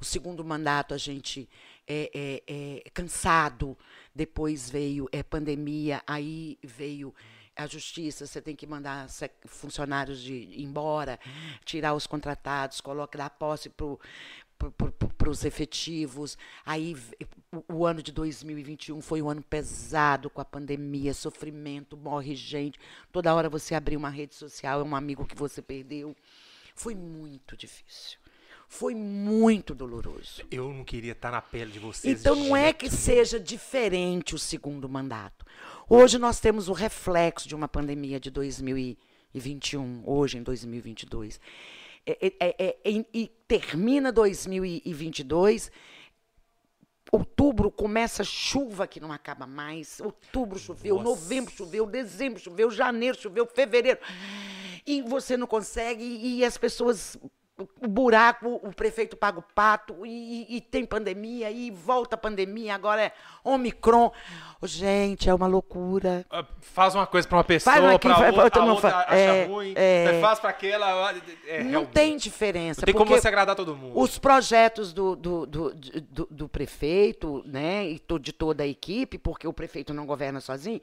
O 0.00 0.04
segundo 0.06 0.42
mandato 0.42 0.94
a 0.94 0.96
gente 0.96 1.46
é, 1.86 2.10
é, 2.46 2.82
é 2.86 2.90
cansado. 2.94 3.76
Depois 4.14 4.70
veio 4.70 5.06
é, 5.12 5.22
pandemia, 5.22 6.02
aí 6.06 6.58
veio 6.64 7.14
a 7.56 7.66
justiça, 7.66 8.26
você 8.26 8.40
tem 8.40 8.54
que 8.54 8.66
mandar 8.66 9.06
funcionários 9.46 10.20
de 10.20 10.62
embora, 10.62 11.18
tirar 11.64 11.94
os 11.94 12.06
contratados, 12.06 12.82
colocar 12.82 13.24
a 13.24 13.30
posse 13.30 13.70
para 13.70 13.96
para 14.56 15.30
os 15.30 15.44
efetivos. 15.44 16.36
Aí 16.64 16.96
o, 17.52 17.78
o, 17.78 17.86
ano 17.86 18.02
de 18.02 18.12
2021 18.12 19.00
foi 19.00 19.22
um 19.22 19.28
ano 19.28 19.42
pesado 19.42 20.30
com 20.30 20.40
a 20.40 20.44
pandemia, 20.44 21.14
sofrimento, 21.14 21.96
morre 21.96 22.34
gente. 22.34 22.78
Toda 23.12 23.34
hora 23.34 23.48
você 23.48 23.74
abrir 23.74 23.96
uma 23.96 24.10
rede 24.10 24.34
social, 24.34 24.80
é 24.80 24.84
um 24.84 24.96
amigo 24.96 25.26
que 25.26 25.36
você 25.36 25.60
perdeu. 25.60 26.16
Foi 26.74 26.94
muito 26.94 27.56
difícil. 27.56 28.18
Foi 28.68 28.94
muito 28.94 29.74
doloroso. 29.74 30.42
Eu 30.50 30.72
não 30.72 30.84
queria 30.84 31.12
estar 31.12 31.30
na 31.30 31.40
pele 31.40 31.70
de 31.70 31.78
vocês. 31.78 32.20
Então 32.20 32.34
não 32.34 32.56
é 32.56 32.72
que 32.72 32.90
seja 32.90 33.38
diferente 33.38 34.34
o 34.34 34.38
segundo 34.38 34.88
mandato. 34.88 35.46
Hoje 35.88 36.18
nós 36.18 36.40
temos 36.40 36.68
o 36.68 36.72
reflexo 36.72 37.48
de 37.48 37.54
uma 37.54 37.68
pandemia 37.68 38.18
de 38.18 38.30
2021, 38.30 40.02
hoje 40.04 40.38
em 40.38 40.42
2022. 40.42 41.40
É, 42.06 42.26
é, 42.26 42.54
é, 42.58 42.76
é, 42.84 43.04
e 43.12 43.26
termina 43.48 44.12
2022. 44.12 45.70
Outubro 47.10 47.70
começa 47.70 48.24
chuva 48.24 48.86
que 48.86 49.00
não 49.00 49.12
acaba 49.12 49.46
mais. 49.46 50.00
Outubro 50.00 50.58
choveu, 50.58 50.96
Nossa. 50.96 51.08
novembro 51.08 51.52
choveu, 51.52 51.86
dezembro 51.86 52.40
choveu, 52.40 52.70
janeiro 52.70 53.20
choveu, 53.20 53.46
fevereiro. 53.46 53.98
E 54.86 55.02
você 55.02 55.36
não 55.36 55.46
consegue, 55.46 56.04
e 56.04 56.44
as 56.44 56.56
pessoas 56.56 57.16
o 57.80 57.88
buraco, 57.88 58.60
o 58.62 58.70
prefeito 58.74 59.16
paga 59.16 59.38
o 59.38 59.42
pato, 59.42 60.04
e, 60.04 60.56
e, 60.56 60.60
tem 60.60 60.84
pandemia, 60.84 61.50
e 61.50 61.70
volta 61.70 62.14
a 62.14 62.18
pandemia, 62.18 62.74
agora 62.74 63.02
é 63.02 63.12
Omicron. 63.42 64.12
Gente, 64.62 65.30
é 65.30 65.34
uma 65.34 65.46
loucura. 65.46 66.26
Ah, 66.30 66.44
faz 66.60 66.94
uma 66.94 67.06
coisa 67.06 67.26
para 67.26 67.38
uma 67.38 67.44
pessoa, 67.44 67.74
para 67.74 67.92
outra, 67.92 68.12
a 68.12 68.64
outra 68.64 68.96
acha 68.98 69.14
é, 69.14 69.46
ruim. 69.46 69.72
É, 69.74 70.06
você 70.06 70.20
faz 70.20 70.38
para 70.38 70.50
aquela... 70.50 71.14
É, 71.46 71.62
não 71.62 71.70
realmente. 71.70 71.92
tem 71.92 72.16
diferença. 72.16 72.80
Não 72.82 72.86
tem 72.86 72.94
como 72.94 73.10
você 73.10 73.28
agradar 73.28 73.56
todo 73.56 73.74
mundo. 73.74 73.98
Os 73.98 74.18
projetos 74.18 74.92
do, 74.92 75.16
do, 75.16 75.46
do, 75.46 75.74
do, 75.74 76.28
do 76.30 76.48
prefeito, 76.48 77.42
né, 77.46 77.86
e 77.88 78.02
de 78.20 78.32
toda 78.32 78.64
a 78.64 78.66
equipe, 78.66 79.16
porque 79.16 79.48
o 79.48 79.52
prefeito 79.52 79.94
não 79.94 80.04
governa 80.04 80.40
sozinho, 80.40 80.80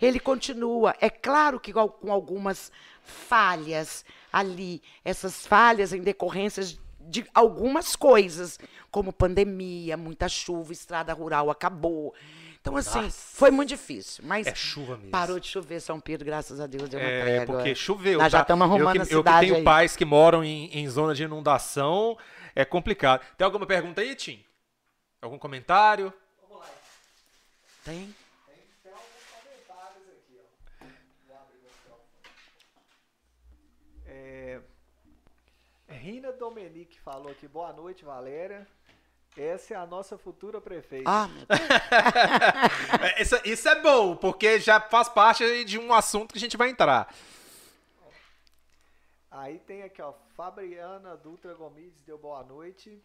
ele 0.00 0.20
continua. 0.20 0.94
É 1.00 1.10
claro 1.10 1.58
que 1.60 1.72
com 1.72 2.12
algumas 2.12 2.70
falhas 3.02 4.04
ali, 4.32 4.82
essas 5.04 5.46
falhas 5.46 5.92
em 5.92 6.00
decorrências 6.00 6.78
de 7.00 7.26
algumas 7.34 7.96
coisas, 7.96 8.58
como 8.90 9.12
pandemia, 9.12 9.96
muita 9.96 10.28
chuva, 10.28 10.72
estrada 10.72 11.12
rural 11.12 11.50
acabou. 11.50 12.14
Então, 12.60 12.76
assim, 12.76 13.00
Nossa. 13.00 13.36
foi 13.36 13.50
muito 13.50 13.70
difícil. 13.70 14.22
Mas 14.26 14.46
é 14.46 14.54
chuva 14.54 14.96
mesmo. 14.96 15.10
parou 15.10 15.40
de 15.40 15.46
chover 15.46 15.80
São 15.80 15.98
Pedro, 15.98 16.26
graças 16.26 16.60
a 16.60 16.66
Deus, 16.66 16.88
deu 16.88 17.00
uma 17.00 17.08
É, 17.08 17.46
porque 17.46 17.74
choveu. 17.74 18.18
Nós 18.18 18.30
tá? 18.30 18.38
já 18.38 18.42
estamos 18.42 18.64
arrumando 18.64 18.88
eu 18.88 18.92
que, 18.92 18.98
a 19.00 19.04
cidade 19.04 19.16
Eu 19.16 19.24
que 19.24 19.40
tenho 19.46 19.56
aí. 19.56 19.64
pais 19.64 19.96
que 19.96 20.04
moram 20.04 20.44
em, 20.44 20.66
em 20.66 20.88
zona 20.88 21.14
de 21.14 21.22
inundação, 21.22 22.18
é 22.54 22.64
complicado. 22.64 23.22
Tem 23.36 23.44
alguma 23.46 23.66
pergunta 23.66 24.02
aí, 24.02 24.14
Tim? 24.14 24.44
Algum 25.22 25.38
comentário? 25.38 26.12
Vamos 26.42 26.62
lá. 26.62 26.70
Tem? 27.84 28.14
Rina 36.00 36.32
Domenique 36.32 36.98
falou 36.98 37.30
aqui, 37.30 37.46
boa 37.46 37.74
noite, 37.74 38.06
Valéria. 38.06 38.66
Essa 39.36 39.74
é 39.74 39.76
a 39.76 39.86
nossa 39.86 40.16
futura 40.16 40.58
prefeita. 40.58 41.04
Ah, 41.06 41.28
meu 41.28 41.44
Deus. 41.44 41.60
isso, 43.20 43.40
isso 43.44 43.68
é 43.68 43.82
bom, 43.82 44.16
porque 44.16 44.58
já 44.58 44.80
faz 44.80 45.10
parte 45.10 45.62
de 45.66 45.78
um 45.78 45.92
assunto 45.92 46.32
que 46.32 46.38
a 46.38 46.40
gente 46.40 46.56
vai 46.56 46.70
entrar. 46.70 47.14
Aí 49.30 49.58
tem 49.58 49.82
aqui, 49.82 50.00
ó, 50.00 50.14
Fabriana 50.34 51.18
Dutra 51.18 51.52
Gomes 51.52 52.00
deu 52.00 52.16
boa 52.16 52.42
noite. 52.42 52.98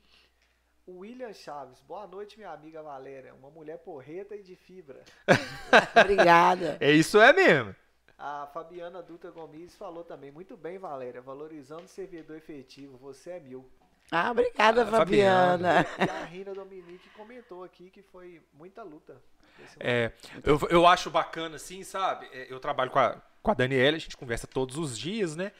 William 0.87 1.33
Chaves, 1.33 1.81
boa 1.81 2.07
noite, 2.07 2.37
minha 2.37 2.51
amiga 2.51 2.81
Valéria. 2.81 3.33
Uma 3.33 3.49
mulher 3.49 3.79
porreta 3.79 4.37
e 4.37 4.41
de 4.41 4.55
fibra. 4.55 5.03
Obrigada. 5.99 6.77
É 6.79 6.91
isso 6.91 7.19
é 7.19 7.33
mesmo. 7.33 7.75
A 8.17 8.47
Fabiana 8.47 9.01
Dutra 9.01 9.29
Gomes 9.29 9.75
falou 9.75 10.03
também. 10.03 10.31
Muito 10.31 10.55
bem, 10.55 10.77
Valéria. 10.77 11.21
Valorizando 11.21 11.83
o 11.83 11.87
servidor 11.87 12.37
efetivo. 12.37 12.97
Você 12.97 13.31
é 13.31 13.39
mil. 13.39 13.69
Ah, 14.11 14.31
obrigada, 14.31 14.83
ah, 14.83 14.85
Fabiana. 14.85 15.83
Fabiana. 15.83 16.05
E 16.05 16.09
a 16.09 16.25
Rina 16.25 16.53
Dominique 16.53 17.09
comentou 17.09 17.63
aqui 17.63 17.89
que 17.89 18.01
foi 18.01 18.41
muita 18.53 18.83
luta. 18.83 19.21
É, 19.79 20.11
eu, 20.43 20.59
eu 20.69 20.87
acho 20.87 21.09
bacana, 21.09 21.55
assim, 21.55 21.83
sabe? 21.83 22.27
É, 22.31 22.51
eu 22.51 22.59
trabalho 22.59 22.91
com 22.91 22.99
a, 22.99 23.21
com 23.41 23.51
a 23.51 23.53
Daniela, 23.53 23.97
a 23.97 23.99
gente 23.99 24.17
conversa 24.17 24.47
todos 24.47 24.77
os 24.77 24.97
dias, 24.97 25.35
né? 25.35 25.51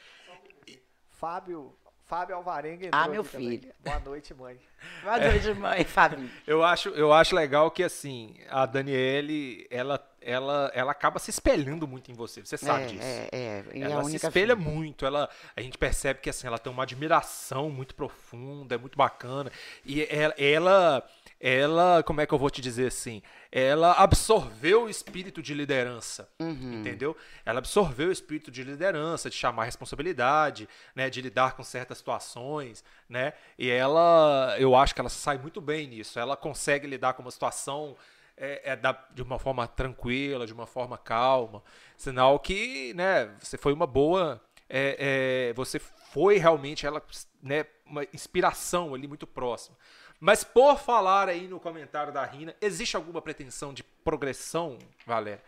Fábio 1.10 1.76
Fábio 2.08 2.36
Alvarenga 2.36 2.86
entrou 2.86 3.02
Ah, 3.02 3.08
meu 3.08 3.24
filho. 3.24 3.60
Também. 3.60 3.74
Boa 3.84 4.00
noite, 4.00 4.34
mãe. 4.34 4.60
Boa 5.04 5.18
noite, 5.18 5.54
mãe, 5.54 5.84
Fábio. 5.84 6.30
eu 6.46 6.64
acho, 6.64 6.90
eu 6.90 7.12
acho 7.12 7.36
legal 7.36 7.72
que 7.72 7.84
assim, 7.84 8.36
a 8.50 8.66
Daniele, 8.66 9.66
ela 9.72 10.00
ela 10.22 10.72
ela 10.74 10.92
acaba 10.92 11.18
se 11.18 11.32
espelhando 11.32 11.88
muito 11.88 12.12
em 12.12 12.14
você. 12.14 12.46
Você 12.46 12.58
sabe 12.58 12.84
é, 12.84 12.88
disso. 12.88 13.04
É, 13.04 13.30
é, 13.32 13.66
é 13.72 13.80
ela 13.80 14.04
se 14.04 14.16
espelha 14.16 14.56
filha. 14.56 14.56
muito, 14.56 15.06
ela 15.06 15.30
a 15.56 15.62
gente 15.62 15.78
percebe 15.78 16.20
que 16.20 16.30
assim, 16.30 16.46
ela 16.46 16.60
tem 16.60 16.72
uma 16.72 16.84
admiração 16.84 17.70
muito 17.70 17.96
profunda, 17.96 18.76
é 18.76 18.78
muito 18.78 18.98
bacana. 18.98 19.52
E 19.84 20.04
ela, 20.04 20.34
ela 20.38 21.04
ela, 21.40 22.02
como 22.04 22.22
é 22.22 22.26
que 22.26 22.34
eu 22.34 22.40
vou 22.40 22.50
te 22.50 22.62
dizer 22.62 22.88
assim? 22.88 23.22
Ela 23.58 23.94
absorveu 23.94 24.84
o 24.84 24.90
espírito 24.90 25.42
de 25.42 25.54
liderança, 25.54 26.28
uhum. 26.42 26.82
entendeu? 26.82 27.16
Ela 27.46 27.60
absorveu 27.60 28.10
o 28.10 28.12
espírito 28.12 28.52
de 28.52 28.62
liderança, 28.66 29.30
de 29.30 29.36
chamar 29.38 29.64
responsabilidade, 29.64 30.68
né, 30.94 31.10
de 31.10 31.22
lidar 31.22 31.56
com 31.56 31.64
certas 31.64 32.00
situações, 32.00 32.84
né? 33.08 33.32
E 33.58 33.70
ela, 33.70 34.58
eu 34.60 34.76
acho 34.76 34.94
que 34.94 35.00
ela 35.00 35.10
sai 35.10 35.38
muito 35.38 35.62
bem 35.62 35.88
nisso. 35.88 36.20
Ela 36.20 36.36
consegue 36.36 36.86
lidar 36.86 37.14
com 37.14 37.22
uma 37.22 37.32
situação 37.32 37.96
é, 38.36 38.72
é 38.72 38.76
da, 38.76 38.92
de 39.14 39.22
uma 39.22 39.40
forma 39.40 39.66
tranquila, 39.66 40.46
de 40.46 40.52
uma 40.52 40.68
forma 40.68 40.98
calma, 40.98 41.64
sinal 41.96 42.38
que, 42.38 42.94
né, 42.94 43.34
você 43.40 43.58
foi 43.58 43.72
uma 43.72 43.88
boa, 43.88 44.42
é, 44.68 45.48
é 45.50 45.54
você 45.54 45.80
foi 45.80 46.40
realmente 46.40 46.86
ela, 46.86 47.02
né, 47.42 47.66
uma 47.86 48.04
inspiração 48.14 48.94
ali 48.94 49.08
muito 49.08 49.26
próxima. 49.26 49.78
Mas 50.26 50.44
por 50.44 50.80
falar 50.80 51.30
aí 51.30 51.48
no 51.48 51.60
comentário 51.60 52.12
da 52.12 52.26
Rina, 52.26 52.56
existe 52.60 52.96
alguma 52.96 53.22
pretensão 53.22 53.72
de 53.72 53.84
progressão, 53.84 54.80
Valéria? 55.06 55.40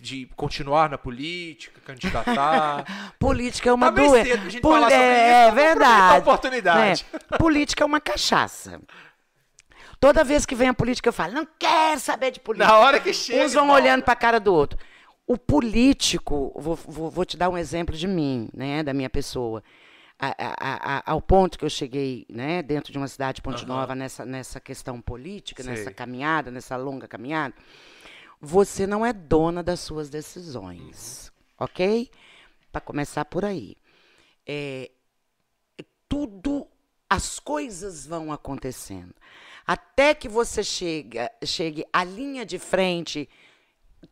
De 0.00 0.24
continuar 0.34 0.88
na 0.88 0.96
política, 0.96 1.78
candidatar? 1.84 2.86
política 3.20 3.68
é 3.68 3.72
uma 3.74 3.92
tá 3.92 4.02
doença. 4.02 4.60
Pol 4.62 4.78
é, 4.88 5.48
é 5.48 5.50
verdade. 5.50 6.20
oportunidade. 6.20 7.04
É. 7.12 7.36
Política 7.36 7.84
é 7.84 7.86
uma 7.86 8.00
cachaça. 8.00 8.80
Toda 10.00 10.24
vez 10.24 10.46
que 10.46 10.54
vem 10.54 10.70
a 10.70 10.74
política, 10.74 11.10
eu 11.10 11.12
falo, 11.12 11.34
não 11.34 11.46
quero 11.58 12.00
saber 12.00 12.30
de 12.30 12.40
política. 12.40 12.66
Na 12.66 12.78
hora 12.78 12.98
que 13.00 13.12
chega. 13.12 13.44
Uns 13.44 13.52
vão 13.52 13.68
olhando 13.68 14.04
para 14.04 14.14
a 14.14 14.16
cara 14.16 14.40
do 14.40 14.54
outro. 14.54 14.78
O 15.26 15.36
político, 15.36 16.50
vou, 16.56 16.76
vou, 16.76 17.10
vou 17.10 17.26
te 17.26 17.36
dar 17.36 17.50
um 17.50 17.58
exemplo 17.58 17.94
de 17.94 18.06
mim, 18.06 18.48
né, 18.54 18.82
da 18.82 18.94
minha 18.94 19.10
pessoa 19.10 19.62
a, 20.18 20.98
a, 20.98 21.12
ao 21.12 21.22
ponto 21.22 21.58
que 21.58 21.64
eu 21.64 21.70
cheguei 21.70 22.26
né, 22.28 22.60
dentro 22.60 22.90
de 22.92 22.98
uma 22.98 23.06
cidade 23.06 23.36
de 23.36 23.42
Ponte 23.42 23.62
uhum. 23.62 23.68
Nova 23.68 23.94
nessa, 23.94 24.26
nessa 24.26 24.58
questão 24.58 25.00
política, 25.00 25.62
Sei. 25.62 25.72
nessa 25.72 25.92
caminhada, 25.92 26.50
nessa 26.50 26.76
longa 26.76 27.06
caminhada, 27.06 27.54
você 28.40 28.86
não 28.86 29.06
é 29.06 29.12
dona 29.12 29.62
das 29.62 29.80
suas 29.80 30.10
decisões, 30.10 31.30
uhum. 31.58 31.66
ok? 31.66 32.10
Para 32.72 32.80
começar 32.80 33.24
por 33.24 33.44
aí. 33.44 33.76
É, 34.44 34.90
tudo, 36.08 36.66
as 37.08 37.38
coisas 37.38 38.04
vão 38.04 38.32
acontecendo. 38.32 39.14
Até 39.64 40.14
que 40.14 40.28
você 40.28 40.64
chega, 40.64 41.30
chegue 41.44 41.86
à 41.92 42.02
linha 42.02 42.44
de 42.44 42.58
frente, 42.58 43.28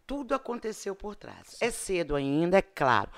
tudo 0.07 0.35
aconteceu 0.35 0.95
por 0.95 1.17
trás. 1.17 1.57
É 1.61 1.71
cedo 1.71 2.15
ainda, 2.15 2.59
é 2.59 2.63
claro 2.63 3.11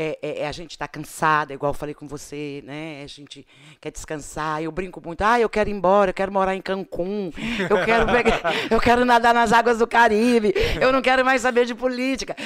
é, 0.00 0.16
é, 0.22 0.38
é, 0.42 0.48
a 0.48 0.52
gente 0.52 0.70
está 0.70 0.86
cansada, 0.86 1.52
igual 1.52 1.70
eu 1.70 1.74
falei 1.74 1.92
com 1.92 2.06
você, 2.06 2.62
né? 2.64 3.02
A 3.02 3.06
gente 3.08 3.44
quer 3.80 3.90
descansar. 3.90 4.62
Eu 4.62 4.70
brinco 4.70 5.02
muito, 5.04 5.22
ah, 5.22 5.40
eu 5.40 5.48
quero 5.48 5.68
ir 5.68 5.72
embora, 5.72 6.10
eu 6.10 6.14
quero 6.14 6.32
morar 6.32 6.54
em 6.54 6.62
Cancún, 6.62 7.32
eu 7.68 7.84
quero, 7.84 8.06
eu 8.70 8.80
quero 8.80 9.04
nadar 9.04 9.34
nas 9.34 9.52
águas 9.52 9.78
do 9.78 9.88
Caribe, 9.88 10.54
eu 10.80 10.92
não 10.92 11.02
quero 11.02 11.24
mais 11.24 11.42
saber 11.42 11.66
de 11.66 11.74
política. 11.74 12.36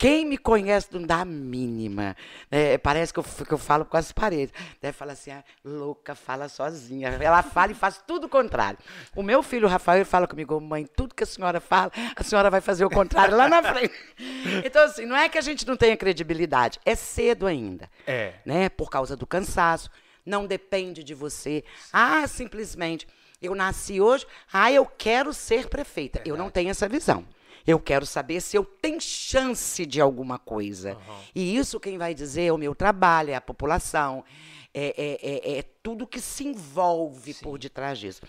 Quem 0.00 0.24
me 0.24 0.38
conhece 0.38 0.88
não 0.92 1.02
dá 1.02 1.20
a 1.20 1.24
mínima. 1.26 2.16
É, 2.50 2.78
parece 2.78 3.12
que 3.12 3.18
eu, 3.18 3.22
que 3.22 3.52
eu 3.52 3.58
falo 3.58 3.84
com 3.84 3.98
as 3.98 4.10
paredes. 4.10 4.50
Deve 4.80 4.94
falar 4.94 5.12
assim, 5.12 5.30
ah, 5.30 5.44
louca, 5.62 6.14
fala 6.14 6.48
sozinha. 6.48 7.10
Ela 7.20 7.42
fala 7.42 7.72
e 7.72 7.74
faz 7.74 8.02
tudo 8.06 8.24
o 8.24 8.28
contrário. 8.28 8.78
O 9.14 9.22
meu 9.22 9.42
filho, 9.42 9.66
o 9.66 9.70
Rafael, 9.70 10.06
fala 10.06 10.26
comigo, 10.26 10.58
mãe, 10.58 10.86
tudo 10.86 11.14
que 11.14 11.22
a 11.22 11.26
senhora 11.26 11.60
fala, 11.60 11.92
a 12.16 12.24
senhora 12.24 12.48
vai 12.48 12.62
fazer 12.62 12.82
o 12.82 12.88
contrário 12.88 13.36
lá 13.36 13.46
na 13.46 13.62
frente. 13.62 13.92
Então, 14.64 14.84
assim, 14.84 15.04
não 15.04 15.16
é 15.16 15.28
que 15.28 15.36
a 15.36 15.42
gente 15.42 15.66
não 15.66 15.76
tenha 15.76 15.96
credibilidade, 15.96 16.80
é 16.84 16.94
cedo 16.94 17.46
ainda. 17.46 17.90
É. 18.06 18.34
Né? 18.46 18.70
Por 18.70 18.88
causa 18.88 19.14
do 19.14 19.26
cansaço. 19.26 19.90
Não 20.24 20.46
depende 20.46 21.04
de 21.04 21.12
você. 21.12 21.62
Ah, 21.92 22.26
simplesmente, 22.26 23.06
eu 23.42 23.54
nasci 23.54 24.00
hoje, 24.00 24.26
ah, 24.50 24.72
eu 24.72 24.86
quero 24.86 25.34
ser 25.34 25.68
prefeita. 25.68 26.20
Verdade. 26.20 26.30
Eu 26.30 26.38
não 26.38 26.48
tenho 26.48 26.70
essa 26.70 26.88
visão. 26.88 27.26
Eu 27.66 27.78
quero 27.78 28.06
saber 28.06 28.40
se 28.40 28.56
eu 28.56 28.64
tenho 28.64 29.00
chance 29.00 29.84
de 29.84 30.00
alguma 30.00 30.38
coisa. 30.38 30.94
Uhum. 30.94 31.16
E 31.34 31.56
isso 31.56 31.80
quem 31.80 31.98
vai 31.98 32.14
dizer 32.14 32.44
é 32.46 32.52
o 32.52 32.58
meu 32.58 32.74
trabalho, 32.74 33.30
é 33.30 33.34
a 33.34 33.40
população, 33.40 34.24
é, 34.72 34.94
é, 34.96 35.54
é, 35.54 35.58
é 35.58 35.62
tudo 35.82 36.06
que 36.06 36.20
se 36.20 36.46
envolve 36.46 37.32
Sim. 37.34 37.42
por 37.42 37.58
detrás 37.58 37.98
disso. 37.98 38.22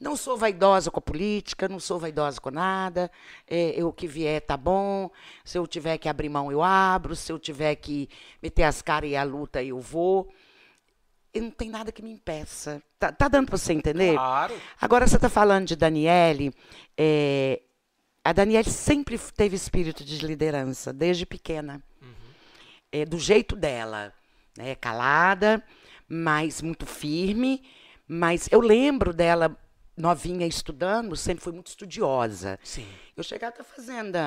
Não 0.00 0.16
sou 0.16 0.36
vaidosa 0.36 0.90
com 0.90 0.98
a 0.98 1.02
política, 1.02 1.68
não 1.68 1.78
sou 1.78 1.98
vaidosa 1.98 2.40
com 2.40 2.50
nada. 2.50 3.10
É, 3.48 3.82
o 3.84 3.92
que 3.92 4.06
vier 4.06 4.40
tá 4.40 4.56
bom. 4.56 5.10
Se 5.44 5.56
eu 5.56 5.66
tiver 5.66 5.96
que 5.98 6.08
abrir 6.08 6.28
mão, 6.28 6.50
eu 6.50 6.62
abro. 6.62 7.14
Se 7.14 7.32
eu 7.32 7.38
tiver 7.38 7.74
que 7.76 8.08
meter 8.42 8.64
as 8.64 8.82
caras 8.82 9.10
e 9.10 9.16
a 9.16 9.22
luta, 9.22 9.62
eu 9.62 9.80
vou. 9.80 10.28
E 11.32 11.40
não 11.40 11.50
tem 11.50 11.68
nada 11.68 11.90
que 11.90 12.02
me 12.02 12.12
impeça. 12.12 12.82
Tá, 12.98 13.10
tá 13.12 13.28
dando 13.28 13.46
para 13.46 13.56
você 13.56 13.72
entender? 13.72 14.14
Claro. 14.14 14.54
Agora 14.80 15.06
você 15.06 15.16
está 15.16 15.28
falando 15.28 15.66
de 15.66 15.76
Daniele. 15.76 16.52
É, 16.96 17.60
a 18.24 18.32
Daniela 18.32 18.64
sempre 18.64 19.18
teve 19.18 19.54
espírito 19.54 20.02
de 20.02 20.26
liderança, 20.26 20.92
desde 20.92 21.26
pequena. 21.26 21.82
Uhum. 22.00 22.08
É, 22.90 23.04
do 23.04 23.18
jeito 23.18 23.54
dela. 23.54 24.12
Né? 24.56 24.74
Calada, 24.76 25.62
mas 26.08 26.62
muito 26.62 26.86
firme. 26.86 27.62
Mas 28.08 28.48
eu 28.50 28.60
lembro 28.60 29.12
dela 29.12 29.56
novinha 29.96 30.46
estudando, 30.46 31.14
sempre 31.16 31.44
foi 31.44 31.52
muito 31.52 31.68
estudiosa. 31.68 32.58
Sim. 32.64 32.86
Eu 33.16 33.22
chegava 33.22 33.62
fazendo, 33.62 34.18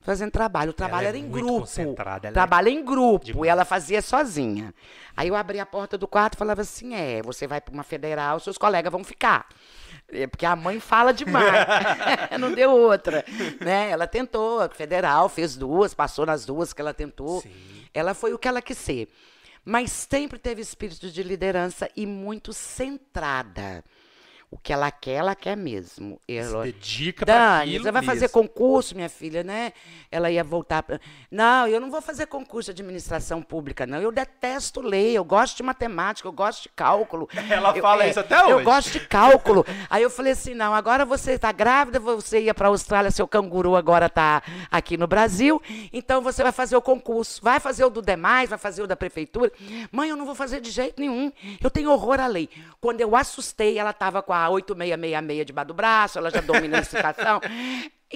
fazendo 0.00 0.30
trabalho. 0.30 0.70
O 0.70 0.74
trabalho 0.74 1.06
era 1.06 1.16
é 1.16 1.20
em 1.20 1.30
grupo. 1.30 1.66
Ela 1.78 2.32
trabalho 2.32 2.68
é 2.68 2.72
em 2.72 2.84
grupo. 2.84 3.24
Demais. 3.24 3.46
E 3.46 3.48
ela 3.48 3.64
fazia 3.64 4.02
sozinha. 4.02 4.74
Aí 5.16 5.28
eu 5.28 5.36
abria 5.36 5.62
a 5.62 5.66
porta 5.66 5.96
do 5.96 6.06
quarto 6.06 6.34
e 6.34 6.38
falava 6.38 6.60
assim: 6.60 6.94
é, 6.94 7.22
você 7.22 7.46
vai 7.46 7.60
para 7.60 7.72
uma 7.72 7.84
federal, 7.84 8.40
seus 8.40 8.58
colegas 8.58 8.92
vão 8.92 9.04
ficar. 9.04 9.48
É 10.08 10.26
porque 10.26 10.46
a 10.46 10.54
mãe 10.54 10.80
fala 10.80 11.12
demais. 11.12 11.46
não 12.38 12.52
deu 12.52 12.70
outra. 12.70 13.24
Né? 13.60 13.90
Ela 13.90 14.06
tentou, 14.06 14.68
federal, 14.70 15.28
fez 15.28 15.56
duas, 15.56 15.94
passou 15.94 16.26
nas 16.26 16.44
duas 16.44 16.72
que 16.72 16.80
ela 16.80 16.94
tentou. 16.94 17.40
Sim. 17.40 17.50
Ela 17.92 18.14
foi 18.14 18.32
o 18.32 18.38
que 18.38 18.48
ela 18.48 18.62
quis 18.62 18.78
ser. 18.78 19.08
Mas 19.64 19.90
sempre 19.90 20.38
teve 20.38 20.60
espírito 20.60 21.10
de 21.10 21.22
liderança 21.22 21.88
e 21.96 22.06
muito 22.06 22.52
centrada. 22.52 23.82
O 24.50 24.56
que 24.58 24.72
ela 24.72 24.90
quer, 24.90 25.14
ela 25.14 25.34
quer 25.34 25.56
mesmo. 25.56 26.20
Ela, 26.28 26.64
Se 26.66 26.72
dedica 26.72 27.24
Dani, 27.26 27.62
aquilo 27.70 27.84
você 27.84 27.90
vai 27.90 28.02
fazer 28.02 28.20
mesmo. 28.22 28.32
concurso, 28.34 28.94
minha 28.94 29.08
filha, 29.08 29.42
né? 29.42 29.72
Ela 30.10 30.30
ia 30.30 30.44
voltar. 30.44 30.82
Pra... 30.82 31.00
Não, 31.30 31.66
eu 31.66 31.80
não 31.80 31.90
vou 31.90 32.00
fazer 32.00 32.26
concurso 32.26 32.72
de 32.72 32.80
administração 32.82 33.42
pública, 33.42 33.86
não. 33.86 34.00
Eu 34.00 34.12
detesto 34.12 34.80
lei, 34.80 35.16
eu 35.16 35.24
gosto 35.24 35.56
de 35.56 35.62
matemática, 35.64 36.28
eu 36.28 36.32
gosto 36.32 36.62
de 36.64 36.68
cálculo. 36.70 37.28
Ela 37.50 37.76
Eu- 37.76 37.82
fala 37.82 38.04
é, 38.04 38.10
isso 38.10 38.20
até 38.20 38.36
Eu 38.50 38.56
hoje? 38.56 38.64
gosto 38.64 38.90
de 38.92 39.00
cálculo. 39.00 39.66
Aí 39.90 40.02
eu 40.02 40.10
falei 40.10 40.32
assim: 40.32 40.54
não, 40.54 40.72
agora 40.74 41.04
você 41.04 41.32
está 41.32 41.50
grávida, 41.50 41.98
você 41.98 42.40
ia 42.42 42.54
para 42.54 42.68
a 42.68 42.70
Austrália, 42.70 43.10
seu 43.10 43.26
canguru 43.26 43.74
agora 43.74 44.06
está 44.06 44.42
aqui 44.70 44.96
no 44.96 45.06
Brasil, 45.06 45.60
então 45.92 46.22
você 46.22 46.42
vai 46.42 46.52
fazer 46.52 46.76
o 46.76 46.82
concurso. 46.82 47.40
Vai 47.42 47.58
fazer 47.58 47.84
o 47.84 47.90
do 47.90 48.00
demais, 48.02 48.48
vai 48.50 48.58
fazer 48.58 48.82
o 48.82 48.86
da 48.86 48.94
prefeitura. 48.96 49.50
Mãe, 49.90 50.10
eu 50.10 50.16
não 50.16 50.26
vou 50.26 50.34
fazer 50.34 50.60
de 50.60 50.70
jeito 50.70 51.00
nenhum. 51.00 51.32
Eu 51.60 51.70
tenho 51.70 51.90
horror 51.90 52.20
à 52.20 52.26
lei. 52.26 52.48
Quando 52.80 53.00
eu 53.00 53.16
assustei, 53.16 53.78
ela 53.78 53.90
estava 53.90 54.22
com 54.22 54.32
a 54.32 54.43
8666 54.50 55.46
debaixo 55.46 55.68
do 55.68 55.74
braço, 55.74 56.18
ela 56.18 56.30
já 56.30 56.40
domina 56.40 56.78
a 56.78 56.80
licitação. 56.80 57.40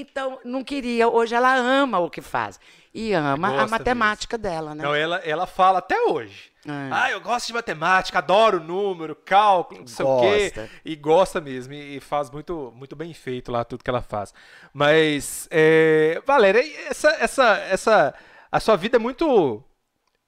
Então, 0.00 0.38
não 0.44 0.62
queria. 0.62 1.08
Hoje 1.08 1.34
ela 1.34 1.52
ama 1.56 1.98
o 1.98 2.08
que 2.08 2.20
faz. 2.20 2.60
E 2.94 3.12
ama 3.12 3.62
a 3.62 3.66
matemática 3.66 4.38
dela, 4.38 4.72
né? 4.72 4.84
Não, 4.84 4.94
ela, 4.94 5.16
ela 5.24 5.44
fala 5.44 5.80
até 5.80 6.00
hoje. 6.02 6.52
É. 6.66 6.88
Ah, 6.92 7.10
eu 7.10 7.20
gosto 7.20 7.46
de 7.48 7.52
matemática, 7.52 8.18
adoro 8.18 8.60
número, 8.62 9.16
cálculo, 9.16 9.80
não 9.80 9.86
sei 9.86 10.04
o 10.04 10.08
Gosta. 10.08 10.62
quê. 10.62 10.70
E 10.84 10.94
gosta 10.96 11.40
mesmo, 11.40 11.72
e 11.72 11.98
faz 11.98 12.30
muito, 12.30 12.72
muito 12.76 12.94
bem 12.94 13.12
feito 13.14 13.50
lá 13.50 13.64
tudo 13.64 13.82
que 13.82 13.90
ela 13.90 14.02
faz. 14.02 14.34
Mas, 14.72 15.48
é, 15.50 16.20
Valéria, 16.26 16.62
essa, 16.88 17.10
essa, 17.18 17.56
essa, 17.70 18.14
a 18.52 18.60
sua 18.60 18.76
vida 18.76 18.96
é 18.96 18.98
muito, 18.98 19.62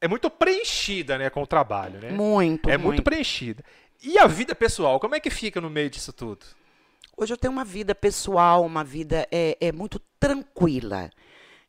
é 0.00 0.08
muito 0.08 0.30
preenchida, 0.30 1.18
né, 1.18 1.28
com 1.28 1.42
o 1.42 1.46
trabalho, 1.46 2.00
né? 2.00 2.10
Muito, 2.10 2.70
é 2.70 2.78
muito 2.78 3.02
preenchida. 3.02 3.62
E 4.02 4.18
a 4.18 4.26
vida 4.26 4.54
pessoal, 4.54 4.98
como 4.98 5.14
é 5.14 5.20
que 5.20 5.28
fica 5.28 5.60
no 5.60 5.68
meio 5.68 5.90
disso 5.90 6.10
tudo? 6.10 6.46
Hoje 7.14 7.34
eu 7.34 7.36
tenho 7.36 7.52
uma 7.52 7.66
vida 7.66 7.94
pessoal, 7.94 8.64
uma 8.64 8.82
vida 8.82 9.28
é, 9.30 9.58
é 9.60 9.70
muito 9.70 10.00
tranquila. 10.18 11.10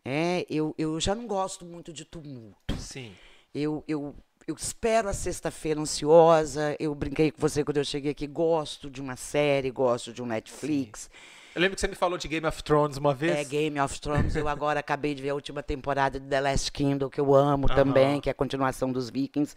É, 0.05 0.45
eu, 0.49 0.73
eu 0.77 0.97
já 0.99 1.13
não 1.13 1.27
gosto 1.27 1.65
muito 1.65 1.91
de 1.91 2.05
tumulto. 2.05 2.77
Sim. 2.77 3.13
Eu, 3.53 3.84
eu, 3.86 4.15
eu 4.47 4.55
espero 4.55 5.09
a 5.09 5.13
sexta-feira 5.13 5.82
ansiosa. 5.82 6.73
Eu 6.79 6.95
brinquei 6.95 7.32
com 7.32 7.41
você 7.41 7.65
quando 7.65 7.77
eu 7.77 7.84
cheguei 7.84 8.11
aqui. 8.11 8.27
Gosto 8.27 8.89
de 8.89 9.01
uma 9.01 9.17
série, 9.17 9.69
gosto 9.69 10.13
de 10.13 10.23
um 10.23 10.25
Netflix. 10.25 11.09
Eu 11.54 11.62
lembro 11.62 11.76
que 11.76 11.82
você 11.82 11.88
me 11.89 11.95
falou 11.95 12.18
de 12.18 12.30
Game 12.30 12.47
of 12.47 12.64
Thrones 12.64 12.95
uma 12.97 13.14
vez. 13.14 13.38
É 13.38 13.43
Game 13.43 13.78
of 13.80 13.99
Thrones. 13.99 14.36
Eu 14.38 14.47
agora 14.47 14.80
acabei 14.82 15.14
de 15.14 15.22
ver 15.22 15.30
a 15.32 15.36
última 15.36 15.62
temporada 15.62 16.18
de 16.18 16.26
The 16.26 16.39
Last 16.39 16.72
Kingdom, 16.72 17.10
que 17.10 17.20
eu 17.20 17.36
amo 17.36 17.68
também, 17.68 18.22
que 18.22 18.30
é 18.30 18.32
a 18.32 18.34
continuação 18.34 18.89
dos 18.89 19.10
Vikings. 19.10 19.54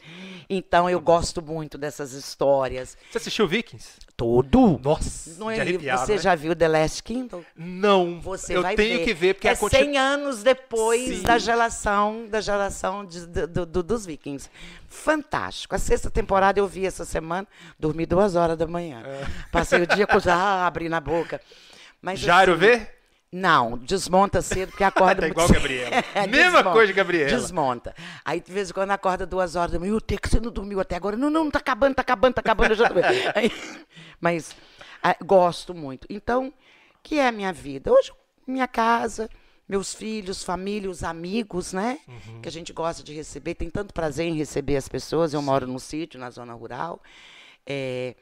Então 0.51 0.91
eu 0.91 1.01
gosto 1.01 1.41
muito 1.41 1.79
dessas 1.79 2.13
histórias. 2.13 2.99
Você 3.13 3.19
assistiu 3.19 3.47
Vikings? 3.47 3.89
Todo. 4.17 4.81
Nossa, 4.83 5.39
Não 5.39 5.49
é, 5.51 5.61
arrepiar, 5.61 5.99
você 5.99 6.13
né? 6.13 6.19
já 6.19 6.35
viu 6.35 6.55
The 6.55 6.67
Last 6.69 7.03
Kingdom? 7.03 7.43
Não, 7.57 8.21
Você 8.21 8.57
eu 8.57 8.63
vai 8.63 8.75
tenho 8.77 8.99
ver. 8.99 9.05
que 9.05 9.15
ver, 9.15 9.35
porque 9.35 9.49
é 9.49 9.53
a 9.53 9.57
continu... 9.57 9.85
100 9.85 9.99
anos 9.99 10.43
depois 10.43 11.01
Sim. 11.19 11.23
da 11.23 11.39
geração, 11.39 12.27
da 12.29 12.41
geração 12.41 13.05
de- 13.05 13.27
do- 13.27 13.67
do- 13.67 13.83
dos 13.83 14.05
vikings. 14.07 14.49
Fantástico. 14.89 15.75
A 15.75 15.79
sexta 15.79 16.11
temporada 16.11 16.59
eu 16.61 16.67
vi 16.67 16.87
essa 16.87 17.05
semana, 17.05 17.47
dormi 17.79 18.07
duas 18.07 18.37
horas 18.37 18.57
da 18.57 18.67
manhã. 18.67 19.03
É. 19.05 19.25
Passei 19.51 19.83
o 19.83 19.87
dia 19.87 20.07
com 20.07 20.19
já 20.21 20.65
abrindo 20.67 20.95
a 20.95 21.01
boca. 21.01 21.41
Mas, 22.05 22.21
Jairo 22.21 22.53
assim, 22.53 22.61
vê? 22.61 22.87
Não, 23.33 23.79
desmonta 23.79 24.43
cedo, 24.43 24.69
porque 24.69 24.85
acorda 24.85 25.23
Tá 25.23 25.27
igual 25.29 25.49
a. 25.49 25.53
Gabriela. 25.53 25.91
É, 26.15 26.27
Mesma 26.27 26.63
coisa 26.63 26.87
de 26.87 26.93
Gabriela. 26.93 27.31
Desmonta. 27.31 27.95
Aí, 28.23 28.41
de 28.41 28.53
vez 28.53 28.69
em 28.69 28.75
quando, 28.75 28.91
acorda 28.91 29.27
duas 29.27 29.57
horas 29.57 29.73
da 29.73 29.79
manhã. 29.81 29.97
O 29.97 30.01
que 30.01 30.29
você 30.29 30.39
não 30.39 30.53
dormiu 30.53 30.79
até 30.81 30.97
agora? 30.97 31.17
Não, 31.17 31.31
não, 31.31 31.51
tá 31.51 31.59
acabando, 31.59 31.95
tá 31.95 32.03
acabando, 32.03 32.35
tá 32.35 32.41
acabando. 32.43 32.73
Eu 32.73 32.77
já 32.77 32.89
tô... 32.91 32.95
Aí, 33.35 33.51
mas 34.21 34.55
ah, 35.03 35.17
gosto 35.25 35.75
muito. 35.75 36.07
Então, 36.11 36.53
que 37.03 37.19
é 37.19 37.27
a 37.27 37.33
minha 37.33 37.53
vida? 37.53 37.91
Hoje, 37.91 38.13
minha 38.47 38.69
casa, 38.69 39.31
meus 39.67 39.95
filhos, 39.95 40.45
família, 40.45 40.91
os 40.91 41.03
amigos, 41.03 41.73
né? 41.73 41.99
Uhum. 42.07 42.43
Que 42.43 42.49
a 42.51 42.53
gente 42.53 42.71
gosta 42.73 43.03
de 43.03 43.15
receber. 43.15 43.55
Tem 43.55 43.71
tanto 43.71 43.95
prazer 43.95 44.27
em 44.27 44.37
receber 44.37 44.77
as 44.77 44.89
pessoas. 44.89 45.33
Eu 45.33 45.41
moro 45.41 45.67
num 45.67 45.79
sítio, 45.79 46.21
na 46.21 46.31
zona 46.31 46.53
rural. 46.53 47.03
É, 47.67 48.15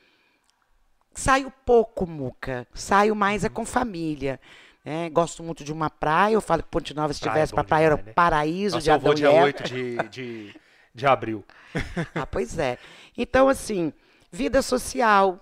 Saio 1.15 1.53
pouco, 1.65 2.07
Muca. 2.07 2.67
Saio 2.75 3.15
mais 3.15 3.45
é 3.45 3.49
com 3.49 3.65
família. 3.65 4.41
né? 4.85 5.09
Gosto 5.11 5.43
muito 5.43 5.63
de 5.65 5.73
uma 5.73 5.91
praia. 5.91 6.35
Eu 6.35 6.41
falo 6.41 6.63
que 6.63 6.69
Ponte 6.69 6.95
Nova, 6.95 7.13
se 7.13 7.21
Praia 7.21 7.43
é 7.45 7.47
para 7.47 7.65
praia, 7.65 7.85
era 7.87 7.95
demais, 7.97 8.07
né? 8.07 8.13
o 8.13 8.15
paraíso 8.15 8.77
Nossa, 8.77 8.85
de 8.85 8.91
eu 8.91 8.99
vou 9.01 9.11
Adão 9.13 9.15
dia 9.15 9.31
Eva. 9.31 9.45
8 9.45 9.63
de, 9.65 9.97
de, 10.09 10.55
de 10.95 11.07
abril. 11.07 11.45
Ah, 12.15 12.27
pois 12.27 12.59
é. 12.59 12.79
Então, 13.17 13.49
assim, 13.49 13.93
vida 14.31 14.61
social, 14.63 15.39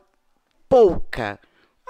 pouca. 0.69 1.39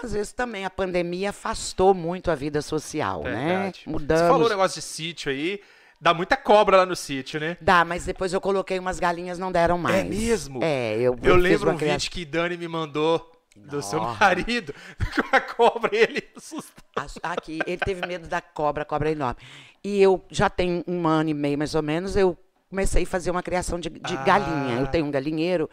Às 0.03 0.13
vezes 0.15 0.33
também 0.33 0.65
a 0.65 0.71
pandemia 0.71 1.31
afastou 1.31 1.93
muito 1.93 2.31
a 2.31 2.35
vida 2.35 2.63
social, 2.63 3.23
né? 3.23 3.47
Verdade. 3.47 3.83
Mudamos. 3.87 4.23
Você 4.23 4.29
falou 4.29 4.47
um 4.47 4.51
negócio 4.51 4.81
de 4.81 4.87
sítio 4.87 5.31
aí, 5.31 5.61
dá 6.01 6.15
muita 6.15 6.39
cobra 6.39 6.79
lá 6.79 6.87
no 6.87 6.97
sítio, 6.97 7.39
né? 7.39 7.59
Dá, 7.61 7.85
mas 7.85 8.07
depois 8.07 8.33
eu 8.33 8.41
coloquei 8.41 8.79
umas 8.79 8.99
galinhas, 8.99 9.39
não 9.39 9.53
deram 9.53 9.77
mais. 9.77 10.07
mesmo? 10.07 10.61
É, 10.63 10.97
eu, 10.97 11.19
Eu 11.23 11.37
lembro 11.37 11.71
um 11.73 11.77
criação- 11.77 11.99
vídeo 11.99 12.11
que 12.11 12.25
Dani 12.25 12.57
me 12.57 12.67
mandou 12.67 13.30
do 13.57 13.83
seu 13.83 13.99
Nossa. 13.99 14.19
marido 14.25 14.75
com 15.15 15.37
a 15.37 15.41
cobra 15.41 15.91
ele 15.95 16.23
assustado. 16.37 16.81
As- 16.97 17.19
Aqui, 17.23 17.59
ele 17.67 17.79
teve 17.79 18.07
medo 18.07 18.29
da 18.29 18.41
cobra, 18.41 18.83
a 18.83 18.87
cobra 18.87 19.09
é 19.09 19.13
enorme. 19.13 19.41
E 19.83 20.01
eu 20.01 20.25
já 20.31 20.49
tenho 20.51 20.85
um 20.87 21.07
ano 21.07 21.31
e 21.31 21.35
meio, 21.35 21.59
mais 21.59 21.75
ou 21.75 21.83
menos, 21.83 22.17
eu 22.17 22.37
comecei 22.69 23.03
a 23.03 23.07
fazer 23.07 23.31
uma 23.31 23.43
criação 23.43 23.81
de, 23.81 23.89
de 23.89 24.17
Ah. 24.17 24.23
galinha. 24.25 24.81
Eu 24.81 24.87
tenho 24.87 25.05
um 25.07 25.11
galinheiro 25.11 25.69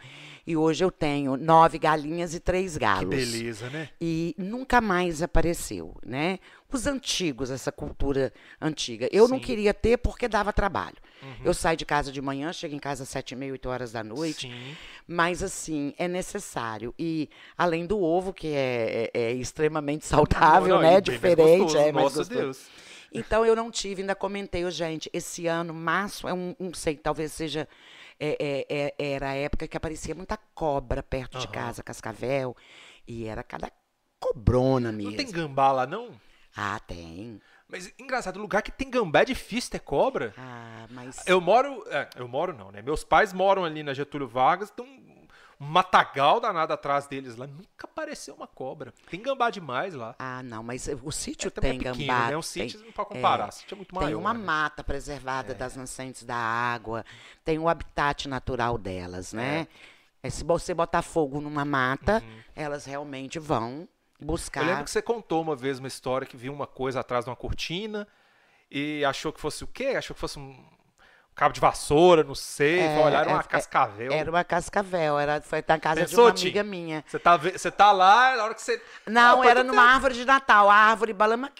e 0.46 0.56
hoje 0.56 0.82
eu 0.84 0.90
tenho 0.90 1.36
nove 1.36 1.78
galinhas 1.78 2.34
e 2.34 2.40
três 2.40 2.76
galos. 2.76 3.00
Que 3.10 3.16
beleza, 3.16 3.68
né? 3.70 3.88
E 4.00 4.34
nunca 4.38 4.80
mais 4.80 5.22
apareceu, 5.22 5.94
né? 6.04 6.38
Os 6.70 6.86
antigos, 6.86 7.50
essa 7.50 7.72
cultura 7.72 8.30
antiga. 8.60 9.08
Eu 9.10 9.22
não 9.22 9.28
Sim. 9.28 9.34
Uhum. 9.36 9.40
queria 9.40 9.72
ter 9.72 9.96
porque 9.96 10.28
dava 10.28 10.52
trabalho. 10.52 10.96
Eu 11.44 11.52
saio 11.54 11.76
de 11.76 11.84
casa 11.84 12.12
de 12.12 12.20
manhã, 12.22 12.52
chego 12.52 12.74
em 12.74 12.78
casa 12.78 13.02
às 13.02 13.08
sete 13.08 13.32
e 13.32 13.36
meia, 13.36 13.50
oito 13.52 13.68
horas 13.68 13.90
da 13.90 14.04
noite. 14.04 14.48
Sim. 14.48 14.76
Mas, 15.06 15.42
assim, 15.42 15.94
é 15.98 16.06
necessário. 16.06 16.94
E, 16.98 17.28
além 17.56 17.86
do 17.86 18.00
ovo, 18.00 18.32
que 18.32 18.48
é, 18.48 19.10
é- 19.14 19.20
é 19.20 19.32
extremamente 19.32 20.06
saudável, 20.06 20.76
Não, 20.76 20.82
né? 20.82 20.88
bem 20.88 20.92
mais 20.92 21.02
Diferente, 21.04 21.58
gostoso, 21.58 21.78
é 21.78 21.92
Nossa 21.92 22.18
gostoso. 22.18 22.30
Deus. 22.40 22.66
Então, 23.12 23.44
eu 23.46 23.56
não 23.56 23.70
tive, 23.70 24.02
ainda 24.02 24.14
comentei, 24.14 24.70
gente, 24.70 25.08
esse 25.12 25.46
ano, 25.46 25.72
março, 25.72 26.28
é 26.28 26.34
um, 26.34 26.54
não 26.58 26.74
sei, 26.74 26.94
talvez 26.96 27.32
seja, 27.32 27.66
é- 28.20 28.36
é- 28.68 28.94
é- 28.98 29.14
era 29.14 29.30
a 29.30 29.34
época 29.34 29.66
que 29.66 29.76
aparecia 29.76 30.14
muita 30.14 30.36
cobra 30.54 31.02
perto 31.02 31.38
de 31.38 31.46
Aham. 31.46 31.52
casa, 31.54 31.82
cascavel, 31.82 32.54
e 33.06 33.24
era 33.26 33.42
cada 33.42 33.72
cobrona 34.20 34.92
mesmo. 34.92 35.10
Não 35.10 35.16
tem 35.16 35.30
gambá 35.30 35.72
lá, 35.72 35.86
não? 35.86 36.10
Ah, 36.56 36.80
tem. 36.86 37.40
Mas, 37.68 37.92
engraçado, 37.98 38.38
lugar 38.40 38.62
que 38.62 38.72
tem 38.72 38.90
gambá 38.90 39.20
é 39.20 39.24
difícil 39.26 39.70
ter 39.70 39.80
cobra. 39.80 40.32
Ah, 40.38 40.86
mas... 40.90 41.22
Eu 41.26 41.40
moro. 41.40 41.84
é, 41.90 42.08
eu 42.16 42.26
moro 42.26 42.52
não, 42.56 42.70
né? 42.72 42.80
Meus 42.82 43.04
pais 43.04 43.32
moram 43.32 43.64
ali 43.64 43.82
na 43.82 43.92
Getúlio 43.92 44.26
Vargas, 44.26 44.70
tem 44.70 44.84
um, 44.86 45.26
um 45.60 45.66
matagal 45.66 46.40
danado 46.40 46.72
atrás 46.72 47.06
deles 47.06 47.36
lá. 47.36 47.46
Nunca 47.46 47.84
apareceu 47.84 48.34
uma 48.34 48.46
cobra. 48.46 48.94
Tem 49.10 49.20
gambá 49.20 49.50
demais 49.50 49.92
lá. 49.94 50.14
Ah, 50.18 50.42
não, 50.42 50.62
mas 50.62 50.88
o 51.02 51.12
sítio 51.12 51.48
É, 51.48 51.50
também 51.50 51.78
tem 51.78 51.88
é 51.88 51.92
pequeno, 51.92 52.08
gambá. 52.08 52.28
né? 52.30 52.36
Um 52.36 52.40
tem- 52.40 52.68
sítio 52.70 52.80
não 52.84 52.92
pode 52.92 53.08
comparar. 53.10 53.50
sítio 53.52 53.74
é 53.74 53.76
muito 53.76 53.94
maior. 53.94 54.06
Tem 54.06 54.14
uma 54.16 54.32
né? 54.32 54.40
mata 54.44 54.82
preservada 54.82 55.54
das 55.54 55.76
nascentes 55.76 56.24
da 56.24 56.36
água, 56.36 57.04
tem 57.44 57.58
o 57.58 57.68
habitat 57.68 58.26
natural 58.28 58.78
delas, 58.78 59.32
né? 59.34 59.68
É, 60.22 60.30
se 60.30 60.42
você 60.42 60.72
botar 60.74 61.02
fogo 61.02 61.40
numa 61.40 61.64
mata, 61.64 62.22
elas 62.56 62.86
realmente 62.86 63.38
vão 63.38 63.86
buscar. 64.20 64.60
Eu 64.62 64.66
lembro 64.66 64.84
que 64.84 64.90
você 64.90 65.02
contou 65.02 65.42
uma 65.42 65.56
vez 65.56 65.78
uma 65.78 65.88
história 65.88 66.26
que 66.26 66.36
viu 66.36 66.52
uma 66.52 66.66
coisa 66.66 67.00
atrás 67.00 67.24
de 67.24 67.30
uma 67.30 67.36
cortina 67.36 68.06
e 68.70 69.04
achou 69.04 69.32
que 69.32 69.40
fosse 69.40 69.64
o 69.64 69.66
quê? 69.66 69.94
Achou 69.96 70.14
que 70.14 70.20
fosse 70.20 70.38
um 70.38 70.56
cabo 71.34 71.54
de 71.54 71.60
vassoura, 71.60 72.24
não 72.24 72.34
sei. 72.34 72.80
É, 72.80 72.98
olhar, 72.98 73.20
era 73.20 73.30
uma 73.30 73.40
é, 73.40 73.44
cascavel. 73.44 74.12
Era 74.12 74.28
uma 74.30 74.42
cascavel, 74.42 75.18
era, 75.20 75.40
foi 75.40 75.64
na 75.66 75.78
casa 75.78 76.00
Pensou, 76.00 76.32
de 76.32 76.42
uma 76.42 76.48
amiga 76.48 76.64
minha. 76.64 77.04
Você 77.06 77.18
tá, 77.18 77.36
você 77.36 77.70
tá 77.70 77.92
lá, 77.92 78.36
na 78.36 78.44
hora 78.44 78.54
que 78.54 78.60
você. 78.60 78.82
Não, 79.06 79.42
Ah, 79.42 79.46
era 79.46 79.62
numa 79.62 79.82
árvore 79.82 80.14
de 80.14 80.24
Natal, 80.24 80.68
a 80.68 80.74
árvore 80.74 81.12
balançava. 81.12 81.52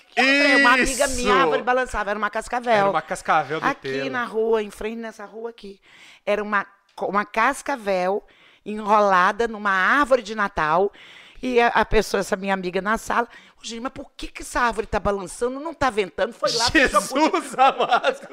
Uma 0.59 0.73
amiga 0.75 1.07
minha, 1.09 1.33
a 1.33 1.41
árvore 1.43 1.63
balançava, 1.63 2.11
era 2.11 2.19
uma 2.19 2.29
cascavel. 2.29 2.73
Era 2.73 2.91
uma 2.91 3.03
cascavel 3.03 3.59
Aqui 3.63 3.89
bitela. 3.93 4.11
na 4.11 4.25
rua, 4.25 4.63
em 4.63 4.71
frente 4.71 4.97
nessa 4.99 5.25
rua 5.25 5.51
aqui. 5.51 5.81
Era 6.27 6.43
uma, 6.43 6.67
uma 7.03 7.25
cascavel 7.25 8.27
enrolada 8.67 9.47
numa 9.47 9.71
árvore 9.71 10.23
de 10.23 10.35
Natal. 10.35 10.93
E 11.43 11.61
a, 11.61 11.69
a 11.69 11.85
pessoa, 11.85 12.21
essa 12.21 12.37
minha 12.37 12.53
amiga 12.55 12.81
na 12.83 12.99
sala, 12.99 13.29
"Ô, 13.61 13.65
gente, 13.65 13.81
mas 13.81 13.93
por 13.93 14.11
que, 14.17 14.27
que 14.29 14.43
essa 14.43 14.61
árvore 14.61 14.87
tá 14.87 14.99
balançando? 14.99 15.61
Não 15.61 15.73
tá 15.75 15.89
ventando? 15.91 16.33
Foi 16.33 16.51
lá, 16.53 16.71
fechou 16.71 16.99
a 16.99 17.03
cortina." 17.09 17.31
Jesus 17.41 17.59
amado! 17.59 18.29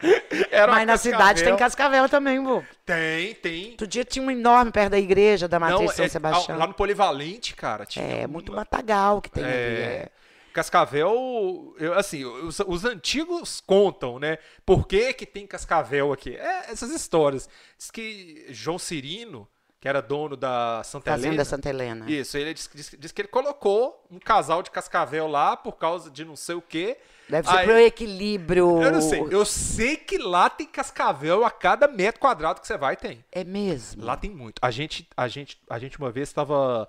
Era 0.50 0.72
Mas 0.72 0.86
na 0.86 0.96
cidade 0.96 1.44
tem 1.44 1.54
cascavel. 1.56 2.08
também, 2.08 2.42
vô. 2.42 2.62
Tem, 2.86 3.34
tem. 3.34 3.70
Outro 3.72 3.86
dia 3.86 4.02
tinha 4.04 4.24
um 4.24 4.30
enorme 4.30 4.72
perto 4.72 4.92
da 4.92 4.98
igreja 4.98 5.46
da 5.46 5.58
Matriz 5.60 5.80
Não, 5.80 5.88
São 5.94 6.04
é- 6.04 6.08
Sebastião. 6.08 6.58
Lá 6.58 6.66
no 6.66 6.72
Polivalente, 6.72 7.54
cara. 7.54 7.84
Tinha 7.84 8.04
É, 8.04 8.26
muito 8.26 8.50
matagal 8.52 9.20
que 9.20 9.30
tem 9.30 9.44
ali. 9.44 9.52
É, 9.52 9.56
É. 9.56 10.08
Cascavel, 10.54 11.74
eu, 11.78 11.94
assim, 11.94 12.24
os, 12.24 12.58
os 12.66 12.84
antigos 12.84 13.60
contam, 13.64 14.18
né? 14.18 14.38
Por 14.66 14.84
que, 14.86 15.12
que 15.12 15.24
tem 15.24 15.46
cascavel 15.46 16.12
aqui? 16.12 16.34
É, 16.34 16.72
essas 16.72 16.90
histórias. 16.90 17.48
Diz 17.78 17.88
que 17.90 18.46
João 18.48 18.76
Cirino 18.78 19.46
que 19.80 19.88
era 19.88 20.02
dono 20.02 20.36
da 20.36 20.82
Santa 20.84 21.10
Fazenda 21.12 21.28
Helena. 21.28 21.44
Santa 21.44 21.68
Helena. 21.70 22.10
Isso, 22.10 22.36
ele 22.36 22.52
disse, 22.52 22.68
disse- 22.74 22.96
disse 22.98 23.14
que 23.14 23.22
ele 23.22 23.28
colocou 23.28 24.04
um 24.10 24.18
casal 24.18 24.62
de 24.62 24.70
cascavel 24.70 25.26
lá 25.26 25.56
por 25.56 25.72
causa 25.78 26.10
de 26.10 26.24
não 26.24 26.36
sei 26.36 26.54
o 26.54 26.60
quê. 26.62 26.98
Deve 27.28 27.48
ser 27.48 27.56
Aí- 27.56 27.64
pro 27.66 27.78
equilíbrio. 27.78 28.82
Eu 28.82 28.90
não 28.92 29.00
sei. 29.00 29.24
Eu 29.30 29.44
sei 29.46 29.96
que 29.96 30.18
lá 30.18 30.50
tem 30.50 30.66
cascavel 30.66 31.44
a 31.44 31.50
cada 31.50 31.88
metro 31.88 32.20
quadrado 32.20 32.60
que 32.60 32.66
você 32.66 32.76
vai 32.76 32.96
tem. 32.96 33.24
É 33.32 33.42
mesmo. 33.44 34.04
Lá 34.04 34.16
tem 34.16 34.30
muito. 34.30 34.58
A 34.60 34.70
gente, 34.70 35.08
a 35.16 35.26
gente, 35.28 35.58
a 35.70 35.78
gente 35.78 35.96
uma 35.98 36.10
vez 36.10 36.28
estava 36.28 36.86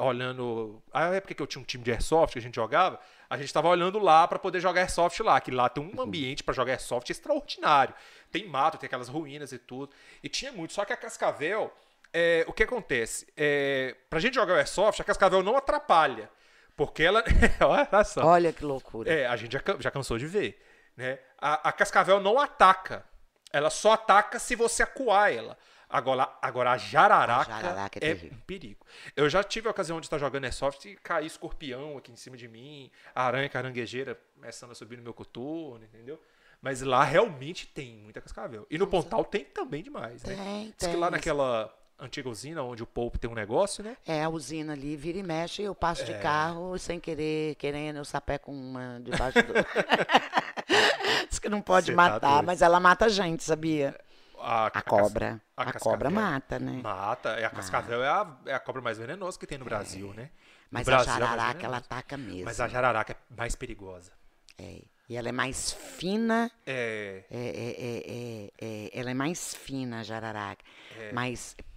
olhando. 0.00 0.82
A 0.92 1.14
época 1.14 1.34
que 1.34 1.42
eu 1.42 1.46
tinha 1.46 1.60
um 1.60 1.64
time 1.64 1.84
de 1.84 1.92
airsoft 1.92 2.32
que 2.32 2.38
a 2.38 2.42
gente 2.42 2.54
jogava, 2.54 2.98
a 3.28 3.36
gente 3.36 3.46
estava 3.46 3.68
olhando 3.68 3.98
lá 3.98 4.26
para 4.26 4.38
poder 4.38 4.60
jogar 4.60 4.80
airsoft 4.80 5.20
lá. 5.22 5.40
Que 5.40 5.50
lá 5.50 5.68
tem 5.68 5.84
um 5.84 6.00
ambiente 6.00 6.42
para 6.42 6.54
jogar 6.54 6.72
airsoft 6.72 7.10
extraordinário. 7.10 7.94
Tem 8.30 8.48
mato, 8.48 8.78
tem 8.78 8.86
aquelas 8.86 9.08
ruínas 9.08 9.52
e 9.52 9.58
tudo. 9.58 9.92
E 10.22 10.28
tinha 10.28 10.52
muito. 10.52 10.72
Só 10.72 10.84
que 10.84 10.92
a 10.92 10.96
cascavel, 10.96 11.72
é, 12.18 12.44
o 12.48 12.52
que 12.54 12.62
acontece? 12.62 13.26
É, 13.36 13.94
pra 14.08 14.18
gente 14.18 14.36
jogar 14.36 14.54
o 14.54 14.56
airsoft, 14.56 14.98
a 14.98 15.04
cascavel 15.04 15.42
não 15.42 15.54
atrapalha. 15.54 16.30
Porque 16.74 17.02
ela. 17.02 17.22
Olha 17.60 18.04
só. 18.04 18.24
Olha 18.24 18.52
que 18.54 18.64
loucura. 18.64 19.12
É, 19.12 19.26
a 19.26 19.36
gente 19.36 19.52
já, 19.52 19.60
já 19.78 19.90
cansou 19.90 20.16
de 20.16 20.26
ver. 20.26 20.58
Né? 20.96 21.18
A, 21.38 21.68
a 21.68 21.72
cascavel 21.72 22.18
não 22.18 22.38
ataca. 22.38 23.04
Ela 23.52 23.68
só 23.68 23.92
ataca 23.92 24.38
se 24.38 24.56
você 24.56 24.82
acuar 24.82 25.30
ela. 25.30 25.58
Agora, 25.90 26.28
agora 26.40 26.72
a 26.72 26.78
jararaca, 26.78 27.54
A 27.54 27.60
jararaca 27.60 28.00
é 28.02 28.10
é, 28.10 28.14
um 28.32 28.40
perigo. 28.40 28.84
Eu 29.14 29.28
já 29.28 29.44
tive 29.44 29.68
a 29.68 29.70
ocasião 29.70 30.00
de 30.00 30.06
estar 30.06 30.18
jogando 30.18 30.44
Airsoft 30.44 30.86
e 30.86 30.96
cair 30.96 31.26
escorpião 31.26 31.98
aqui 31.98 32.10
em 32.10 32.16
cima 32.16 32.36
de 32.36 32.48
mim, 32.48 32.90
aranha 33.14 33.48
caranguejeira 33.48 34.18
começando 34.34 34.72
a 34.72 34.74
subir 34.74 34.96
no 34.96 35.02
meu 35.02 35.14
coturno, 35.14 35.84
entendeu? 35.84 36.20
Mas 36.60 36.80
lá 36.80 37.04
realmente 37.04 37.66
tem 37.66 37.94
muita 37.94 38.20
cascavel. 38.20 38.66
E 38.68 38.78
no 38.78 38.86
Pontal 38.86 39.24
tem 39.24 39.44
também 39.44 39.82
demais, 39.82 40.24
né? 40.24 40.34
Tem, 40.34 40.64
Diz 40.64 40.74
que 40.78 40.86
tem. 40.86 40.96
lá 40.96 41.10
naquela 41.10 41.72
antiga 41.98 42.28
usina 42.28 42.62
onde 42.62 42.82
o 42.82 42.86
Pope 42.86 43.18
tem 43.18 43.28
um 43.30 43.34
negócio, 43.34 43.82
né? 43.82 43.96
É, 44.06 44.22
a 44.24 44.28
usina 44.28 44.72
ali 44.74 44.96
vira 44.96 45.18
e 45.18 45.22
mexe, 45.22 45.62
eu 45.62 45.74
passo 45.74 46.02
É. 46.02 46.04
de 46.06 46.14
carro 46.20 46.78
sem 46.78 47.00
querer, 47.00 47.54
querendo, 47.56 47.96
eu 47.96 48.04
sapé 48.04 48.38
com 48.38 48.52
uma 48.52 49.00
debaixo 49.02 49.38
do. 49.42 49.52
Diz 51.28 51.38
que 51.38 51.48
não 51.48 51.60
pode 51.62 51.86
Cê 51.86 51.92
tá 51.92 51.96
matar, 51.96 52.32
doido. 52.34 52.46
mas 52.46 52.62
ela 52.62 52.80
mata 52.80 53.06
a 53.06 53.08
gente, 53.08 53.42
sabia? 53.42 53.98
A, 54.38 54.66
A 54.66 54.82
cobra. 54.82 55.40
a 55.56 55.62
A, 55.62 55.72
cobra 55.72 56.10
mata, 56.10 56.58
né? 56.58 56.80
Mata. 56.82 57.40
E 57.40 57.44
a 57.44 57.50
cascavel 57.50 58.02
é, 58.02 58.08
a, 58.08 58.36
é 58.46 58.54
a 58.54 58.60
cobra 58.60 58.82
mais 58.82 58.98
venenosa 58.98 59.38
que 59.38 59.46
tem 59.46 59.58
no 59.58 59.64
Brasil, 59.64 60.12
né? 60.14 60.30
Mas 60.70 60.86
a 60.88 60.90
Brasil 60.96 61.12
é 61.14 61.18
jararaca, 61.18 61.64
ela 61.66 61.76
ataca 61.78 62.16
mesmo. 62.16 62.44
Mas 62.44 62.60
a 62.60 62.68
jararaca 62.68 63.12
é 63.12 63.16
mais 63.34 63.54
perigosa. 63.54 64.12
É. 64.58 64.82
E 65.08 65.16
ela 65.16 65.28
é 65.28 65.32
mais 65.32 65.72
fina. 65.72 66.50
É. 66.66 67.24
é, 67.30 67.38
é, 67.38 67.70
é, 67.78 68.02
é, 68.08 68.50
é, 68.60 69.00
ela 69.00 69.10
é 69.10 69.14
mais 69.14 69.54
fina, 69.54 70.00
a 70.00 70.02
jararaca. 70.02 70.64
É. 70.98 71.12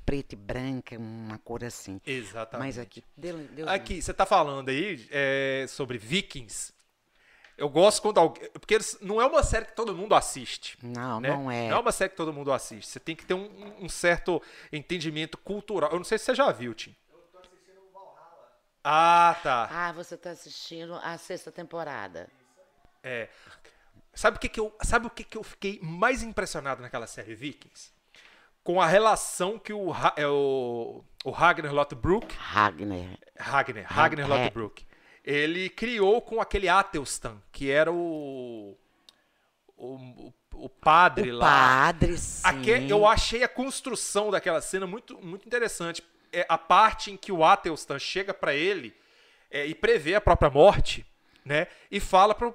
Preta 0.10 0.34
e 0.34 0.38
branca, 0.38 0.97
uma 0.97 1.38
cor 1.38 1.64
assim. 1.64 2.01
Exatamente. 2.03 2.66
Mas 2.66 2.80
aqui, 2.80 3.03
Deus, 3.16 3.47
Deus 3.51 3.70
Aqui, 3.70 4.01
você 4.01 4.12
tá 4.12 4.26
falando 4.26 4.70
aí 4.70 5.07
é, 5.12 5.68
sobre 5.70 5.99
Vikings. 5.99 6.74
Eu 7.55 7.70
gosto 7.70 8.01
quando 8.01 8.18
alguém. 8.18 8.49
Porque 8.53 8.76
não 9.01 9.22
é 9.22 9.28
uma 9.28 9.43
série 9.43 9.66
que 9.66 9.76
todo 9.76 9.93
mundo 9.93 10.16
assiste. 10.16 10.80
Não, 10.82 11.22
né? 11.22 11.30
não 11.30 11.51
é. 11.51 11.70
Não 11.70 11.78
é 11.78 11.80
uma 11.80 11.91
série 11.91 12.10
que 12.10 12.16
todo 12.16 12.34
mundo 12.34 12.51
assiste. 12.51 12.88
Você 12.88 12.99
tem 12.99 13.16
que 13.16 13.24
ter 13.24 13.36
um, 13.36 13.86
um 13.86 13.88
certo 13.88 14.41
entendimento 14.74 15.38
cultural. 15.38 15.91
Eu 15.91 15.97
não 15.97 16.03
sei 16.03 16.18
se 16.18 16.26
você 16.26 16.34
já 16.34 16.51
viu, 16.51 16.74
Tim. 16.74 16.95
Ah, 18.84 19.39
tá. 19.43 19.70
Ah, 19.72 19.91
você 19.91 20.18
tá 20.18 20.32
assistindo 20.32 20.95
a 21.03 21.20
sexta 21.20 21.51
temporada. 21.51 22.28
É. 23.03 23.30
Sabe 24.12 24.38
o 24.38 24.39
que, 24.39 24.49
que 24.49 24.60
eu, 24.60 24.76
sabe 24.82 25.05
o 25.05 25.10
que, 25.12 25.24
que 25.24 25.38
eu 25.38 25.43
fiquei 25.43 25.80
mais 25.84 26.24
impressionado 26.24 26.82
naquela 26.82 27.05
série 27.05 27.36
Vikings? 27.36 27.99
Com 28.64 28.82
a 28.82 28.86
relação 28.88 29.57
que 29.57 29.74
o, 29.74 29.91
é, 30.16 30.28
o, 30.28 31.03
o 31.24 31.32
Ragnar 31.32 31.74
Lothbrok 31.74 32.36
Ragnar. 32.38 33.18
Ragnar, 33.38 33.86
Ragnar 33.88 34.26
é. 34.26 34.43
Lothbrok. 34.43 34.86
Ele 35.24 35.70
criou 35.70 36.22
com 36.22 36.39
aquele 36.41 36.68
Atelstan, 36.70 37.41
que 37.51 37.70
era 37.70 37.91
o 37.91 38.78
o, 39.78 40.34
o- 40.53 40.70
padre 40.70 41.32
O 41.32 41.38
lá. 41.38 41.45
padre, 41.86 42.18
sim. 42.18 42.41
Eu 42.89 43.07
achei 43.07 43.43
a 43.43 43.47
construção 43.47 44.30
daquela 44.30 44.62
cena 44.62 44.86
muito, 44.86 45.18
muito 45.24 45.45
interessante. 45.47 46.03
É 46.34 46.45
a 46.49 46.57
parte 46.57 47.12
em 47.12 47.18
que 47.18 47.32
o 47.32 47.43
Atelstan 47.45 47.97
chega 47.97 48.34
pra 48.34 48.53
ele 48.53 48.93
é, 49.49 49.66
e 49.66 49.74
prevê 49.74 50.16
a 50.16 50.22
própria 50.22 50.49
morte, 50.49 51.05
né? 51.45 51.68
E 51.89 51.99
fala 51.99 52.36
pro 52.36 52.53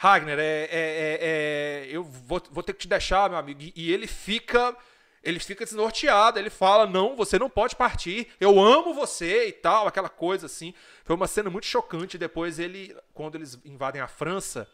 Ragnar, 0.00 0.38
é, 0.38 0.42
é- 0.42 0.68
é- 0.70 1.18
é, 1.20 1.86
eu 1.90 2.04
vou, 2.04 2.40
vou 2.52 2.62
ter 2.62 2.72
que 2.72 2.78
te 2.78 2.88
deixar, 2.88 3.28
meu 3.28 3.36
amigo. 3.36 3.60
E, 3.74 3.92
ele 3.92 4.06
fica, 4.06 4.76
ele 5.24 5.40
fica 5.40 5.64
desnorteado. 5.64 6.38
Ele 6.38 6.50
fala, 6.50 6.86
não, 6.86 7.16
você 7.16 7.36
não 7.36 7.50
pode 7.50 7.74
partir. 7.74 8.28
Eu 8.38 8.60
amo 8.60 8.94
você 8.94 9.48
e 9.48 9.52
tal, 9.52 9.88
aquela 9.88 10.08
coisa 10.08 10.46
assim. 10.46 10.72
Foi 11.04 11.16
uma 11.16 11.26
cena 11.26 11.50
muito 11.50 11.66
chocante. 11.66 12.16
Depois 12.16 12.60
ele, 12.60 12.96
quando 13.12 13.34
eles 13.34 13.58
invadem 13.64 14.00
a 14.00 14.06
França, 14.06 14.68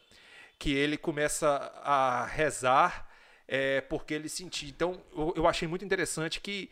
que 0.58 0.74
ele 0.74 0.98
começa 0.98 1.72
a 1.82 2.26
rezar 2.26 3.08
é, 3.48 3.80
porque 3.80 4.12
ele 4.12 4.28
sentia. 4.28 4.68
Então, 4.68 5.00
eu, 5.16 5.32
eu 5.36 5.48
achei 5.48 5.66
muito 5.66 5.86
interessante 5.86 6.38
que 6.38 6.70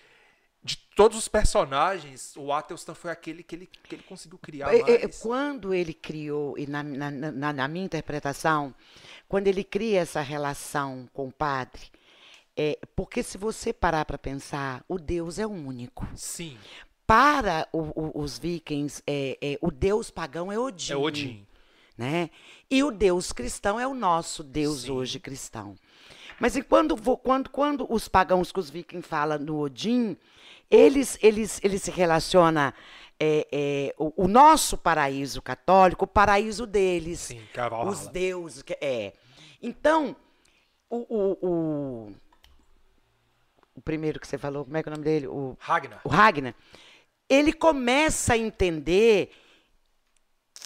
de 0.64 0.76
todos 0.94 1.18
os 1.18 1.26
personagens, 1.28 2.34
o 2.36 2.52
Atelstan 2.52 2.94
foi 2.94 3.10
aquele 3.10 3.42
que 3.42 3.54
ele, 3.56 3.66
que 3.66 3.94
ele 3.96 4.02
conseguiu 4.04 4.38
criar 4.38 4.72
É, 4.72 4.78
é, 4.78 4.98
mais. 5.02 5.18
Quando 5.18 5.74
ele 5.74 5.92
criou, 5.92 6.56
e 6.58 6.66
na, 6.66 6.82
na, 6.82 7.10
na, 7.10 7.52
na 7.52 7.68
minha 7.68 7.84
interpretação, 7.84 8.72
quando 9.28 9.48
ele 9.48 9.64
cria 9.64 10.00
essa 10.00 10.20
relação 10.20 11.08
com 11.12 11.28
o 11.28 11.32
padre, 11.32 11.82
é, 12.56 12.78
porque 12.94 13.22
se 13.22 13.36
você 13.38 13.72
parar 13.72 14.04
para 14.04 14.18
pensar, 14.18 14.84
o 14.86 14.98
Deus 14.98 15.38
é 15.38 15.46
único. 15.46 16.06
Sim, 16.14 16.56
Para 17.06 17.66
o- 17.72 18.00
o- 18.18 18.22
os 18.22 18.38
vikings, 18.38 19.02
é, 19.06 19.36
é, 19.42 19.58
o 19.60 19.70
Deus 19.70 20.10
pagão 20.10 20.50
é 20.52 20.58
Odin. 20.58 20.92
é 20.92 20.96
Odin. 20.96 21.46
né? 21.98 22.30
E 22.70 22.82
o 22.82 22.90
Deus 22.90 23.32
cristão 23.32 23.78
é 23.78 23.86
o 23.86 23.94
nosso 23.94 24.42
Deus 24.42 24.82
Sim. 24.82 24.92
hoje 24.92 25.18
cristão. 25.20 25.74
Mas 26.40 26.56
e 26.56 26.62
quando, 26.62 26.96
quando, 27.18 27.50
quando 27.50 27.86
os 27.92 28.08
pagãos 28.08 28.52
que 28.52 28.58
os 28.58 28.70
vikings 28.70 29.06
falam 29.06 29.38
no 29.38 29.58
Odin, 29.58 30.16
eles, 30.70 31.18
eles, 31.22 31.60
eles 31.62 31.82
se 31.82 31.90
relacionam 31.90 32.72
é, 33.20 33.46
é, 33.52 33.94
o, 33.98 34.24
o 34.24 34.28
nosso 34.28 34.76
paraíso 34.76 35.40
católico, 35.40 36.04
o 36.04 36.08
paraíso 36.08 36.66
deles. 36.66 37.20
Sim, 37.20 37.42
que 37.52 37.60
é. 37.60 37.68
Os 37.84 38.08
deuses. 38.08 38.64
É. 38.80 39.12
Então, 39.62 40.16
o, 40.90 40.96
o, 40.96 41.38
o, 41.40 42.12
o 43.76 43.80
primeiro 43.82 44.18
que 44.18 44.26
você 44.26 44.36
falou, 44.36 44.64
como 44.64 44.76
é 44.76 44.82
que 44.82 44.88
é 44.88 44.92
o 44.92 44.94
nome 44.94 45.04
dele? 45.04 45.26
O, 45.28 45.56
Ragnar. 45.60 46.00
o 46.04 46.08
Ragnar, 46.08 46.54
ele 47.28 47.52
começa 47.52 48.34
a 48.34 48.38
entender 48.38 49.30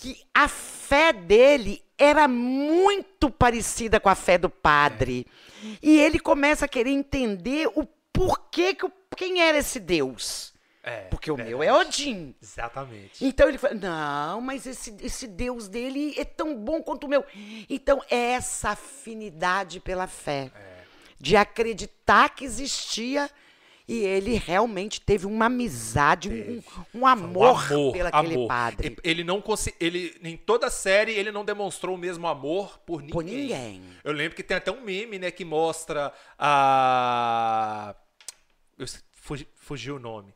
que 0.00 0.24
a 0.32 0.48
fé 0.48 1.12
dele 1.12 1.84
era 1.98 2.28
muito 2.28 3.30
parecida 3.30 3.98
com 3.98 4.08
a 4.08 4.14
fé 4.14 4.38
do 4.38 4.50
padre. 4.50 5.26
E 5.82 5.98
ele 5.98 6.18
começa 6.18 6.64
a 6.66 6.68
querer 6.68 6.90
entender 6.90 7.68
o 7.74 7.86
porquê 8.12 8.74
que 8.74 8.86
quem 9.16 9.40
era 9.40 9.58
esse 9.58 9.80
Deus. 9.80 10.54
É, 10.86 11.00
Porque 11.08 11.32
o 11.32 11.36
meu 11.36 11.64
é. 11.64 11.72
Odin. 11.72 12.32
Exatamente. 12.40 13.24
Então 13.24 13.48
ele 13.48 13.58
fala: 13.58 13.74
não, 13.74 14.40
mas 14.40 14.66
esse, 14.66 14.96
esse 15.00 15.26
Deus 15.26 15.66
dele 15.66 16.14
é 16.16 16.24
tão 16.24 16.54
bom 16.54 16.80
quanto 16.80 17.04
o 17.04 17.08
meu. 17.08 17.24
Então, 17.68 18.00
é 18.08 18.32
essa 18.32 18.70
afinidade 18.70 19.80
pela 19.80 20.06
fé, 20.06 20.52
de 21.18 21.36
acreditar 21.36 22.28
que 22.28 22.44
existia. 22.44 23.28
E 23.88 23.98
ele 24.04 24.34
realmente 24.34 25.00
teve 25.00 25.26
uma 25.26 25.46
amizade, 25.46 26.28
um, 26.28 27.00
um 27.00 27.06
amor, 27.06 27.72
Um 27.72 27.92
pelo 27.92 28.08
aquele 28.08 28.34
amor. 28.34 28.48
padre. 28.48 28.96
Ele 29.04 29.22
não 29.22 29.40
ele 29.78 30.18
em 30.24 30.36
toda 30.36 30.66
a 30.66 30.70
série 30.70 31.12
ele 31.12 31.30
não 31.30 31.44
demonstrou 31.44 31.94
o 31.94 31.98
mesmo 31.98 32.26
amor 32.26 32.78
por 32.80 33.00
ninguém. 33.00 33.12
Por 33.12 33.22
ninguém. 33.24 33.82
Eu 34.02 34.12
lembro 34.12 34.34
que 34.34 34.42
tem 34.42 34.56
até 34.56 34.72
um 34.72 34.80
meme, 34.80 35.20
né, 35.20 35.30
que 35.30 35.44
mostra 35.44 36.12
a 36.80 37.94
eu 38.78 38.86
fugi- 39.12 39.48
fugiu 39.54 39.96
o 39.96 39.98
nome 40.00 40.34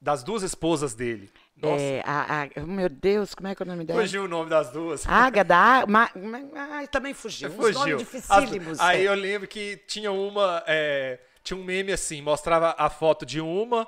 das 0.00 0.22
duas 0.22 0.42
esposas 0.44 0.94
dele. 0.94 1.28
Nossa, 1.60 1.82
É, 1.82 2.02
a, 2.06 2.42
a- 2.44 2.60
meu 2.64 2.88
Deus, 2.88 3.34
como 3.34 3.48
é 3.48 3.54
que 3.56 3.62
é 3.62 3.66
o 3.66 3.68
nome 3.68 3.84
dela? 3.84 4.00
fugiu 4.00 4.22
o 4.24 4.28
nome 4.28 4.48
das 4.48 4.70
duas. 4.70 5.02
Ágada, 5.08 5.84
ma, 5.88 6.08
ma, 6.14 6.38
ah, 6.82 6.86
também 6.86 7.12
fugiu. 7.12 7.50
Fugiu. 7.50 7.72
nomes 7.80 7.92
As- 7.94 7.98
dificílimos. 8.44 8.78
aí 8.80 9.04
é. 9.04 9.08
eu 9.08 9.14
lembro 9.14 9.48
que 9.48 9.76
tinha 9.88 10.12
uma. 10.12 10.62
é, 10.68 11.18
tinha 11.48 11.60
um 11.60 11.64
meme 11.64 11.92
assim, 11.92 12.20
mostrava 12.22 12.74
a 12.78 12.88
foto 12.90 13.24
de 13.26 13.40
uma 13.40 13.86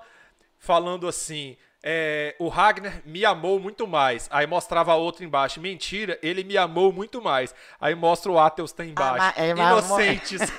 falando 0.59 1.07
assim. 1.09 1.57
é, 1.83 2.35
o 2.39 2.49
Ragnar 2.49 3.01
me 3.07 3.25
amou 3.25 3.59
muito 3.59 3.87
mais. 3.87 4.29
Aí 4.31 4.47
mostrava 4.47 4.93
a 4.93 4.97
outra 4.97 5.25
embaixo. 5.25 5.61
Mentira, 5.61 6.19
ele 6.23 6.45
me 6.45 6.57
amou 6.59 6.93
muito 6.93 7.23
mais. 7.23 7.55
Aí 7.81 7.95
mostra 7.95 8.31
o 8.31 8.39
Atels 8.39 8.73
tá 8.73 8.85
embaixo. 8.85 9.39
é, 9.41 9.55
mas 9.55 9.85
amor- 9.85 10.03
Inocentes. 10.03 10.41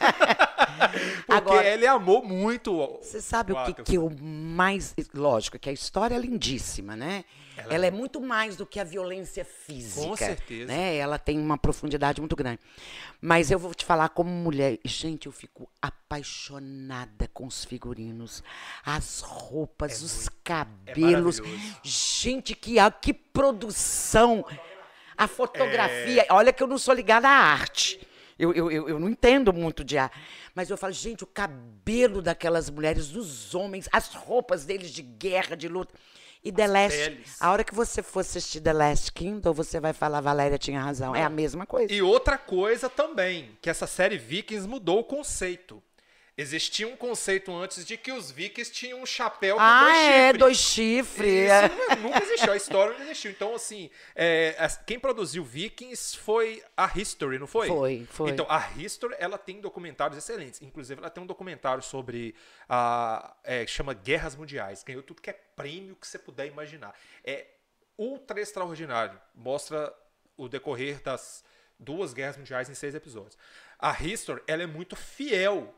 Porque 1.28 1.32
Agora, 1.32 1.68
ele 1.68 1.86
amou 1.88 2.24
muito. 2.24 2.98
Você 3.02 3.22
sabe 3.22 3.54
o, 3.54 3.58
o 3.58 3.66
que, 3.66 3.84
que 3.84 3.98
eu 3.98 4.12
mais. 4.20 4.96
Lógico, 5.14 5.60
que 5.60 5.70
a 5.70 5.74
história 5.74 6.16
é 6.16 6.18
lindíssima, 6.18 6.96
né? 6.96 7.24
Ela, 7.58 7.74
ela 7.74 7.86
é 7.86 7.92
muito 7.92 8.22
mais 8.22 8.56
do 8.56 8.66
que 8.66 8.80
a 8.80 8.84
violência 8.84 9.44
física. 9.44 10.08
Com 10.08 10.16
certeza. 10.16 10.66
Né? 10.68 10.96
Ela 10.96 11.20
tem 11.20 11.40
uma 11.40 11.58
profundidade 11.58 12.22
muito 12.22 12.36
grande. 12.36 12.60
Mas 13.20 13.52
eu 13.52 13.60
vou 13.60 13.74
te 13.74 13.86
falar 13.86 14.10
como 14.10 14.30
mulher. 14.30 14.80
Gente, 14.86 15.26
eu 15.26 15.32
fico 15.32 15.70
apaixonada 15.82 17.28
com 17.34 17.46
os 17.46 17.66
figurinos, 17.66 18.44
as 18.86 19.22
roupas, 19.22 19.92
é 19.92 20.06
os 20.06 20.14
muito, 20.14 20.28
é 20.28 20.42
cabelos. 20.44 21.40
É 21.40 21.44
gente, 21.84 22.56
que, 22.56 22.76
que 23.02 23.14
produção! 23.14 24.46
A 25.18 25.28
fotografia. 25.28 26.24
É... 26.24 26.34
Olha 26.34 26.52
que 26.52 26.64
eu 26.64 26.68
não 26.68 26.78
sou 26.78 26.94
ligada 26.94 27.28
à 27.28 27.32
arte. 27.32 28.08
Eu, 28.40 28.52
eu, 28.54 28.72
eu, 28.72 29.00
não 29.00 29.08
entendo 29.08 29.54
muito 29.54 29.84
de 29.84 30.00
arte. 30.00 30.18
Mas 30.56 30.70
eu 30.70 30.78
falo, 30.78 30.92
gente, 30.92 31.24
o 31.24 31.28
cabelo 31.28 32.24
daquelas 32.24 32.72
mulheres, 32.72 33.10
dos 33.10 33.54
homens, 33.54 33.88
as 33.92 34.16
roupas 34.16 34.66
deles 34.66 34.90
de 34.90 35.04
guerra, 35.04 35.56
de 35.56 35.68
luta. 35.68 35.94
E 36.44 36.52
The 36.52 36.68
Last, 36.68 36.98
peles. 36.98 37.38
a 37.40 37.52
hora 37.52 37.64
que 37.64 37.74
você 37.76 38.02
for 38.02 38.22
assistir 38.22 38.62
The 38.62 38.74
Last 38.74 39.12
Kingdom, 39.12 39.54
você 39.54 39.80
vai 39.80 39.94
falar, 39.94 40.22
Valéria 40.22 40.58
tinha 40.58 40.82
razão. 40.82 41.16
É 41.16 41.24
a 41.24 41.30
mesma 41.30 41.68
coisa. 41.68 41.94
E 41.94 42.02
outra 42.02 42.38
coisa 42.38 42.90
também, 42.90 43.58
que 43.62 43.70
essa 43.70 43.86
série 43.86 44.18
Vikings 44.18 44.68
mudou 44.68 45.00
o 45.00 45.04
conceito. 45.04 45.82
Existia 46.42 46.88
um 46.88 46.98
conceito 46.98 47.56
antes 47.56 47.86
de 47.86 47.96
que 47.96 48.12
os 48.12 48.32
vikings 48.32 48.72
tinham 48.72 49.00
um 49.00 49.06
chapéu 49.06 49.58
com 49.58 49.62
ah, 49.62 49.84
dois 49.84 49.98
é, 49.98 50.02
chifres. 50.02 50.40
dois 50.40 50.58
chifres. 50.58 51.52
Isso 51.52 51.92
é. 51.92 51.96
nunca 51.98 52.24
existiu, 52.24 52.52
a 52.52 52.58
história 52.58 52.94
não 52.98 53.06
existiu. 53.06 53.32
Então, 53.32 53.54
assim, 53.54 53.92
é, 54.16 54.56
quem 54.88 55.00
produziu 55.00 55.44
Vikings 55.44 56.18
foi 56.18 56.64
a 56.76 56.92
History, 56.96 57.38
não 57.38 57.46
foi? 57.46 57.68
Foi, 57.68 58.08
foi. 58.10 58.32
Então, 58.32 58.48
a 58.50 58.72
History, 58.76 59.16
ela 59.20 59.38
tem 59.38 59.62
documentários 59.62 60.18
excelentes. 60.18 60.62
Inclusive, 60.64 61.00
ela 61.00 61.12
tem 61.12 61.24
um 61.24 61.28
documentário 61.28 61.84
sobre 61.84 62.34
a... 62.68 63.36
É, 63.44 63.68
chama 63.68 63.94
Guerras 63.94 64.36
Mundiais. 64.36 64.84
Ganhou 64.84 65.04
tudo 65.04 65.22
que 65.22 65.30
é 65.30 65.34
prêmio 65.34 65.96
que 65.96 66.08
você 66.08 66.18
puder 66.18 66.48
imaginar. 66.48 66.96
É 67.24 67.46
ultra 67.98 68.42
extraordinário. 68.42 69.20
Mostra 69.36 69.94
o 70.36 70.50
decorrer 70.50 71.04
das 71.04 71.44
duas 71.78 72.14
guerras 72.14 72.38
mundiais 72.38 72.70
em 72.70 72.74
seis 72.74 72.96
episódios. 72.96 73.38
A 73.78 73.92
History, 74.02 74.42
ela 74.48 74.64
é 74.64 74.68
muito 74.68 74.96
fiel 74.96 75.74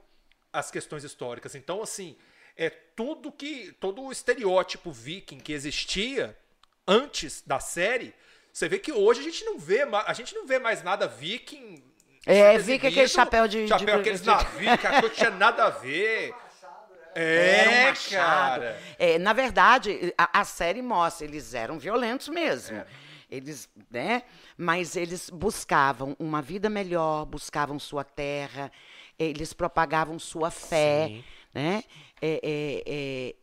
as 0.53 0.69
questões 0.69 1.03
históricas. 1.03 1.55
Então, 1.55 1.81
assim, 1.81 2.15
é 2.55 2.69
tudo 2.69 3.31
que. 3.31 3.73
todo 3.79 4.03
o 4.03 4.11
estereótipo 4.11 4.91
viking 4.91 5.39
que 5.39 5.51
existia 5.51 6.37
antes 6.87 7.41
da 7.45 7.59
série. 7.59 8.13
Você 8.51 8.69
vê 8.69 8.77
que 8.77 8.91
hoje 8.91 9.21
a 9.21 9.23
gente 9.23 9.43
não 9.43 9.57
vê, 9.57 9.81
a 9.81 10.13
gente 10.13 10.35
não 10.35 10.45
vê 10.45 10.59
mais 10.59 10.83
nada 10.83 11.07
viking. 11.07 11.83
É, 12.25 12.57
viking 12.59 12.87
aquele 12.87 13.07
chapéu 13.07 13.47
de. 13.47 13.67
Chapéu, 13.67 13.95
de, 13.95 14.01
aqueles 14.01 14.21
de... 14.21 14.27
navios, 14.27 14.79
que 14.79 14.87
não 15.01 15.09
tinha 15.09 15.31
nada 15.31 15.65
a 15.65 15.69
ver. 15.71 16.33
É, 17.15 17.91
um 17.91 18.11
cara. 18.15 18.79
É, 18.97 19.19
na 19.19 19.33
verdade, 19.33 20.13
a, 20.17 20.41
a, 20.41 20.43
série 20.43 20.81
mostra, 20.81 21.27
eles 21.27 21.53
eram 21.53 21.77
violentos 21.77 22.27
mesmo. 22.27 22.77
É. 22.77 22.85
Eles, 23.29 23.69
né? 23.89 24.23
Mas 24.57 24.95
eles 24.95 25.29
buscavam 25.29 26.15
uma 26.19 26.41
vida 26.41 26.69
melhor, 26.69 27.25
buscavam 27.25 27.79
sua 27.79 28.03
terra, 28.03 28.71
eles 29.29 29.53
propagavam 29.53 30.17
sua 30.19 30.51
fé, 30.51 31.07
Sim. 31.07 31.23
né? 31.53 31.83
É, 32.21 32.39
é, 32.43 32.83
é, 32.85 33.35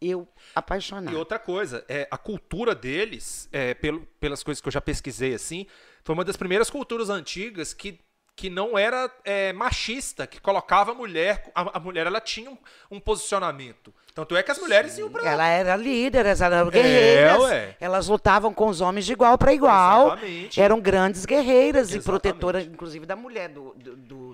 eu 0.00 0.28
apaixonado. 0.54 1.12
E 1.12 1.16
outra 1.16 1.38
coisa, 1.38 1.84
é, 1.88 2.06
a 2.10 2.18
cultura 2.18 2.74
deles, 2.74 3.48
é, 3.52 3.74
pelo, 3.74 4.06
pelas 4.20 4.42
coisas 4.42 4.60
que 4.60 4.68
eu 4.68 4.72
já 4.72 4.80
pesquisei 4.80 5.34
assim, 5.34 5.66
foi 6.04 6.14
uma 6.14 6.24
das 6.24 6.36
primeiras 6.36 6.70
culturas 6.70 7.08
antigas 7.08 7.72
que 7.72 7.98
que 8.36 8.50
não 8.50 8.76
era 8.76 9.10
é, 9.24 9.50
machista, 9.54 10.26
que 10.26 10.38
colocava 10.38 10.92
a 10.92 10.94
mulher, 10.94 11.50
a, 11.54 11.78
a 11.78 11.80
mulher 11.80 12.06
ela 12.06 12.20
tinha 12.20 12.50
um, 12.50 12.58
um, 12.90 13.00
posicionamento. 13.00 13.94
Tanto 14.14 14.36
é 14.36 14.42
que 14.42 14.50
as 14.50 14.58
mulheres 14.58 14.92
Sim. 14.92 15.00
iam 15.00 15.10
pra... 15.10 15.26
Ela 15.26 15.48
era 15.48 15.74
líder, 15.74 16.26
elas 16.26 16.42
eram 16.42 16.68
guerreiras. 16.68 17.50
É, 17.50 17.76
elas 17.80 18.08
lutavam 18.08 18.52
com 18.52 18.68
os 18.68 18.82
homens 18.82 19.06
de 19.06 19.12
igual 19.12 19.38
para 19.38 19.54
igual. 19.54 20.08
Exatamente. 20.08 20.60
Eram 20.60 20.78
grandes 20.78 21.24
guerreiras 21.24 21.88
Exatamente. 21.88 22.02
e 22.02 22.04
protetoras, 22.04 22.66
inclusive, 22.66 23.06
da 23.06 23.16
mulher, 23.16 23.48
do, 23.48 23.72
do, 23.74 24.25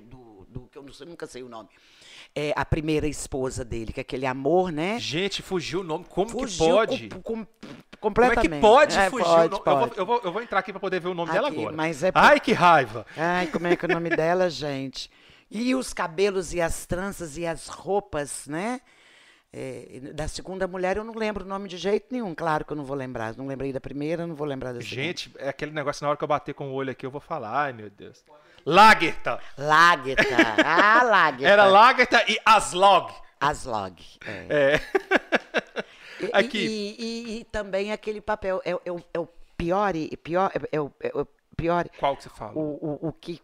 eu 0.82 0.86
não 0.86 0.92
sei, 0.92 1.06
nunca 1.06 1.26
sei 1.26 1.42
o 1.42 1.48
nome 1.48 1.68
é, 2.34 2.52
a 2.56 2.64
primeira 2.64 3.06
esposa 3.06 3.64
dele, 3.64 3.92
que 3.92 4.00
é 4.00 4.02
aquele 4.02 4.26
amor, 4.26 4.72
né? 4.72 4.98
Gente, 4.98 5.42
fugiu 5.42 5.80
o 5.80 5.84
nome. 5.84 6.04
Como 6.08 6.30
fugiu 6.30 6.48
que 6.48 6.72
pode? 6.72 7.08
Com, 7.08 7.22
com, 7.22 7.46
completamente. 8.00 8.60
Como 8.60 8.80
é 8.80 8.86
que 8.86 8.94
pode 8.94 8.98
é, 8.98 9.10
fugir 9.10 9.24
pode, 9.24 9.46
o 9.46 9.50
nome? 9.50 9.64
Pode. 9.64 9.72
Eu, 9.72 9.76
vou, 9.76 9.96
eu, 9.96 10.06
vou, 10.06 10.20
eu, 10.24 10.32
vou, 10.32 10.42
entrar 10.42 10.60
aqui 10.60 10.72
para 10.72 10.80
poder 10.80 11.00
ver 11.00 11.08
o 11.08 11.14
nome 11.14 11.30
aqui, 11.30 11.38
dela 11.38 11.48
agora. 11.48 11.76
Mas 11.76 12.02
é 12.02 12.10
Ai, 12.14 12.40
que 12.40 12.52
raiva! 12.52 13.06
Ai, 13.16 13.46
como 13.48 13.66
é 13.66 13.76
que 13.76 13.84
é 13.84 13.88
o 13.88 13.92
nome 13.92 14.08
dela, 14.16 14.48
gente? 14.48 15.10
E 15.50 15.74
os 15.74 15.92
cabelos 15.92 16.54
e 16.54 16.60
as 16.60 16.86
tranças 16.86 17.36
e 17.36 17.46
as 17.46 17.68
roupas, 17.68 18.46
né? 18.46 18.80
É, 19.54 20.00
da 20.14 20.26
segunda 20.26 20.66
mulher 20.66 20.96
eu 20.96 21.04
não 21.04 21.12
lembro 21.12 21.44
o 21.44 21.46
nome 21.46 21.68
de 21.68 21.76
jeito 21.76 22.06
nenhum, 22.10 22.34
claro 22.34 22.64
que 22.64 22.72
eu 22.72 22.76
não 22.76 22.84
vou 22.84 22.96
lembrar. 22.96 23.36
Não 23.36 23.46
lembrei 23.46 23.70
da 23.70 23.80
primeira, 23.80 24.26
não 24.26 24.34
vou 24.34 24.46
lembrar 24.46 24.72
da 24.72 24.80
segunda. 24.80 25.02
Gente, 25.02 25.30
é 25.36 25.50
aquele 25.50 25.72
negócio 25.72 26.02
na 26.02 26.08
hora 26.08 26.16
que 26.16 26.24
eu 26.24 26.28
bater 26.28 26.54
com 26.54 26.70
o 26.70 26.72
olho 26.72 26.90
aqui, 26.90 27.04
eu 27.04 27.10
vou 27.10 27.20
falar, 27.20 27.64
ai 27.64 27.72
meu 27.74 27.90
Deus. 27.90 28.24
Lagerta. 28.64 29.40
Lagerta. 29.58 30.36
Ah, 30.64 31.02
Lagerta. 31.02 31.52
Era 31.52 31.64
Lagerta 31.64 32.24
e 32.28 32.38
Aslog. 32.44 33.12
Aslog. 33.40 34.02
É. 34.26 34.46
é. 34.48 34.80
Aqui. 36.32 36.58
E, 36.58 36.96
e, 36.98 37.40
e, 37.40 37.44
também 37.44 37.92
aquele 37.92 38.20
papel, 38.20 38.62
é, 38.64 38.70
é, 38.70 39.04
é 39.14 39.18
o 39.18 39.26
pior, 39.56 39.92
pior, 40.22 40.50
é, 40.70 40.80
o, 40.80 40.92
é 41.00 41.10
o 41.14 41.26
pior. 41.56 41.88
Qual 41.98 42.16
que 42.16 42.22
você 42.22 42.28
fala? 42.28 42.52
O, 42.54 43.00
o, 43.02 43.08
o 43.08 43.12
que 43.12 43.40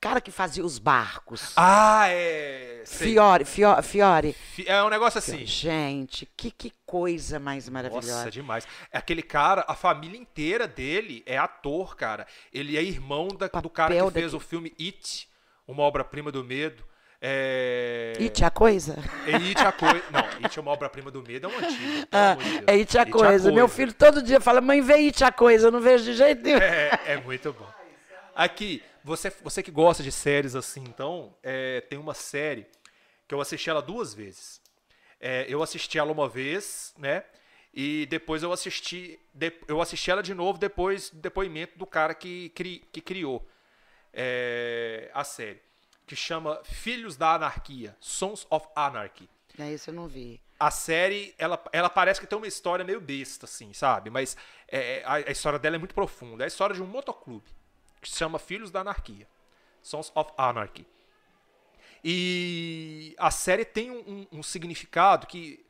cara 0.00 0.20
que 0.20 0.30
fazia 0.30 0.64
os 0.64 0.78
barcos. 0.78 1.52
Ah, 1.56 2.06
é. 2.08 2.82
Fiore, 2.86 3.44
Fiore, 3.44 3.82
Fiore. 3.82 4.36
É 4.66 4.82
um 4.82 4.88
negócio 4.88 5.18
assim. 5.18 5.44
Gente, 5.44 6.26
que, 6.36 6.50
que 6.50 6.72
coisa 6.86 7.38
mais 7.38 7.68
maravilhosa. 7.68 8.16
Nossa, 8.16 8.30
demais. 8.30 8.66
É 8.90 8.98
aquele 8.98 9.22
cara, 9.22 9.64
a 9.68 9.74
família 9.74 10.18
inteira 10.18 10.66
dele 10.66 11.22
é 11.26 11.36
ator, 11.36 11.94
cara. 11.96 12.26
Ele 12.52 12.76
é 12.76 12.82
irmão 12.82 13.28
da, 13.28 13.46
do 13.60 13.68
cara 13.68 13.94
que 13.94 14.10
fez 14.12 14.32
daqui. 14.32 14.36
o 14.36 14.40
filme 14.40 14.74
It, 14.80 15.28
uma 15.68 15.82
obra-prima 15.82 16.32
do 16.32 16.42
medo. 16.42 16.82
É... 17.22 18.14
It 18.18 18.42
a 18.42 18.50
coisa? 18.50 18.96
É 19.26 19.36
It 19.36 19.60
a 19.60 19.70
coisa. 19.70 20.02
Não, 20.10 20.20
It 20.42 20.58
é 20.58 20.62
uma 20.62 20.70
obra-prima 20.70 21.10
do 21.10 21.22
medo, 21.22 21.46
é 21.46 21.50
um 21.50 21.58
antigo. 21.58 22.08
Ah, 22.10 22.36
é 22.66 22.72
It 22.72 22.96
a, 22.96 23.02
It 23.02 23.12
coisa. 23.12 23.26
a 23.26 23.30
coisa. 23.30 23.52
Meu 23.52 23.68
filho 23.68 23.92
todo 23.92 24.22
dia 24.22 24.40
fala, 24.40 24.62
mãe, 24.62 24.80
vê 24.80 24.94
It 24.94 25.22
a 25.22 25.30
coisa, 25.30 25.66
eu 25.66 25.70
não 25.70 25.82
vejo 25.82 26.04
de 26.04 26.14
jeito 26.14 26.42
nenhum. 26.42 26.58
É, 26.58 26.98
é 27.04 27.16
muito 27.18 27.52
bom. 27.52 27.68
Aqui, 28.34 28.82
você, 29.04 29.30
você 29.30 29.62
que 29.62 29.70
gosta 29.70 30.02
de 30.02 30.12
séries 30.12 30.54
assim, 30.54 30.82
então, 30.82 31.34
é, 31.42 31.80
tem 31.82 31.98
uma 31.98 32.14
série 32.14 32.66
que 33.26 33.34
eu 33.34 33.40
assisti 33.40 33.70
ela 33.70 33.80
duas 33.80 34.12
vezes. 34.12 34.60
É, 35.20 35.46
eu 35.48 35.62
assisti 35.62 35.98
ela 35.98 36.12
uma 36.12 36.28
vez, 36.28 36.94
né? 36.98 37.24
E 37.72 38.06
depois 38.06 38.42
eu 38.42 38.52
assisti, 38.52 39.18
de, 39.32 39.52
eu 39.68 39.80
assisti 39.80 40.10
ela 40.10 40.22
de 40.22 40.34
novo 40.34 40.58
depois 40.58 41.10
do 41.10 41.20
depoimento 41.20 41.78
do 41.78 41.86
cara 41.86 42.14
que, 42.14 42.48
cri, 42.50 42.84
que 42.92 43.00
criou 43.00 43.46
é, 44.12 45.10
a 45.14 45.22
série, 45.22 45.62
que 46.06 46.16
chama 46.16 46.60
Filhos 46.64 47.16
da 47.16 47.34
Anarquia, 47.34 47.96
Sons 48.00 48.46
of 48.50 48.66
Anarchy. 48.74 49.28
É 49.58 49.72
isso 49.72 49.90
eu 49.90 49.94
não 49.94 50.08
vi. 50.08 50.40
A 50.58 50.70
série, 50.70 51.34
ela, 51.38 51.62
ela 51.72 51.88
parece 51.88 52.20
que 52.20 52.26
tem 52.26 52.36
uma 52.36 52.48
história 52.48 52.84
meio 52.84 53.00
besta, 53.00 53.46
assim, 53.46 53.72
sabe? 53.72 54.10
Mas 54.10 54.36
é, 54.68 55.02
a, 55.04 55.14
a 55.14 55.30
história 55.30 55.58
dela 55.58 55.76
é 55.76 55.78
muito 55.78 55.94
profunda. 55.94 56.42
É 56.42 56.46
a 56.46 56.48
história 56.48 56.74
de 56.74 56.82
um 56.82 56.86
motoclube 56.86 57.48
que 58.00 58.08
se 58.08 58.16
chama 58.16 58.38
Filhos 58.38 58.70
da 58.70 58.80
Anarquia. 58.80 59.26
Sons 59.82 60.12
of 60.14 60.32
Anarchy. 60.36 60.86
E 62.02 63.14
a 63.18 63.30
série 63.30 63.64
tem 63.64 63.90
um, 63.90 64.26
um, 64.32 64.38
um 64.38 64.42
significado 64.42 65.26
que 65.26 65.64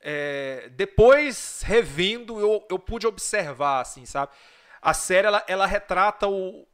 é, 0.00 0.68
depois 0.70 1.62
revendo 1.62 2.40
eu, 2.40 2.66
eu 2.68 2.78
pude 2.78 3.06
observar, 3.06 3.80
assim, 3.80 4.04
sabe? 4.04 4.32
A 4.80 4.92
série 4.92 5.26
ela, 5.26 5.44
ela 5.46 5.66
retrata 5.66 6.28
o, 6.28 6.66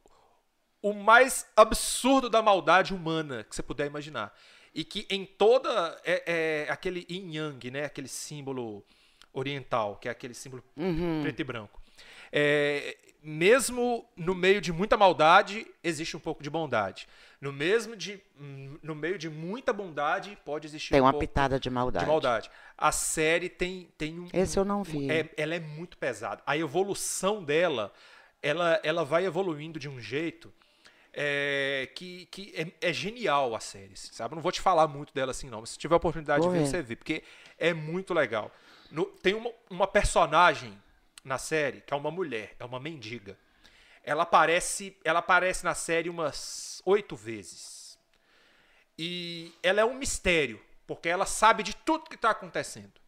o 0.81 0.93
mais 0.93 1.47
absurdo 1.55 2.29
da 2.29 2.41
maldade 2.41 2.93
humana 2.93 3.43
que 3.43 3.55
você 3.55 3.61
puder 3.61 3.87
imaginar. 3.87 4.35
E 4.73 4.83
que 4.83 5.05
em 5.09 5.25
toda 5.25 5.99
é, 6.03 6.65
é 6.65 6.71
aquele 6.71 7.05
yin 7.09 7.35
yang, 7.35 7.71
né? 7.71 7.85
Aquele 7.85 8.07
símbolo 8.07 8.83
oriental, 9.31 9.97
que 9.97 10.07
é 10.07 10.11
aquele 10.11 10.33
símbolo 10.33 10.63
uhum. 10.75 11.21
preto 11.21 11.39
e 11.39 11.43
branco. 11.43 11.78
É, 12.31 12.97
mesmo 13.21 14.05
no 14.15 14.33
meio 14.33 14.61
de 14.61 14.71
muita 14.71 14.95
maldade, 14.95 15.67
existe 15.83 16.15
um 16.15 16.19
pouco 16.19 16.41
de 16.41 16.49
bondade. 16.49 17.07
No 17.41 17.51
mesmo 17.51 17.95
de 17.95 18.21
no 18.81 18.95
meio 18.95 19.17
de 19.17 19.29
muita 19.29 19.71
bondade, 19.71 20.37
pode 20.43 20.67
existir 20.67 20.91
tem 20.91 21.01
um 21.01 21.05
uma 21.05 21.13
pitada 21.13 21.59
de 21.59 21.69
maldade. 21.69 22.05
de 22.05 22.09
maldade. 22.09 22.51
A 22.77 22.91
série 22.91 23.49
tem 23.49 23.89
tem 23.97 24.19
um 24.19 24.27
Esse 24.33 24.57
eu 24.57 24.65
não 24.65 24.83
vi. 24.83 25.09
É, 25.09 25.29
ela 25.37 25.55
é 25.55 25.59
muito 25.59 25.97
pesada. 25.97 26.41
A 26.45 26.57
evolução 26.57 27.43
dela, 27.43 27.93
ela 28.41 28.79
ela 28.83 29.05
vai 29.05 29.25
evoluindo 29.25 29.79
de 29.79 29.87
um 29.87 29.99
jeito 29.99 30.51
é, 31.13 31.89
que, 31.95 32.25
que 32.27 32.53
é, 32.55 32.89
é, 32.89 32.93
genial 32.93 33.55
a 33.55 33.59
série, 33.59 33.93
assim, 33.93 34.11
sabe? 34.11 34.35
Não 34.35 34.41
vou 34.41 34.51
te 34.51 34.61
falar 34.61 34.87
muito 34.87 35.13
dela 35.13 35.31
assim 35.31 35.49
não, 35.49 35.61
mas 35.61 35.71
se 35.71 35.77
tiver 35.77 35.93
a 35.93 35.97
oportunidade 35.97 36.43
de 36.43 36.49
ver, 36.49 36.59
ver, 36.59 36.65
você 36.67 36.81
vê, 36.81 36.95
porque 36.95 37.23
é 37.57 37.73
muito 37.73 38.13
legal. 38.13 38.51
No, 38.91 39.05
tem 39.05 39.33
uma, 39.33 39.51
uma 39.69 39.87
personagem 39.87 40.77
na 41.23 41.37
série, 41.37 41.81
que 41.81 41.93
é 41.93 41.97
uma 41.97 42.11
mulher, 42.11 42.55
é 42.59 42.65
uma 42.65 42.79
mendiga. 42.79 43.37
Ela 44.03 44.23
aparece, 44.23 44.97
ela 45.03 45.19
aparece 45.19 45.63
na 45.63 45.75
série 45.75 46.09
umas 46.09 46.81
oito 46.85 47.15
vezes. 47.15 47.99
E 48.97 49.53
ela 49.61 49.81
é 49.81 49.85
um 49.85 49.93
mistério, 49.93 50.61
porque 50.85 51.09
ela 51.09 51.25
sabe 51.25 51.63
de 51.63 51.75
tudo 51.75 52.09
que 52.09 52.15
está 52.15 52.31
acontecendo. 52.31 52.99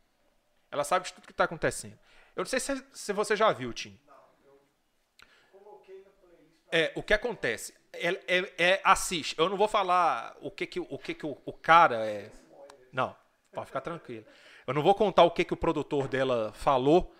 Ela 0.70 0.84
sabe 0.84 1.05
de 1.05 1.14
tudo 1.14 1.26
que 1.26 1.34
está 1.34 1.43
acontecendo. 1.43 1.97
Eu 2.36 2.41
não 2.41 2.45
sei 2.45 2.59
se, 2.59 2.84
se 2.93 3.12
você 3.12 3.36
já 3.36 3.51
viu, 3.51 3.74
Tim. 3.74 3.99
É, 6.72 6.93
o 6.95 7.03
que 7.03 7.14
acontece? 7.14 7.74
É, 7.91 8.09
é, 8.28 8.53
é, 8.57 8.82
assiste. 8.84 9.38
Eu 9.38 9.49
não 9.49 9.57
vou 9.57 9.68
falar 9.68 10.38
o 10.39 10.49
que 10.49 10.66
que 10.66 10.80
o, 10.80 10.97
que 10.97 11.14
que 11.14 11.26
o, 11.26 11.38
o 11.45 11.51
cara 11.51 12.05
é. 12.05 12.32
Não, 12.93 13.16
pode 13.51 13.68
ficar 13.68 13.82
tranquilo. 13.82 14.26
Eu 14.66 14.74
não 14.74 14.82
vou 14.82 14.95
contar 14.95 15.24
o 15.24 15.32
que 15.32 15.43
que 15.43 15.53
o 15.53 15.57
produtor 15.57 16.07
dela 16.07 16.53
falou, 16.53 17.14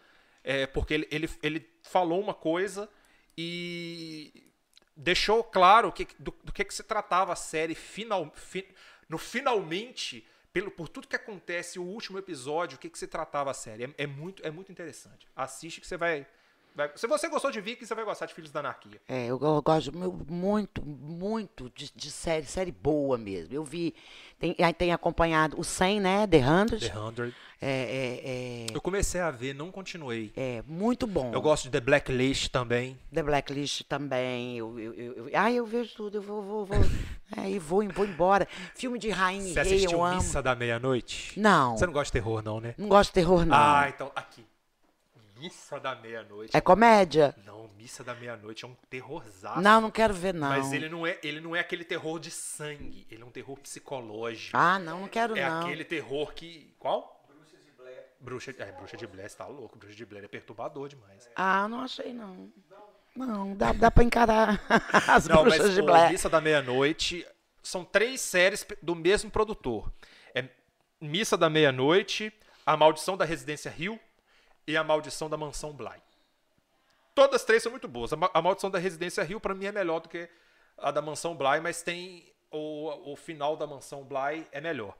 é, 0.44 0.66
porque 0.66 0.94
ele, 0.94 1.08
ele, 1.12 1.30
ele 1.42 1.70
falou 1.84 2.20
uma 2.20 2.34
coisa 2.34 2.90
e 3.38 4.52
deixou 4.96 5.44
claro 5.44 5.92
que, 5.92 6.08
do, 6.20 6.32
do 6.44 6.52
que, 6.52 6.64
que 6.64 6.74
se 6.74 6.84
tratava 6.84 7.34
a 7.34 7.36
série 7.36 7.76
final, 7.76 8.32
fi, 8.36 8.68
no 9.08 9.18
finalmente, 9.18 10.28
pelo, 10.54 10.70
por 10.70 10.88
tudo 10.90 11.08
que 11.08 11.16
acontece, 11.16 11.80
o 11.80 11.84
último 11.84 12.18
episódio, 12.18 12.76
o 12.76 12.80
que, 12.80 12.90
que 12.90 13.00
se 13.00 13.08
tratava 13.08 13.52
a 13.52 13.54
série. 13.54 13.86
É, 13.86 13.94
é 14.00 14.08
muito, 14.08 14.46
é 14.46 14.52
muito 14.52 14.72
interessante. 14.72 15.28
Assiste 15.36 15.82
que 15.82 15.88
você 15.88 15.98
vai, 15.98 16.28
vai. 16.76 16.92
Se 16.96 17.08
você 17.08 17.28
gostou 17.30 17.52
de 17.52 17.62
Vicky, 17.62 17.86
você 17.86 17.96
vai 17.96 18.06
gostar 18.06 18.26
de 18.26 18.34
Filhos 18.34 18.52
da 18.52 18.60
Anarquia. 18.60 19.02
É, 19.08 19.26
eu, 19.26 19.40
eu 19.42 19.62
gosto 19.62 19.92
muito, 19.94 20.86
muito 20.86 21.72
de, 21.76 21.92
de, 21.96 22.12
série, 22.12 22.46
série 22.46 22.72
boa 22.72 23.18
mesmo. 23.18 23.54
Eu 23.54 23.64
vi, 23.64 23.94
tem, 24.40 24.56
tem 24.78 24.92
acompanhado 24.92 25.60
o 25.60 25.64
100, 25.64 26.00
né? 26.00 26.28
The 26.28 26.40
100. 26.40 26.66
The 26.68 26.80
100. 27.14 27.34
É, 27.64 27.70
é, 27.70 28.22
é, 28.26 28.66
eu 28.74 28.82
comecei 28.82 29.22
a 29.22 29.30
ver, 29.30 29.54
não 29.54 29.72
continuei. 29.72 30.34
É, 30.36 30.64
muito 30.66 31.06
bom. 31.06 31.32
Eu 31.32 31.40
gosto 31.40 31.66
de 31.66 31.70
The 31.70 31.80
Blacklist 31.80 32.50
também. 32.50 33.00
The 33.14 33.22
Blacklist 33.22 33.84
também. 33.84 34.58
Eu, 34.58 34.80
eu, 34.80 34.94
eu, 34.96 35.14
eu 35.28 35.30
ah, 35.36 35.52
eu 35.52 35.64
vejo 35.64 35.94
tudo, 35.94 36.18
eu 36.18 36.22
vou, 36.24 36.42
vou, 36.42 36.66
vou. 36.66 36.78
é, 37.38 37.52
e 37.52 37.60
vou, 37.60 37.88
vou 37.90 38.06
embora. 38.06 38.48
Filme 38.74 38.98
de 38.98 39.12
Rainha 39.12 39.54
Você 39.54 39.60
e 39.60 39.64
Rei, 39.64 39.76
assistiu 39.76 40.00
eu 40.00 40.04
amo. 40.04 40.18
Missa 40.18 40.42
da 40.42 40.56
Meia-Noite? 40.56 41.40
Não. 41.40 41.78
Você 41.78 41.86
não 41.86 41.94
gosta 41.94 42.08
de 42.08 42.14
terror, 42.14 42.42
não, 42.42 42.60
né? 42.60 42.74
Não 42.80 42.88
gosto 42.88 43.10
de 43.12 43.14
terror, 43.14 43.46
não. 43.46 43.56
Ah, 43.56 43.88
então, 43.88 44.12
aqui. 44.16 44.44
Missa 45.42 45.80
da 45.80 45.96
Meia-Noite. 45.96 46.56
É 46.56 46.62
comédia? 46.62 47.36
Não, 47.44 47.68
Missa 47.76 48.04
da 48.04 48.14
Meia-Noite 48.14 48.64
é 48.64 48.68
um 48.68 48.76
terrorzaço. 48.90 49.60
Não, 49.60 49.82
não 49.82 49.90
quero 49.90 50.14
ver, 50.14 50.36
não. 50.36 50.50
Mas 50.50 50.72
ele 50.72 50.88
não, 50.88 51.08
é, 51.08 51.18
ele 51.24 51.42
não 51.42 51.56
é 51.56 51.60
aquele 51.60 51.84
terror 51.84 52.20
de 52.20 52.30
sangue. 52.30 53.08
Ele 53.10 53.24
é 53.24 53.26
um 53.26 53.32
terror 53.32 53.58
psicológico. 53.60 54.56
Ah, 54.56 54.78
não, 54.78 55.02
não 55.02 55.08
quero, 55.08 55.36
é 55.36 55.50
não. 55.50 55.62
É 55.62 55.64
aquele 55.64 55.84
terror 55.84 56.32
que... 56.36 56.76
Qual? 56.78 57.20
Bruxa, 58.20 58.52
é, 58.60 58.72
Bruxa 58.72 58.96
de 58.96 59.08
Blair, 59.08 59.28
você 59.28 59.36
tá 59.36 59.48
louco. 59.48 59.80
Bruxa 59.80 59.96
de 59.96 60.06
Blair 60.06 60.26
é 60.26 60.28
perturbador 60.28 60.88
demais. 60.88 61.28
Ah, 61.36 61.68
não 61.68 61.82
achei, 61.82 62.14
não. 62.14 62.54
Não, 63.16 63.56
dá, 63.56 63.74
dá 63.74 63.90
pra 63.90 64.04
encarar 64.04 64.64
as 65.10 65.28
não, 65.28 65.42
Bruxas 65.42 65.66
mas 65.66 65.74
de 65.74 65.82
Blair. 65.82 66.12
Missa 66.12 66.30
da 66.30 66.40
Meia-Noite 66.40 67.26
são 67.64 67.84
três 67.84 68.22
séries 68.22 68.64
do 68.80 68.94
mesmo 68.94 69.32
produtor. 69.32 69.92
É 70.36 70.48
Missa 71.02 71.36
da 71.36 71.50
Meia-Noite, 71.50 72.32
A 72.64 72.78
Maldição 72.78 73.18
da 73.18 73.26
Residência 73.26 73.72
Rio 73.72 74.00
e 74.72 74.78
A 74.78 74.84
Maldição 74.84 75.30
da 75.30 75.38
Mansão 75.38 75.74
Bly. 75.74 76.02
Todas 77.14 77.44
três 77.44 77.62
são 77.62 77.72
muito 77.72 77.88
boas. 77.88 78.12
A 78.14 78.42
Maldição 78.42 78.72
da 78.72 78.80
Residência 78.80 79.24
Rio, 79.24 79.40
para 79.40 79.54
mim, 79.54 79.66
é 79.66 79.72
melhor 79.72 80.00
do 80.00 80.10
que 80.10 80.30
a 80.78 80.92
da 80.92 81.02
Mansão 81.02 81.36
Bly, 81.36 81.60
mas 81.62 81.82
tem 81.82 82.32
o, 82.50 83.12
o 83.12 83.16
final 83.16 83.58
da 83.58 83.68
Mansão 83.68 84.04
Bly 84.04 84.48
é 84.52 84.62
melhor. 84.62 84.96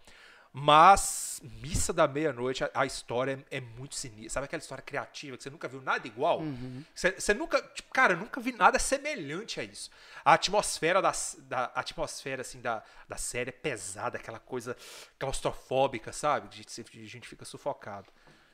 Mas 0.54 1.40
Missa 1.62 1.94
da 1.94 2.06
Meia-Noite, 2.06 2.66
a, 2.66 2.70
a, 2.74 2.86
história 2.86 3.42
é, 3.50 3.58
é, 3.58 3.62
muito 3.62 3.96
sinistra. 3.96 4.30
Sabe 4.30 4.46
aquela 4.46 4.60
história 4.60 4.84
criativa 4.84 5.38
que 5.38 5.44
você 5.44 5.50
nunca 5.50 5.70
viu 5.70 5.82
nada 5.82 6.06
igual? 6.06 6.42
Uhum. 6.42 6.84
Você, 6.94 7.12
você, 7.12 7.34
nunca, 7.34 7.62
tipo, 7.74 7.90
cara, 7.94 8.18
nunca 8.18 8.42
vi 8.42 8.52
nada 8.52 8.78
semelhante 8.78 9.62
a 9.62 9.64
isso. 9.64 9.90
A 10.26 10.34
atmosfera 10.34 11.02
da, 11.02 11.14
da 11.40 11.72
a 11.74 11.80
atmosfera 11.80 12.42
assim 12.42 12.60
da, 12.60 12.84
da 13.08 13.16
série 13.16 13.50
é 13.50 13.54
pesada, 13.54 14.18
aquela 14.18 14.40
coisa 14.40 14.76
claustrofóbica, 15.18 16.12
sabe? 16.12 16.50
De, 16.50 16.66
de, 16.66 16.84
de 16.84 17.08
gente 17.08 17.30
fica 17.30 17.46
sufocado. 17.46 18.12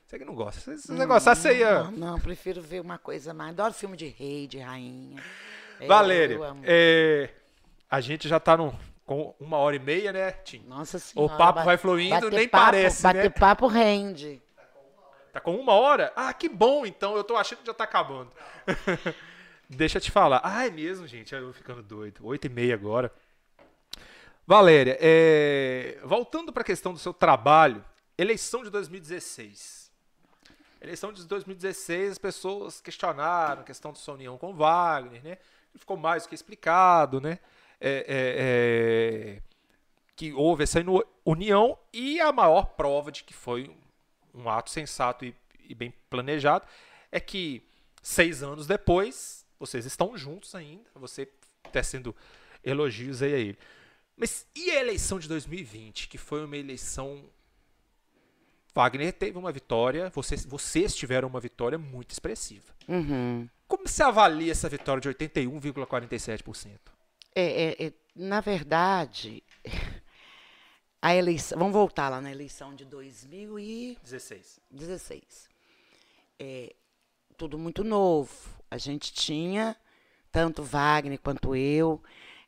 Você 0.07 0.17
que 0.17 0.23
não 0.23 0.35
gosta. 0.35 0.77
Se 0.77 0.87
você 0.87 0.93
não, 0.93 1.05
gostasse, 1.05 1.41
você 1.41 1.57
ia. 1.57 1.83
Não, 1.83 1.91
não, 1.91 2.19
prefiro 2.19 2.61
ver 2.61 2.79
uma 2.79 2.97
coisa 2.97 3.33
mais. 3.33 3.49
Adoro 3.49 3.73
filme 3.73 3.97
de 3.97 4.07
rei, 4.07 4.47
de 4.47 4.57
rainha. 4.57 5.21
Valéria, 5.85 6.39
é, 6.63 7.29
a 7.91 7.99
gente 7.99 8.27
já 8.27 8.39
tá 8.39 8.55
no, 8.55 8.73
com 9.05 9.35
uma 9.37 9.57
hora 9.57 9.75
e 9.75 9.79
meia, 9.79 10.13
né, 10.13 10.31
Tim? 10.31 10.63
Nossa 10.65 10.97
senhora. 10.97 11.33
O 11.33 11.37
papo 11.37 11.61
vai 11.61 11.77
fluindo, 11.77 12.31
nem 12.31 12.47
papo, 12.47 12.65
parece, 12.65 13.03
bater 13.03 13.23
né? 13.23 13.29
papo 13.29 13.67
rende. 13.67 14.41
Tá 15.33 15.41
com 15.41 15.55
uma 15.57 15.73
hora? 15.73 16.13
Ah, 16.15 16.33
que 16.33 16.47
bom, 16.47 16.85
então. 16.85 17.17
Eu 17.17 17.23
tô 17.23 17.35
achando 17.35 17.59
que 17.59 17.67
já 17.67 17.73
tá 17.73 17.83
acabando. 17.83 18.31
Deixa 19.69 19.97
eu 19.97 20.01
te 20.01 20.09
falar. 20.09 20.39
Ah, 20.41 20.65
é 20.65 20.69
mesmo, 20.69 21.05
gente. 21.05 21.35
Eu 21.35 21.47
tô 21.47 21.53
ficando 21.53 21.83
doido. 21.83 22.25
Oito 22.25 22.47
e 22.47 22.49
meia 22.49 22.73
agora. 22.73 23.11
Valéria, 24.47 24.97
é... 25.01 25.99
voltando 26.05 26.53
para 26.53 26.61
a 26.61 26.65
questão 26.65 26.93
do 26.93 26.99
seu 26.99 27.13
trabalho, 27.13 27.83
eleição 28.17 28.63
de 28.63 28.69
2016. 28.69 29.86
Eleição 30.81 31.11
de 31.11 31.25
2016, 31.25 32.11
as 32.11 32.17
pessoas 32.17 32.79
questionaram 32.81 33.61
a 33.61 33.63
questão 33.63 33.91
da 33.91 33.97
sua 33.97 34.13
união 34.13 34.37
com 34.37 34.53
Wagner, 34.53 35.23
né? 35.23 35.37
Ficou 35.75 35.97
mais 35.97 36.23
do 36.23 36.29
que 36.29 36.35
explicado, 36.35 37.21
né? 37.21 37.39
É, 37.79 38.05
é, 38.07 39.37
é, 39.37 39.41
que 40.15 40.33
houve 40.33 40.63
essa 40.63 40.79
união 41.23 41.77
e 41.93 42.19
a 42.19 42.31
maior 42.31 42.65
prova 42.75 43.11
de 43.11 43.23
que 43.23 43.33
foi 43.33 43.75
um 44.33 44.49
ato 44.49 44.71
sensato 44.71 45.25
e, 45.25 45.35
e 45.63 45.75
bem 45.75 45.93
planejado 46.09 46.65
é 47.11 47.19
que 47.19 47.63
seis 48.01 48.41
anos 48.41 48.65
depois 48.65 49.45
vocês 49.59 49.85
estão 49.85 50.17
juntos 50.17 50.55
ainda, 50.55 50.89
você 50.95 51.29
tecendo 51.71 52.15
elogios 52.63 53.21
aí 53.21 53.33
a 53.33 53.37
ele. 53.37 53.59
Mas 54.15 54.47
e 54.55 54.71
a 54.71 54.79
eleição 54.79 55.19
de 55.19 55.27
2020, 55.27 56.07
que 56.07 56.17
foi 56.17 56.43
uma 56.43 56.57
eleição 56.57 57.23
Wagner 58.77 59.11
teve 59.11 59.39
uma 59.39 59.51
vitória, 59.51 60.11
vocês, 60.13 60.45
vocês 60.45 60.95
tiveram 60.95 61.27
uma 61.27 61.39
vitória 61.39 61.79
muito 61.79 62.11
expressiva. 62.11 62.75
Uhum. 62.87 63.49
Como 63.67 63.87
você 63.87 64.03
avalia 64.03 64.51
essa 64.51 64.69
vitória 64.69 65.01
de 65.01 65.09
81,47%? 65.09 66.77
É, 67.33 67.41
é, 67.41 67.87
é, 67.87 67.93
na 68.15 68.39
verdade, 68.39 69.43
a 71.01 71.15
eleição. 71.15 71.57
Vamos 71.57 71.73
voltar 71.73 72.09
lá 72.09 72.21
na 72.21 72.29
eleição 72.29 72.75
de 72.75 72.85
2016. 72.85 74.59
16. 74.69 75.49
É, 76.37 76.75
tudo 77.35 77.57
muito 77.57 77.83
novo. 77.83 78.31
A 78.69 78.77
gente 78.77 79.11
tinha, 79.11 79.75
tanto 80.31 80.61
Wagner 80.61 81.19
quanto 81.19 81.55
eu, 81.55 81.99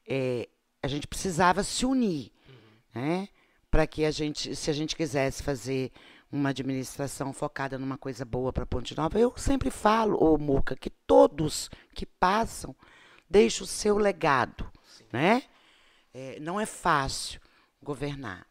é, 0.07 0.47
a 0.83 0.87
gente 0.87 1.07
precisava 1.07 1.63
se 1.63 1.87
unir, 1.87 2.31
uhum. 2.47 3.01
né? 3.01 3.29
Para 3.71 3.87
que 3.87 4.05
a 4.05 4.11
gente, 4.11 4.55
se 4.55 4.69
a 4.69 4.73
gente 4.73 4.95
quisesse 4.95 5.41
fazer 5.41 5.91
uma 6.31 6.49
administração 6.49 7.33
focada 7.33 7.77
numa 7.77 7.97
coisa 7.97 8.23
boa 8.23 8.53
para 8.53 8.65
Ponte 8.65 8.95
Nova. 8.95 9.19
Eu 9.19 9.33
sempre 9.37 9.69
falo, 9.71 10.23
ô 10.23 10.37
Muca, 10.37 10.75
que 10.75 10.89
todos 10.89 11.69
que 11.93 12.05
passam 12.05 12.73
deixam 13.29 13.65
o 13.65 13.67
seu 13.67 13.97
legado, 13.97 14.71
Sim. 14.83 15.03
né? 15.11 15.43
É, 16.13 16.39
não 16.39 16.57
é 16.59 16.65
fácil 16.65 17.41
governar. 17.81 18.45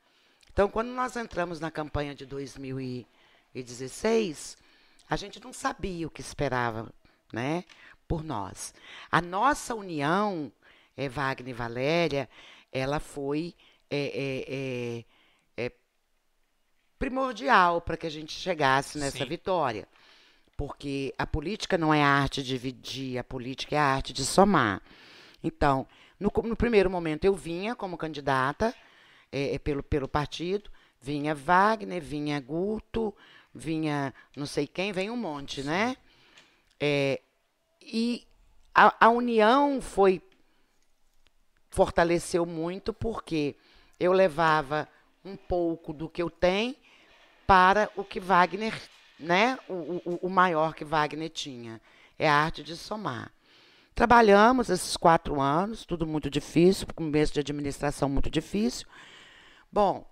Então, 0.53 0.69
quando 0.69 0.89
nós 0.89 1.17
entramos 1.17 1.61
na 1.61 1.71
campanha 1.71 2.15
de 2.15 2.27
2016, 2.27 4.57
a 5.09 5.17
gente 5.17 5.43
não 5.43 5.53
sabia 5.53 6.07
o 6.07 6.11
que 6.11 6.21
esperava, 6.21 6.93
né? 7.33 7.65
Por 8.07 8.23
nós. 8.25 8.75
A 9.11 9.21
nossa 9.21 9.75
união, 9.75 10.53
é, 10.97 11.09
Wagner 11.09 11.51
e 11.51 11.53
Valéria, 11.53 12.29
ela 12.73 12.99
foi 12.99 13.55
é, 13.91 14.45
é, 14.47 15.05
primordial 16.99 17.81
para 17.81 17.97
que 17.97 18.07
a 18.07 18.11
gente 18.11 18.33
chegasse 18.33 18.99
nessa 18.99 19.19
Sim. 19.19 19.27
vitória. 19.27 19.87
Porque 20.57 21.15
a 21.17 21.27
política 21.27 21.79
não 21.79 21.95
é 21.95 22.03
a 22.03 22.09
arte 22.09 22.43
de 22.43 22.49
dividir, 22.49 23.19
a 23.19 23.25
política 23.25 23.77
é 23.77 23.79
a 23.79 23.85
arte 23.85 24.13
de 24.13 24.25
somar. 24.25 24.83
Então, 25.43 25.87
no, 26.19 26.33
no 26.45 26.57
primeiro 26.57 26.91
momento 26.91 27.25
eu 27.25 27.35
vinha 27.35 27.77
como 27.77 27.97
candidata 27.97 28.75
é, 29.31 29.55
é, 29.55 29.59
pelo, 29.59 29.83
pelo 29.83 30.09
partido, 30.09 30.71
vinha 31.01 31.35
Wagner, 31.35 32.03
vinha 32.03 32.41
Guto, 32.41 33.15
vinha 33.55 34.13
não 34.37 34.47
sei 34.47 34.67
quem, 34.67 34.93
vem 34.93 35.11
um 35.11 35.17
monte, 35.17 35.63
né? 35.63 35.97
É, 36.81 37.21
e 37.81 38.27
a, 38.75 39.07
a 39.07 39.09
união 39.09 39.81
foi 39.81 40.21
fortaleceu 41.71 42.45
muito 42.45 42.93
porque 42.93 43.55
eu 44.01 44.13
levava 44.13 44.89
um 45.25 45.37
pouco 45.37 45.93
do 45.93 46.09
que 46.09 46.21
eu 46.21 46.31
tenho 46.31 46.75
para 47.49 47.91
o 47.97 48.05
que 48.05 48.21
Wagner, 48.21 48.79
né, 49.19 49.59
o, 49.67 49.73
o, 50.05 50.19
o 50.25 50.29
maior 50.29 50.75
que 50.75 50.85
Wagner 50.85 51.31
tinha. 51.31 51.81
É 52.19 52.29
a 52.29 52.35
arte 52.35 52.63
de 52.63 52.77
somar. 52.77 53.33
Trabalhamos 53.95 54.69
esses 54.69 54.99
quatro 54.99 55.41
anos, 55.41 55.87
tudo 55.87 56.07
muito 56.07 56.29
difícil, 56.29 56.87
começo 56.95 57.33
de 57.33 57.41
administração 57.41 58.07
muito 58.07 58.29
difícil. 58.29 58.87
Bom, 59.73 60.07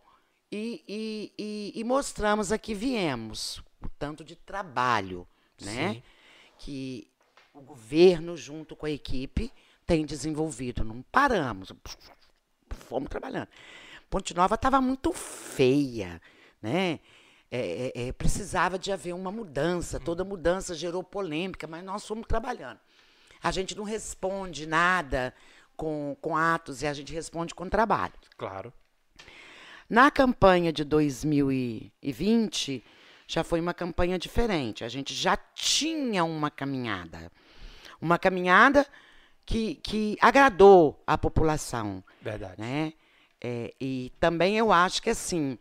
e, 0.50 0.82
e, 0.88 1.32
e, 1.38 1.80
e 1.80 1.84
mostramos 1.84 2.52
aqui 2.52 2.72
viemos 2.72 3.58
o 3.82 3.88
tanto 3.98 4.24
de 4.24 4.34
trabalho, 4.34 5.28
né? 5.60 5.94
Sim. 5.94 6.02
Que 6.58 7.10
o 7.52 7.60
governo, 7.60 8.34
junto 8.34 8.74
com 8.74 8.86
a 8.86 8.90
equipe, 8.90 9.52
tem 9.84 10.06
desenvolvido. 10.06 10.82
Não 10.82 11.02
paramos, 11.12 11.70
fomos 12.70 13.10
trabalhando. 13.10 13.48
Ponte 14.08 14.34
Nova 14.34 14.54
estava 14.54 14.80
muito 14.80 15.12
feia, 15.12 16.20
né? 16.62 16.98
É, 17.50 17.92
é, 17.94 18.08
é, 18.08 18.12
precisava 18.12 18.78
de 18.78 18.90
haver 18.90 19.14
uma 19.14 19.30
mudança. 19.30 20.00
Toda 20.00 20.24
mudança 20.24 20.74
gerou 20.74 21.02
polêmica, 21.02 21.66
mas 21.66 21.84
nós 21.84 22.06
fomos 22.06 22.26
trabalhando. 22.26 22.80
A 23.42 23.50
gente 23.50 23.76
não 23.76 23.84
responde 23.84 24.66
nada 24.66 25.32
com, 25.76 26.16
com 26.20 26.36
atos 26.36 26.82
e 26.82 26.86
a 26.86 26.92
gente 26.92 27.12
responde 27.12 27.54
com 27.54 27.68
trabalho. 27.68 28.14
Claro. 28.36 28.72
Na 29.88 30.10
campanha 30.10 30.72
de 30.72 30.82
2020, 30.82 32.82
já 33.28 33.44
foi 33.44 33.60
uma 33.60 33.72
campanha 33.72 34.18
diferente. 34.18 34.82
A 34.82 34.88
gente 34.88 35.14
já 35.14 35.36
tinha 35.36 36.24
uma 36.24 36.50
caminhada. 36.50 37.30
Uma 38.00 38.18
caminhada 38.18 38.84
que, 39.44 39.76
que 39.76 40.18
agradou 40.20 41.00
a 41.06 41.16
população. 41.16 42.02
Verdade. 42.20 42.60
Né? 42.60 42.92
É, 43.40 43.72
e 43.80 44.12
também 44.18 44.58
eu 44.58 44.72
acho 44.72 45.00
que 45.00 45.10
assim, 45.10 45.56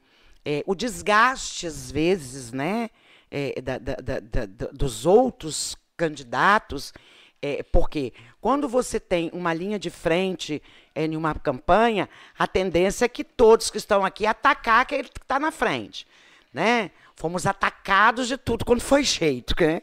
é, 0.46 0.64
o 0.68 0.76
desgaste, 0.76 1.66
às 1.66 1.92
vezes, 1.92 2.52
né, 2.52 2.90
é, 3.32 3.60
da, 3.60 3.78
da, 3.80 3.96
da, 3.96 4.46
dos 4.72 5.06
outros 5.06 5.76
candidatos, 5.98 6.94
é, 7.42 7.64
porque 7.64 8.14
quando 8.40 8.70
você 8.70 9.00
tem 9.00 9.30
uma 9.34 9.54
linha 9.54 9.80
de 9.80 9.90
frente 9.90 10.62
é, 10.94 11.06
em 11.06 11.18
uma 11.18 11.34
campanha, 11.34 12.08
a 12.38 12.48
tendência 12.48 13.06
é 13.06 13.10
que 13.10 13.24
todos 13.24 13.70
que 13.70 13.78
estão 13.78 14.06
aqui 14.06 14.26
atacar 14.26 14.82
aquele 14.82 15.10
que 15.10 15.20
está 15.20 15.40
na 15.40 15.52
frente. 15.52 16.08
Né? 16.54 16.92
Fomos 17.16 17.46
atacados 17.46 18.28
de 18.28 18.38
tudo 18.38 18.64
quando 18.64 18.82
foi 18.82 19.04
jeito. 19.04 19.56
Né? 19.60 19.82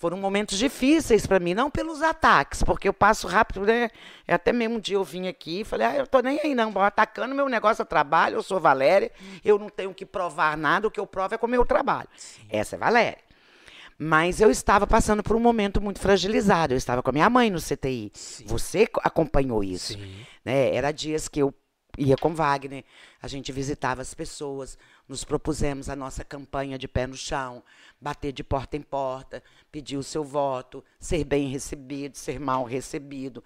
Foram 0.00 0.16
momentos 0.16 0.56
difíceis 0.56 1.26
para 1.26 1.38
mim, 1.38 1.52
não 1.52 1.70
pelos 1.70 2.00
ataques, 2.00 2.62
porque 2.62 2.88
eu 2.88 2.92
passo 2.92 3.26
rápido, 3.26 3.66
né? 3.66 3.90
Até 4.26 4.50
mesmo 4.50 4.76
um 4.76 4.80
dia 4.80 4.96
eu 4.96 5.04
vim 5.04 5.28
aqui 5.28 5.60
e 5.60 5.64
falei, 5.64 5.86
ah, 5.86 5.94
eu 5.94 6.06
tô 6.06 6.20
nem 6.20 6.40
aí 6.40 6.54
não, 6.54 6.72
atacando 6.80 7.34
meu 7.34 7.50
negócio 7.50 7.82
a 7.82 7.84
trabalho, 7.84 8.36
eu 8.36 8.42
sou 8.42 8.58
Valéria, 8.58 9.12
eu 9.44 9.58
não 9.58 9.68
tenho 9.68 9.92
que 9.92 10.06
provar 10.06 10.56
nada, 10.56 10.88
o 10.88 10.90
que 10.90 10.98
eu 10.98 11.06
provo 11.06 11.34
é 11.34 11.36
com 11.38 11.46
o 11.46 11.50
meu 11.50 11.66
trabalho. 11.66 12.08
Sim. 12.16 12.40
Essa 12.48 12.76
é 12.76 12.78
Valéria. 12.78 13.18
Mas 13.98 14.40
eu 14.40 14.50
estava 14.50 14.86
passando 14.86 15.22
por 15.22 15.36
um 15.36 15.40
momento 15.40 15.82
muito 15.82 16.00
fragilizado. 16.00 16.72
Eu 16.72 16.78
estava 16.78 17.02
com 17.02 17.10
a 17.10 17.12
minha 17.12 17.28
mãe 17.28 17.50
no 17.50 17.60
CTI. 17.60 18.10
Sim. 18.14 18.46
Você 18.46 18.88
acompanhou 19.02 19.62
isso. 19.62 19.98
Né? 20.42 20.74
Era 20.74 20.92
dias 20.92 21.28
que 21.28 21.42
eu 21.42 21.54
ia 21.98 22.16
com 22.16 22.34
Wagner, 22.34 22.84
a 23.20 23.28
gente 23.28 23.52
visitava 23.52 24.00
as 24.00 24.14
pessoas, 24.14 24.78
nos 25.10 25.24
propusemos 25.24 25.88
a 25.88 25.96
nossa 25.96 26.24
campanha 26.24 26.78
de 26.78 26.86
pé 26.86 27.04
no 27.04 27.16
chão, 27.16 27.64
bater 28.00 28.30
de 28.30 28.44
porta 28.44 28.76
em 28.76 28.80
porta, 28.80 29.42
pedir 29.72 29.96
o 29.96 30.04
seu 30.04 30.22
voto, 30.22 30.84
ser 31.00 31.24
bem 31.24 31.48
recebido, 31.48 32.16
ser 32.16 32.38
mal 32.38 32.62
recebido. 32.62 33.42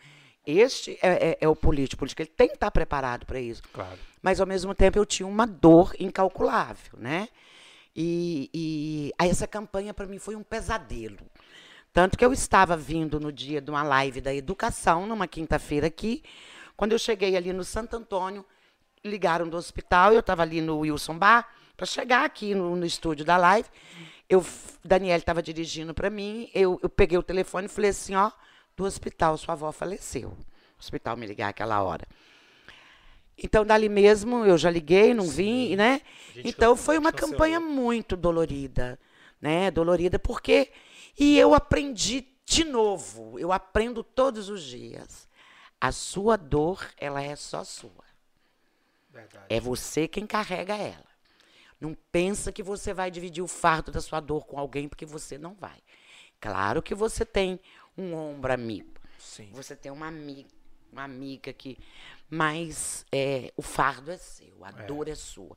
Este 0.47 0.99
é, 1.01 1.31
é, 1.31 1.39
é 1.41 1.49
o 1.49 1.57
político. 1.57 1.97
O 1.97 2.01
político 2.01 2.21
ele 2.21 2.31
tem 2.37 2.49
que 2.49 2.55
estar 2.55 2.71
preparado 2.71 3.25
para 3.25 3.41
isso. 3.41 3.62
Claro. 3.73 3.99
Mas, 4.21 4.43
ao 4.43 4.47
mesmo 4.47 4.75
tempo, 4.75 4.99
eu 4.99 5.07
tinha 5.07 5.27
uma 5.27 5.47
dor 5.47 5.95
incalculável. 5.99 6.99
Né? 6.99 7.31
E, 7.97 8.51
e 8.53 9.12
essa 9.19 9.47
campanha, 9.47 9.95
para 9.95 10.05
mim, 10.05 10.19
foi 10.19 10.37
um 10.37 10.43
pesadelo. 10.43 11.25
Tanto 11.95 12.19
que 12.19 12.25
eu 12.27 12.33
estava 12.35 12.77
vindo 12.77 13.19
no 13.19 13.33
dia 13.33 13.62
de 13.62 13.71
uma 13.71 13.83
live 13.83 14.21
da 14.21 14.35
educação, 14.35 15.07
numa 15.07 15.27
quinta-feira 15.27 15.87
aqui, 15.87 16.23
quando 16.77 16.93
eu 16.93 16.99
cheguei 16.99 17.39
ali 17.39 17.55
no 17.55 17.65
Santo 17.65 17.97
Antônio, 17.97 18.45
ligaram 19.05 19.49
do 19.49 19.57
hospital, 19.57 20.13
eu 20.13 20.21
estava 20.21 20.43
ali 20.43 20.61
no 20.61 20.79
Wilson 20.79 21.19
Bar, 21.19 21.49
para 21.77 21.87
chegar 21.87 22.25
aqui 22.25 22.55
no, 22.55 22.75
no, 22.75 22.87
estúdio 22.87 23.25
da 23.25 23.37
live. 23.37 23.69
Eu, 24.29 24.45
Daniel 24.83 25.19
estava 25.19 25.43
dirigindo 25.43 25.93
para 25.93 26.09
mim, 26.09 26.51
eu, 26.55 26.81
eu 26.83 26.89
peguei 26.89 27.19
o 27.19 27.23
telefone 27.23 27.67
e 27.67 27.69
falei 27.69 27.91
assim, 27.91 28.15
ó, 28.15 28.31
do 28.77 28.85
hospital, 28.85 29.37
sua 29.37 29.53
avó 29.53 29.71
faleceu. 29.71 30.31
O 30.31 30.81
hospital 30.81 31.17
me 31.17 31.27
ligar 31.27 31.49
aquela 31.49 31.83
hora. 31.83 32.07
Então, 33.37 33.65
dali 33.65 33.89
mesmo, 33.89 34.45
eu 34.45 34.57
já 34.57 34.71
liguei, 34.71 35.13
não 35.13 35.25
Sim. 35.25 35.31
vim, 35.33 35.77
né? 35.77 36.01
Então, 36.37 36.77
foi 36.77 36.97
uma 36.97 37.13
campanha 37.13 37.61
muito 37.61 38.17
dolorida, 38.17 38.99
né? 39.41 39.71
Dolorida, 39.71 40.19
porque... 40.19 40.71
E 41.19 41.39
eu 41.39 41.55
aprendi 41.55 42.27
de 42.45 42.65
novo, 42.65 43.39
eu 43.39 43.53
aprendo 43.53 44.03
todos 44.03 44.49
os 44.49 44.63
dias. 44.63 45.29
A 45.81 45.93
sua 45.93 46.37
dor, 46.37 46.89
ela 46.97 47.23
é 47.23 47.37
só 47.37 47.63
sua. 47.65 48.04
Verdade. 49.15 49.47
É 49.49 49.61
você 49.61 50.09
quem 50.09 50.27
carrega 50.27 50.75
ela. 50.75 51.15
Não 51.81 51.97
pensa 52.11 52.51
que 52.51 52.62
você 52.62 52.93
vai 52.93 53.11
dividir 53.11 53.43
o 53.43 53.47
fardo 53.47 53.93
da 53.93 54.01
sua 54.01 54.19
dor 54.19 54.45
com 54.45 54.59
alguém, 54.59 54.89
porque 54.89 55.07
você 55.07 55.39
não 55.39 55.55
vai. 55.55 55.79
Claro 56.41 56.83
que 56.83 56.95
você 56.95 57.25
tem 57.25 57.61
um 57.97 58.12
ombro 58.15 58.53
amigo. 58.53 58.93
Sim. 59.19 59.51
Você 59.53 59.77
tem 59.77 59.93
uma 59.93 60.09
amiga, 60.09 60.49
uma 60.93 61.05
amiga 61.05 61.53
que. 61.53 61.79
Mas 62.29 63.07
é, 63.12 63.53
o 63.57 63.62
fardo 63.62 64.11
é 64.11 64.17
seu, 64.17 64.65
a 64.65 64.71
é. 64.71 64.87
dor 64.87 65.09
é 65.09 65.15
sua. 65.15 65.57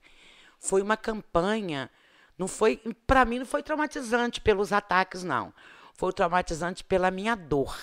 Foi 0.60 0.82
uma 0.82 0.95
campanha. 0.95 1.89
Não 2.38 2.47
foi, 2.47 2.78
para 3.08 3.26
mim, 3.26 3.39
não 3.39 3.45
foi 3.45 3.64
traumatizante 3.64 4.39
pelos 4.39 4.72
ataques, 4.72 5.24
não. 5.24 5.51
Foi 5.93 6.14
traumatizante 6.14 6.84
pela 6.84 7.10
minha 7.10 7.36
dor. 7.36 7.76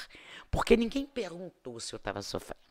Porque 0.51 0.77
ninguém 0.77 1.05
perguntou 1.05 1.81
se 1.81 1.93
eu 1.93 1.97
estava 1.97 2.22
sofrendo. 2.22 2.64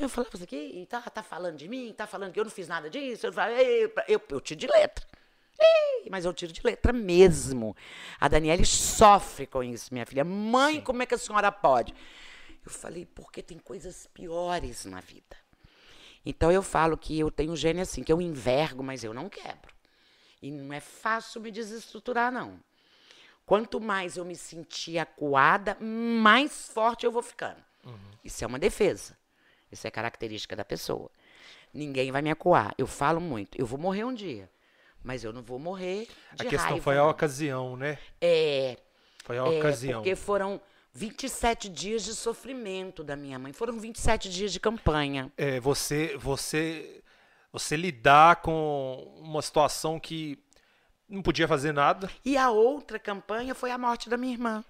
Eu 0.00 0.08
falava 0.08 0.30
assim, 0.34 0.46
que 0.46 0.86
tá, 0.86 1.00
tá 1.00 1.22
falando 1.22 1.56
de 1.56 1.68
mim, 1.68 1.92
tá 1.96 2.06
falando 2.06 2.32
que 2.32 2.40
eu 2.40 2.44
não 2.44 2.50
fiz 2.50 2.68
nada 2.68 2.90
disso. 2.90 3.26
Eu, 3.26 3.32
falei, 3.32 3.92
eu, 4.08 4.20
eu 4.28 4.40
tiro 4.40 4.60
de 4.60 4.66
letra. 4.66 5.06
mas 6.10 6.24
eu 6.24 6.32
tiro 6.32 6.52
de 6.52 6.60
letra 6.64 6.92
mesmo. 6.92 7.76
A 8.20 8.28
Daniele 8.28 8.64
sofre 8.64 9.46
com 9.46 9.62
isso, 9.62 9.92
minha 9.92 10.06
filha. 10.06 10.24
Mãe, 10.24 10.76
Sim. 10.76 10.80
como 10.80 11.02
é 11.02 11.06
que 11.06 11.14
a 11.14 11.18
senhora 11.18 11.50
pode? 11.52 11.94
Eu 12.64 12.70
falei, 12.70 13.06
porque 13.06 13.42
tem 13.42 13.58
coisas 13.58 14.06
piores 14.06 14.84
na 14.84 15.00
vida. 15.00 15.36
Então 16.24 16.50
eu 16.50 16.62
falo 16.62 16.96
que 16.96 17.18
eu 17.18 17.30
tenho 17.30 17.54
gênio 17.54 17.82
assim, 17.82 18.02
que 18.02 18.12
eu 18.12 18.20
envergo, 18.20 18.82
mas 18.82 19.04
eu 19.04 19.12
não 19.12 19.28
quebro. 19.28 19.74
E 20.40 20.50
não 20.50 20.72
é 20.72 20.80
fácil 20.80 21.40
me 21.40 21.50
desestruturar, 21.50 22.32
não. 22.32 22.58
Quanto 23.46 23.78
mais 23.78 24.16
eu 24.16 24.24
me 24.24 24.34
sentir 24.34 24.98
acuada, 24.98 25.76
mais 25.80 26.68
forte 26.68 27.04
eu 27.04 27.12
vou 27.12 27.22
ficando. 27.22 27.62
Uhum. 27.84 28.10
Isso 28.24 28.42
é 28.42 28.46
uma 28.46 28.58
defesa. 28.58 29.16
Isso 29.74 29.86
é 29.86 29.90
característica 29.90 30.56
da 30.56 30.64
pessoa. 30.64 31.10
Ninguém 31.72 32.10
vai 32.10 32.22
me 32.22 32.30
acuar. 32.30 32.74
Eu 32.78 32.86
falo 32.86 33.20
muito. 33.20 33.60
Eu 33.60 33.66
vou 33.66 33.78
morrer 33.78 34.04
um 34.04 34.14
dia. 34.14 34.48
Mas 35.02 35.22
eu 35.22 35.32
não 35.32 35.42
vou 35.42 35.58
morrer 35.58 36.08
de 36.34 36.46
A 36.46 36.50
questão 36.50 36.70
raiva, 36.70 36.82
foi 36.82 36.96
a 36.96 37.06
ocasião, 37.06 37.76
né? 37.76 37.98
É. 38.20 38.78
Foi 39.22 39.38
a 39.38 39.42
é, 39.42 39.58
ocasião. 39.58 40.00
Porque 40.00 40.16
foram 40.16 40.60
27 40.94 41.68
dias 41.68 42.04
de 42.04 42.14
sofrimento 42.14 43.02
da 43.02 43.16
minha 43.16 43.38
mãe. 43.38 43.52
Foram 43.52 43.78
27 43.78 44.30
dias 44.30 44.52
de 44.52 44.60
campanha. 44.60 45.30
É, 45.36 45.60
você, 45.60 46.16
você, 46.16 47.02
você 47.52 47.76
lidar 47.76 48.36
com 48.36 49.12
uma 49.18 49.42
situação 49.42 49.98
que 49.98 50.38
não 51.08 51.20
podia 51.20 51.48
fazer 51.48 51.72
nada. 51.72 52.08
E 52.24 52.36
a 52.38 52.50
outra 52.50 52.98
campanha 52.98 53.54
foi 53.54 53.70
a 53.70 53.78
morte 53.78 54.08
da 54.08 54.16
minha 54.16 54.32
irmã. 54.32 54.64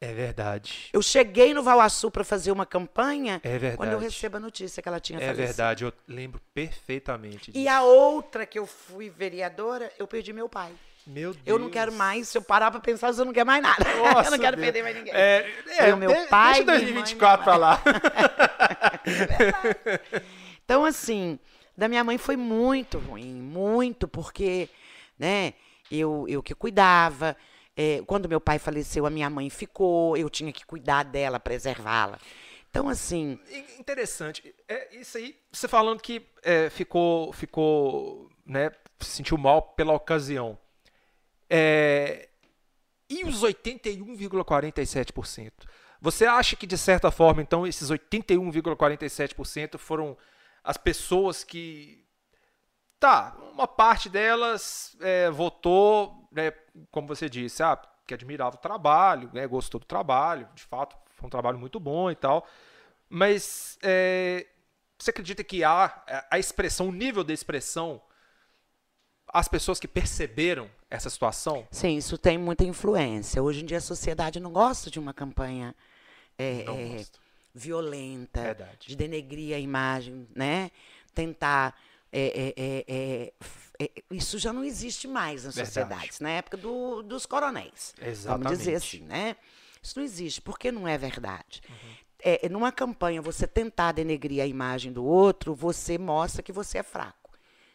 É 0.00 0.12
verdade. 0.12 0.90
Eu 0.92 1.00
cheguei 1.00 1.54
no 1.54 1.62
Valaçu 1.62 2.10
para 2.10 2.24
fazer 2.24 2.50
uma 2.52 2.66
campanha 2.66 3.40
é 3.42 3.50
verdade. 3.50 3.76
quando 3.76 3.92
eu 3.92 3.98
recebo 3.98 4.36
a 4.36 4.40
notícia 4.40 4.82
que 4.82 4.88
ela 4.88 5.00
tinha 5.00 5.18
é 5.18 5.22
falecido. 5.22 5.42
É 5.42 5.46
verdade, 5.46 5.84
eu 5.84 5.92
lembro 6.06 6.40
perfeitamente 6.52 7.50
disso. 7.50 7.64
E 7.64 7.68
a 7.68 7.82
outra 7.82 8.44
que 8.44 8.58
eu 8.58 8.66
fui 8.66 9.08
vereadora, 9.08 9.90
eu 9.98 10.06
perdi 10.06 10.32
meu 10.32 10.48
pai. 10.48 10.72
Meu 11.06 11.32
Deus. 11.32 11.42
Eu 11.46 11.58
não 11.58 11.68
quero 11.70 11.92
mais, 11.92 12.28
se 12.28 12.38
eu 12.38 12.42
parar 12.42 12.70
para 12.70 12.80
pensar, 12.80 13.14
eu 13.14 13.24
não 13.24 13.32
quero 13.32 13.46
mais 13.46 13.62
nada. 13.62 13.84
Nossa, 13.96 14.28
eu 14.28 14.32
não 14.32 14.38
quero 14.38 14.56
Deus. 14.56 14.66
perder 14.66 14.82
mais 14.82 14.96
ninguém. 14.96 15.14
É, 15.14 15.50
é, 15.78 15.94
o 15.94 15.96
meu 15.96 16.12
de, 16.12 16.28
pai, 16.28 16.64
deixa 16.64 16.80
2024 16.80 17.44
para 17.44 17.56
lá. 17.56 17.82
é 19.06 20.00
então, 20.64 20.84
assim, 20.84 21.38
da 21.76 21.88
minha 21.88 22.02
mãe 22.02 22.16
foi 22.16 22.36
muito 22.36 22.98
ruim, 22.98 23.34
muito, 23.34 24.08
porque, 24.08 24.68
né, 25.18 25.52
eu, 25.90 26.26
eu 26.26 26.42
que 26.42 26.54
cuidava, 26.54 27.36
é, 27.76 28.02
quando 28.06 28.28
meu 28.28 28.40
pai 28.40 28.58
faleceu, 28.58 29.06
a 29.06 29.10
minha 29.10 29.28
mãe 29.28 29.50
ficou, 29.50 30.16
eu 30.16 30.30
tinha 30.30 30.52
que 30.52 30.64
cuidar 30.64 31.02
dela, 31.04 31.40
preservá-la. 31.40 32.18
Então, 32.70 32.88
assim. 32.88 33.38
Interessante. 33.78 34.54
É, 34.68 34.96
isso 34.96 35.16
aí, 35.16 35.36
você 35.52 35.68
falando 35.68 36.00
que 36.00 36.26
é, 36.42 36.68
ficou, 36.70 37.32
ficou, 37.32 38.28
né, 38.44 38.72
se 39.00 39.10
sentiu 39.10 39.38
mal 39.38 39.62
pela 39.62 39.92
ocasião. 39.92 40.58
É, 41.48 42.28
e 43.08 43.24
os 43.24 43.42
81,47%? 43.42 45.52
Você 46.00 46.26
acha 46.26 46.56
que, 46.56 46.66
de 46.66 46.76
certa 46.76 47.10
forma, 47.10 47.40
então, 47.40 47.66
esses 47.66 47.90
81,47% 47.90 49.78
foram 49.78 50.16
as 50.62 50.76
pessoas 50.76 51.42
que. 51.44 52.04
Tá, 52.98 53.36
uma 53.52 53.68
parte 53.68 54.08
delas 54.08 54.96
é, 55.00 55.30
votou 55.30 56.26
né, 56.32 56.52
como 56.90 57.06
você 57.06 57.28
disse, 57.28 57.62
ah, 57.62 57.80
que 58.06 58.14
admirava 58.14 58.56
o 58.56 58.58
trabalho, 58.58 59.30
né, 59.32 59.46
gostou 59.46 59.80
do 59.80 59.86
trabalho, 59.86 60.48
de 60.54 60.62
fato, 60.62 60.96
foi 61.16 61.26
um 61.26 61.30
trabalho 61.30 61.58
muito 61.58 61.78
bom 61.80 62.10
e 62.10 62.14
tal. 62.14 62.46
Mas 63.08 63.78
é, 63.82 64.46
você 64.98 65.10
acredita 65.10 65.44
que 65.44 65.62
há 65.62 66.02
a 66.30 66.38
expressão, 66.38 66.88
o 66.88 66.92
nível 66.92 67.22
da 67.22 67.32
expressão, 67.32 68.00
as 69.28 69.48
pessoas 69.48 69.80
que 69.80 69.88
perceberam 69.88 70.70
essa 70.90 71.10
situação? 71.10 71.66
Sim, 71.70 71.96
isso 71.96 72.16
tem 72.18 72.38
muita 72.38 72.64
influência. 72.64 73.42
Hoje 73.42 73.62
em 73.62 73.66
dia 73.66 73.78
a 73.78 73.80
sociedade 73.80 74.38
não 74.40 74.52
gosta 74.52 74.90
de 74.90 74.98
uma 74.98 75.12
campanha 75.12 75.74
é, 76.38 76.60
é, 76.62 77.04
violenta, 77.54 78.42
Verdade. 78.42 78.88
de 78.88 78.96
denegrir 78.96 79.56
a 79.56 79.58
imagem, 79.58 80.28
né? 80.34 80.70
tentar. 81.14 81.74
É, 82.16 82.26
é, 82.26 82.54
é, 82.56 82.84
é, 82.86 83.32
isso 84.10 84.38
já 84.38 84.52
não 84.52 84.64
existe 84.64 85.06
mais 85.08 85.44
nas 85.44 85.54
Verdade. 85.54 85.74
sociedades, 85.74 86.20
na 86.20 86.30
época 86.30 86.56
do, 86.56 87.02
dos 87.02 87.26
coronéis. 87.26 87.94
Exatamente. 88.00 88.44
Vamos 88.44 88.58
dizer 88.58 88.74
assim, 88.76 89.00
né? 89.00 89.36
Isso 89.82 89.98
não 89.98 90.04
existe, 90.04 90.40
porque 90.40 90.72
não 90.72 90.88
é 90.88 90.96
verdade. 90.96 91.60
Uhum. 91.68 91.94
É, 92.20 92.48
numa 92.48 92.72
campanha, 92.72 93.20
você 93.20 93.46
tentar 93.46 93.92
denegrir 93.92 94.42
a 94.42 94.46
imagem 94.46 94.92
do 94.92 95.04
outro, 95.04 95.54
você 95.54 95.98
mostra 95.98 96.42
que 96.42 96.52
você 96.52 96.78
é 96.78 96.82
fraco. 96.82 97.24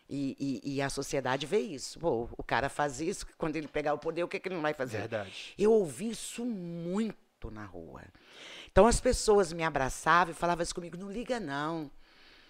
E, 0.10 0.36
e, 0.64 0.76
e 0.76 0.81
a 0.81 0.90
sociedade 0.90 1.45
vê 1.45 1.60
isso. 1.60 1.99
Pô, 1.99 2.27
o 2.36 2.44
cara 2.44 2.68
faz 2.68 2.99
isso, 2.99 3.27
quando 3.38 3.56
ele 3.56 3.68
pegar 3.68 3.94
o 3.94 3.99
poder, 3.99 4.23
o 4.23 4.27
que, 4.27 4.40
que 4.40 4.48
ele 4.48 4.56
não 4.56 4.61
vai 4.64 4.73
fazer? 4.73 4.98
Verdade. 4.98 5.53
Eu 5.56 5.72
ouvi 5.72 6.10
isso 6.10 6.44
muito 6.44 7.52
na 7.52 7.64
rua. 7.64 8.02
Então 8.72 8.88
as 8.88 8.99
pessoas 8.99 9.53
me 9.53 9.64
abraçavam 9.64 10.31
e 10.31 10.36
falavam 10.36 10.64
isso 10.64 10.73
comigo: 10.73 10.98
não 10.98 11.11
liga 11.11 11.40
não. 11.40 11.91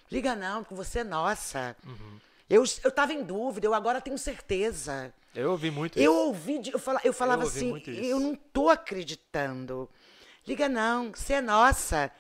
Liga 0.10 0.36
não, 0.36 0.64
porque 0.64 0.74
você 0.74 1.00
é 1.00 1.04
nossa. 1.04 1.76
Uhum. 1.86 2.20
Eu 2.50 2.64
estava 2.64 3.14
em 3.14 3.24
dúvida, 3.24 3.68
eu 3.68 3.74
agora 3.74 4.02
tenho 4.02 4.18
certeza. 4.18 5.14
Eu 5.36 5.52
ouvi 5.52 5.70
muito 5.70 6.00
Eu 6.00 6.12
isso. 6.12 6.22
ouvi, 6.22 6.62
eu 6.74 6.80
falava, 6.80 7.08
eu 7.08 7.14
falava 7.14 7.44
ouvi 7.44 7.58
assim, 7.60 7.84
eu 8.08 8.20
não 8.20 8.34
tô 8.36 8.70
acreditando. 8.70 9.88
Liga 10.48 10.68
não, 10.68 11.12
você 11.14 11.34
é 11.34 11.42
nossa. 11.42 12.12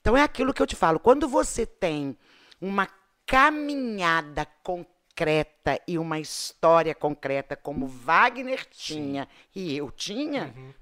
Então 0.00 0.14
é 0.16 0.22
aquilo 0.22 0.52
que 0.52 0.60
eu 0.60 0.66
te 0.66 0.76
falo, 0.76 1.00
quando 1.00 1.26
você 1.26 1.64
tem 1.64 2.16
uma 2.60 2.86
caminhada 3.24 4.46
concreta 4.62 5.80
e 5.86 5.98
uma 5.98 6.18
história 6.20 6.94
concreta 6.94 7.56
como 7.56 7.86
Wagner 7.86 8.66
tinha 8.66 9.26
e 9.54 9.76
eu 9.76 9.90
tinha, 9.90 10.52
Uhum. 10.56 10.74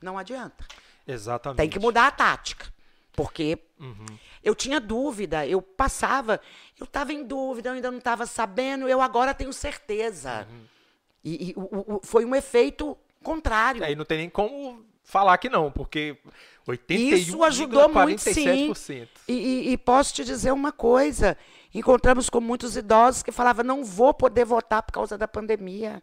não 0.00 0.18
adianta. 0.18 0.64
Exatamente. 1.06 1.56
Tem 1.58 1.68
que 1.70 1.78
mudar 1.78 2.06
a 2.06 2.10
tática. 2.10 2.66
Porque 3.14 3.58
Uhum. 3.78 4.06
eu 4.42 4.54
tinha 4.54 4.80
dúvida, 4.80 5.46
eu 5.46 5.60
passava, 5.60 6.40
eu 6.80 6.84
estava 6.84 7.12
em 7.12 7.22
dúvida, 7.24 7.68
eu 7.68 7.74
ainda 7.74 7.90
não 7.90 7.98
estava 7.98 8.24
sabendo, 8.26 8.88
eu 8.88 9.00
agora 9.02 9.34
tenho 9.34 9.52
certeza. 9.52 10.46
Uhum. 10.50 10.64
E, 11.24 11.50
e 11.50 11.54
o- 11.56 11.96
o- 11.96 12.00
foi 12.02 12.24
um 12.24 12.34
efeito 12.34 12.96
contrário. 13.22 13.84
Aí 13.84 13.94
não 13.94 14.04
tem 14.04 14.18
nem 14.18 14.30
como 14.30 14.84
falar 15.04 15.36
que 15.38 15.48
não, 15.48 15.70
porque 15.70 16.16
81,47%. 16.66 17.12
Isso 17.18 17.44
ajudou 17.44 17.88
muito, 17.88 18.20
sim. 18.20 18.72
E, 19.28 19.32
e- 19.32 19.72
e 19.72 19.78
posso 19.78 20.14
te 20.14 20.24
dizer 20.24 20.52
uma 20.52 20.72
coisa: 20.72 21.36
encontramos 21.74 22.30
com 22.30 22.40
muitos 22.40 22.76
idosos 22.76 23.22
que 23.22 23.30
falavam, 23.30 23.64
não 23.64 23.84
vou 23.84 24.14
poder 24.14 24.44
votar 24.44 24.82
por 24.82 24.92
causa 24.92 25.18
da 25.18 25.28
pandemia. 25.28 26.02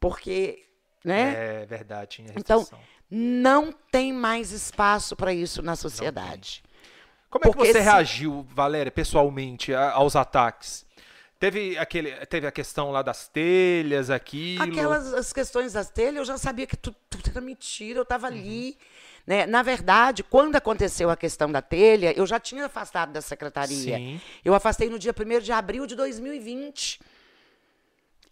Porque, 0.00 0.66
né? 1.04 1.62
É 1.62 1.66
verdade, 1.66 2.16
tinha 2.16 2.32
então, 2.36 2.58
restrição. 2.60 2.84
Não 3.10 3.72
tem 3.90 4.12
mais 4.12 4.52
espaço 4.52 5.16
para 5.16 5.32
isso 5.32 5.62
na 5.62 5.74
sociedade. 5.76 6.62
Como 7.30 7.46
é 7.46 7.50
que 7.50 7.56
você 7.58 7.72
se- 7.74 7.80
reagiu, 7.80 8.46
Valéria, 8.54 8.90
pessoalmente, 8.90 9.72
a- 9.74 9.92
aos 9.92 10.16
ataques? 10.16 10.86
Teve, 11.38 11.78
aquele, 11.78 12.10
teve 12.26 12.46
a 12.46 12.50
questão 12.50 12.90
lá 12.90 13.00
das 13.00 13.28
telhas, 13.28 14.10
aquilo. 14.10 14.62
Aquelas 14.64 15.14
as 15.14 15.32
questões 15.32 15.72
das 15.74 15.88
telhas, 15.88 16.16
eu 16.16 16.24
já 16.24 16.36
sabia 16.38 16.66
que 16.66 16.76
tudo, 16.76 16.96
tudo 17.08 17.30
era 17.30 17.40
mentira, 17.40 17.98
eu 17.98 18.02
estava 18.02 18.28
Uhum. 18.28 18.34
ali. 18.34 18.78
Né? 19.26 19.46
Na 19.46 19.62
verdade, 19.62 20.22
quando 20.24 20.56
aconteceu 20.56 21.10
a 21.10 21.16
questão 21.16 21.52
da 21.52 21.60
telha, 21.62 22.12
eu 22.18 22.26
já 22.26 22.40
tinha 22.40 22.64
afastado 22.66 23.12
da 23.12 23.20
secretaria. 23.20 23.96
Sim. 23.98 24.20
Eu 24.44 24.54
afastei 24.54 24.88
no 24.88 24.98
dia 24.98 25.12
1 25.12 25.40
de 25.40 25.52
abril 25.52 25.86
de 25.86 25.94
2020. 25.94 26.98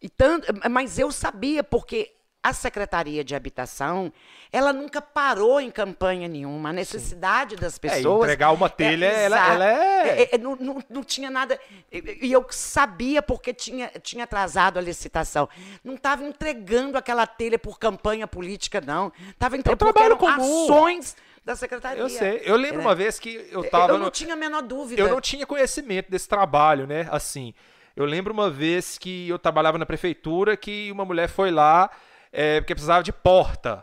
E 0.01 0.09
tanto, 0.09 0.47
mas 0.70 0.98
eu 0.98 1.12
sabia, 1.12 1.62
porque 1.62 2.12
a 2.48 2.52
Secretaria 2.52 3.24
de 3.24 3.35
Habitação, 3.35 4.12
ela 4.52 4.73
nunca 4.73 5.01
parou 5.02 5.60
em 5.60 5.70
campanha 5.70 6.28
nenhuma. 6.28 6.68
A 6.68 6.73
necessidade 6.73 7.56
das 7.56 7.77
É, 7.77 7.81
pessoas. 7.81 8.23
entregar 8.23 8.52
uma 8.52 8.68
telha, 8.70 9.06
ela, 9.06 9.36
exato. 9.36 9.52
ela 9.52 9.66
é... 9.66 10.23
É, 10.23 10.35
é, 10.35 10.39
não, 10.39 10.55
não- 10.56 10.82
não 10.89 11.02
tinha 11.02 11.28
nada. 11.31 11.59
E 11.90 12.32
eu 12.32 12.47
sabia 12.51 13.20
porque 13.20 13.52
tinha, 13.52 13.90
tinha 14.02 14.24
atrasado 14.24 14.78
a 14.78 14.82
licitação. 14.82 15.48
Não 15.82 15.94
estava 15.94 16.24
entregando 16.24 16.97
aquela 16.97 17.27
telha 17.27 17.59
por 17.59 17.78
campanha 17.78 18.27
política, 18.27 18.81
não. 18.81 19.12
Estava 19.31 19.56
entregando 19.56 19.85
porque 19.85 20.02
eram 20.02 20.16
comum. 20.16 20.64
ações 20.64 21.16
da 21.44 21.56
secretaria. 21.56 22.01
Eu 22.01 22.09
sei. 22.09 22.43
Eu 22.44 22.56
lembro 22.56 22.81
uma 22.81 22.94
vez 22.94 23.18
que 23.18 23.47
eu 23.51 23.68
tava. 23.68 23.93
Eu 23.93 23.98
não 23.98 24.06
no- 24.06 24.10
tinha 24.10 24.35
a 24.35 24.36
menor 24.36 24.62
dúvida. 24.62 25.01
Eu 25.02 25.09
não 25.09 25.20
tinha 25.20 25.44
conhecimento 25.47 26.10
desse 26.10 26.28
trabalho, 26.28 26.86
né? 26.86 27.09
Assim, 27.10 27.52
eu 27.97 28.05
lembro 28.05 28.32
uma 28.32 28.51
vez 28.51 28.98
que 28.98 29.28
eu 29.28 29.39
trabalhava 29.39 29.78
na 29.78 29.86
prefeitura 29.86 30.56
que 30.56 30.90
uma 30.93 31.05
mulher 31.05 31.28
foi 31.28 31.51
lá 31.51 31.90
é, 32.39 32.61
porque 32.61 32.75
precisava 32.75 33.03
de 33.03 33.13
porta. 33.13 33.83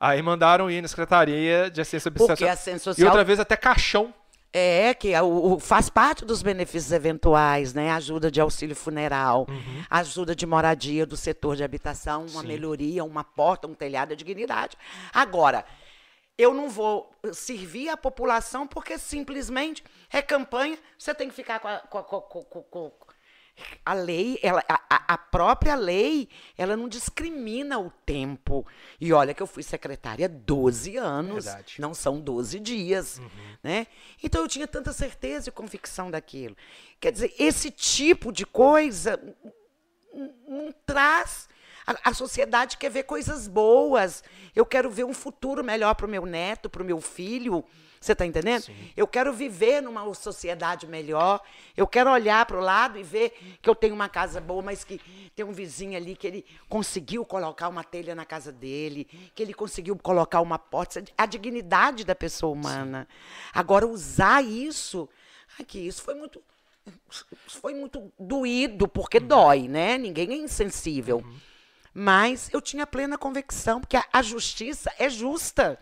Aí 0.00 0.20
mandaram 0.20 0.68
ir 0.70 0.82
na 0.82 0.88
Secretaria 0.88 1.70
de 1.70 1.80
Assistência 1.80 2.10
Social. 2.18 2.50
a 2.50 2.52
assistência 2.52 2.90
E 2.90 2.94
social 2.94 3.08
outra 3.08 3.24
vez 3.24 3.38
até 3.38 3.56
caixão. 3.56 4.12
É, 4.52 4.92
que 4.94 5.12
é 5.12 5.20
o, 5.22 5.54
o- 5.54 5.58
faz 5.60 5.88
parte 5.88 6.24
dos 6.24 6.42
benefícios 6.42 6.92
eventuais, 6.92 7.72
né? 7.74 7.90
Ajuda 7.92 8.30
de 8.30 8.40
auxílio 8.40 8.76
funeral, 8.76 9.46
ajuda 9.90 10.34
de 10.34 10.44
moradia 10.46 11.04
do 11.06 11.16
setor 11.16 11.56
de 11.56 11.64
habitação, 11.64 12.22
uma 12.26 12.42
Sim. 12.42 12.46
melhoria, 12.48 13.02
uma 13.04 13.24
porta, 13.24 13.66
um 13.66 13.74
telhado, 13.74 14.12
é 14.12 14.16
dignidade. 14.16 14.76
Agora, 15.12 15.64
eu 16.38 16.52
não 16.54 16.68
vou 16.68 17.10
servir 17.32 17.88
a 17.88 17.96
população 17.96 18.64
porque 18.66 18.96
simplesmente 18.98 19.82
é 20.12 20.20
campanha, 20.22 20.78
você 20.98 21.12
tem 21.14 21.28
que 21.28 21.34
ficar 21.34 21.58
com 21.60 21.66
a, 21.68 21.78
com 21.78 21.98
a- 21.98 22.02
com 22.04 22.16
a- 22.16 22.22
com- 22.22 22.44
com- 22.44 22.62
com- 22.62 22.92
a 23.84 23.94
lei, 23.94 24.38
ela, 24.42 24.62
a, 24.68 25.14
a- 25.14 25.18
própria 25.18 25.74
lei, 25.74 26.28
ela 26.56 26.76
não 26.76 26.88
discrimina 26.88 27.78
o 27.78 27.90
tempo. 28.06 28.66
E 29.00 29.12
olha 29.12 29.34
que 29.34 29.42
eu 29.42 29.46
fui 29.46 29.62
secretária 29.62 30.28
12 30.28 30.96
anos, 30.96 31.44
Verdade. 31.44 31.80
não 31.80 31.92
são 31.94 32.20
12 32.20 32.58
dias, 32.60 33.18
Uhum. 33.18 33.28
né? 33.62 33.86
Então 34.22 34.42
eu 34.42 34.48
tinha 34.48 34.66
tanta 34.66 34.92
certeza 34.92 35.48
e 35.48 35.52
convicção 35.52 36.10
daquilo. 36.10 36.56
Quer 37.00 37.12
dizer, 37.12 37.34
esse 37.38 37.70
tipo 37.70 38.32
de 38.32 38.46
coisa 38.46 39.20
não 40.48 40.72
traz. 40.86 41.48
A, 41.86 42.10
a 42.10 42.14
sociedade 42.14 42.76
quer 42.78 42.90
ver 42.90 43.02
coisas 43.02 43.46
boas. 43.46 44.22
Eu 44.54 44.64
quero 44.64 44.90
ver 44.90 45.04
um 45.04 45.12
futuro 45.12 45.62
melhor 45.62 45.94
para 45.94 46.06
o 46.06 46.08
meu 46.08 46.24
neto, 46.24 46.70
para 46.70 46.82
o 46.82 46.86
meu 46.86 47.00
filho. 47.00 47.64
Você 48.04 48.12
está 48.12 48.26
entendendo? 48.26 48.66
Eu 48.94 49.06
quero 49.06 49.32
viver 49.32 49.80
numa 49.80 50.12
sociedade 50.12 50.86
melhor. 50.86 51.40
Eu 51.74 51.86
quero 51.86 52.10
olhar 52.10 52.44
para 52.44 52.58
o 52.58 52.60
lado 52.60 52.98
e 52.98 53.02
ver 53.02 53.58
que 53.62 53.68
eu 53.68 53.74
tenho 53.74 53.94
uma 53.94 54.10
casa 54.10 54.42
boa, 54.42 54.62
mas 54.62 54.84
que 54.84 55.00
tem 55.34 55.42
um 55.42 55.52
vizinho 55.52 55.96
ali 55.96 56.14
que 56.14 56.26
ele 56.26 56.44
conseguiu 56.68 57.24
colocar 57.24 57.66
uma 57.66 57.82
telha 57.82 58.14
na 58.14 58.26
casa 58.26 58.52
dele, 58.52 59.08
que 59.34 59.42
ele 59.42 59.54
conseguiu 59.54 59.96
colocar 59.96 60.42
uma 60.42 60.58
porta. 60.58 61.02
A 61.16 61.24
dignidade 61.24 62.04
da 62.04 62.14
pessoa 62.14 62.52
humana. 62.52 63.08
Agora, 63.54 63.86
usar 63.86 64.44
isso. 64.44 65.08
Aqui, 65.58 65.86
isso 65.86 66.02
foi 66.02 66.14
muito 66.14 66.42
foi 67.46 67.72
muito 67.72 68.12
doído, 68.18 68.86
porque 68.86 69.18
dói, 69.18 69.66
né? 69.66 69.96
Ninguém 69.96 70.32
é 70.32 70.36
insensível. 70.36 71.24
Mas 71.94 72.50
eu 72.52 72.60
tinha 72.60 72.86
plena 72.86 73.16
convicção, 73.16 73.80
porque 73.80 73.96
a, 73.96 74.04
a 74.12 74.20
justiça 74.20 74.92
é 74.98 75.08
justa. 75.08 75.80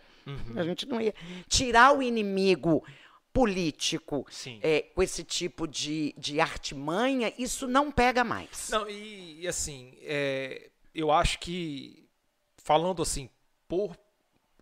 A 0.56 0.62
gente 0.64 0.86
não 0.86 1.00
ia 1.00 1.14
tirar 1.48 1.96
o 1.96 2.02
inimigo 2.02 2.84
político 3.32 4.26
é, 4.62 4.82
com 4.94 5.02
esse 5.02 5.24
tipo 5.24 5.66
de, 5.66 6.14
de 6.18 6.38
artimanha, 6.40 7.32
isso 7.38 7.66
não 7.66 7.90
pega 7.90 8.22
mais. 8.22 8.68
Não, 8.70 8.88
e, 8.88 9.40
e 9.40 9.48
assim, 9.48 9.96
é, 10.02 10.70
eu 10.94 11.10
acho 11.10 11.38
que, 11.38 12.08
falando 12.58 13.02
assim, 13.02 13.28
por. 13.66 13.96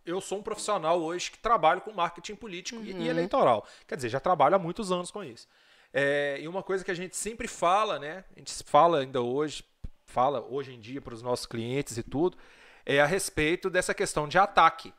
Eu 0.07 0.21
sou 0.21 0.39
um 0.39 0.43
profissional 0.43 1.01
hoje 1.01 1.31
que 1.31 1.39
trabalho 1.39 1.83
com 1.83 1.93
marketing 1.93 2.35
político 2.35 2.81
e- 2.83 2.91
e, 2.93 3.09
eleitoral. 3.09 3.67
Quer 3.87 3.97
dizer, 3.97 4.09
já 4.09 4.19
trabalho 4.19 4.57
há 4.57 4.59
muitos 4.59 4.91
anos 4.91 5.11
com 5.11 5.23
isso. 5.23 5.47
É, 5.93 6.39
e 6.41 6.49
uma 6.49 6.63
coisa 6.63 6.85
que 6.85 6.91
a 6.91 6.95
gente 6.95 7.17
sempre 7.17 7.47
fala, 7.47 7.99
né? 7.99 8.25
A 8.35 8.39
gente 8.39 8.53
fala 8.65 9.01
ainda 9.01 9.21
hoje, 9.21 9.63
fala 10.07 10.41
hoje 10.49 10.73
em 10.73 10.81
dia 10.81 11.01
para 11.03 11.13
os 11.13 11.23
nossos 11.23 11.45
clientes 11.47 11.99
e 11.99 12.03
tudo, 12.03 12.39
é 12.87 13.01
a 13.01 13.07
respeito 13.07 13.69
dessa 13.69 13.93
questão 13.93 14.27
de 14.27 14.39
ataque. 14.39 14.93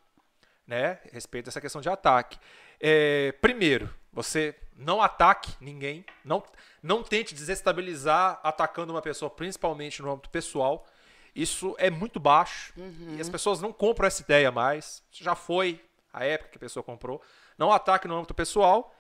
Né? 0.72 1.00
A 1.12 1.16
respeito 1.16 1.48
dessa 1.48 1.60
questão 1.60 1.82
de 1.82 1.90
ataque. 1.90 2.40
É, 2.80 3.34
primeiro, 3.42 3.94
você 4.14 4.56
não 4.74 5.02
ataque 5.02 5.52
ninguém, 5.60 6.06
não, 6.24 6.42
não 6.82 7.04
tente 7.04 7.36
desestabilizar 7.36 8.40
atacando 8.42 8.94
uma 8.94 9.02
pessoa, 9.02 9.30
principalmente 9.30 10.02
no 10.02 10.10
âmbito 10.10 10.30
pessoal. 10.30 10.88
Isso 11.36 11.76
é 11.78 11.90
muito 11.90 12.22
baixo 12.22 12.74
e 13.18 13.20
as 13.20 13.28
pessoas 13.28 13.60
não 13.60 13.74
compram 13.74 14.08
essa 14.08 14.22
ideia 14.22 14.50
mais. 14.50 15.04
Já 15.12 15.36
foi 15.36 15.84
a 16.14 16.24
época 16.24 16.52
que 16.52 16.58
a 16.58 16.62
pessoa 16.62 16.82
comprou. 16.82 17.22
Não 17.58 17.70
ataque 17.70 18.08
no 18.08 18.16
âmbito 18.16 18.34
pessoal 18.34 18.96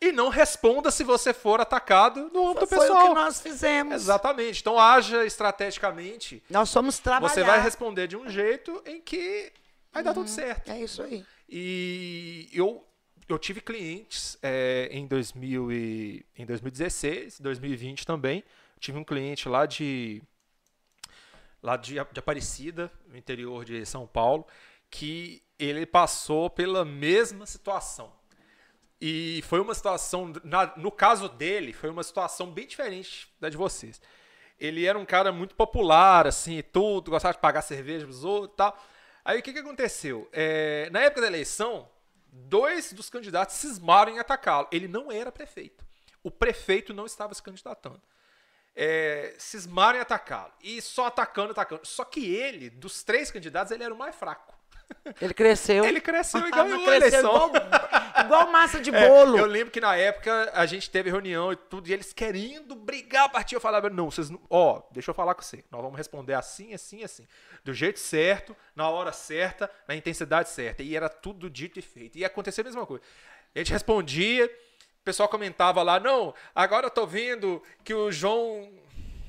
e 0.00 0.12
não 0.12 0.28
responda 0.28 0.92
se 0.92 1.02
você 1.02 1.34
for 1.34 1.60
atacado 1.60 2.30
no 2.32 2.50
âmbito 2.50 2.68
Foi 2.68 2.78
pessoal. 2.78 3.04
o 3.04 3.08
que 3.08 3.14
nós 3.14 3.40
fizemos. 3.40 3.94
Exatamente. 3.94 4.60
Então 4.60 4.78
haja 4.78 5.24
estrategicamente. 5.26 6.40
Nós 6.48 6.68
somos 6.68 7.00
trabalhar. 7.00 7.34
Você 7.34 7.42
vai 7.42 7.60
responder 7.60 8.06
de 8.06 8.16
um 8.16 8.28
jeito 8.28 8.80
em 8.86 9.00
que 9.00 9.52
vai 9.96 10.02
dar 10.02 10.14
tudo 10.14 10.28
certo. 10.28 10.70
É 10.70 10.80
isso 10.80 11.02
aí. 11.02 11.24
E 11.48 12.48
eu, 12.52 12.86
eu 13.28 13.38
tive 13.38 13.60
clientes 13.60 14.38
é, 14.42 14.88
em, 14.90 15.06
2000 15.06 15.72
e, 15.72 16.26
em 16.36 16.44
2016, 16.44 17.40
2020 17.40 18.06
também. 18.06 18.44
Tive 18.78 18.98
um 18.98 19.04
cliente 19.04 19.48
lá 19.48 19.64
de 19.64 20.22
lá 21.62 21.76
de, 21.76 21.94
de 21.94 22.18
Aparecida, 22.20 22.92
no 23.08 23.16
interior 23.16 23.64
de 23.64 23.84
São 23.86 24.06
Paulo, 24.06 24.46
que 24.90 25.42
ele 25.58 25.86
passou 25.86 26.50
pela 26.50 26.84
mesma 26.84 27.46
situação. 27.46 28.12
E 29.00 29.42
foi 29.48 29.60
uma 29.60 29.74
situação, 29.74 30.32
na, 30.44 30.76
no 30.76 30.92
caso 30.92 31.28
dele, 31.28 31.72
foi 31.72 31.90
uma 31.90 32.02
situação 32.02 32.50
bem 32.50 32.66
diferente 32.66 33.28
da 33.40 33.48
de 33.48 33.56
vocês. 33.56 34.00
Ele 34.58 34.84
era 34.86 34.98
um 34.98 35.04
cara 35.04 35.32
muito 35.32 35.54
popular, 35.54 36.26
assim, 36.26 36.62
tudo, 36.72 37.10
gostava 37.10 37.34
de 37.34 37.40
pagar 37.40 37.62
cerveja 37.62 38.04
pros 38.04 38.24
outros 38.24 38.52
e 38.52 38.56
tal. 38.56 38.78
Aí 39.26 39.40
o 39.40 39.42
que, 39.42 39.52
que 39.52 39.58
aconteceu? 39.58 40.28
É, 40.32 40.88
na 40.90 41.00
época 41.00 41.22
da 41.22 41.26
eleição, 41.26 41.90
dois 42.30 42.92
dos 42.92 43.10
candidatos 43.10 43.56
cismaram 43.56 44.12
em 44.12 44.20
atacá-lo. 44.20 44.68
Ele 44.70 44.86
não 44.86 45.10
era 45.10 45.32
prefeito. 45.32 45.84
O 46.22 46.30
prefeito 46.30 46.94
não 46.94 47.04
estava 47.04 47.34
se 47.34 47.42
candidatando. 47.42 48.00
É, 48.72 49.34
cismaram 49.36 49.98
em 49.98 50.02
atacá-lo. 50.02 50.52
E 50.62 50.80
só 50.80 51.06
atacando, 51.06 51.50
atacando. 51.50 51.84
Só 51.84 52.04
que 52.04 52.24
ele, 52.24 52.70
dos 52.70 53.02
três 53.02 53.28
candidatos, 53.32 53.72
ele 53.72 53.82
era 53.82 53.92
o 53.92 53.98
mais 53.98 54.14
fraco. 54.14 54.55
Ele 55.20 55.34
cresceu. 55.34 55.84
Ele 55.84 56.00
cresceu 56.00 56.46
e 56.46 56.50
ganhou 56.50 56.82
a 56.82 56.96
Cresceu 56.98 57.20
igual, 57.20 57.52
igual 58.24 58.50
massa 58.50 58.80
de 58.80 58.90
bolo. 58.90 59.36
É, 59.36 59.40
eu 59.40 59.46
lembro 59.46 59.70
que 59.70 59.80
na 59.80 59.96
época 59.96 60.50
a 60.52 60.66
gente 60.66 60.90
teve 60.90 61.10
reunião 61.10 61.52
e 61.52 61.56
tudo, 61.56 61.88
e 61.88 61.92
eles 61.92 62.12
querendo 62.12 62.74
brigar 62.74 63.24
a 63.24 63.28
partir. 63.28 63.54
Eu 63.54 63.60
falava, 63.60 63.88
não, 63.88 64.10
vocês 64.10 64.30
não. 64.30 64.40
Ó, 64.50 64.82
deixa 64.90 65.10
eu 65.10 65.14
falar 65.14 65.34
com 65.34 65.42
você. 65.42 65.64
Nós 65.70 65.80
vamos 65.80 65.96
responder 65.96 66.34
assim, 66.34 66.74
assim, 66.74 67.04
assim. 67.04 67.26
Do 67.64 67.72
jeito 67.72 67.98
certo, 67.98 68.56
na 68.74 68.88
hora 68.88 69.12
certa, 69.12 69.70
na 69.86 69.94
intensidade 69.94 70.48
certa. 70.48 70.82
E 70.82 70.96
era 70.96 71.08
tudo 71.08 71.48
dito 71.48 71.78
e 71.78 71.82
feito. 71.82 72.16
E 72.16 72.20
ia 72.20 72.26
acontecer 72.26 72.62
a 72.62 72.64
mesma 72.64 72.86
coisa. 72.86 73.02
A 73.54 73.58
gente 73.58 73.72
respondia, 73.72 74.46
o 74.46 75.04
pessoal 75.04 75.28
comentava 75.28 75.82
lá, 75.82 75.98
não, 75.98 76.34
agora 76.54 76.86
eu 76.86 76.90
tô 76.90 77.06
vendo 77.06 77.62
que 77.84 77.94
o 77.94 78.10
João. 78.10 78.72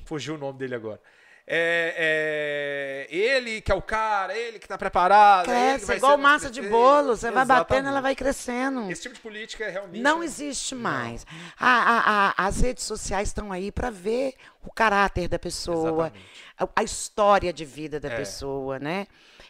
Fugiu 0.04 0.36
o 0.36 0.38
nome 0.38 0.58
dele 0.58 0.74
agora. 0.74 1.00
É, 1.50 3.06
é, 3.10 3.14
ele 3.16 3.62
que 3.62 3.72
é 3.72 3.74
o 3.74 3.80
cara, 3.80 4.36
ele 4.36 4.58
que 4.58 4.68
tá 4.68 4.76
preparado. 4.76 5.50
é 5.50 5.70
Cresce, 5.72 5.86
vai 5.86 5.96
igual 5.96 6.12
ser 6.12 6.22
nosso 6.22 6.32
massa 6.34 6.50
de 6.50 6.60
bolo. 6.62 7.16
Você 7.16 7.30
vai 7.30 7.44
batendo, 7.46 7.52
Exatamente. 7.60 7.88
ela 7.88 8.00
vai 8.02 8.14
crescendo. 8.14 8.90
Esse 8.90 9.02
tipo 9.02 9.14
de 9.14 9.20
política 9.22 9.64
é 9.64 9.70
realmente. 9.70 10.02
Não 10.02 10.22
existe 10.22 10.74
mais. 10.74 11.26
A- 11.58 11.66
a- 11.66 12.34
a- 12.38 12.46
as 12.46 12.60
redes 12.60 12.84
sociais 12.84 13.28
estão 13.28 13.50
aí 13.50 13.72
para 13.72 13.88
ver 13.88 14.34
o 14.62 14.70
caráter 14.70 15.26
da 15.26 15.38
pessoa, 15.38 16.08
Exatamente. 16.08 16.26
a, 16.58 16.68
a 16.76 16.82
história 16.82 17.50
de 17.50 17.64
vida 17.64 17.98
da 17.98 18.08
É. 18.08 18.16
pessoa, 18.16 18.78
né? 18.78 19.06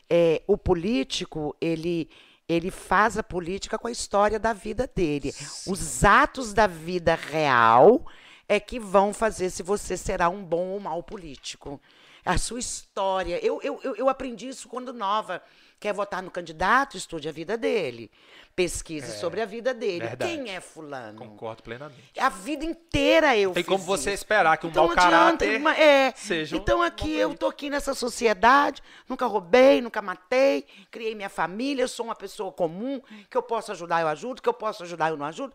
É, 0.08 0.40
o 0.46 0.56
político, 0.56 1.56
ele, 1.60 2.08
ele 2.48 2.70
faz 2.70 3.18
a 3.18 3.24
política 3.24 3.76
com 3.76 3.88
a 3.88 3.90
história 3.92 4.38
da 4.38 4.52
vida 4.52 4.88
dele. 4.94 5.34
Os 5.66 6.04
atos 6.04 6.54
da 6.54 6.68
vida 6.68 7.16
real 7.16 8.06
é 8.48 8.58
que 8.58 8.80
vão 8.80 9.12
fazer 9.12 9.50
se 9.50 9.62
você 9.62 9.96
será 9.96 10.28
um 10.28 10.42
bom 10.42 10.68
ou 10.68 10.80
mau 10.80 11.02
político. 11.02 11.80
A 12.24 12.38
sua 12.38 12.58
história. 12.58 13.38
Eu, 13.44 13.60
eu, 13.62 13.80
eu, 13.82 14.08
aprendi 14.08 14.48
isso 14.48 14.68
quando 14.68 14.92
nova. 14.92 15.42
Quer 15.80 15.92
votar 15.94 16.22
no 16.22 16.30
candidato? 16.30 16.96
Estude 16.96 17.28
a 17.28 17.32
vida 17.32 17.56
dele. 17.56 18.10
Pesquise 18.56 19.16
sobre 19.20 19.40
a 19.40 19.46
vida 19.46 19.72
dele. 19.72 20.04
É, 20.04 20.08
verdade. 20.08 20.32
Quem 20.36 20.50
é 20.52 20.60
fulano? 20.60 21.16
Concordo 21.16 21.62
plenamente. 21.62 22.18
A 22.18 22.28
vida 22.28 22.64
inteira 22.64 23.36
eu 23.36 23.52
Tem 23.52 23.62
como 23.62 23.84
você 23.84 24.10
isso. 24.10 24.22
esperar 24.24 24.56
que 24.56 24.66
um 24.66 24.70
Então 24.70 24.86
mau 24.86 24.94
caráter 24.96 25.56
uma- 25.60 25.76
é. 25.78 26.12
seja 26.16 26.56
um 26.56 26.58
Então 26.58 26.82
aqui 26.82 27.12
eu 27.16 27.32
tô 27.36 27.46
aqui 27.46 27.70
nessa 27.70 27.94
sociedade, 27.94 28.82
nunca 29.08 29.26
roubei, 29.26 29.80
nunca 29.80 30.02
matei, 30.02 30.66
criei 30.90 31.14
minha 31.14 31.28
família, 31.28 31.82
eu 31.84 31.88
sou 31.88 32.06
uma 32.06 32.16
pessoa 32.16 32.50
comum, 32.50 33.00
que 33.30 33.36
eu 33.36 33.42
posso 33.42 33.70
ajudar, 33.70 34.00
eu 34.00 34.08
ajudo, 34.08 34.42
que 34.42 34.48
eu 34.48 34.54
posso 34.54 34.82
ajudar, 34.82 35.10
eu 35.10 35.16
não 35.16 35.26
ajudo. 35.26 35.54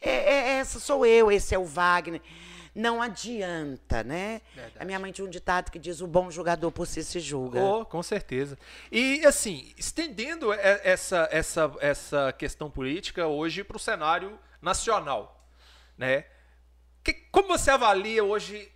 É, 0.00 0.10
é- 0.12 0.48
essa 0.60 0.78
sou 0.78 1.04
eu, 1.04 1.32
esse 1.32 1.52
é 1.52 1.58
o 1.58 1.64
Wagner. 1.64 2.20
Não 2.74 3.00
adianta, 3.00 4.02
né? 4.02 4.40
Verdade. 4.54 4.76
A 4.80 4.84
minha 4.84 4.98
mãe 4.98 5.12
tinha 5.12 5.24
um 5.24 5.30
ditado 5.30 5.70
que 5.70 5.78
diz: 5.78 6.00
o 6.00 6.06
bom 6.06 6.30
jogador 6.30 6.70
por 6.72 6.86
si 6.86 7.04
se 7.04 7.20
julga. 7.20 7.62
Oh, 7.62 7.84
com 7.84 8.02
certeza. 8.02 8.58
E 8.90 9.24
assim, 9.24 9.72
estendendo 9.78 10.52
essa, 10.52 11.28
essa, 11.30 11.72
essa 11.80 12.32
questão 12.32 12.68
política 12.70 13.26
hoje 13.28 13.62
para 13.62 13.76
o 13.76 13.80
cenário 13.80 14.38
nacional, 14.60 15.46
né? 15.96 16.24
Que- 17.02 17.12
como 17.30 17.48
você 17.48 17.70
avalia 17.70 18.24
hoje? 18.24 18.70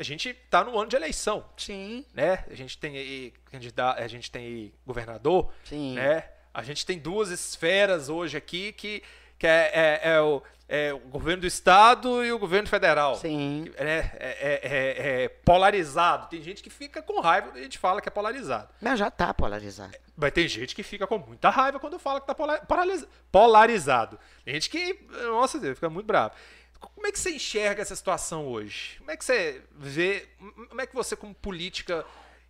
A 0.00 0.02
gente 0.04 0.28
está 0.28 0.62
no 0.62 0.78
ano 0.78 0.88
de 0.88 0.94
eleição, 0.94 1.44
Sim. 1.56 2.04
né? 2.14 2.44
A 2.48 2.54
gente 2.54 2.78
tem 2.78 2.96
aí 2.96 3.32
candidato, 3.50 3.98
a 4.00 4.06
gente 4.06 4.30
tem 4.30 4.44
aí 4.44 4.74
governador, 4.86 5.52
Sim. 5.64 5.94
né? 5.94 6.28
A 6.54 6.62
gente 6.62 6.84
tem 6.86 6.98
duas 6.98 7.30
esferas 7.30 8.08
hoje 8.08 8.36
aqui 8.36 8.72
que, 8.72 9.02
que 9.38 9.46
é, 9.46 9.70
é- 9.72 10.00
é 10.14 10.20
o, 10.20 10.42
é 10.68 10.92
o 10.92 10.98
governo 10.98 11.42
do 11.42 11.46
estado 11.46 12.24
e 12.24 12.32
o 12.32 12.38
governo 12.38 12.68
federal. 12.68 13.14
Sim. 13.16 13.70
É, 13.76 13.84
é- 13.84 14.10
é- 14.18 14.60
é- 14.62 15.22
é 15.24 15.28
polarizado. 15.28 16.28
Tem 16.28 16.42
gente 16.42 16.62
que 16.62 16.70
fica 16.70 17.00
com 17.02 17.20
raiva 17.20 17.48
quando 17.48 17.58
a 17.58 17.62
gente 17.62 17.78
fala 17.78 18.00
que 18.00 18.08
é 18.08 18.10
polarizado. 18.10 18.68
Mas 18.80 18.98
já 18.98 19.08
está 19.08 19.32
polarizado. 19.32 19.94
Mas 20.16 20.32
tem 20.32 20.48
gente 20.48 20.74
que 20.74 20.82
fica 20.82 21.06
com 21.06 21.18
muita 21.18 21.48
raiva 21.50 21.78
quando 21.78 21.98
fala 21.98 22.20
que 22.20 22.26
tá 22.26 22.34
paralisa- 22.34 23.08
polarizado. 23.30 24.18
Tem 24.44 24.54
gente 24.54 24.68
que, 24.68 24.98
nossa 25.26 25.58
Deus, 25.58 25.74
fica 25.76 25.88
muito 25.88 26.06
bravo. 26.06 26.34
Como 26.80 27.06
é 27.06 27.12
que 27.12 27.18
você 27.18 27.30
enxerga 27.30 27.82
essa 27.82 27.96
situação 27.96 28.46
hoje? 28.46 28.96
Como 28.98 29.10
é 29.10 29.16
que 29.16 29.24
você 29.24 29.62
vê, 29.76 30.28
como 30.68 30.80
é 30.80 30.86
que 30.86 30.94
você 30.94 31.16
como 31.16 31.34
política 31.34 32.04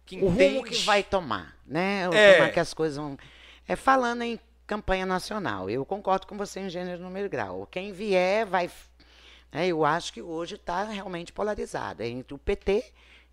que 0.05 0.17
o 0.17 0.29
entende... 0.29 0.55
rumo 0.57 0.65
que 0.65 0.77
vai 0.85 1.03
tomar, 1.03 1.57
né? 1.67 2.09
O 2.09 2.15
É. 2.15 2.41
É 2.41 2.49
que 2.51 2.61
as 2.61 2.75
coisas 2.75 2.97
vão. 2.99 3.17
É 3.67 3.75
falando 3.77 4.23
em 4.23 4.39
campanha 4.69 5.05
nacional. 5.07 5.69
Eu 5.69 5.85
concordo 5.85 6.27
com 6.27 6.37
você 6.37 6.61
em 6.61 6.69
gênero 6.69 7.03
número 7.03 7.27
e 7.27 7.29
grau. 7.29 7.67
Quem 7.71 7.91
vier 7.93 8.47
vai. 8.47 8.71
né, 9.51 9.67
eu 9.67 9.85
acho 9.85 10.13
que 10.13 10.23
hoje 10.23 10.55
está 10.57 10.85
realmente 10.85 11.33
polarizado 11.33 12.03
é 12.03 12.07
entre 12.09 12.35
o 12.35 12.39
PT 12.39 12.85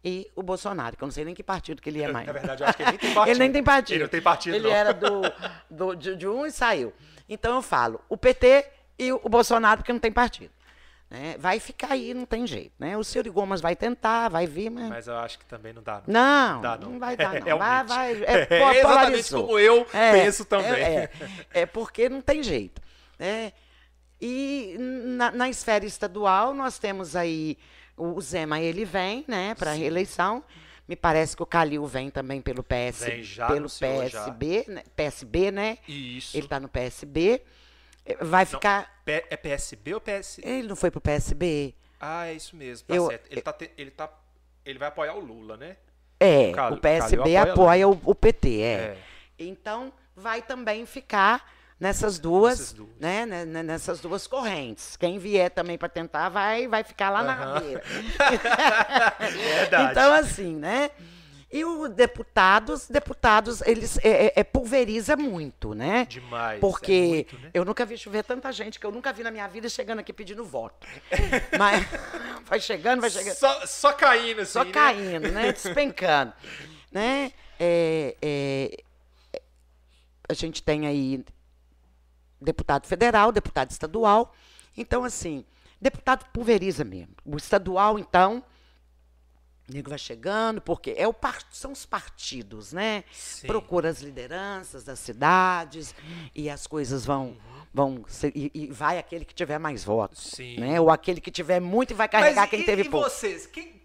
e 0.04 0.32
o 0.36 0.42
Bolsonaro, 0.42 0.96
que 0.96 1.04
eu 1.04 1.08
não 1.08 1.12
sei 1.12 1.26
nem 1.26 1.36
que 1.36 1.44
partido 1.44 1.82
que 1.82 1.90
ele 1.90 2.02
é 2.02 2.08
mais. 2.12 2.26
Na 2.26 2.34
verdade, 2.34 2.64
eu 2.64 2.68
acho 2.68 2.78
que 2.78 2.84
ele 2.84 2.90
nem 2.92 3.00
tem 3.00 3.14
partido. 3.14 3.26
Ele 3.30 3.40
nem 3.40 3.52
tem 3.52 3.64
partido. 3.64 3.96
Ele 3.96 4.04
não 4.04 4.10
tem 4.10 4.22
partido, 4.22 4.56
Ele 4.56 4.64
não. 4.68 4.72
era 4.76 4.94
do, 4.94 5.22
do- 5.70 5.96
de, 5.96 6.16
de 6.16 6.28
um 6.28 6.46
e 6.46 6.52
saiu. 6.52 6.94
Então 7.28 7.56
eu 7.56 7.62
falo, 7.62 8.00
o 8.08 8.16
PT 8.16 8.66
e 8.98 9.12
o 9.12 9.28
Bolsonaro, 9.28 9.80
porque 9.82 9.92
não 9.92 10.00
tem 10.00 10.12
partido. 10.12 10.52
Né? 11.16 11.36
Vai 11.40 11.60
ficar 11.60 11.92
aí, 11.94 12.14
não 12.14 12.26
tem 12.26 12.46
jeito. 12.46 12.74
Né? 12.78 12.98
O 12.98 13.04
Ciro 13.04 13.32
Gomes 13.32 13.62
vai 13.62 13.76
tentar, 13.76 14.28
vai 14.30 14.46
vir, 14.46 14.70
mas. 14.70 14.90
Mas 14.90 15.08
eu 15.08 15.16
acho 15.18 15.40
que 15.40 15.46
também 15.46 15.72
não 15.72 15.82
dá. 15.82 16.02
Não, 16.06 16.62
dá, 16.62 16.78
não, 16.78 16.92
não. 16.92 17.00
vai 17.00 17.16
dar, 17.16 17.34
não. 17.40 17.58
Vai, 17.58 17.86
Realmente. 17.86 17.88
vai, 17.88 18.12
É, 18.24 18.48
é, 18.50 18.54
exatamente 18.54 18.82
polarizou. 18.82 19.46
como 19.46 19.60
eu 19.60 19.88
É, 19.94 20.12
penso 20.12 20.44
também. 20.46 20.72
É, 20.72 21.10
é, 21.54 21.62
é 21.62 21.66
porque 21.66 22.10
não 22.10 22.22
tem 22.22 22.44
jeito. 22.44 22.82
né? 23.18 23.54
E 24.22 24.76
na, 24.80 25.32
na 25.32 25.50
esfera 25.50 25.86
estadual, 25.86 26.54
nós 26.54 26.80
temos 26.80 27.16
aí 27.16 27.58
o 27.98 28.20
Zema, 28.22 28.60
ele 28.60 28.84
vem 28.86 29.24
né, 29.28 29.56
para 29.56 29.72
a 29.72 29.74
reeleição. 29.74 30.44
Me 30.88 30.96
parece 30.96 31.36
que 31.36 31.42
o 31.42 31.46
Calil 31.46 31.86
vem 31.86 32.10
também 32.12 32.42
pelo 32.42 32.64
PS, 32.64 33.06
Vem, 33.06 33.24
já 33.24 33.48
pelo. 33.48 33.68
PSB, 33.70 34.66
né, 34.68 34.84
PSB, 34.96 35.52
né? 35.52 35.78
Isso. 35.88 36.38
Ele 36.38 36.46
está 36.46 36.60
no 36.60 36.68
PSB. 36.70 37.42
Vai 38.22 38.46
ficar. 38.46 39.02
P- 39.04 39.26
É 39.30 39.38
PSB 39.38 39.94
ou 39.96 40.02
PS? 40.02 40.40
Ele 40.44 40.68
não 40.68 40.76
foi 40.76 40.92
pro 40.92 41.02
PSB. 41.02 41.74
Ah, 42.00 42.28
é 42.28 42.34
isso 42.34 42.56
mesmo. 42.56 42.88
Tá 42.88 42.96
Eu- 42.96 43.08
certo. 43.08 43.28
Ele, 43.32 43.42
tá 43.42 43.54
te- 43.54 43.72
ele, 43.78 43.92
tá, 43.92 44.10
ele 44.66 44.78
vai 44.80 44.88
apoiar 44.90 45.14
o 45.16 45.20
Lula, 45.20 45.58
né? 45.58 45.78
É, 46.20 46.52
Cal- 46.54 46.74
o 46.74 46.78
PSB 46.78 47.36
apoia 47.36 47.54
apoia 47.54 47.88
o, 47.88 48.00
o 48.06 48.16
PT, 48.16 48.62
é. 48.62 48.74
É. 48.74 48.98
Então, 49.40 49.92
vai 50.16 50.42
também 50.42 50.86
ficar 50.86 51.52
nessas 51.80 52.18
duas, 52.20 52.60
Nessas 52.60 52.74
duas. 52.74 52.90
né, 53.00 53.26
né, 53.26 53.44
né, 53.46 53.64
nessas 53.64 54.00
duas 54.00 54.26
correntes. 54.28 54.96
Quem 54.96 55.20
vier 55.20 55.50
também 55.50 55.78
para 55.78 55.90
tentar 55.90 56.30
vai, 56.30 56.68
vai 56.68 56.84
ficar 56.84 57.10
lá 57.10 57.22
na 57.24 57.34
rabeira. 57.34 57.84
Verdade. 59.20 59.92
Então, 59.92 60.14
assim, 60.14 60.56
né? 60.56 60.90
E 61.56 61.64
os 61.64 61.90
deputados, 61.92 62.90
deputados, 62.90 63.62
eles 63.62 63.98
é, 64.00 64.26
é, 64.26 64.34
é, 64.36 64.44
pulveriza 64.44 65.16
muito, 65.16 65.74
né? 65.74 66.04
Demais. 66.04 66.60
Porque 66.60 66.92
é 66.92 67.08
muito, 67.08 67.40
né? 67.40 67.52
eu 67.54 67.64
nunca 67.64 67.86
vi 67.86 67.98
chover 67.98 68.26
tanta 68.26 68.52
gente 68.52 68.78
que 68.78 68.86
eu 68.86 68.92
nunca 68.92 69.14
vi 69.14 69.24
na 69.24 69.32
minha 69.32 69.48
vida 69.48 69.70
chegando 69.70 70.00
aqui 70.00 70.12
pedindo 70.12 70.44
voto. 70.44 70.86
Mas 71.58 71.88
vai 72.44 72.60
chegando, 72.60 73.00
vai 73.00 73.10
chegando. 73.10 73.36
Só, 73.36 73.66
só 73.66 73.94
caindo, 73.94 74.42
assim. 74.42 74.52
Só 74.52 74.66
né? 74.66 74.72
caindo, 74.74 75.32
né? 75.32 75.54
Despencando. 75.54 76.34
né? 76.92 77.32
É, 77.58 78.18
é, 78.22 78.84
é, 79.32 79.42
a 80.28 80.34
gente 80.34 80.62
tem 80.62 80.86
aí 80.86 81.24
deputado 82.42 82.86
federal, 82.86 83.32
deputado 83.32 83.72
estadual. 83.72 84.36
Então, 84.76 85.06
assim, 85.06 85.46
deputado 85.80 86.26
pulveriza 86.34 86.84
mesmo. 86.84 87.16
O 87.24 87.38
estadual, 87.38 87.98
então, 87.98 88.44
nego 89.68 89.90
vai 89.90 89.98
chegando, 89.98 90.62
porque 90.62 90.94
é 90.98 91.08
o 91.08 91.14
par- 91.14 91.42
são 91.52 91.72
os 91.72 91.86
partidos, 91.86 92.72
né? 92.74 93.04
Sim. 93.12 93.48
Procura 93.48 93.90
as 93.90 94.02
lideranças 94.02 94.84
das 94.84 95.00
cidades 95.00 95.96
e 96.36 96.50
as 96.50 96.68
coisas 96.68 97.06
vão. 97.06 97.36
vão 97.74 98.06
ser- 98.08 98.32
e, 98.36 98.52
e 98.54 98.68
vai 98.68 98.98
aquele 99.00 99.26
que 99.26 99.34
tiver 99.34 99.58
mais 99.60 99.84
votos. 99.84 100.32
Sim. 100.36 100.60
Né? 100.60 100.80
Ou 100.80 100.90
aquele 100.92 101.20
que 101.20 101.32
tiver 101.32 101.60
muito 101.60 101.92
e 101.92 101.94
vai 101.94 102.08
carregar 102.08 102.42
Mas 102.42 102.50
quem 102.52 102.62
e, 102.62 102.66
teve 102.66 102.84
e 102.84 102.90
pouco. 102.90 103.10
vocês? 103.10 103.48
Quem... 103.48 103.76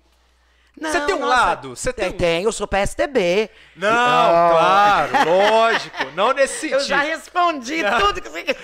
Não, 0.80 0.92
Você 0.92 1.00
tem 1.04 1.14
um 1.14 1.18
nossa, 1.20 1.34
lado? 1.34 1.76
Você 1.76 1.92
tem 1.92 2.08
tem, 2.10 2.18
tem, 2.18 2.44
eu 2.44 2.52
sou 2.52 2.66
PSDB. 2.66 3.50
Não, 3.74 3.88
Oh. 3.88 4.50
claro, 4.52 5.12
lógico. 5.28 6.04
Não 6.14 6.32
nesse 6.32 6.66
Eu 6.70 6.78
sentido. 6.80 6.88
já 6.88 7.00
respondi 7.02 7.82
tudo 8.00 8.22
que 8.22 8.28
você 8.28 8.44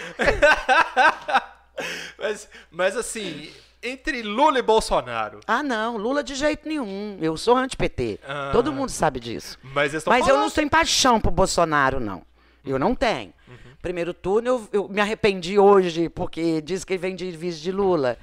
mas, 2.18 2.48
mas 2.70 2.96
assim, 2.96 3.52
entre 3.86 4.22
Lula 4.22 4.58
e 4.58 4.62
Bolsonaro. 4.62 5.40
Ah, 5.46 5.62
não, 5.62 5.96
Lula 5.96 6.22
de 6.22 6.34
jeito 6.34 6.68
nenhum. 6.68 7.18
Eu 7.20 7.36
sou 7.36 7.56
anti-PT. 7.56 8.20
Ah. 8.26 8.50
Todo 8.52 8.72
mundo 8.72 8.90
sabe 8.90 9.20
disso. 9.20 9.58
Mas 9.62 9.92
Mas 9.92 10.20
eu 10.20 10.26
falando. 10.26 10.42
não 10.42 10.50
tenho 10.50 10.70
paixão 10.70 11.20
pro 11.20 11.30
Bolsonaro, 11.30 12.00
não. 12.00 12.22
Eu 12.64 12.78
não 12.78 12.94
tenho. 12.94 13.32
Primeiro 13.80 14.12
turno, 14.12 14.48
eu, 14.48 14.68
eu, 14.72 14.88
me 14.88 15.00
arrependi 15.00 15.58
hoje, 15.58 16.08
porque 16.08 16.60
diz 16.60 16.84
que 16.84 16.94
ele 16.94 16.98
vem 16.98 17.14
de 17.14 17.30
vice 17.30 17.60
de 17.60 17.70
Lula. 17.70 18.18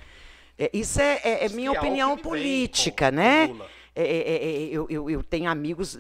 É, 0.60 0.70
isso 0.74 1.00
é, 1.00 1.22
é, 1.24 1.46
é 1.46 1.50
minha 1.50 1.72
opinião 1.72 2.18
política, 2.18 3.10
com, 3.10 3.16
né? 3.16 3.48
Com 3.48 3.62
é, 3.96 4.04
é, 4.04 4.36
é, 4.36 4.64
eu, 4.72 4.88
eu, 4.90 5.10
eu, 5.10 5.24
tenho 5.24 5.50
amigos. 5.50 5.98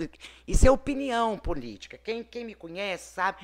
Isso 0.48 0.68
é 0.68 0.72
opinião 0.72 1.38
política. 1.38 1.98
Quem, 1.98 2.24
quem 2.24 2.46
me 2.46 2.56
conhece 2.56 3.14
sabe. 3.14 3.38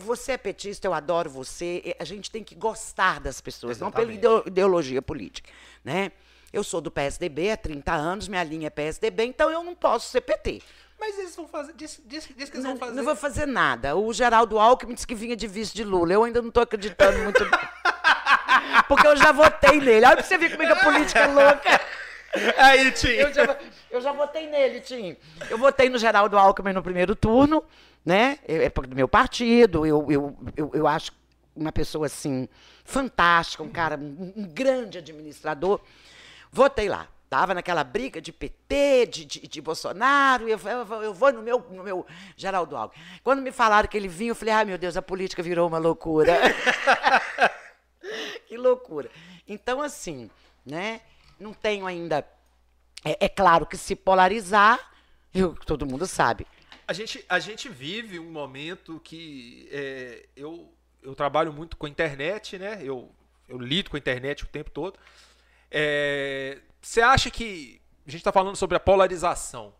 você 0.00 0.32
é 0.32 0.36
petista, 0.36 0.86
eu 0.86 0.94
adoro 0.94 1.30
você. 1.30 1.96
A 1.98 2.04
gente 2.04 2.30
tem 2.30 2.44
que 2.44 2.54
gostar 2.54 3.20
das 3.20 3.40
pessoas, 3.40 3.78
Exatamente. 3.78 4.20
não 4.20 4.20
pela 4.20 4.42
ideologia 4.46 5.00
política. 5.00 5.50
Né? 5.82 6.12
Eu 6.52 6.62
sou 6.62 6.80
do 6.80 6.90
PSDB 6.90 7.50
há 7.50 7.56
30 7.56 7.92
anos, 7.92 8.28
minha 8.28 8.44
linha 8.44 8.68
é 8.68 8.70
PSDB, 8.70 9.24
então 9.24 9.50
eu 9.50 9.64
não 9.64 9.74
posso 9.74 10.10
ser 10.10 10.20
PT. 10.20 10.62
Mas 11.00 11.18
eles 11.18 11.34
vão 11.34 11.48
fazer. 11.48 11.72
Diz, 11.74 12.00
diz, 12.04 12.28
diz 12.36 12.48
que 12.48 12.56
eles 12.56 12.64
não, 12.64 12.70
vão 12.70 12.78
fazer. 12.78 12.94
Não 12.94 13.04
vou 13.04 13.16
fazer 13.16 13.46
nada. 13.46 13.96
O 13.96 14.12
Geraldo 14.12 14.58
Alckmin 14.58 14.94
disse 14.94 15.06
que 15.06 15.14
vinha 15.14 15.36
de 15.36 15.46
vice 15.46 15.74
de 15.74 15.82
Lula. 15.82 16.12
Eu 16.12 16.24
ainda 16.24 16.40
não 16.40 16.48
estou 16.48 16.62
acreditando 16.62 17.18
muito. 17.18 17.44
Porque 18.88 19.06
eu 19.06 19.16
já 19.16 19.32
votei 19.32 19.80
nele. 19.80 20.06
Olha 20.06 20.16
pra 20.16 20.24
você 20.24 20.38
ver 20.38 20.50
como 20.50 20.62
é 20.62 20.66
que 20.66 20.72
a 20.72 20.76
política 20.76 21.20
é 21.20 21.26
louca. 21.26 21.80
Aí, 22.58 22.90
Tim. 22.92 23.08
Eu 23.08 23.32
já, 23.32 23.58
eu 23.90 24.00
já 24.00 24.12
votei 24.12 24.48
nele, 24.48 24.80
Tim. 24.80 25.16
Eu 25.48 25.58
votei 25.58 25.88
no 25.88 25.98
Geraldo 25.98 26.38
Alckmin 26.38 26.72
no 26.72 26.82
primeiro 26.82 27.14
turno, 27.14 27.62
né? 28.04 28.38
É 28.46 28.68
do 28.68 28.96
meu 28.96 29.08
partido. 29.08 29.86
Eu, 29.86 30.10
eu, 30.10 30.36
eu, 30.56 30.70
eu 30.74 30.86
acho 30.86 31.12
uma 31.54 31.72
pessoa 31.72 32.06
assim, 32.06 32.48
fantástica, 32.84 33.62
um 33.62 33.68
cara, 33.68 33.96
um, 33.96 34.48
grande 34.52 34.98
administrador. 34.98 35.80
Votei 36.50 36.88
lá. 36.88 37.08
Tava 37.30 37.54
naquela 37.54 37.82
briga 37.82 38.20
de 38.20 38.32
PT, 38.32 39.06
de, 39.06 39.24
de, 39.24 39.48
de 39.48 39.60
Bolsonaro, 39.60 40.48
eu, 40.48 40.58
eu, 40.58 41.02
eu, 41.02 41.14
vou 41.14 41.32
no 41.32 41.42
meu, 41.42 41.58
no 41.70 41.82
meu 41.82 42.06
Geraldo 42.36 42.76
Alckmin. 42.76 43.02
Quando 43.24 43.42
me 43.42 43.50
falaram 43.50 43.88
que 43.88 43.96
ele 43.96 44.06
vinha, 44.06 44.30
eu 44.30 44.36
falei, 44.36 44.54
ai 44.54 44.64
meu 44.64 44.78
Deus, 44.78 44.96
a 44.96 45.02
política 45.02 45.42
virou 45.42 45.66
uma 45.66 45.78
loucura. 45.78 46.38
que 48.46 48.56
loucura. 48.56 49.10
Então, 49.48 49.82
assim, 49.82 50.30
né? 50.64 51.00
Não 51.38 51.52
tenho 51.52 51.86
ainda. 51.86 52.26
É, 53.04 53.26
é 53.26 53.28
claro 53.28 53.66
que 53.66 53.76
se 53.76 53.94
polarizar, 53.94 54.78
eu, 55.34 55.54
todo 55.54 55.86
mundo 55.86 56.06
sabe. 56.06 56.46
A 56.86 56.92
gente, 56.92 57.24
a 57.28 57.38
gente 57.38 57.68
vive 57.68 58.18
um 58.18 58.30
momento 58.30 59.00
que 59.02 59.68
é, 59.72 60.26
eu, 60.36 60.72
eu 61.02 61.14
trabalho 61.14 61.52
muito 61.52 61.76
com 61.76 61.86
a 61.86 61.88
internet, 61.88 62.58
né? 62.58 62.80
Eu, 62.82 63.10
eu 63.48 63.58
lido 63.58 63.90
com 63.90 63.96
a 63.96 63.98
internet 63.98 64.44
o 64.44 64.48
tempo 64.48 64.70
todo. 64.70 64.98
É, 65.70 66.58
você 66.80 67.00
acha 67.00 67.30
que. 67.30 67.80
A 68.06 68.10
gente 68.10 68.20
está 68.20 68.32
falando 68.32 68.56
sobre 68.56 68.76
a 68.76 68.80
polarização. 68.80 69.74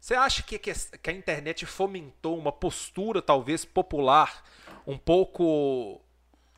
Você 0.00 0.14
acha 0.14 0.42
que, 0.42 0.56
que 0.56 1.10
a 1.10 1.12
internet 1.12 1.66
fomentou 1.66 2.38
uma 2.38 2.52
postura, 2.52 3.20
talvez, 3.20 3.64
popular, 3.64 4.44
um 4.86 4.96
pouco 4.96 6.00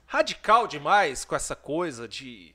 radical 0.05 0.67
demais 0.67 1.25
com 1.25 1.35
essa 1.35 1.57
coisa 1.57 2.07
de. 2.07 2.55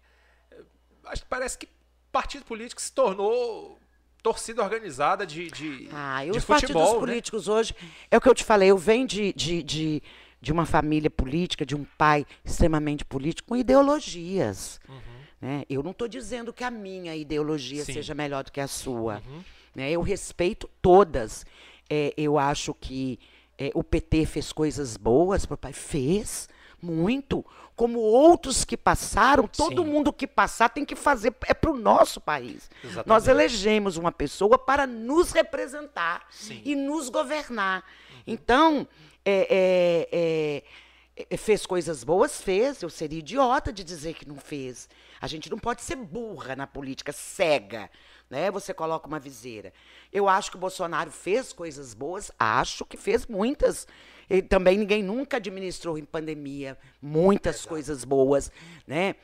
Acho 1.05 1.23
que 1.23 1.27
parece 1.27 1.57
que 1.57 1.67
partido 2.11 2.45
político 2.45 2.81
se 2.81 2.91
tornou 2.91 3.79
torcida 4.21 4.63
organizada 4.63 5.27
de, 5.27 5.51
de, 5.51 5.89
ah, 5.91 6.25
e 6.25 6.31
os 6.31 6.43
futebol, 6.43 6.55
partidos 6.55 6.93
né? 6.93 6.99
políticos 6.99 7.47
hoje, 7.49 7.75
é 8.09 8.17
o 8.17 8.21
que 8.21 8.29
eu 8.29 8.33
te 8.33 8.43
falei, 8.43 8.71
eu 8.71 8.77
venho 8.77 9.05
de, 9.05 9.33
de, 9.33 9.61
de, 9.61 10.03
de 10.39 10.51
uma 10.51 10.65
família 10.65 11.09
política, 11.09 11.65
de 11.65 11.75
um 11.75 11.83
pai 11.97 12.25
extremamente 12.43 13.03
político, 13.03 13.49
com 13.49 13.57
ideologias. 13.57 14.79
Uhum. 14.87 14.95
Né? 15.41 15.65
Eu 15.69 15.83
não 15.83 15.91
estou 15.91 16.07
dizendo 16.07 16.53
que 16.53 16.63
a 16.63 16.71
minha 16.71 17.13
ideologia 17.13 17.83
Sim. 17.83 17.93
seja 17.93 18.15
melhor 18.15 18.45
do 18.45 18.51
que 18.51 18.61
a 18.61 18.67
sua. 18.67 19.21
Uhum. 19.27 19.43
Né? 19.75 19.91
Eu 19.91 20.01
respeito 20.01 20.69
todas. 20.81 21.45
É, 21.89 22.13
eu 22.15 22.37
acho 22.37 22.73
que 22.73 23.19
é, 23.57 23.71
o 23.73 23.83
PT 23.83 24.25
fez 24.25 24.53
coisas 24.53 24.95
boas, 24.95 25.45
papai 25.45 25.73
fez 25.73 26.47
muito, 26.83 27.45
como 27.75 27.99
outros 27.99 28.63
que 28.65 28.77
passaram, 28.77 29.47
todo 29.47 29.83
Sim. 29.83 29.89
mundo 29.89 30.13
que 30.13 30.27
passar 30.27 30.69
tem 30.69 30.85
que 30.85 30.95
fazer, 30.95 31.33
é 31.45 31.53
para 31.53 31.71
o 31.71 31.77
nosso 31.77 32.21
país. 32.21 32.69
Exatamente. 32.83 33.07
Nós 33.07 33.27
elegemos 33.27 33.97
uma 33.97 34.11
pessoa 34.11 34.57
para 34.57 34.85
nos 34.85 35.31
representar 35.31 36.27
Sim. 36.29 36.61
e 36.63 36.75
nos 36.75 37.09
governar. 37.09 37.79
Uhum. 37.79 38.21
Então, 38.27 38.87
é, 39.25 40.11
é, 40.11 41.25
é, 41.29 41.37
fez 41.37 41.65
coisas 41.65 42.03
boas? 42.03 42.41
Fez, 42.41 42.81
eu 42.81 42.89
seria 42.89 43.19
idiota 43.19 43.71
de 43.71 43.83
dizer 43.83 44.13
que 44.13 44.27
não 44.27 44.37
fez. 44.37 44.89
A 45.21 45.27
gente 45.27 45.49
não 45.49 45.57
pode 45.57 45.81
ser 45.81 45.95
burra 45.95 46.55
na 46.55 46.67
política, 46.67 47.11
cega. 47.11 47.89
Né? 48.29 48.51
Você 48.51 48.73
coloca 48.73 49.07
uma 49.07 49.19
viseira. 49.19 49.73
Eu 50.11 50.27
acho 50.27 50.51
que 50.51 50.57
o 50.57 50.59
Bolsonaro 50.59 51.11
fez 51.11 51.53
coisas 51.53 51.93
boas, 51.93 52.31
acho 52.37 52.85
que 52.85 52.97
fez 52.97 53.25
muitas. 53.25 53.87
E 54.33 54.41
também 54.41 54.79
ninguém 54.79 55.03
nunca 55.03 55.37
administrou 55.37 55.95
em 55.95 56.03
pandemia 56.03 56.75
muitas 56.99 57.57
Exato. 57.57 57.69
coisas 57.69 58.03
boas. 58.03 58.51
Né? 58.87 59.15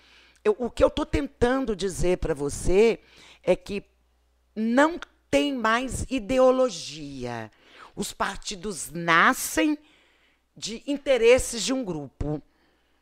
Eu, 0.44 0.56
o 0.60 0.70
que 0.70 0.84
eu 0.84 0.88
estou 0.88 1.04
tentando 1.04 1.76
dizer 1.76 2.20
para 2.20 2.36
você 2.36 3.00
é 3.44 3.56
que 3.56 3.84
não 4.56 5.00
tem 5.32 5.52
mais 5.52 6.06
ideologia. 6.12 7.52
Os 7.96 8.14
partidos 8.14 8.92
nascem 8.92 9.80
de 10.56 10.84
interesses 10.86 11.64
de 11.64 11.74
um 11.74 11.84
grupo. 11.84 12.40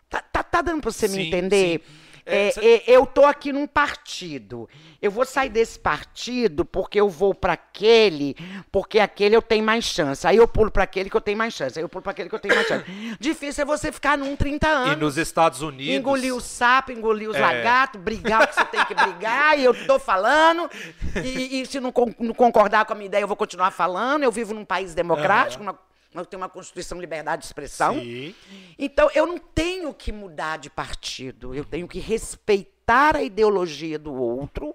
Tá, 0.09 0.21
tá, 0.21 0.41
tá 0.41 0.61
dando 0.61 0.79
para 0.79 0.91
você 0.91 1.09
sim, 1.09 1.17
me 1.17 1.27
entender? 1.27 1.81
Sim. 1.81 2.06
É, 2.27 2.53
é, 2.57 2.83
eu 2.87 3.05
tô 3.05 3.23
aqui 3.23 3.53
num 3.53 3.65
partido. 3.65 4.69
Eu 5.01 5.09
vou 5.09 5.25
sair 5.25 5.49
desse 5.49 5.79
partido 5.79 6.65
porque 6.65 6.99
eu 6.99 7.07
vou 7.07 7.33
para 7.33 7.53
aquele, 7.53 8.35
porque 8.71 8.99
aquele 8.99 9.35
eu 9.35 9.41
tenho 9.41 9.63
mais 9.63 9.85
chance. 9.85 10.27
Aí 10.27 10.35
eu 10.35 10.47
pulo 10.47 10.69
para 10.69 10.83
aquele 10.83 11.09
que 11.09 11.15
eu 11.15 11.21
tenho 11.21 11.37
mais 11.37 11.53
chance. 11.53 11.79
Aí 11.79 11.83
eu 11.83 11.89
pulo 11.89 12.01
para 12.01 12.11
aquele 12.11 12.27
que 12.27 12.35
eu 12.35 12.39
tenho 12.39 12.53
mais 12.53 12.67
chance. 12.67 12.83
Difícil 13.17 13.61
é 13.61 13.65
você 13.65 13.91
ficar 13.91 14.17
num 14.17 14.35
30 14.35 14.67
anos. 14.67 14.93
E 14.93 14.95
nos 14.97 15.17
Estados 15.17 15.61
Unidos. 15.61 15.93
Engolir 15.93 16.35
o 16.35 16.41
sapo, 16.41 16.91
engolir 16.91 17.29
os 17.29 17.37
é. 17.37 17.39
lagartos, 17.39 18.01
brigar 18.01 18.43
o 18.43 18.47
que 18.47 18.55
você 18.55 18.65
tem 18.65 18.83
que 18.85 18.93
brigar, 18.93 19.57
e 19.57 19.63
eu 19.63 19.85
tô 19.85 19.97
falando. 19.97 20.69
E, 21.23 21.61
e 21.61 21.65
se 21.65 21.79
não, 21.79 21.93
não, 22.19 22.33
concordar 22.33 22.83
com 22.85 22.93
a 22.93 22.95
minha 22.95 23.07
ideia, 23.07 23.21
eu 23.21 23.27
vou 23.27 23.37
continuar 23.37 23.71
falando. 23.71 24.23
Eu 24.23 24.31
vivo 24.31 24.53
num 24.53 24.65
país 24.65 24.93
democrático, 24.93 25.63
uhum. 25.63 25.73
Nós 26.13 26.27
temos 26.27 26.43
uma 26.43 26.49
Constituição 26.49 26.97
de 26.97 27.01
Liberdade 27.01 27.41
de 27.41 27.47
Expressão. 27.47 27.95
Sim. 27.99 28.33
Então, 28.77 29.09
eu 29.13 29.25
não 29.25 29.37
tenho 29.37 29.93
que 29.93 30.11
mudar 30.11 30.57
de 30.57 30.69
partido. 30.69 31.53
Eu 31.53 31.65
tenho 31.65 31.87
que 31.87 31.99
respeitar 31.99 33.15
a 33.15 33.23
ideologia 33.23 33.99
do 33.99 34.13
outro, 34.13 34.73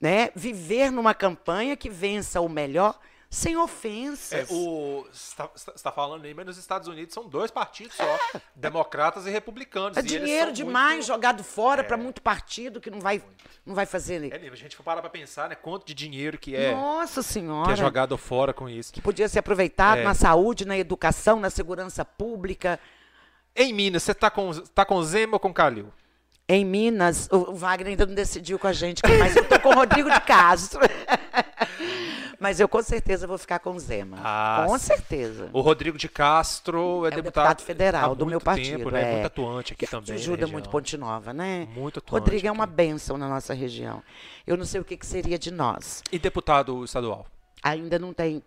né? 0.00 0.30
viver 0.34 0.90
numa 0.90 1.14
campanha 1.14 1.76
que 1.76 1.88
vença 1.88 2.40
o 2.40 2.48
melhor 2.48 2.98
sem 3.34 3.56
ofensas. 3.56 4.48
É, 4.48 4.54
o, 4.54 5.04
você 5.10 5.70
está 5.74 5.90
falando 5.90 6.24
aí, 6.24 6.32
mas 6.32 6.46
nos 6.46 6.56
Estados 6.56 6.86
Unidos 6.86 7.12
são 7.12 7.28
dois 7.28 7.50
partidos 7.50 7.96
só, 7.96 8.04
é. 8.04 8.40
democratas 8.54 9.26
e 9.26 9.30
republicanos. 9.30 9.96
É 9.96 10.00
e 10.00 10.04
dinheiro 10.04 10.52
demais 10.52 10.94
muito... 10.94 11.06
jogado 11.08 11.42
fora 11.42 11.80
é. 11.80 11.84
para 11.84 11.96
muito 11.96 12.22
partido 12.22 12.80
que 12.80 12.90
não 12.90 13.00
vai, 13.00 13.20
não 13.66 13.74
vai 13.74 13.86
fazer. 13.86 14.32
É, 14.32 14.48
a 14.48 14.54
gente 14.54 14.76
for 14.76 14.84
parar 14.84 15.00
para 15.00 15.10
pensar, 15.10 15.48
né? 15.48 15.56
Quanto 15.56 15.84
de 15.84 15.94
dinheiro 15.94 16.38
que 16.38 16.54
é. 16.54 16.72
Nossa 16.72 17.22
Senhora. 17.22 17.66
Que 17.66 17.72
é 17.72 17.76
jogado 17.76 18.16
fora 18.16 18.54
com 18.54 18.68
isso. 18.68 18.92
Que 18.92 19.02
podia 19.02 19.28
ser 19.28 19.40
aproveitado 19.40 19.98
é. 19.98 20.04
na 20.04 20.14
saúde, 20.14 20.64
na 20.64 20.78
educação, 20.78 21.40
na 21.40 21.50
segurança 21.50 22.04
pública. 22.04 22.78
Em 23.56 23.72
Minas, 23.72 24.04
você 24.04 24.12
está 24.12 24.30
com, 24.30 24.52
tá 24.52 24.84
com 24.84 25.02
Zema 25.02 25.34
ou 25.34 25.40
com 25.40 25.52
Calil? 25.52 25.92
Em 26.48 26.64
Minas, 26.64 27.28
o 27.32 27.52
Wagner 27.54 27.90
ainda 27.90 28.06
não 28.06 28.14
decidiu 28.14 28.58
com 28.58 28.68
a 28.68 28.72
gente, 28.72 29.02
mas 29.18 29.34
eu 29.34 29.48
tô 29.48 29.58
com 29.58 29.70
o 29.70 29.74
Rodrigo 29.74 30.10
de 30.10 30.20
Castro. 30.20 30.80
Mas 32.44 32.60
eu 32.60 32.68
com 32.68 32.82
certeza 32.82 33.26
vou 33.26 33.38
ficar 33.38 33.58
com 33.58 33.70
o 33.70 33.80
Zema. 33.80 34.18
Ah, 34.22 34.66
com 34.68 34.78
certeza. 34.78 35.48
O 35.50 35.62
Rodrigo 35.62 35.96
de 35.96 36.10
Castro 36.10 37.06
é, 37.06 37.08
é 37.08 37.10
deputado, 37.12 37.22
deputado 37.22 37.62
federal 37.62 38.14
do 38.14 38.26
meu 38.26 38.38
partido. 38.38 38.76
Tempo, 38.76 38.90
né? 38.90 39.00
É 39.02 39.12
muito 39.14 39.26
atuante 39.28 39.72
aqui 39.72 39.86
que 39.86 39.90
também. 39.90 40.14
Ajuda 40.14 40.46
muito 40.46 40.68
Ponte 40.68 40.94
Nova, 40.98 41.32
né? 41.32 41.66
Muito 41.74 42.00
atuante. 42.00 42.20
Rodrigo 42.20 42.46
é 42.46 42.52
uma 42.52 42.66
bênção 42.66 43.16
na 43.16 43.26
nossa 43.26 43.54
região. 43.54 44.02
Eu 44.46 44.58
não 44.58 44.66
sei 44.66 44.78
o 44.78 44.84
que, 44.84 44.94
que 44.94 45.06
seria 45.06 45.38
de 45.38 45.50
nós. 45.50 46.02
E 46.12 46.18
deputado 46.18 46.84
estadual? 46.84 47.26
Ainda 47.62 47.98
não 47.98 48.12
tem 48.12 48.42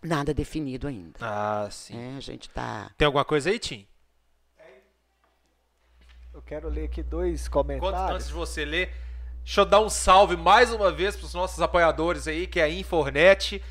nada 0.00 0.32
definido 0.32 0.86
ainda. 0.86 1.18
Ah, 1.20 1.66
sim. 1.68 1.98
É, 1.98 2.16
a 2.18 2.20
gente 2.20 2.48
tá. 2.48 2.92
Tem 2.96 3.06
alguma 3.06 3.24
coisa 3.24 3.50
aí, 3.50 3.58
Tim? 3.58 3.88
Eu 6.32 6.42
quero 6.42 6.68
ler 6.68 6.84
aqui 6.84 7.02
dois 7.02 7.48
comentários. 7.48 7.98
Quanto 8.00 8.14
antes 8.14 8.28
de 8.28 8.34
você 8.34 8.64
ler, 8.64 8.94
Deixa 9.44 9.60
eu 9.60 9.64
dar 9.64 9.80
um 9.80 9.88
salve 9.88 10.36
mais 10.36 10.72
uma 10.72 10.90
vez 10.90 11.16
para 11.16 11.26
os 11.26 11.34
nossos 11.34 11.60
apoiadores 11.60 12.28
aí, 12.28 12.46
que 12.46 12.60
é 12.60 12.64
a 12.64 12.70
Infornet 12.70 13.62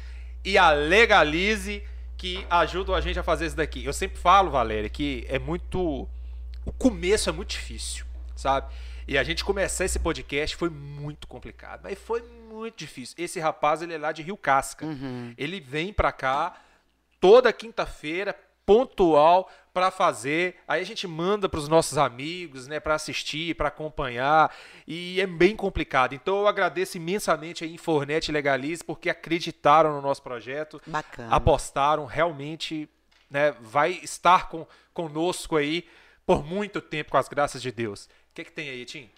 e 0.44 0.58
a 0.58 0.72
Legalize, 0.72 1.84
que 2.18 2.46
ajudam 2.50 2.94
a 2.94 3.02
gente 3.02 3.18
a 3.18 3.24
fazer 3.24 3.46
isso 3.46 3.56
daqui. 3.56 3.84
Eu 3.84 3.94
sempre 3.94 4.18
falo, 4.18 4.52
Valéria, 4.52 4.90
que 4.90 5.26
é 5.30 5.40
muito. 5.40 6.08
O 6.66 6.72
começo 6.72 7.30
é 7.30 7.32
muito 7.32 7.52
difícil, 7.52 8.06
sabe? 8.36 8.72
E 9.08 9.18
a 9.18 9.24
gente 9.24 9.44
começar 9.44 9.86
esse 9.86 9.98
podcast 9.98 10.56
foi 10.56 10.70
muito 10.70 11.28
complicado, 11.28 11.82
mas 11.84 11.98
foi 11.98 12.22
muito 12.22 12.78
difícil. 12.78 13.16
Esse 13.18 13.40
rapaz, 13.40 13.82
ele 13.82 13.94
é 13.94 13.98
lá 13.98 14.12
de 14.12 14.22
Rio 14.22 14.38
Casca. 14.38 14.86
Uhum. 14.86 15.34
Ele 15.38 15.60
vem 15.60 15.92
para 15.92 16.12
cá 16.12 16.56
toda 17.20 17.52
quinta-feira, 17.52 18.36
pontual 18.72 19.52
para 19.74 19.92
fazer. 19.92 20.56
Aí 20.66 20.82
a 20.82 20.86
gente 20.86 21.06
manda 21.06 21.50
para 21.50 21.60
os 21.60 21.68
nossos 21.68 21.98
amigos, 21.98 22.68
né, 22.68 22.80
para 22.80 22.96
assistir, 22.96 23.54
para 23.56 23.68
acompanhar, 23.68 24.56
e 24.88 25.20
é 25.20 25.28
bem 25.28 25.58
complicado. 25.58 26.16
Então 26.16 26.40
eu 26.40 26.48
agradeço 26.48 26.96
imensamente 26.96 27.66
a 27.66 27.68
Infornet 27.68 28.32
Legalize 28.32 28.82
porque 28.82 29.10
acreditaram 29.10 29.94
no 29.94 30.02
nosso 30.02 30.24
projeto, 30.24 30.82
Bacana. 30.88 31.36
apostaram, 31.36 32.06
realmente 32.06 32.88
né, 33.30 33.52
vai 33.60 34.00
estar 34.02 34.48
com, 34.48 34.66
conosco 34.94 35.58
aí 35.58 35.86
por 36.26 36.46
muito 36.46 36.80
tempo, 36.80 37.12
com 37.12 37.18
as 37.18 37.28
graças 37.28 37.62
de 37.62 37.74
Deus. 37.74 38.06
O 38.06 38.34
que, 38.34 38.46
que 38.46 38.52
tem 38.54 38.70
aí, 38.70 38.86
Tim? 38.86 39.10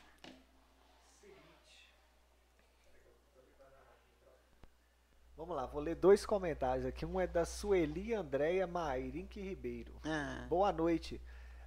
Vamos 5.45 5.57
lá, 5.57 5.65
vou 5.65 5.81
ler 5.81 5.95
dois 5.95 6.25
comentários 6.25 6.85
aqui. 6.85 7.05
Um 7.05 7.19
é 7.19 7.27
da 7.27 7.43
Sueli 7.43 8.13
Andréia 8.13 8.65
Mairink 8.65 9.41
Ribeiro. 9.41 9.91
Ah. 10.05 10.45
Boa 10.49 10.71
noite. 10.71 11.19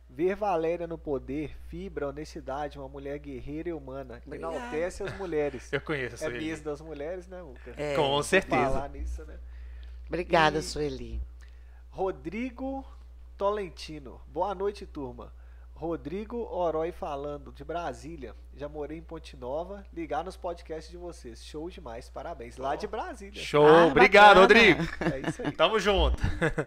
Ver 0.09 0.35
Valéria 0.35 0.87
no 0.87 0.97
poder, 0.97 1.55
fibra, 1.69 2.09
honestidade, 2.09 2.79
uma 2.79 2.89
mulher 2.89 3.19
guerreira 3.19 3.69
e 3.69 3.73
humana, 3.75 4.19
que 4.19 4.35
enaltece 4.35 5.03
as 5.03 5.15
mulheres. 5.19 5.69
Eu 5.71 5.83
conheço 5.83 6.15
essa 6.15 6.25
É 6.25 6.29
aí. 6.29 6.39
mês 6.39 6.63
das 6.63 6.81
mulheres, 6.81 7.29
né, 7.29 7.43
Luca? 7.43 7.75
É. 7.77 7.95
Com 7.95 8.23
certeza. 8.23 8.63
falar 8.71 8.89
nisso, 8.89 9.23
né? 9.27 9.39
Obrigada, 10.09 10.61
E- 10.61 10.63
Sueli. 10.63 11.21
Rodrigo 11.91 12.83
Tolentino. 13.37 14.23
Boa 14.29 14.55
noite, 14.55 14.87
turma. 14.87 15.31
Rodrigo 15.77 16.39
Orói 16.51 16.91
falando, 16.91 17.53
de 17.53 17.63
Brasília. 17.63 18.35
Já 18.57 18.67
morei 18.67 18.97
em 18.97 19.03
Ponte 19.03 19.37
Nova. 19.37 19.85
Ligar 19.93 20.25
nos 20.25 20.35
podcasts 20.35 20.91
de 20.91 20.97
vocês. 20.97 21.45
Show 21.45 21.69
demais. 21.69 22.09
Parabéns. 22.09 22.57
Lá 22.57 22.75
de 22.75 22.87
Brasília. 22.87 23.43
Show, 23.43 23.67
Ah, 23.67 23.87
obrigado, 23.87 24.41
bacana. 24.41 24.41
Rodrigo. 24.41 24.83
É 25.15 25.29
isso 25.29 25.43
aí. 25.43 25.53
Tamo 25.53 25.79
junto. 25.79 26.17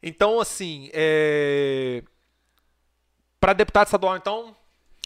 então, 0.00 0.38
assim, 0.38 0.90
é... 0.92 2.04
para 3.40 3.52
deputado 3.52 3.86
estadual, 3.86 4.16
então, 4.16 4.54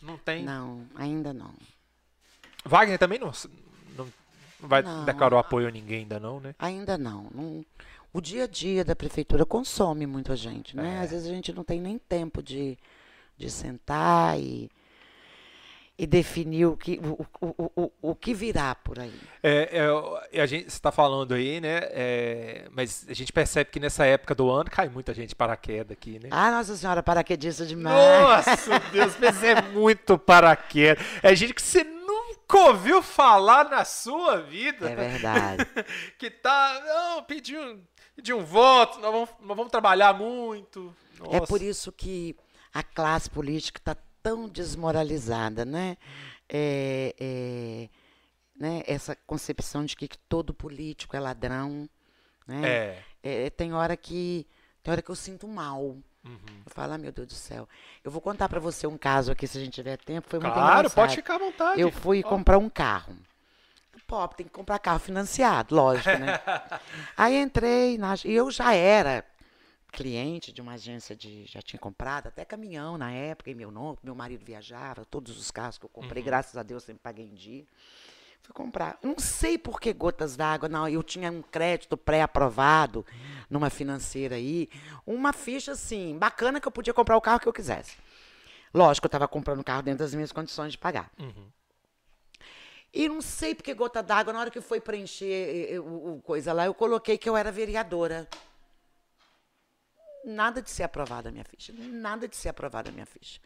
não 0.02 0.18
tem. 0.18 0.44
Não, 0.44 0.86
ainda 0.96 1.32
não. 1.32 1.54
Wagner 2.62 2.98
também 2.98 3.18
não, 3.18 3.32
não 3.96 4.06
vai 4.60 4.82
Não. 4.82 5.04
declarar 5.06 5.38
apoio 5.38 5.68
a 5.68 5.70
ninguém 5.70 6.00
ainda 6.00 6.20
não, 6.20 6.40
né? 6.40 6.54
Ainda 6.58 6.98
não. 6.98 7.26
não- 7.32 7.64
O 8.16 8.20
dia 8.22 8.44
a 8.44 8.46
dia 8.46 8.82
da 8.82 8.96
prefeitura 8.96 9.44
consome 9.44 10.06
muito 10.06 10.32
a 10.32 10.36
gente, 10.36 10.74
né? 10.74 11.00
É. 11.00 11.04
Às 11.04 11.10
vezes 11.10 11.26
a 11.26 11.34
gente 11.34 11.52
não 11.52 11.62
tem 11.62 11.78
nem 11.78 11.98
tempo 11.98 12.42
de, 12.42 12.78
de 13.36 13.50
sentar 13.50 14.40
e, 14.40 14.70
e 15.98 16.06
definir 16.06 16.64
o 16.64 16.78
que, 16.78 16.98
o, 16.98 17.26
o, 17.46 17.70
o, 17.76 17.92
o, 18.00 18.14
que 18.14 18.32
virá 18.32 18.74
por 18.74 18.98
aí. 18.98 19.20
É, 19.42 19.82
é, 20.32 20.40
a 20.40 20.46
gente 20.46 20.68
está 20.68 20.90
falando 20.90 21.34
aí, 21.34 21.60
né? 21.60 21.80
é, 21.90 22.68
mas 22.70 23.04
a 23.06 23.12
gente 23.12 23.30
percebe 23.34 23.70
que 23.70 23.78
nessa 23.78 24.06
época 24.06 24.34
do 24.34 24.50
ano 24.50 24.70
cai 24.70 24.88
muita 24.88 25.12
gente 25.12 25.34
paraquedas 25.34 25.92
aqui, 25.92 26.18
né? 26.18 26.30
Ah, 26.30 26.50
Nossa 26.50 26.74
Senhora, 26.74 27.02
paraquedista 27.02 27.66
demais. 27.66 28.46
Nossa, 28.46 28.78
Deus, 28.92 29.14
mas 29.20 29.44
é 29.44 29.60
muito 29.60 30.16
paraquedas. 30.16 31.04
É 31.22 31.36
gente 31.36 31.52
que 31.52 31.60
você 31.60 31.84
nunca 31.84 32.56
ouviu 32.56 33.02
falar 33.02 33.68
na 33.68 33.84
sua 33.84 34.40
vida. 34.40 34.88
É 34.88 34.94
verdade. 34.94 35.66
que 36.16 36.30
tá, 36.30 36.82
não, 36.86 37.22
pediu, 37.22 37.78
pediu 38.16 38.38
um 38.38 38.44
voto, 38.44 38.98
nós 38.98 39.12
vamos, 39.12 39.28
nós 39.40 39.56
vamos 39.56 39.70
trabalhar 39.70 40.14
muito. 40.14 40.94
É 41.30 41.34
Nossa. 41.34 41.46
por 41.46 41.60
isso 41.62 41.92
que 41.92 42.34
a 42.72 42.82
classe 42.82 43.30
política 43.30 43.78
está 43.78 43.96
tão 44.22 44.48
desmoralizada, 44.48 45.64
né? 45.64 45.96
É, 46.48 47.14
é, 47.20 47.88
né? 48.58 48.82
Essa 48.86 49.14
concepção 49.26 49.84
de 49.84 49.94
que 49.94 50.08
todo 50.28 50.54
político 50.54 51.14
é 51.14 51.20
ladrão, 51.20 51.88
né? 52.46 52.66
É. 52.68 53.02
É, 53.22 53.50
tem 53.50 53.74
hora 53.74 53.96
que 53.96 54.46
tem 54.82 54.92
hora 54.92 55.02
que 55.02 55.10
eu 55.10 55.16
sinto 55.16 55.46
mal. 55.46 55.82
Uhum. 55.82 56.62
Eu 56.64 56.72
falo, 56.72 56.92
ah, 56.94 56.98
meu 56.98 57.12
Deus 57.12 57.28
do 57.28 57.34
céu. 57.34 57.68
Eu 58.02 58.10
vou 58.10 58.20
contar 58.20 58.48
para 58.48 58.58
você 58.60 58.86
um 58.86 58.96
caso 58.98 59.30
aqui, 59.30 59.46
se 59.46 59.58
a 59.58 59.60
gente 59.60 59.74
tiver 59.74 59.96
tempo. 59.96 60.28
Foi 60.28 60.38
muito 60.38 60.52
Claro, 60.52 60.78
engraçado. 60.78 60.94
pode 60.94 61.16
ficar 61.16 61.34
à 61.36 61.38
vontade. 61.38 61.80
Eu 61.80 61.90
fui 61.92 62.22
Ó. 62.24 62.28
comprar 62.28 62.58
um 62.58 62.68
carro. 62.68 63.16
Pobre, 64.06 64.36
tem 64.36 64.46
que 64.46 64.52
comprar 64.52 64.78
carro 64.78 65.00
financiado, 65.00 65.74
lógico, 65.74 66.10
né? 66.10 66.40
Aí 67.16 67.36
entrei, 67.36 67.98
na, 67.98 68.14
e 68.24 68.32
eu 68.32 68.50
já 68.50 68.72
era 68.72 69.24
cliente 69.90 70.52
de 70.52 70.60
uma 70.60 70.74
agência 70.74 71.16
de. 71.16 71.44
Já 71.46 71.60
tinha 71.60 71.80
comprado 71.80 72.28
até 72.28 72.44
caminhão 72.44 72.96
na 72.96 73.10
época, 73.10 73.50
em 73.50 73.54
meu 73.54 73.70
nome, 73.70 73.98
meu 74.02 74.14
marido 74.14 74.44
viajava, 74.44 75.04
todos 75.06 75.36
os 75.38 75.50
carros 75.50 75.78
que 75.78 75.84
eu 75.84 75.88
comprei, 75.88 76.22
graças 76.22 76.56
a 76.56 76.62
Deus, 76.62 76.84
sempre 76.84 77.02
paguei 77.02 77.24
em 77.24 77.34
dia. 77.34 77.64
Fui 78.42 78.54
comprar. 78.54 78.96
Não 79.02 79.18
sei 79.18 79.58
por 79.58 79.80
que 79.80 79.92
gotas 79.92 80.36
d'água, 80.36 80.68
não. 80.68 80.88
Eu 80.88 81.02
tinha 81.02 81.32
um 81.32 81.42
crédito 81.42 81.96
pré-aprovado 81.96 83.04
numa 83.50 83.70
financeira 83.70 84.36
aí, 84.36 84.68
uma 85.04 85.32
ficha 85.32 85.72
assim, 85.72 86.16
bacana 86.16 86.60
que 86.60 86.68
eu 86.68 86.70
podia 86.70 86.94
comprar 86.94 87.16
o 87.16 87.20
carro 87.20 87.40
que 87.40 87.48
eu 87.48 87.52
quisesse. 87.52 87.96
Lógico, 88.72 89.06
eu 89.06 89.08
estava 89.08 89.26
comprando 89.26 89.60
o 89.60 89.64
carro 89.64 89.82
dentro 89.82 90.04
das 90.04 90.14
minhas 90.14 90.30
condições 90.30 90.72
de 90.72 90.78
pagar. 90.78 91.10
Uhum. 91.18 91.48
E 92.96 93.10
não 93.10 93.20
sei 93.20 93.54
porque 93.54 93.74
gota 93.74 94.02
d'água, 94.02 94.32
na 94.32 94.40
hora 94.40 94.50
que 94.50 94.58
foi 94.58 94.80
preencher 94.80 95.26
eh, 95.26 95.74
eh, 95.74 95.78
o, 95.78 96.18
coisa 96.24 96.50
lá, 96.54 96.64
eu 96.64 96.72
coloquei 96.72 97.18
que 97.18 97.28
eu 97.28 97.36
era 97.36 97.52
vereadora. 97.52 98.26
Nada 100.24 100.62
de 100.62 100.70
ser 100.70 100.84
aprovada 100.84 101.28
a 101.28 101.32
minha 101.32 101.44
ficha. 101.44 101.74
Nada 101.76 102.26
de 102.26 102.34
ser 102.34 102.48
aprovada 102.48 102.88
a 102.88 102.92
minha 102.92 103.04
ficha. 103.04 103.38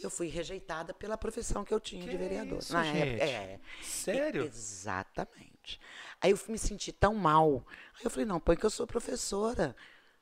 Eu 0.00 0.08
fui 0.08 0.28
rejeitada 0.28 0.94
pela 0.94 1.18
profissão 1.18 1.66
que 1.66 1.74
eu 1.74 1.78
tinha 1.78 2.08
de 2.08 2.16
vereadora. 2.16 2.60
isso, 2.60 2.72
Na 2.72 2.82
gente? 2.82 3.20
época, 3.20 3.24
é. 3.24 3.60
Sério? 3.82 4.44
Exatamente. 4.44 5.78
Aí 6.18 6.30
eu 6.30 6.38
me 6.48 6.58
senti 6.58 6.92
tão 6.92 7.14
mal. 7.14 7.62
Aí 7.98 8.06
eu 8.06 8.10
falei, 8.10 8.24
não, 8.24 8.40
põe 8.40 8.56
que 8.56 8.64
eu 8.64 8.70
sou 8.70 8.86
professora. 8.86 9.76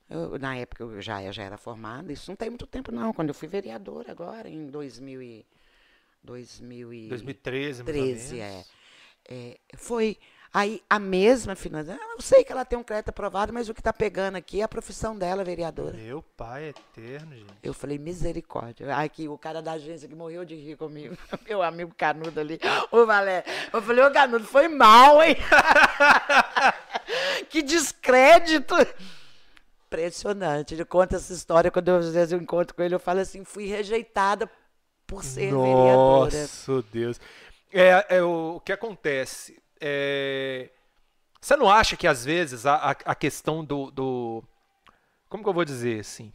Eu, 0.09 0.36
na 0.40 0.56
época 0.56 0.82
eu 0.82 1.01
já, 1.01 1.22
eu 1.22 1.32
já 1.32 1.44
era 1.44 1.56
formada. 1.56 2.12
Isso 2.12 2.28
não 2.28 2.35
tem 2.36 2.51
muito 2.51 2.66
tempo, 2.66 2.90
não. 2.90 3.12
Quando 3.12 3.28
eu 3.28 3.35
fui 3.35 3.47
vereadora 3.47 4.10
agora, 4.10 4.48
em 4.48 4.66
2000 4.66 5.22
e, 5.22 5.47
2000 6.22 6.92
e... 6.92 7.09
2013, 7.09 7.82
mais 7.82 7.97
ou 7.97 8.02
13, 8.05 8.34
menos. 8.36 8.66
é. 9.28 9.28
É, 9.28 9.56
Foi. 9.76 10.16
Aí 10.52 10.82
a 10.90 10.98
mesma 10.98 11.55
financeira. 11.55 12.01
"Ah, 12.02 12.14
Eu 12.16 12.20
sei 12.20 12.42
que 12.42 12.51
ela 12.51 12.64
tem 12.64 12.76
um 12.76 12.82
crédito 12.82 13.10
aprovado, 13.10 13.52
mas 13.52 13.68
o 13.68 13.74
que 13.74 13.80
está 13.80 13.92
pegando 13.92 14.34
aqui 14.34 14.60
é 14.60 14.64
a 14.64 14.68
profissão 14.68 15.16
dela, 15.16 15.44
vereadora. 15.44 15.97
Meu 15.97 16.22
pai 16.36 16.70
eterno, 16.70 17.36
gente. 17.36 17.52
Eu 17.62 17.72
falei, 17.72 17.98
misericórdia. 17.98 18.97
Aqui, 18.97 19.28
o 19.28 19.38
cara 19.38 19.62
da 19.62 19.72
agência 19.72 20.09
que 20.09 20.14
morreu 20.16 20.44
de 20.44 20.56
rir 20.56 20.76
comigo, 20.76 21.16
meu 21.48 21.62
amigo 21.62 21.94
Canudo 21.97 22.40
ali. 22.40 22.59
Ô, 22.90 23.06
Valé, 23.06 23.44
eu 23.72 23.80
falei, 23.80 24.05
ô, 24.05 24.10
Canudo, 24.10 24.44
foi 24.44 24.66
mal, 24.66 25.22
hein? 25.22 25.36
que 27.48 27.62
descrédito. 27.62 28.74
Impressionante. 29.86 30.74
Ele 30.74 30.84
conta 30.84 31.16
essa 31.16 31.32
história, 31.32 31.70
quando 31.70 31.88
eu, 31.88 31.97
às 31.97 32.12
vezes 32.12 32.32
eu 32.32 32.40
encontro 32.40 32.74
com 32.74 32.82
ele, 32.82 32.94
eu 32.94 33.01
falo 33.01 33.20
assim, 33.20 33.44
fui 33.44 33.66
rejeitada 33.66 34.51
por 35.11 35.24
ser 35.24 35.51
vereadora. 35.53 36.31
Nossa, 36.41 36.82
Deus. 36.93 37.20
É, 37.73 38.16
é 38.16 38.23
o, 38.23 38.61
que 38.65 38.73
acontece. 38.73 39.61
é, 39.81 40.70
você 41.41 41.57
não 41.57 41.70
acha 41.70 41.97
que 41.97 42.07
às 42.07 42.24
vezes 42.24 42.66
a, 42.66 42.74
a, 42.77 42.91
a 42.91 43.15
questão 43.15 43.65
do, 43.65 43.91
do. 43.91 44.43
Como 45.28 45.43
que 45.43 45.49
eu 45.49 45.55
vou 45.55 45.65
dizer 45.65 46.01
assim? 46.01 46.32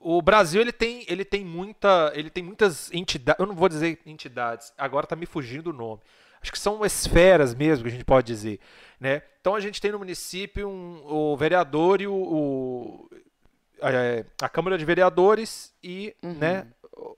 O 0.00 0.22
Brasil 0.22 0.60
ele 0.60 0.72
tem, 0.72 1.04
ele 1.08 1.24
tem 1.24 1.44
muita, 1.44 2.12
ele 2.14 2.30
tem 2.30 2.42
muitas 2.44 2.92
entidades. 2.92 3.40
Eu 3.40 3.46
não 3.46 3.56
vou 3.56 3.68
dizer 3.68 3.98
entidades. 4.06 4.72
Agora 4.78 5.06
tá 5.06 5.16
me 5.16 5.26
fugindo 5.26 5.70
o 5.70 5.72
nome. 5.72 6.00
Acho 6.40 6.52
que 6.52 6.58
são 6.58 6.84
esferas 6.84 7.54
mesmo 7.54 7.82
que 7.84 7.88
a 7.88 7.92
gente 7.92 8.04
pode 8.04 8.26
dizer, 8.26 8.60
né? 9.00 9.22
Então 9.40 9.54
a 9.56 9.60
gente 9.60 9.80
tem 9.80 9.90
no 9.90 9.98
município 9.98 10.68
um, 10.68 11.02
o 11.04 11.36
vereador 11.36 12.00
e 12.00 12.06
o, 12.06 12.14
o- 12.14 13.10
é, 13.82 14.24
a 14.40 14.48
Câmara 14.48 14.78
de 14.78 14.84
Vereadores 14.84 15.74
e, 15.82 16.14
né, 16.22 16.66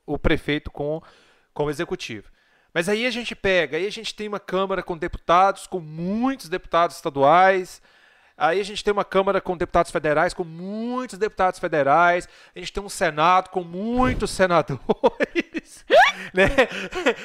o- 0.06 0.18
prefeito 0.18 0.70
com, 0.70 1.00
com 1.54 1.64
o 1.64 1.70
executivo. 1.70 2.28
Mas 2.74 2.88
aí 2.88 3.06
a 3.06 3.10
gente 3.10 3.34
pega, 3.34 3.76
aí 3.76 3.86
a 3.86 3.90
gente 3.92 4.14
tem 4.14 4.28
uma 4.28 4.38
Câmara 4.40 4.82
com 4.82 4.96
deputados, 4.96 5.66
com 5.66 5.80
muitos 5.80 6.48
deputados 6.48 6.96
estaduais, 6.96 7.80
aí 8.36 8.60
a 8.60 8.64
gente 8.64 8.84
tem 8.84 8.92
uma 8.92 9.04
Câmara 9.04 9.40
com 9.40 9.56
deputados 9.56 9.90
federais, 9.90 10.34
com 10.34 10.44
muitos 10.44 11.18
deputados 11.18 11.58
federais, 11.58 12.28
a 12.54 12.58
gente 12.58 12.72
tem 12.72 12.82
um 12.82 12.88
Senado 12.88 13.48
com 13.50 13.64
muitos 13.64 14.30
senadores, 14.30 15.84
né? 16.34 16.48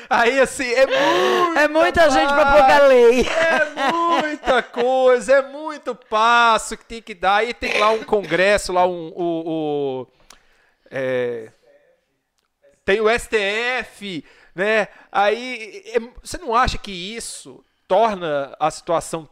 Aí 0.10 0.40
assim, 0.40 0.72
é 0.72 0.86
muito 0.88 1.60
É 1.60 1.68
muita 1.68 2.10
gente 2.10 2.30
para 2.34 2.52
pouca 2.54 2.88
lei. 2.88 3.28
é 3.28 3.92
muita 3.92 4.64
coisa, 4.64 5.34
é 5.34 5.42
muito 5.42 5.94
passo 5.94 6.78
que 6.78 6.86
tem 6.86 7.02
que 7.02 7.14
dar. 7.14 7.36
Aí 7.38 7.54
tem 7.54 7.78
lá 7.80 7.92
um 7.92 8.04
congresso, 8.04 8.72
lá 8.74 8.88
um. 8.88 9.12
O, 9.16 10.02
o- 10.02 10.08
é, 10.90 11.50
tem 12.86 13.00
o 13.02 13.10
STF, 13.10 14.24
né? 14.56 14.88
Aí 15.12 15.84
é- 15.86 16.00
você 16.22 16.38
não 16.38 16.54
acha 16.56 16.78
que 16.78 16.92
isso 16.92 17.64
torna 17.88 18.56
a 18.60 18.70
situação 18.72 19.28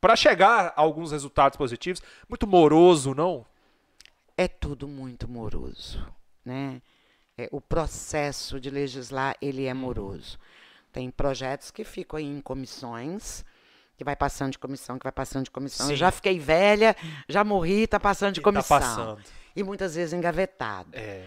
para 0.00 0.16
chegar 0.16 0.72
a 0.76 0.80
alguns 0.80 1.12
resultados 1.12 1.56
positivos 1.56 2.02
muito 2.28 2.46
moroso, 2.46 3.14
não? 3.14 3.44
É 4.36 4.48
tudo 4.48 4.88
muito 4.88 5.28
moroso, 5.28 6.04
né? 6.44 6.80
É, 7.36 7.48
o 7.52 7.60
processo 7.60 8.58
de 8.60 8.70
legislar, 8.70 9.36
ele 9.40 9.66
é 9.66 9.74
moroso. 9.74 10.38
Tem 10.92 11.10
projetos 11.10 11.70
que 11.70 11.84
ficam 11.84 12.18
aí 12.18 12.24
em 12.26 12.40
comissões, 12.40 13.44
que 13.96 14.04
vai 14.04 14.16
passando 14.16 14.52
de 14.52 14.58
comissão, 14.58 14.98
que 14.98 15.04
vai 15.04 15.12
passando 15.12 15.44
de 15.44 15.50
comissão. 15.50 15.86
Sim. 15.86 15.92
Eu 15.92 15.96
já 15.96 16.10
fiquei 16.10 16.38
velha, 16.38 16.96
já 17.28 17.44
morri, 17.44 17.86
tá 17.86 18.00
passando 18.00 18.32
de 18.34 18.40
tá 18.40 18.44
comissão. 18.44 18.78
passando. 18.78 19.22
E 19.54 19.62
muitas 19.62 19.94
vezes 19.94 20.12
engavetado. 20.14 20.90
É. 20.92 21.26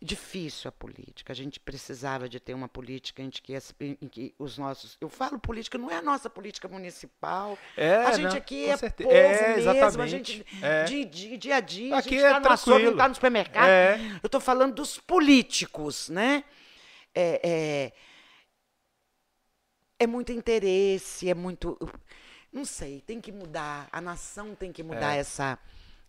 difícil 0.00 0.68
a 0.68 0.72
política. 0.72 1.32
A 1.32 1.36
gente 1.36 1.58
precisava 1.58 2.28
de 2.28 2.38
ter 2.38 2.54
uma 2.54 2.68
política 2.68 3.22
em 3.22 3.30
que, 3.30 3.52
em 4.00 4.08
que 4.08 4.34
os 4.38 4.56
nossos. 4.56 4.96
Eu 5.00 5.08
falo 5.08 5.38
política, 5.38 5.76
não 5.76 5.90
é 5.90 5.96
a 5.96 6.02
nossa 6.02 6.30
política 6.30 6.68
municipal. 6.68 7.58
É, 7.76 7.96
a 7.96 8.12
gente 8.12 8.30
não, 8.30 8.36
aqui 8.36 8.66
é 8.66 8.76
certeza. 8.76 9.08
povo 9.08 9.20
É, 9.20 9.56
mesmo, 9.56 9.70
a 9.70 9.74
exatamente. 9.74 10.10
gente 10.10 10.46
É. 10.62 10.84
de, 10.84 11.04
de 11.04 11.36
dia 11.36 11.56
a 11.56 11.60
dia, 11.60 11.96
Aqui 11.96 12.08
a 12.08 12.10
gente 12.10 12.24
é 12.24 12.26
está 12.28 12.40
no 12.40 12.54
açougue, 12.54 12.96
tá 12.96 13.08
no 13.08 13.14
supermercado. 13.14 13.68
É. 13.68 13.98
Eu 14.22 14.26
estou 14.26 14.40
falando 14.40 14.74
dos 14.74 14.98
políticos, 14.98 16.08
né? 16.08 16.44
É, 17.14 17.40
é, 17.42 17.92
é 19.98 20.06
muito 20.06 20.30
interesse, 20.30 21.28
é 21.28 21.34
muito. 21.34 21.76
Não 22.52 22.64
sei, 22.64 23.00
tem 23.00 23.20
que 23.20 23.32
mudar. 23.32 23.88
A 23.90 24.00
nação 24.00 24.54
tem 24.54 24.72
que 24.72 24.82
mudar 24.82 25.14
essa, 25.14 25.58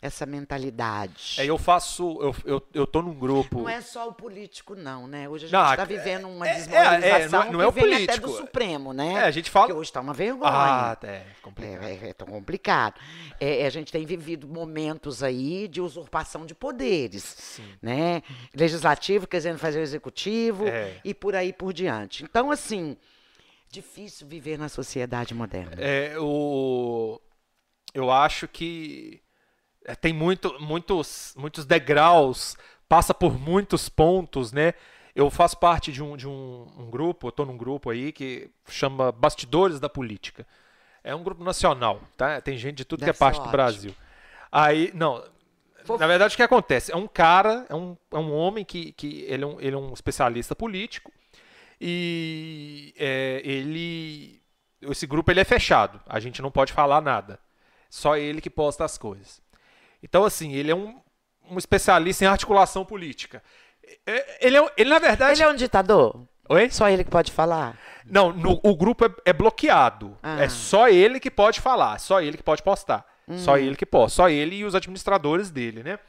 essa 0.01 0.26
mentalidade. 0.26 1.35
É, 1.39 1.45
eu 1.45 1.57
faço. 1.57 2.17
Eu, 2.21 2.35
eu, 2.45 2.67
eu 2.73 2.88
tô 2.88 3.01
num 3.01 3.13
grupo. 3.13 3.59
Não 3.59 3.69
é 3.69 3.81
só 3.81 4.07
o 4.07 4.13
político, 4.13 4.73
não, 4.76 5.07
né? 5.07 5.27
Hoje 5.27 5.45
a 5.45 5.47
gente 5.49 5.53
Não, 5.57 5.69
está 5.71 5.84
é- 5.84 5.85
vivendo 5.85 6.27
uma 6.30 6.47
é- 6.47 6.51
é, 6.51 6.55
desmoralização 6.55 7.39
não 7.39 7.47
é- 7.49 7.51
não 7.51 7.61
é 7.61 7.67
o 7.67 7.71
vem 7.71 7.84
até 7.84 7.93
político. 8.05 8.27
do 8.27 8.38
Supremo, 8.38 8.93
né? 8.93 9.13
É, 9.15 9.23
a 9.23 9.31
gente 9.31 9.49
fala- 9.49 9.67
Porque 9.67 9.80
hoje 9.80 9.89
está 9.89 9.99
uma 9.99 10.13
vergonha. 10.13 10.51
Ah, 10.53 10.97
é 11.03 11.26
complicado. 11.41 11.84
É, 11.84 11.91
é, 11.91 12.09
é 12.09 12.13
tão 12.13 12.27
complicado. 12.27 12.99
É, 13.41 13.65
a 13.65 13.69
gente 13.69 13.91
tem 13.91 14.05
vivido 14.05 14.47
momentos 14.47 15.21
aí 15.21 15.67
de 15.67 15.81
usurpação 15.81 16.45
de 16.45 16.55
poderes, 16.55 17.59
né? 17.81 18.21
Legislativo 18.55 19.27
querendo 19.27 19.57
fazer 19.57 19.80
o 19.80 19.84
executivo 19.84 20.65
É. 20.67 20.95
e 21.03 21.13
por 21.13 21.35
aí 21.35 21.51
por 21.51 21.73
diante. 21.73 22.23
Então, 22.23 22.49
assim, 22.51 22.95
difícil 23.69 24.26
viver 24.27 24.57
na 24.57 24.69
sociedade 24.69 25.34
moderna. 25.34 25.73
É, 25.77 26.15
o, 26.19 27.19
eu 27.93 28.09
acho 28.09 28.47
que 28.47 29.21
é, 29.21 29.28
tem 29.95 30.13
muito, 30.13 30.59
muitos, 30.59 31.33
muitos 31.37 31.65
degraus, 31.65 32.57
passa 32.87 33.13
por 33.13 33.39
muitos 33.39 33.89
pontos, 33.89 34.51
né? 34.51 34.73
Eu 35.15 35.29
faço 35.29 35.57
parte 35.57 35.91
de 35.91 36.01
um, 36.01 36.15
de 36.15 36.27
um, 36.27 36.67
um 36.77 36.89
grupo, 36.89 37.27
eu 37.27 37.31
tô 37.31 37.45
num 37.45 37.57
grupo 37.57 37.89
aí 37.89 38.11
que 38.11 38.49
chama 38.67 39.11
Bastidores 39.11 39.79
da 39.79 39.89
Política. 39.89 40.45
É 41.03 41.13
um 41.15 41.23
grupo 41.23 41.43
nacional, 41.43 42.01
tá? 42.15 42.39
Tem 42.41 42.57
gente 42.57 42.77
de 42.77 42.85
tudo 42.85 42.99
Deve 42.99 43.11
que 43.11 43.17
é 43.17 43.19
parte 43.19 43.35
ser 43.35 43.41
do 43.41 43.47
ótimo. 43.47 43.51
Brasil. 43.51 43.95
Aí, 44.51 44.91
não. 44.93 45.23
Na 45.97 46.07
verdade, 46.07 46.33
o 46.33 46.37
que 46.37 46.43
acontece? 46.43 46.91
É 46.91 46.95
um 46.95 47.07
cara, 47.07 47.65
é 47.69 47.75
um, 47.75 47.97
é 48.11 48.17
um 48.17 48.33
homem 48.33 48.63
que, 48.63 48.91
que 48.91 49.23
ele, 49.27 49.43
é 49.43 49.47
um, 49.47 49.59
ele 49.59 49.75
é 49.75 49.79
um 49.79 49.93
especialista 49.93 50.55
político 50.55 51.11
e 51.79 52.93
é, 52.97 53.41
ele. 53.43 54.41
Esse 54.81 55.07
grupo 55.07 55.31
ele 55.31 55.39
é 55.39 55.45
fechado. 55.45 55.99
A 56.05 56.19
gente 56.19 56.41
não 56.41 56.51
pode 56.51 56.73
falar 56.73 57.01
nada. 57.01 57.39
Só 57.89 58.15
ele 58.15 58.39
que 58.39 58.49
posta 58.49 58.85
as 58.85 58.97
coisas. 58.97 59.41
Então, 60.01 60.23
assim, 60.23 60.53
ele 60.53 60.71
é 60.71 60.76
um, 60.76 60.99
um 61.49 61.57
especialista 61.57 62.23
em 62.23 62.27
articulação 62.27 62.85
política. 62.85 63.43
É, 64.05 64.45
Ele, 64.47 64.57
é, 64.57 64.71
ele 64.77 64.89
na 64.89 64.99
verdade. 64.99 65.41
Ele 65.41 65.49
é 65.49 65.51
um 65.51 65.55
ditador? 65.55 66.27
Oi? 66.47 66.69
Só 66.69 66.89
ele 66.89 67.03
que 67.03 67.11
pode 67.11 67.31
falar? 67.31 67.77
Não, 68.05 68.31
no- 68.34 68.59
o 68.63 68.76
grupo 68.76 69.05
é, 69.05 69.09
é 69.26 69.34
bloqueado. 69.34 70.17
Ah. 70.23 70.41
É 70.43 70.49
só 70.49 70.89
ele 70.89 71.19
que 71.19 71.30
pode 71.30 71.59
falar, 71.61 71.99
só 71.99 72.21
ele 72.21 72.38
que 72.38 72.43
pode 72.43 72.63
postar. 72.63 73.05
Só 73.38 73.53
Hum. 73.53 73.57
ele 73.57 73.76
que 73.76 73.85
pode, 73.85 74.11
só 74.11 74.27
ele 74.30 74.55
e 74.55 74.65
os 74.65 74.73
administradores 74.73 75.51
dele, 75.51 75.84
né? 75.84 75.99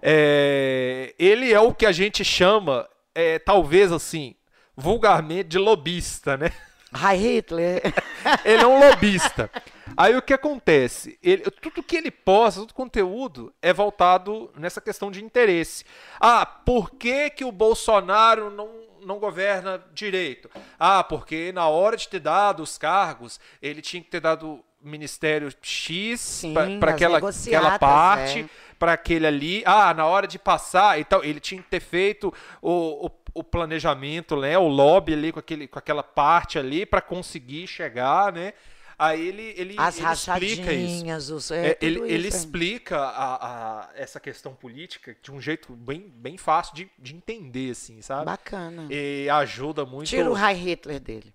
É, 0.00 1.14
ele 1.18 1.52
é 1.52 1.58
o 1.60 1.74
que 1.74 1.86
a 1.86 1.92
gente 1.92 2.24
chama, 2.24 2.88
é, 3.14 3.38
talvez 3.38 3.90
assim, 3.92 4.34
vulgarmente 4.76 5.48
de 5.50 5.58
lobista, 5.58 6.36
né? 6.36 6.50
Hi 6.94 7.16
Hitler. 7.16 7.82
Ele 8.44 8.62
é 8.62 8.66
um 8.66 8.78
lobista. 8.78 9.50
Aí 9.96 10.16
o 10.16 10.22
que 10.22 10.32
acontece? 10.32 11.18
Ele, 11.22 11.42
tudo 11.42 11.82
que 11.82 11.96
ele 11.96 12.10
posta, 12.10 12.60
todo 12.60 12.72
conteúdo 12.72 13.52
é 13.60 13.72
voltado 13.72 14.50
nessa 14.56 14.80
questão 14.80 15.10
de 15.10 15.22
interesse. 15.22 15.84
Ah, 16.18 16.46
por 16.46 16.92
que, 16.92 17.30
que 17.30 17.44
o 17.44 17.52
Bolsonaro 17.52 18.50
não, 18.50 18.70
não 19.02 19.18
governa 19.18 19.84
direito? 19.92 20.50
Ah, 20.78 21.04
porque 21.04 21.52
na 21.52 21.68
hora 21.68 21.96
de 21.96 22.08
ter 22.08 22.20
dado 22.20 22.62
os 22.62 22.78
cargos, 22.78 23.38
ele 23.60 23.82
tinha 23.82 24.02
que 24.02 24.08
ter 24.08 24.20
dado 24.20 24.64
ministério 24.82 25.48
X 25.62 26.42
para 26.80 26.90
aquela, 26.92 27.18
aquela 27.18 27.78
parte, 27.78 28.40
é. 28.40 28.48
para 28.78 28.92
aquele 28.92 29.26
ali. 29.26 29.62
Ah, 29.64 29.92
na 29.94 30.06
hora 30.06 30.26
de 30.26 30.38
passar 30.38 30.98
e 31.00 31.04
tal, 31.04 31.24
ele 31.24 31.40
tinha 31.40 31.62
que 31.62 31.68
ter 31.68 31.80
feito 31.80 32.32
o, 32.60 33.06
o, 33.06 33.10
o 33.34 33.44
planejamento, 33.44 34.36
né, 34.36 34.58
o 34.58 34.68
lobby 34.68 35.14
ali 35.14 35.32
com, 35.32 35.38
aquele, 35.38 35.66
com 35.68 35.78
aquela 35.78 36.02
parte 36.02 36.58
ali 36.58 36.84
para 36.84 37.00
conseguir 37.00 37.66
chegar, 37.66 38.32
né? 38.32 38.52
Aí 38.98 39.26
ele, 39.26 39.54
ele, 39.56 39.74
As 39.78 39.98
ele 39.98 40.06
explica 40.12 40.72
isso. 40.72 41.34
os, 41.34 41.50
É, 41.50 41.70
é, 41.70 41.78
ele, 41.80 42.00
ele 42.02 42.28
isso, 42.28 42.36
é. 42.36 42.40
explica 42.40 42.98
a, 42.98 43.34
a- 43.80 43.90
essa 43.96 44.20
questão 44.20 44.54
política 44.54 45.16
de 45.20 45.32
um 45.32 45.40
jeito 45.40 45.72
bem, 45.72 46.08
bem 46.14 46.36
fácil 46.36 46.74
de, 46.74 46.90
de 46.98 47.16
entender, 47.16 47.72
assim, 47.72 48.00
sabe? 48.00 48.26
Bacana. 48.26 48.86
E 48.90 49.28
ajuda 49.28 49.84
muito. 49.84 50.06
Tira 50.08 50.30
o 50.30 50.36
Hi 50.36 50.54
Hitler 50.54 51.00
dele. 51.00 51.34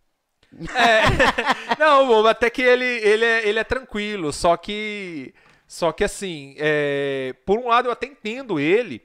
Não, 1.80 2.08
bom, 2.08 2.26
até 2.28 2.50
que 2.50 2.62
ele, 2.62 2.86
ele, 2.86 3.26
é, 3.26 3.48
ele 3.48 3.60
é 3.60 3.64
tranquilo, 3.64 4.32
só 4.34 4.58
que. 4.58 5.34
Só 5.68 5.92
que 5.92 6.04
assim, 6.04 6.56
é, 6.58 7.36
por 7.46 7.60
um 7.60 7.68
lado 7.68 7.90
eu 7.90 7.92
até 7.92 8.08
entendo 8.08 8.58
ele, 8.58 9.02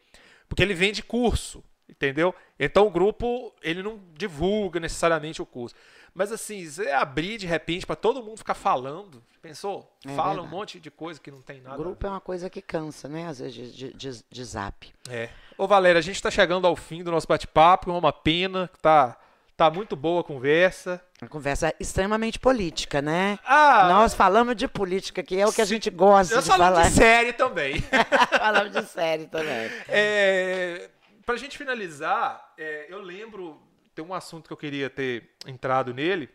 porque 0.48 0.62
ele 0.62 0.74
vende 0.74 1.02
curso, 1.02 1.62
entendeu? 1.88 2.32
Então 2.58 2.86
o 2.86 2.90
grupo, 2.90 3.52
ele 3.60 3.82
não 3.82 4.00
divulga 4.14 4.78
necessariamente 4.78 5.42
o 5.42 5.46
curso. 5.46 5.74
Mas 6.14 6.30
assim, 6.30 6.64
você 6.64 6.88
abrir 6.90 7.36
de 7.38 7.46
repente 7.48 7.84
para 7.84 7.96
todo 7.96 8.22
mundo 8.22 8.36
ficar 8.38 8.54
falando, 8.54 9.20
pensou? 9.40 9.90
É 10.06 10.14
Fala 10.14 10.32
um 10.32 10.34
verdade. 10.34 10.54
monte 10.54 10.78
de 10.78 10.88
coisa 10.90 11.18
que 11.20 11.32
não 11.32 11.42
tem 11.42 11.60
nada. 11.60 11.74
O 11.74 11.82
grupo 11.82 12.06
é 12.06 12.10
uma 12.10 12.20
coisa 12.20 12.48
que 12.48 12.62
cansa, 12.62 13.08
né? 13.08 13.26
Às 13.26 13.40
vezes 13.40 13.74
de, 13.74 13.92
de, 13.92 14.24
de- 14.30 14.44
zap. 14.44 14.92
É. 15.10 15.30
Ô 15.58 15.66
Valéria, 15.66 15.98
a 15.98 16.02
gente 16.02 16.16
está 16.16 16.30
chegando 16.30 16.64
ao 16.66 16.76
fim 16.76 17.02
do 17.02 17.10
nosso 17.10 17.26
bate-papo, 17.26 17.90
é 17.90 17.94
uma 17.94 18.12
pena, 18.12 18.70
tá, 18.80 19.18
tá 19.56 19.70
muito 19.70 19.94
boa 19.94 20.20
a 20.20 20.24
conversa. 20.24 21.02
Uma 21.20 21.28
conversa 21.28 21.74
extremamente 21.78 22.38
política, 22.38 23.00
né? 23.00 23.38
Ah, 23.44 23.88
Nós 23.88 24.14
falamos 24.14 24.56
de 24.56 24.66
política, 24.66 25.22
que 25.22 25.38
é 25.38 25.46
o 25.46 25.52
que 25.52 25.62
a 25.62 25.64
gente 25.64 25.90
gosta 25.90 26.34
eu 26.34 26.42
de 26.42 26.48
falar. 26.48 26.88
de 26.88 26.90
série 26.90 27.32
também. 27.32 27.76
falamos 28.38 28.72
de 28.72 28.82
série 28.86 29.26
também. 29.26 29.70
É, 29.88 30.90
pra 31.24 31.36
gente 31.36 31.56
finalizar, 31.56 32.52
é, 32.58 32.86
eu 32.88 33.00
lembro, 33.00 33.60
tem 33.94 34.04
um 34.04 34.14
assunto 34.14 34.46
que 34.48 34.52
eu 34.52 34.56
queria 34.56 34.90
ter 34.90 35.30
entrado 35.46 35.94
nele. 35.94 36.28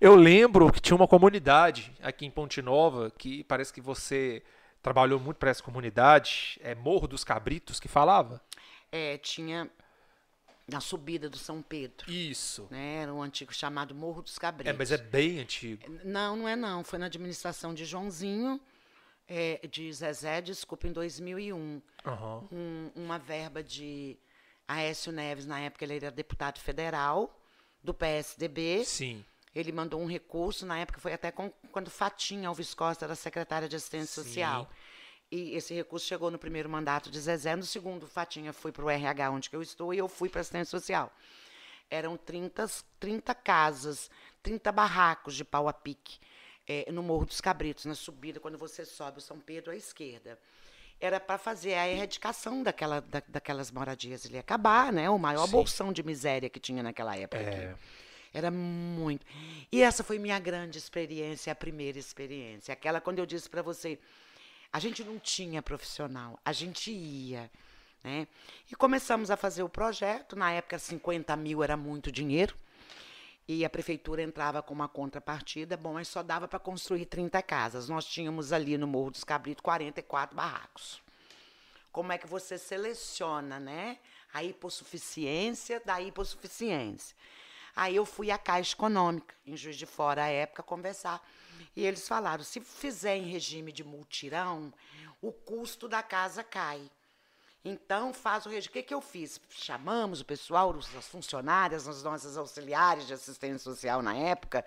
Eu 0.00 0.14
lembro 0.14 0.70
que 0.70 0.80
tinha 0.80 0.96
uma 0.96 1.08
comunidade 1.08 1.92
aqui 2.02 2.24
em 2.24 2.30
Ponte 2.30 2.62
Nova, 2.62 3.10
que 3.16 3.42
parece 3.44 3.72
que 3.72 3.80
você 3.80 4.42
trabalhou 4.80 5.18
muito 5.18 5.38
para 5.38 5.50
essa 5.50 5.62
comunidade, 5.62 6.58
é 6.62 6.74
Morro 6.74 7.08
dos 7.08 7.24
Cabritos 7.24 7.80
que 7.80 7.88
falava? 7.88 8.40
É, 8.92 9.18
tinha 9.18 9.68
na 10.70 10.80
subida 10.80 11.28
do 11.30 11.38
São 11.38 11.62
Pedro, 11.62 12.10
Isso. 12.10 12.68
né? 12.70 12.96
Era 13.02 13.14
um 13.14 13.22
antigo 13.22 13.52
chamado 13.54 13.94
Morro 13.94 14.20
dos 14.22 14.38
Cabritos. 14.38 14.72
É, 14.72 14.76
mas 14.76 14.92
é 14.92 14.98
bem 14.98 15.38
antigo. 15.40 15.82
Não, 16.04 16.36
não 16.36 16.48
é 16.48 16.54
não. 16.54 16.84
Foi 16.84 16.98
na 16.98 17.06
administração 17.06 17.72
de 17.72 17.84
Joãozinho, 17.86 18.60
é, 19.26 19.66
de 19.66 19.90
Zezé, 19.92 20.40
desculpa, 20.42 20.86
em 20.86 20.92
2001. 20.92 21.80
Aham. 22.04 22.46
um- 22.52 22.90
uma 22.94 23.18
verba 23.18 23.62
de 23.62 24.16
Aécio 24.66 25.10
Neves, 25.10 25.46
na 25.46 25.58
época 25.60 25.84
ele 25.84 25.96
era 25.96 26.10
deputado 26.10 26.58
federal 26.60 27.34
do 27.82 27.94
PSDB. 27.94 28.84
Sim. 28.84 29.24
Ele 29.54 29.72
mandou 29.72 30.00
um 30.00 30.06
recurso, 30.06 30.66
na 30.66 30.78
época 30.78 31.00
foi 31.00 31.12
até 31.14 31.30
com- 31.30 31.50
quando 31.72 31.90
Fatinha 31.90 32.48
Alves 32.48 32.74
Costa 32.74 33.06
era 33.06 33.14
secretária 33.14 33.68
de 33.68 33.74
assistência 33.76 34.22
Sim. 34.22 34.28
social. 34.28 34.70
E 35.30 35.54
esse 35.54 35.74
recurso 35.74 36.06
chegou 36.06 36.30
no 36.30 36.38
primeiro 36.38 36.68
mandato 36.68 37.10
de 37.10 37.20
Zezé, 37.20 37.54
no 37.54 37.62
segundo 37.64 38.06
Fatinha 38.06 38.52
foi 38.52 38.72
para 38.72 38.84
o 38.84 38.90
RH, 38.90 39.30
onde 39.30 39.50
que 39.50 39.56
eu 39.56 39.62
estou, 39.62 39.92
e 39.92 39.98
eu 39.98 40.08
fui 40.08 40.28
para 40.28 40.40
assistência 40.40 40.70
social. 40.70 41.12
Eram 41.90 42.16
30, 42.16 42.66
30 42.98 43.34
casas, 43.34 44.10
30 44.42 44.72
barracos 44.72 45.34
de 45.34 45.44
pau 45.44 45.68
a 45.68 45.72
pique 45.72 46.18
eh, 46.66 46.90
no 46.90 47.02
Morro 47.02 47.26
dos 47.26 47.40
Cabritos, 47.40 47.84
na 47.84 47.94
subida, 47.94 48.40
quando 48.40 48.56
você 48.58 48.84
sobe 48.84 49.18
o 49.18 49.20
São 49.20 49.38
Pedro 49.38 49.70
à 49.70 49.76
esquerda. 49.76 50.38
Era 51.00 51.20
para 51.20 51.38
fazer 51.38 51.74
a 51.74 51.88
erradicação 51.88 52.62
daquela, 52.62 53.00
da- 53.00 53.22
daquelas 53.28 53.70
moradias. 53.70 54.24
Ia 54.24 54.40
acabar, 54.40 54.92
né? 54.92 55.08
O 55.08 55.18
maior 55.18 55.46
Sim. 55.46 55.52
bolsão 55.52 55.92
de 55.92 56.02
miséria 56.02 56.48
que 56.50 56.58
tinha 56.58 56.82
naquela 56.82 57.16
época. 57.16 57.40
É. 57.40 57.70
aqui. 57.70 57.80
Era 58.34 58.50
muito. 58.50 59.24
E 59.72 59.80
essa 59.82 60.02
foi 60.04 60.18
minha 60.18 60.38
grande 60.38 60.76
experiência, 60.76 61.52
a 61.52 61.56
primeira 61.56 61.98
experiência. 61.98 62.72
Aquela 62.72 63.00
quando 63.00 63.18
eu 63.20 63.26
disse 63.26 63.48
para 63.48 63.62
você, 63.62 63.98
a 64.72 64.78
gente 64.78 65.02
não 65.02 65.18
tinha 65.18 65.62
profissional, 65.62 66.38
a 66.44 66.52
gente 66.52 66.90
ia. 66.90 67.50
Né? 68.02 68.28
E 68.70 68.76
começamos 68.76 69.30
a 69.30 69.36
fazer 69.36 69.62
o 69.62 69.68
projeto. 69.68 70.36
Na 70.36 70.52
época, 70.52 70.78
50 70.78 71.34
mil 71.36 71.62
era 71.62 71.76
muito 71.76 72.12
dinheiro. 72.12 72.54
E 73.46 73.64
a 73.64 73.70
prefeitura 73.70 74.22
entrava 74.22 74.62
com 74.62 74.74
uma 74.74 74.88
contrapartida. 74.88 75.76
Bom, 75.76 75.94
mas 75.94 76.08
só 76.08 76.22
dava 76.22 76.46
para 76.46 76.58
construir 76.58 77.06
30 77.06 77.42
casas. 77.42 77.88
Nós 77.88 78.04
tínhamos 78.04 78.52
ali 78.52 78.76
no 78.76 78.86
Morro 78.86 79.10
dos 79.10 79.24
Cabritos 79.24 79.62
44 79.62 80.36
barracos. 80.36 81.00
Como 81.90 82.12
é 82.12 82.18
que 82.18 82.26
você 82.26 82.58
seleciona, 82.58 83.58
né? 83.58 83.98
A 84.32 84.44
hipossuficiência 84.44 85.80
da 85.84 86.00
hipossuficiência. 86.00 87.16
Aí 87.74 87.96
eu 87.96 88.04
fui 88.04 88.30
à 88.30 88.36
Caixa 88.36 88.74
Econômica, 88.74 89.34
em 89.46 89.56
Juiz 89.56 89.76
de 89.76 89.86
Fora, 89.86 90.24
à 90.24 90.28
época, 90.28 90.62
conversar. 90.62 91.26
E 91.78 91.86
eles 91.86 92.08
falaram: 92.08 92.42
se 92.42 92.60
fizer 92.60 93.16
em 93.16 93.30
regime 93.30 93.70
de 93.70 93.84
multirão, 93.84 94.74
o 95.22 95.30
custo 95.30 95.86
da 95.86 96.02
casa 96.02 96.42
cai. 96.42 96.82
Então, 97.64 98.12
faz 98.12 98.46
o 98.46 98.48
registro. 98.48 98.70
O 98.70 98.72
que, 98.72 98.82
que 98.82 98.94
eu 98.94 99.00
fiz? 99.00 99.40
Chamamos 99.48 100.20
o 100.20 100.24
pessoal, 100.24 100.74
as 100.76 101.06
funcionárias, 101.06 101.86
as 101.86 102.02
nossas 102.02 102.36
auxiliares 102.36 103.06
de 103.06 103.14
assistência 103.14 103.60
social 103.60 104.02
na 104.02 104.12
época. 104.12 104.64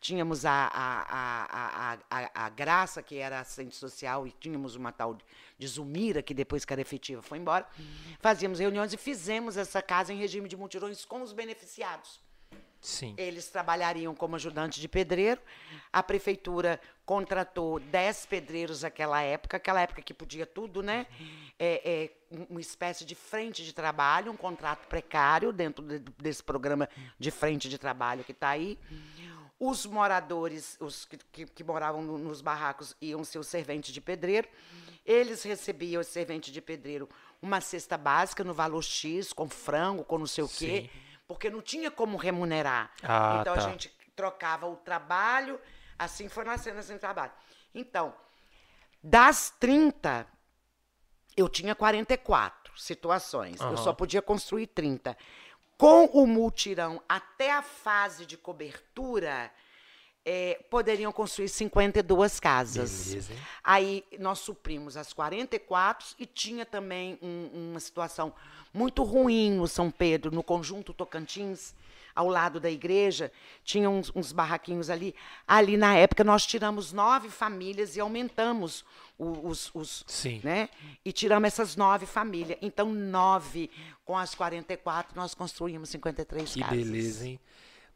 Tínhamos 0.00 0.46
a, 0.46 0.70
a, 0.72 1.02
a, 1.02 1.92
a, 1.92 1.98
a, 2.10 2.46
a 2.46 2.48
Graça, 2.48 3.02
que 3.02 3.16
era 3.16 3.40
assistente 3.40 3.76
social, 3.76 4.26
e 4.26 4.32
tínhamos 4.32 4.76
uma 4.76 4.92
tal 4.92 5.18
de 5.58 5.66
Zumira, 5.66 6.22
que 6.22 6.32
depois 6.32 6.64
que 6.64 6.72
era 6.72 6.80
efetiva 6.80 7.20
foi 7.20 7.36
embora. 7.36 7.66
Fazíamos 8.18 8.60
reuniões 8.60 8.94
e 8.94 8.96
fizemos 8.96 9.58
essa 9.58 9.82
casa 9.82 10.10
em 10.10 10.16
regime 10.16 10.48
de 10.48 10.56
mutirões 10.56 11.04
com 11.04 11.20
os 11.20 11.34
beneficiados. 11.34 12.25
Sim. 12.80 13.14
Eles 13.16 13.48
trabalhariam 13.48 14.14
como 14.14 14.36
ajudante 14.36 14.80
de 14.80 14.88
pedreiro. 14.88 15.40
A 15.92 16.02
prefeitura 16.02 16.80
contratou 17.04 17.80
10 17.80 18.26
pedreiros 18.26 18.82
naquela 18.82 19.22
época, 19.22 19.56
aquela 19.56 19.80
época 19.80 20.02
que 20.02 20.14
podia 20.14 20.46
tudo, 20.46 20.82
né? 20.82 21.06
É, 21.58 22.10
é, 22.30 22.44
uma 22.50 22.60
espécie 22.60 23.04
de 23.04 23.14
frente 23.14 23.64
de 23.64 23.72
trabalho, 23.72 24.30
um 24.30 24.36
contrato 24.36 24.86
precário 24.88 25.52
dentro 25.52 25.84
de, 25.84 25.98
desse 26.18 26.42
programa 26.42 26.88
de 27.18 27.30
frente 27.30 27.68
de 27.68 27.78
trabalho 27.78 28.24
que 28.24 28.32
está 28.32 28.50
aí. 28.50 28.78
Os 29.58 29.86
moradores, 29.86 30.76
os 30.80 31.06
que, 31.06 31.16
que, 31.32 31.46
que 31.46 31.64
moravam 31.64 32.02
no, 32.02 32.18
nos 32.18 32.42
barracos, 32.42 32.94
iam 33.00 33.24
ser 33.24 33.38
os 33.38 33.46
serventes 33.46 33.92
de 33.92 34.00
pedreiro. 34.00 34.48
Eles 35.04 35.42
recebiam, 35.44 36.00
os 36.00 36.08
serventes 36.08 36.52
de 36.52 36.60
pedreiro, 36.60 37.08
uma 37.40 37.60
cesta 37.60 37.96
básica 37.96 38.44
no 38.44 38.52
valor 38.52 38.82
X, 38.82 39.32
com 39.32 39.48
frango, 39.48 40.04
com 40.04 40.18
não 40.18 40.26
sei 40.26 40.44
o 40.44 40.48
quê. 40.48 40.90
Sim 40.92 41.05
porque 41.26 41.50
não 41.50 41.60
tinha 41.60 41.90
como 41.90 42.16
remunerar. 42.16 42.90
Ah, 43.02 43.38
então 43.40 43.54
tá. 43.54 43.60
a 43.60 43.70
gente 43.70 43.88
trocava 44.14 44.66
o 44.66 44.76
trabalho, 44.76 45.60
assim 45.98 46.28
foi 46.28 46.44
nascendo 46.44 46.80
esse 46.80 46.98
trabalho. 46.98 47.32
Então, 47.74 48.14
das 49.02 49.50
30, 49.60 50.26
eu 51.36 51.48
tinha 51.48 51.74
44 51.74 52.78
situações. 52.78 53.60
Eu 53.60 53.68
Aham. 53.68 53.76
só 53.76 53.92
podia 53.92 54.22
construir 54.22 54.68
30. 54.68 55.16
Com 55.76 56.06
o 56.06 56.26
multirão 56.26 57.02
até 57.06 57.52
a 57.52 57.60
fase 57.60 58.24
de 58.24 58.36
cobertura, 58.36 59.52
eh, 60.28 60.60
poderiam 60.68 61.12
construir 61.12 61.48
52 61.48 62.40
casas. 62.40 63.06
Beleza? 63.08 63.32
Aí 63.62 64.04
nós 64.18 64.40
suprimos 64.40 64.96
as 64.96 65.12
44 65.12 66.04
e 66.18 66.26
tinha 66.26 66.66
também 66.66 67.16
um- 67.22 67.70
uma 67.70 67.80
situação 67.80 68.32
muito 68.74 69.04
ruim 69.04 69.52
no 69.52 69.68
São 69.68 69.88
Pedro, 69.90 70.30
no 70.34 70.42
conjunto 70.42 70.92
Tocantins, 70.92 71.72
ao 72.14 72.28
lado 72.28 72.58
da 72.58 72.70
igreja, 72.70 73.30
tinha 73.62 73.88
uns, 73.90 74.10
uns 74.16 74.32
barraquinhos 74.32 74.88
ali. 74.90 75.14
Ali, 75.46 75.76
na 75.76 75.94
época, 75.96 76.24
nós 76.24 76.44
tiramos 76.46 76.90
nove 76.92 77.28
famílias 77.28 77.94
e 77.94 78.00
aumentamos 78.00 78.84
os. 79.18 79.70
os 79.74 80.02
Sim. 80.06 80.40
Né? 80.42 80.68
E 81.04 81.12
tiramos 81.12 81.46
essas 81.46 81.76
nove 81.76 82.06
famílias. 82.06 82.58
Então, 82.62 82.90
nove 82.90 83.70
com 84.04 84.16
as 84.16 84.34
44, 84.34 85.14
nós 85.14 85.34
construímos 85.34 85.90
53 85.90 86.54
Que 86.54 86.60
casas. 86.60 86.76
beleza, 86.76 87.26
hein? 87.28 87.40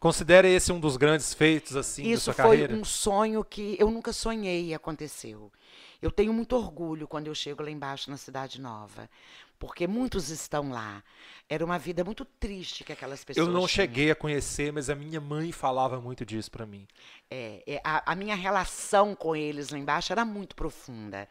Considera 0.01 0.48
esse 0.48 0.72
um 0.72 0.81
dos 0.81 0.97
grandes 0.97 1.35
feitos, 1.35 1.77
assim, 1.77 2.02
Isso 2.05 2.31
da 2.31 2.35
sua 2.35 2.44
foi 2.44 2.56
carreira? 2.56 2.74
um 2.74 2.85
sonho 2.85 3.44
que 3.44 3.77
eu 3.78 3.90
nunca 3.90 4.12
sonhei 4.14 4.68
e 4.68 4.74
aconteceu. 4.74 5.52
Eu 6.01 6.10
tenho 6.10 6.32
muito 6.32 6.56
orgulho 6.56 7.06
quando 7.06 7.27
eu 7.27 7.35
chego 7.35 7.62
lá 7.62 7.70
embaixo 7.70 8.10
na 8.10 8.16
Cidade 8.16 8.59
Nova, 8.59 9.10
porque 9.59 9.86
muitos 9.86 10.31
estão 10.31 10.70
lá. 10.70 11.05
Era 11.47 11.62
uma 11.62 11.78
vida 11.78 12.02
muito 12.02 12.24
triste 12.24 12.82
que 12.82 12.93
aquelas 12.93 13.22
pessoas 13.22 13.47
Eu 13.47 13.52
não 13.52 13.60
tinham. 13.60 13.68
cheguei 13.68 14.10
a 14.10 14.14
conhecer, 14.14 14.72
mas 14.72 14.89
a 14.89 14.94
minha 14.94 15.20
mãe 15.20 15.52
falava 15.52 16.01
muito 16.01 16.24
disso 16.24 16.51
pra 16.51 16.64
mim. 16.64 16.89
É, 17.31 17.62
é, 17.66 17.81
a, 17.85 18.12
a 18.12 18.14
minha 18.14 18.35
relação 18.35 19.14
com 19.14 19.36
eles 19.36 19.68
lá 19.68 19.78
embaixo 19.78 20.10
era 20.12 20.24
muito 20.24 20.56
profunda. 20.56 21.28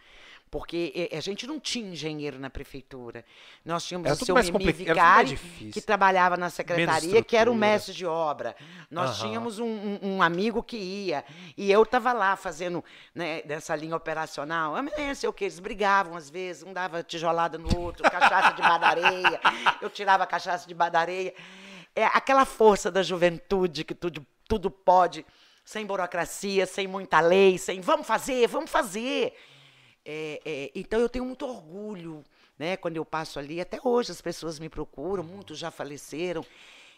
Porque 0.52 1.10
é, 1.12 1.16
a 1.18 1.22
gente 1.22 1.46
não 1.46 1.60
tinha 1.60 1.92
engenheiro 1.92 2.40
na 2.40 2.50
prefeitura. 2.50 3.24
Nós 3.64 3.86
tínhamos 3.86 4.08
Era 4.08 4.16
o 4.16 4.26
seu 4.26 4.36
Mimi 4.36 4.72
Vicari, 4.72 5.38
que 5.72 5.80
trabalhava 5.80 6.36
na 6.38 6.50
secretaria, 6.50 7.22
que 7.24 7.38
era 7.38 7.52
o 7.52 7.56
mestre 7.56 7.94
de 7.94 8.06
obra. 8.06 8.56
Nós 8.90 9.12
Aham. 9.12 9.28
tínhamos 9.28 9.60
um, 9.60 9.66
um- 9.68 10.00
um 10.16 10.22
amigo 10.24 10.64
que 10.64 10.76
ia. 10.78 11.24
E 11.56 11.72
eu 11.72 11.84
estava 11.84 12.14
lá 12.14 12.36
fazendo 12.36 12.84
né, 13.14 13.44
dessa 13.44 13.76
linha 13.76 13.96
operacional. 13.96 14.76
Eu 14.76 14.82
não 14.82 15.16
sei 15.16 15.30
o 15.30 15.34
que, 15.34 15.44
eles 15.44 15.60
brigavam 15.60 16.16
às 16.16 16.30
vezes, 16.32 16.64
um 16.64 16.74
dava 16.74 17.04
tijolada 17.04 17.58
no 17.60 17.80
outro, 17.80 18.10
cachaça 18.10 18.52
de 18.54 18.62
badareia. 18.62 19.40
Eu 19.82 19.90
tirava 19.90 20.24
a 20.24 20.28
cachaça 20.28 20.68
de 20.68 20.74
badareia. 20.74 21.34
É 21.96 22.06
aquela 22.06 22.46
força 22.46 22.90
da 22.92 23.04
juventude 23.04 23.84
que 23.84 23.94
tudo, 23.94 24.26
tudo 24.48 24.72
pode, 24.72 25.24
sem 25.64 25.86
burocracia, 25.86 26.66
sem 26.66 26.88
muita 26.88 27.20
lei, 27.20 27.58
sem 27.60 27.82
vamos 27.82 28.08
fazer, 28.08 28.48
vamos 28.48 28.72
fazer. 28.72 29.34
É, 30.11 30.41
é, 30.44 30.72
então 30.73 30.99
eu 30.99 31.07
tenho 31.07 31.23
muito 31.23 31.45
orgulho, 31.45 32.23
né? 32.57 32.76
Quando 32.76 32.98
eu 32.98 33.06
passo 33.06 33.38
ali, 33.38 33.61
até 33.61 33.80
hoje 33.84 34.11
as 34.11 34.19
pessoas 34.19 34.57
me 34.57 34.68
procuram, 34.68 35.23
muitos 35.23 35.60
já 35.60 35.69
faleceram. 35.69 36.44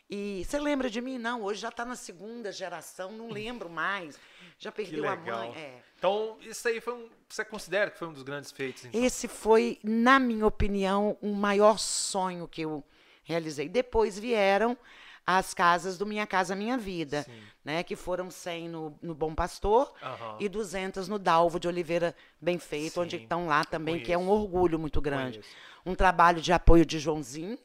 E 0.09 0.45
você 0.45 0.57
lembra 0.57 0.89
de 0.89 1.01
mim? 1.01 1.17
Não, 1.17 1.41
hoje 1.43 1.59
já 1.59 1.67
está 1.67 1.83
na 1.83 1.97
segunda 1.97 2.53
geração, 2.53 3.11
não 3.11 3.29
lembro 3.29 3.69
mais. 3.69 4.17
Já 4.57 4.71
perdeu 4.71 5.09
a 5.09 5.15
mãe. 5.17 5.53
é. 5.57 5.81
Então, 5.97 6.38
isso 6.41 6.65
aí 6.69 6.79
foi 6.79 6.93
um. 6.93 7.09
Você 7.27 7.43
considera 7.43 7.91
que 7.91 7.99
foi 7.99 8.07
um 8.07 8.13
dos 8.13 8.23
grandes 8.23 8.49
feitos? 8.49 8.85
Então? 8.85 9.03
Esse 9.03 9.27
foi, 9.27 9.77
na 9.83 10.17
minha 10.17 10.47
opinião, 10.47 11.17
o 11.21 11.33
maior 11.33 11.79
sonho 11.79 12.47
que 12.47 12.61
eu 12.61 12.81
realizei. 13.23 13.67
Depois 13.67 14.17
vieram 14.17 14.77
as 15.26 15.53
casas 15.53 15.98
do 15.98 16.06
Minha 16.06 16.26
Casa 16.26 16.56
Minha 16.56 16.77
Vida, 16.77 17.23
Sim. 17.23 17.41
né? 17.64 17.84
Que 17.84 17.95
foram 17.95 18.30
100 18.31 18.69
no, 18.69 18.98
no 19.02 19.14
Bom 19.14 19.34
Pastor 19.35 19.93
Aham. 20.02 20.38
e 20.39 20.49
200 20.49 21.07
no 21.07 21.19
Dalvo 21.19 21.60
de 21.60 21.68
Oliveira 21.68 22.15
Bem 22.39 22.57
Feito, 22.57 23.02
onde 23.02 23.18
Sim, 23.18 23.23
estão 23.23 23.48
lá 23.48 23.64
também, 23.64 23.99
que 23.99 24.11
é 24.11 24.18
um 24.18 24.27
conheço. 24.27 24.43
orgulho 24.43 24.80
muito 24.80 24.99
grande. 24.99 25.39
Conheço. 25.39 25.56
Um 25.85 25.95
trabalho 25.95 26.41
de 26.41 26.52
apoio 26.52 26.85
de 26.85 26.99
Joãozinho, 26.99 27.57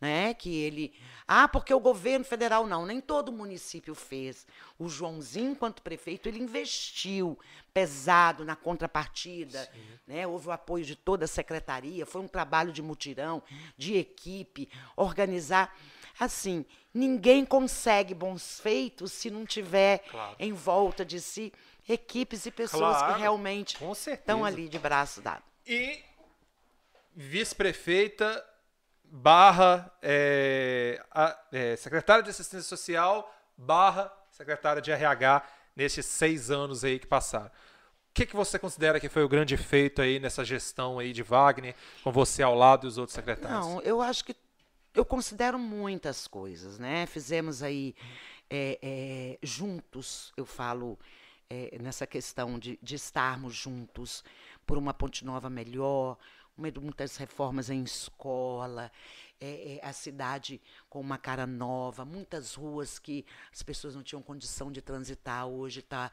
né? 0.00 0.34
Que 0.34 0.56
ele. 0.62 0.92
Ah, 1.28 1.46
porque 1.46 1.72
o 1.72 1.78
governo 1.80 2.24
federal 2.24 2.66
não, 2.66 2.84
nem 2.84 3.00
todo 3.00 3.30
município 3.30 3.94
fez. 3.94 4.46
O 4.78 4.88
Joãozinho, 4.88 5.52
enquanto 5.52 5.80
prefeito, 5.82 6.28
ele 6.28 6.40
investiu 6.42 7.38
pesado 7.72 8.44
na 8.44 8.56
contrapartida, 8.56 9.70
né? 10.06 10.26
Houve 10.26 10.48
o 10.48 10.52
apoio 10.52 10.84
de 10.84 10.96
toda 10.96 11.24
a 11.24 11.28
secretaria, 11.28 12.04
foi 12.04 12.20
um 12.20 12.28
trabalho 12.28 12.72
de 12.72 12.82
mutirão, 12.82 13.42
de 13.76 13.96
equipe, 13.96 14.68
organizar. 14.96 15.74
Assim, 16.18 16.64
ninguém 16.92 17.44
consegue 17.44 18.14
bons 18.14 18.60
feitos 18.60 19.12
se 19.12 19.30
não 19.30 19.44
tiver 19.46 19.98
Claro. 20.10 20.36
em 20.38 20.52
volta 20.52 21.04
de 21.04 21.20
si 21.20 21.52
equipes 21.88 22.46
e 22.46 22.50
pessoas 22.50 22.98
Claro, 22.98 23.14
que 23.14 23.20
realmente 23.20 23.76
estão 24.12 24.44
ali 24.44 24.68
de 24.68 24.78
braço 24.78 25.20
dado. 25.20 25.42
E 25.66 26.02
vice-prefeita 27.14 28.44
barra 29.04 29.90
é, 30.02 31.02
a- 31.10 31.38
é, 31.52 31.76
secretária 31.76 32.22
de 32.22 32.30
assistência 32.30 32.68
social 32.68 33.32
barra 33.56 34.12
secretária 34.30 34.80
de 34.80 34.90
RH 34.90 35.42
nesses 35.76 36.06
seis 36.06 36.50
anos 36.50 36.84
aí 36.84 36.98
que 36.98 37.06
passaram. 37.06 37.46
O 37.46 38.14
que, 38.14 38.26
que 38.26 38.36
você 38.36 38.58
considera 38.58 39.00
que 39.00 39.08
foi 39.08 39.22
o 39.24 39.28
grande 39.28 39.56
feito 39.56 40.02
aí 40.02 40.18
nessa 40.18 40.44
gestão 40.44 40.98
aí 40.98 41.12
de 41.12 41.22
Wagner, 41.22 41.74
com 42.04 42.12
você 42.12 42.42
ao 42.42 42.54
lado 42.54 42.86
e 42.86 42.88
os 42.88 42.98
outros 42.98 43.14
secretários? 43.14 43.66
Não, 43.66 43.80
eu 43.82 44.02
acho 44.02 44.24
que 44.24 44.34
eu 44.94 45.04
considero 45.04 45.58
muitas 45.58 46.26
coisas, 46.26 46.78
né? 46.78 47.06
Fizemos 47.06 47.62
aí 47.62 47.94
é, 48.50 48.78
é, 48.82 49.38
juntos, 49.42 50.32
eu 50.36 50.44
falo 50.44 50.98
é, 51.48 51.78
nessa 51.80 52.06
questão 52.06 52.58
de, 52.58 52.78
de 52.82 52.94
estarmos 52.94 53.54
juntos 53.54 54.22
por 54.66 54.76
uma 54.76 54.92
Ponte 54.92 55.24
Nova 55.24 55.48
melhor, 55.48 56.18
muitas 56.56 57.16
reformas 57.16 57.70
em 57.70 57.82
escola, 57.82 58.92
é, 59.40 59.78
é, 59.82 59.86
a 59.86 59.92
cidade 59.92 60.60
com 60.88 61.00
uma 61.00 61.18
cara 61.18 61.46
nova, 61.46 62.04
muitas 62.04 62.54
ruas 62.54 62.98
que 62.98 63.24
as 63.52 63.62
pessoas 63.62 63.94
não 63.94 64.02
tinham 64.02 64.22
condição 64.22 64.70
de 64.70 64.80
transitar, 64.80 65.46
hoje 65.46 65.80
está 65.80 66.12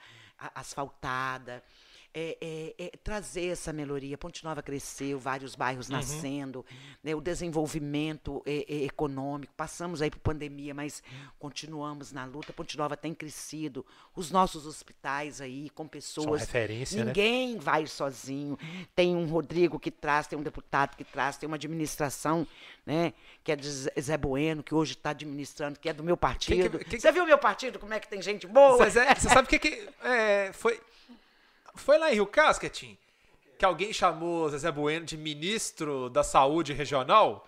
asfaltada. 0.55 1.63
É, 2.11 2.37
é, 2.41 2.85
é, 2.85 2.91
trazer 3.03 3.47
essa 3.51 3.71
melhoria. 3.71 4.17
Ponte 4.17 4.43
Nova 4.43 4.63
cresceu, 4.63 5.19
vários 5.19 5.53
bairros 5.55 5.89
nascendo, 5.89 6.65
né, 7.03 7.13
o 7.13 7.21
desenvolvimento 7.21 8.41
é, 8.47 8.65
é, 8.67 8.83
econômico. 8.85 9.53
Passamos 9.55 10.01
aí 10.01 10.09
por 10.09 10.19
pandemia, 10.19 10.73
mas 10.73 11.03
continuamos 11.37 12.11
na 12.11 12.25
luta. 12.25 12.51
Ponte 12.51 12.77
Nova 12.77 12.97
tem 12.97 13.13
crescido. 13.13 13.85
Os 14.15 14.31
nossos 14.31 14.65
hospitais 14.65 15.39
aí, 15.39 15.69
com 15.69 15.87
pessoas. 15.87 16.41
referência, 16.41 16.97
né? 16.99 17.05
Ninguém 17.05 17.57
vai 17.59 17.85
sozinho. 17.85 18.57
Tem 18.95 19.15
um 19.15 19.27
Rodrigo 19.27 19.79
que 19.79 19.91
traz, 19.91 20.25
tem 20.25 20.37
um 20.37 20.43
deputado 20.43 20.95
que 20.97 21.03
traz, 21.03 21.37
tem 21.37 21.45
uma 21.47 21.55
administração, 21.57 22.45
né, 22.85 23.13
que 23.43 23.51
é 23.51 23.55
de 23.55 23.69
Zé 23.69 24.17
Bueno, 24.17 24.63
que 24.63 24.73
hoje 24.73 24.93
está 24.93 25.11
administrando, 25.11 25.79
que 25.79 25.87
é 25.87 25.93
do 25.93 26.03
meu 26.03 26.17
partido. 26.17 26.79
que- 26.79 26.99
Você 26.99 27.11
viu 27.11 27.23
o 27.23 27.27
meu 27.27 27.37
partido? 27.37 27.77
Como 27.77 27.93
é 27.93 27.99
que 27.99 28.07
tem 28.09 28.21
gente 28.21 28.47
boa? 28.47 28.89
Zé, 28.89 29.13
Você 29.15 29.29
sabe 29.29 29.43
o 29.47 29.49
que, 29.49 29.59
que 29.59 29.87
é, 30.03 30.51
foi? 30.53 30.79
Foi 31.79 31.97
lá 31.97 32.11
em 32.11 32.15
Rio 32.15 32.27
Casquetim 32.27 32.97
que 33.59 33.65
alguém 33.65 33.91
chamou 33.91 34.47
Zezé 34.49 34.71
Bueno 34.71 35.05
de 35.05 35.17
ministro 35.17 36.09
da 36.09 36.23
saúde 36.23 36.71
regional? 36.71 37.45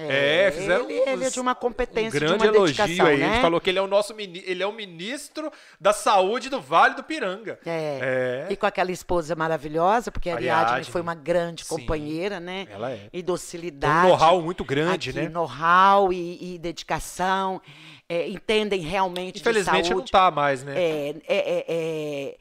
É, 0.00 0.52
fizeram 0.52 0.88
ele, 0.88 1.10
ele 1.10 1.24
é 1.24 1.30
de 1.30 1.40
uma 1.40 1.56
competência, 1.56 2.16
um 2.16 2.20
grande 2.20 2.38
de 2.38 2.48
uma 2.48 2.56
elogio 2.56 2.76
dedicação, 2.76 3.06
aí. 3.06 3.18
né? 3.18 3.26
A 3.26 3.32
gente 3.32 3.42
falou 3.42 3.60
que 3.60 3.68
ele 3.68 3.80
é 3.80 3.82
o 3.82 3.88
nosso 3.88 4.14
ele 4.16 4.62
é 4.62 4.66
o 4.66 4.70
ministro 4.70 5.50
da 5.80 5.92
saúde 5.92 6.48
do 6.48 6.60
Vale 6.60 6.94
do 6.94 7.02
Piranga. 7.02 7.58
É. 7.66 8.46
É. 8.46 8.52
E 8.52 8.56
com 8.56 8.64
aquela 8.64 8.92
esposa 8.92 9.34
maravilhosa, 9.34 10.12
porque 10.12 10.30
a 10.30 10.34
Ariadne. 10.36 10.66
Ariadne 10.66 10.92
foi 10.92 11.00
uma 11.00 11.16
grande 11.16 11.64
Sim. 11.64 11.70
companheira, 11.70 12.38
né? 12.38 12.68
Ela 12.70 12.92
é. 12.92 13.06
E 13.06 13.10
Tem 13.10 13.22
um 13.22 13.24
docilidade. 13.24 14.06
know-how 14.06 14.40
muito 14.40 14.64
grande, 14.64 15.10
aqui, 15.10 15.20
né? 15.20 15.28
Know-how 15.28 16.12
e, 16.12 16.54
e 16.54 16.58
dedicação. 16.58 17.60
é, 18.08 18.28
entendem 18.28 18.80
realmente 18.80 19.40
Infelizmente 19.40 19.82
de 19.86 19.90
não 19.90 19.96
saúde. 19.96 20.12
tá 20.12 20.30
mais, 20.30 20.62
né? 20.62 20.80
É, 20.80 21.08
é, 21.08 21.14
é, 21.26 21.64
é, 21.68 22.36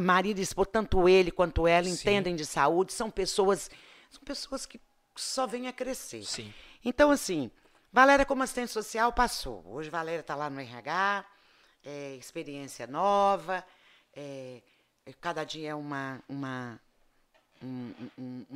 marido 0.00 0.38
e 0.38 0.42
esposa, 0.42 0.70
tanto 0.72 1.08
ele 1.08 1.30
quanto 1.30 1.66
ela, 1.66 1.84
Sim. 1.84 1.92
entendem 1.92 2.36
de 2.36 2.46
saúde, 2.46 2.92
são 2.92 3.10
pessoas, 3.10 3.70
são 4.10 4.22
pessoas 4.22 4.66
que 4.66 4.80
só 5.14 5.46
vêm 5.46 5.68
a 5.68 5.72
crescer. 5.72 6.24
Sim. 6.24 6.52
Então, 6.84 7.10
assim, 7.10 7.50
Valéria 7.92 8.24
como 8.26 8.42
assistente 8.42 8.70
social 8.70 9.12
passou. 9.12 9.64
Hoje 9.66 9.88
Valéria 9.88 10.20
está 10.20 10.34
lá 10.34 10.50
no 10.50 10.60
RH, 10.60 11.24
é, 11.84 12.14
experiência 12.16 12.86
nova, 12.86 13.64
é, 14.14 14.62
cada 15.20 15.44
dia 15.44 15.70
é 15.70 15.74
uma, 15.74 16.22
uma, 16.28 16.80
um, 17.66 18.08
um- 18.18 18.46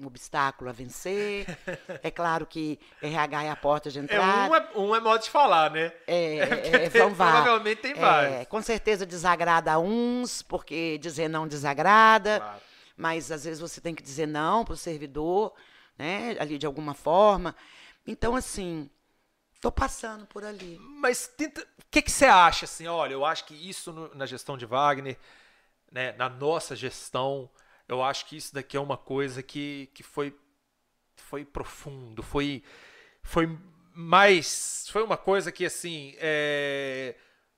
um- 0.00 0.06
obstáculo 0.06 0.70
a 0.70 0.72
vencer. 0.72 1.46
É 2.02 2.10
claro 2.10 2.46
que 2.46 2.78
RH 3.02 3.42
é 3.44 3.50
a 3.50 3.56
porta 3.56 3.90
de 3.90 3.98
É, 3.98 4.02
entrada. 4.02 4.50
um, 4.50 4.54
é, 4.54 4.68
um 4.76 4.96
é 4.96 5.00
modo 5.00 5.22
de 5.22 5.28
falar, 5.30 5.70
né? 5.70 5.92
É, 6.06 6.36
é, 6.86 6.90
são 6.90 7.12
vários. 7.14 7.42
provavelmente 7.42 7.82
tem 7.82 7.92
É, 7.92 7.94
vários. 7.96 8.48
com 8.48 8.62
certeza 8.62 9.04
desagrada 9.04 9.72
a 9.72 9.78
uns, 9.78 10.40
porque 10.42 10.96
dizer 10.98 11.28
não 11.28 11.46
desagrada, 11.46 12.38
Claro. 12.40 12.60
mas 12.96 13.30
às 13.30 13.44
vezes 13.44 13.60
você 13.60 13.80
tem 13.80 13.94
que 13.94 14.02
dizer 14.02 14.26
não 14.26 14.64
para 14.64 14.74
o 14.74 14.76
servidor, 14.76 15.52
né, 15.98 16.36
ali 16.40 16.56
de 16.56 16.64
alguma 16.66 16.94
forma. 16.94 17.54
Então, 18.06 18.34
assim, 18.34 18.88
tô 19.60 19.70
passando 19.70 20.24
por 20.26 20.42
ali. 20.44 20.78
Mas 20.80 21.26
tenta- 21.28 21.60
o 21.62 21.84
que, 21.90 22.00
que 22.00 22.10
você 22.10 22.24
acha, 22.24 22.64
assim? 22.64 22.86
Olha, 22.86 23.12
eu 23.12 23.24
acho 23.24 23.44
que 23.44 23.54
isso 23.68 23.92
no- 23.92 24.14
na 24.14 24.24
gestão 24.24 24.56
de 24.56 24.64
Wagner, 24.64 25.18
né, 25.92 26.12
na 26.12 26.28
nossa 26.30 26.74
gestão, 26.74 27.50
eu 27.90 28.02
acho 28.02 28.26
que 28.26 28.36
isso 28.36 28.54
daqui 28.54 28.76
é 28.76 28.80
uma 28.80 28.96
coisa 28.96 29.42
que, 29.42 29.90
que 29.92 30.02
foi, 30.02 30.34
foi 31.16 31.44
profundo, 31.44 32.22
foi, 32.22 32.62
foi 33.22 33.58
mais. 33.92 34.86
Foi 34.90 35.02
uma 35.02 35.16
coisa 35.16 35.50
que, 35.50 35.64
assim, 35.66 36.14
é, 36.18 37.14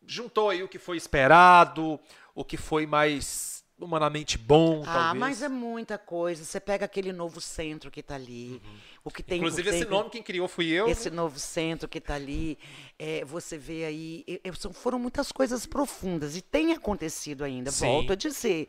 juntou 0.07 0.49
aí 0.51 0.63
o 0.63 0.69
que 0.69 0.79
foi 0.79 0.97
esperado, 0.97 2.01
o 2.35 2.45
que 2.45 2.57
foi 2.57 2.87
mais 2.87 3.63
humanamente 3.79 4.39
bom, 4.39 4.83
Ah, 4.87 4.93
talvez. 4.93 5.19
mas 5.21 5.43
é 5.43 5.49
muita 5.49 5.99
coisa. 5.99 6.45
Você 6.45 6.61
pega 6.61 6.85
aquele 6.85 7.13
novo 7.13 7.41
centro 7.41 7.91
que 7.91 8.01
está 8.01 8.15
ali, 8.15 8.63
o 9.05 9.11
que 9.11 9.23
tem. 9.23 9.39
Inclusive, 9.39 9.69
esse 9.69 9.81
tem- 9.81 9.89
nome 9.89 10.11
quem 10.11 10.23
criou 10.23 10.47
fui 10.47 10.69
eu. 10.69 10.87
Esse 10.89 11.11
novo 11.11 11.39
centro 11.39 11.89
que 11.89 11.99
está 11.99 12.15
ali, 12.15 12.59
é, 12.99 13.25
você 13.25 13.59
vê 13.59 13.85
aí, 13.85 14.25
são- 14.57 14.73
foram 14.73 14.99
muitas 14.99 15.33
coisas 15.33 15.67
profundas 15.67 16.37
e 16.37 16.41
tem 16.43 16.73
acontecido 16.73 17.43
ainda, 17.45 17.71
Sim. 17.71 17.87
volto 17.87 18.13
a 18.13 18.17
dizer. 18.17 18.69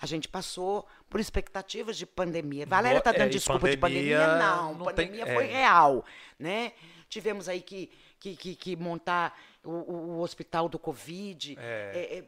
A 0.00 0.06
gente 0.06 0.28
passou 0.28 0.86
por 1.10 1.18
expectativas 1.20 1.96
de 1.96 2.06
pandemia. 2.06 2.64
Valéria 2.66 2.98
está 2.98 3.10
é, 3.10 3.18
dando 3.18 3.28
e 3.28 3.30
desculpa 3.30 3.68
de 3.70 3.76
pandemia 3.76 4.18
pandemia? 4.18 4.38
Não, 4.46 4.74
não 4.74 4.86
tem- 4.86 4.94
pandemia 5.06 5.24
é. 5.24 5.34
foi 5.34 5.46
real, 5.46 6.04
né? 6.38 6.72
Tivemos 7.08 7.48
aí 7.48 7.60
que, 7.60 7.90
que, 8.18 8.34
que, 8.36 8.54
que 8.54 8.76
montar 8.76 9.38
o, 9.64 9.70
o- 9.70 10.10
o 10.16 10.20
hospital 10.20 10.68
do 10.68 10.78
Covid. 10.78 11.56
É, 11.60 12.18
é, 12.18 12.24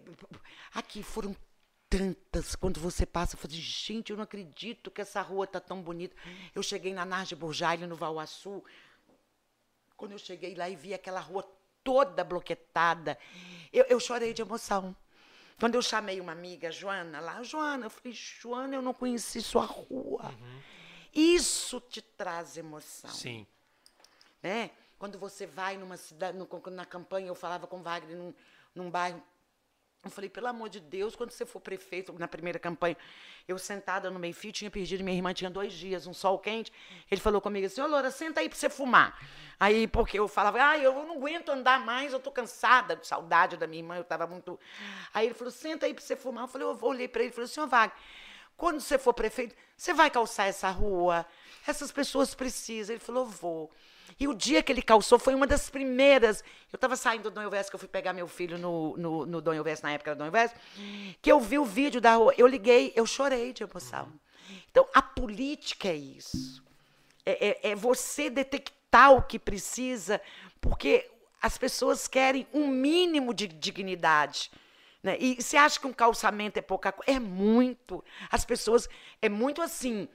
aqui 0.74 1.02
foram 1.02 1.34
tantas. 1.98 2.54
Quando 2.56 2.80
você 2.80 3.04
passa, 3.06 3.36
você 3.36 3.48
diz, 3.48 3.60
gente, 3.60 4.10
eu 4.10 4.16
não 4.16 4.24
acredito 4.24 4.90
que 4.90 5.00
essa 5.00 5.20
rua 5.22 5.44
está 5.44 5.60
tão 5.60 5.82
bonita. 5.82 6.14
Eu 6.54 6.62
cheguei 6.62 6.92
na 6.92 7.04
Narge 7.04 7.34
Burjali, 7.34 7.86
no 7.86 7.96
Valguaçu, 7.96 8.62
quando 9.96 10.12
eu 10.12 10.18
cheguei 10.18 10.54
lá 10.54 10.68
e 10.68 10.76
vi 10.76 10.92
aquela 10.94 11.20
rua 11.20 11.48
toda 11.82 12.24
bloquetada, 12.24 13.18
eu, 13.72 13.84
eu 13.88 14.00
chorei 14.00 14.32
de 14.32 14.42
emoção. 14.42 14.94
Quando 15.60 15.76
eu 15.76 15.82
chamei 15.82 16.20
uma 16.20 16.32
amiga, 16.32 16.70
Joana, 16.72 17.20
lá, 17.20 17.42
Joana, 17.42 17.86
eu 17.86 17.90
falei, 17.90 18.12
Joana, 18.12 18.74
eu 18.74 18.82
não 18.82 18.92
conheci 18.92 19.40
sua 19.40 19.64
rua. 19.64 20.34
Isso 21.12 21.80
te 21.80 22.02
traz 22.02 22.56
emoção 22.56 23.10
Sim. 23.10 23.46
né? 24.42 24.70
Quando 24.98 25.18
você 25.18 25.46
vai 25.46 25.76
numa 25.76 25.96
cidade, 25.96 26.36
no- 26.36 26.48
na 26.72 26.84
campanha, 26.84 27.28
eu 27.28 27.34
falava 27.34 27.66
com 27.66 27.78
o 27.78 27.82
Wagner 27.82 28.16
num, 28.16 28.34
num 28.74 28.90
bairro. 28.90 29.22
Eu 30.04 30.10
falei, 30.10 30.28
pelo 30.28 30.46
amor 30.48 30.68
de 30.68 30.80
Deus, 30.80 31.16
quando 31.16 31.30
você 31.30 31.46
for 31.46 31.60
prefeito, 31.60 32.12
na 32.18 32.28
primeira 32.28 32.58
campanha, 32.58 32.96
eu 33.48 33.58
sentada 33.58 34.10
no 34.10 34.18
meio-fio, 34.18 34.52
tinha 34.52 34.70
perdido, 34.70 35.02
minha 35.02 35.16
irmã 35.16 35.32
tinha 35.32 35.48
dois 35.48 35.72
dias, 35.72 36.06
um 36.06 36.12
sol 36.12 36.38
quente. 36.38 36.70
Ele 37.10 37.20
falou 37.20 37.40
comigo 37.40 37.66
assim, 37.66 37.80
ô 37.80 37.86
Loura, 37.86 38.10
senta 38.10 38.40
aí 38.40 38.48
pra 38.48 38.58
você 38.58 38.68
fumar. 38.68 39.18
Aí, 39.58 39.88
porque 39.88 40.18
eu 40.18 40.28
falava, 40.28 40.58
ah, 40.62 40.78
eu 40.78 40.92
não 41.06 41.16
aguento 41.16 41.48
andar 41.48 41.80
mais, 41.80 42.12
eu 42.12 42.20
tô 42.20 42.30
cansada, 42.30 42.96
de 42.96 43.06
saudade 43.06 43.56
da 43.56 43.66
minha 43.66 43.82
irmã, 43.82 43.96
eu 43.96 44.02
estava 44.02 44.26
muito. 44.26 44.60
Aí 45.14 45.26
ele 45.26 45.34
falou, 45.34 45.50
senta 45.50 45.86
aí 45.86 45.94
pra 45.94 46.04
você 46.04 46.16
fumar. 46.16 46.44
Eu 46.44 46.48
falei, 46.48 46.66
eu 46.66 46.74
vou 46.74 46.90
olhei 46.90 47.08
para 47.08 47.22
ele 47.22 47.30
e 47.30 47.34
falei, 47.34 47.48
senhor 47.48 47.66
Wagner, 47.66 47.96
quando 48.56 48.80
você 48.80 48.98
for 48.98 49.14
prefeito, 49.14 49.56
você 49.76 49.94
vai 49.94 50.10
calçar 50.10 50.46
essa 50.46 50.68
rua? 50.70 51.26
Essas 51.66 51.90
pessoas 51.90 52.34
precisam. 52.34 52.94
Ele 52.94 53.02
falou, 53.02 53.24
vou. 53.26 53.72
E 54.18 54.28
o 54.28 54.34
dia 54.34 54.62
que 54.62 54.70
ele 54.72 54.82
calçou 54.82 55.18
foi 55.18 55.34
uma 55.34 55.46
das 55.46 55.68
primeiras. 55.68 56.42
Eu 56.72 56.76
estava 56.76 56.96
saindo 56.96 57.24
do 57.24 57.30
Dom 57.30 57.42
Elvésio, 57.42 57.70
que 57.70 57.74
eu 57.76 57.80
fui 57.80 57.88
pegar 57.88 58.12
meu 58.12 58.28
filho 58.28 58.56
no, 58.58 58.96
no, 58.96 59.26
no 59.26 59.40
Dom 59.40 59.52
na 59.82 59.92
época 59.92 60.14
do 60.14 60.18
Dom 60.18 60.26
Elvésio, 60.26 60.56
que 61.20 61.30
eu 61.30 61.40
vi 61.40 61.58
o 61.58 61.64
vídeo 61.64 62.00
da 62.00 62.14
rua. 62.14 62.34
Eu 62.36 62.46
liguei, 62.46 62.92
eu 62.94 63.06
chorei 63.06 63.52
de 63.52 63.62
emoção. 63.62 64.12
Então, 64.70 64.86
a 64.94 65.02
política 65.02 65.88
é 65.88 65.96
isso. 65.96 66.62
É, 67.26 67.48
é- 67.48 67.70
é 67.70 67.74
você 67.74 68.28
detectar 68.28 69.12
o 69.12 69.22
que 69.22 69.38
precisa, 69.38 70.20
porque 70.60 71.10
as 71.40 71.58
pessoas 71.58 72.06
querem 72.06 72.46
um 72.52 72.68
mínimo 72.68 73.34
de 73.34 73.46
dignidade. 73.46 74.50
Né? 75.02 75.16
E 75.20 75.42
você 75.42 75.56
acha 75.56 75.78
que 75.78 75.86
um 75.86 75.92
calçamento 75.92 76.58
é 76.58 76.62
pouca 76.62 76.90
coisa? 76.90 77.10
É 77.10 77.20
muito. 77.20 78.02
As 78.30 78.44
pessoas. 78.44 78.88
É 79.20 79.28
muito 79.28 79.60
assim. 79.60 80.08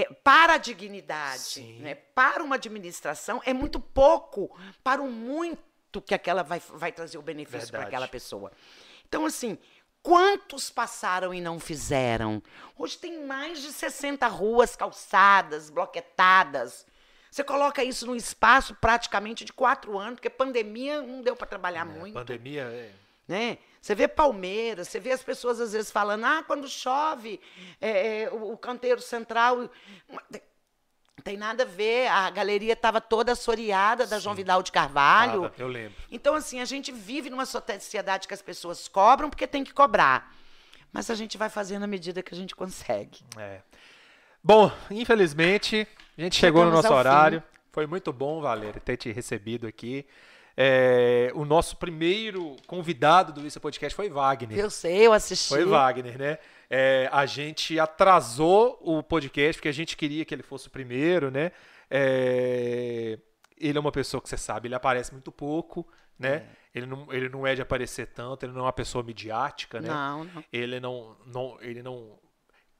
É, 0.00 0.04
para 0.24 0.54
a 0.54 0.58
dignidade, 0.58 1.62
né? 1.80 1.94
para 1.94 2.42
uma 2.42 2.56
administração, 2.56 3.40
é 3.44 3.52
muito 3.52 3.78
pouco 3.78 4.56
para 4.82 5.02
o 5.02 5.10
muito 5.10 6.00
que 6.00 6.14
aquela 6.14 6.42
vai, 6.42 6.60
vai 6.74 6.92
trazer 6.92 7.18
o 7.18 7.22
benefício 7.22 7.70
para 7.70 7.82
aquela 7.82 8.08
pessoa. 8.08 8.52
Então, 9.06 9.26
assim, 9.26 9.58
quantos 10.02 10.70
passaram 10.70 11.34
e 11.34 11.40
não 11.40 11.58
fizeram? 11.58 12.42
Hoje 12.78 12.96
tem 12.96 13.26
mais 13.26 13.60
de 13.60 13.72
60 13.72 14.26
ruas 14.28 14.76
calçadas, 14.76 15.68
bloquetadas. 15.68 16.86
Você 17.30 17.44
coloca 17.44 17.84
isso 17.84 18.06
num 18.06 18.16
espaço 18.16 18.74
praticamente 18.76 19.44
de 19.44 19.52
quatro 19.52 19.98
anos, 19.98 20.14
porque 20.14 20.30
pandemia 20.30 21.02
não 21.02 21.22
deu 21.22 21.36
para 21.36 21.46
trabalhar 21.46 21.84
muito 21.84 22.14
Pandemia 22.14 22.62
é. 22.62 22.92
Né? 23.30 23.58
Você 23.80 23.94
vê 23.94 24.08
Palmeiras, 24.08 24.88
você 24.88 24.98
vê 24.98 25.12
as 25.12 25.22
pessoas 25.22 25.60
às 25.60 25.72
vezes 25.72 25.90
falando, 25.90 26.24
ah, 26.24 26.42
quando 26.46 26.68
chove, 26.68 27.40
é, 27.80 28.22
é, 28.22 28.30
o, 28.30 28.52
o 28.52 28.58
canteiro 28.58 29.00
central. 29.00 29.70
Tem 31.22 31.36
nada 31.36 31.62
a 31.62 31.66
ver, 31.66 32.08
a 32.08 32.28
galeria 32.30 32.72
estava 32.72 33.00
toda 33.00 33.32
assoreada 33.32 34.06
da 34.06 34.18
João 34.18 34.34
Vidal 34.34 34.62
de 34.62 34.72
Carvalho. 34.72 35.52
Eu 35.56 35.68
lembro. 35.68 35.94
Então, 36.10 36.34
assim, 36.34 36.60
a 36.60 36.64
gente 36.64 36.90
vive 36.90 37.30
numa 37.30 37.46
sociedade 37.46 38.26
que 38.26 38.34
as 38.34 38.42
pessoas 38.42 38.88
cobram 38.88 39.30
porque 39.30 39.46
tem 39.46 39.62
que 39.62 39.72
cobrar. 39.72 40.34
Mas 40.92 41.08
a 41.08 41.14
gente 41.14 41.38
vai 41.38 41.48
fazendo 41.48 41.84
à 41.84 41.86
medida 41.86 42.22
que 42.22 42.34
a 42.34 42.36
gente 42.36 42.56
consegue. 42.56 43.20
É. 43.38 43.60
Bom, 44.42 44.72
infelizmente, 44.90 45.86
a 46.18 46.22
gente 46.22 46.36
chegou 46.36 46.64
no 46.64 46.70
Chegamos 46.70 46.84
nosso 46.84 46.92
ao 46.92 46.98
horário. 46.98 47.42
Foi 47.70 47.86
muito 47.86 48.12
bom, 48.12 48.40
Valéria, 48.40 48.80
ter 48.80 48.96
te 48.96 49.12
recebido 49.12 49.66
aqui. 49.66 50.04
É, 50.56 51.30
o 51.34 51.44
nosso 51.44 51.76
primeiro 51.76 52.56
convidado 52.66 53.32
do 53.32 53.46
Isso 53.46 53.60
Podcast 53.60 53.94
foi 53.94 54.08
Wagner. 54.08 54.58
Eu 54.58 54.70
sei, 54.70 55.06
eu 55.06 55.12
assisti. 55.12 55.48
Foi 55.48 55.64
Wagner, 55.64 56.18
né? 56.18 56.38
É, 56.68 57.08
a 57.12 57.26
gente 57.26 57.78
atrasou 57.78 58.78
o 58.82 59.02
podcast 59.02 59.58
porque 59.58 59.68
a 59.68 59.72
gente 59.72 59.96
queria 59.96 60.24
que 60.24 60.34
ele 60.34 60.42
fosse 60.42 60.68
o 60.68 60.70
primeiro, 60.70 61.30
né? 61.30 61.52
É, 61.90 63.18
ele 63.58 63.76
é 63.76 63.80
uma 63.80 63.92
pessoa 63.92 64.20
que 64.20 64.28
você 64.28 64.36
sabe, 64.36 64.68
ele 64.68 64.74
aparece 64.74 65.12
muito 65.12 65.32
pouco, 65.32 65.86
né? 66.18 66.44
Ele, 66.74 66.86
não, 66.86 67.12
ele 67.12 67.28
não 67.28 67.46
é 67.46 67.54
de 67.54 67.62
aparecer 67.62 68.06
tanto, 68.06 68.44
ele 68.44 68.52
não 68.52 68.60
é 68.60 68.64
uma 68.64 68.72
pessoa 68.72 69.02
midiática, 69.02 69.80
né? 69.80 69.88
Não, 69.88 70.24
não. 70.24 70.44
Ele 70.52 70.78
não, 70.80 71.16
não, 71.26 71.58
ele 71.60 71.82
não. 71.82 72.18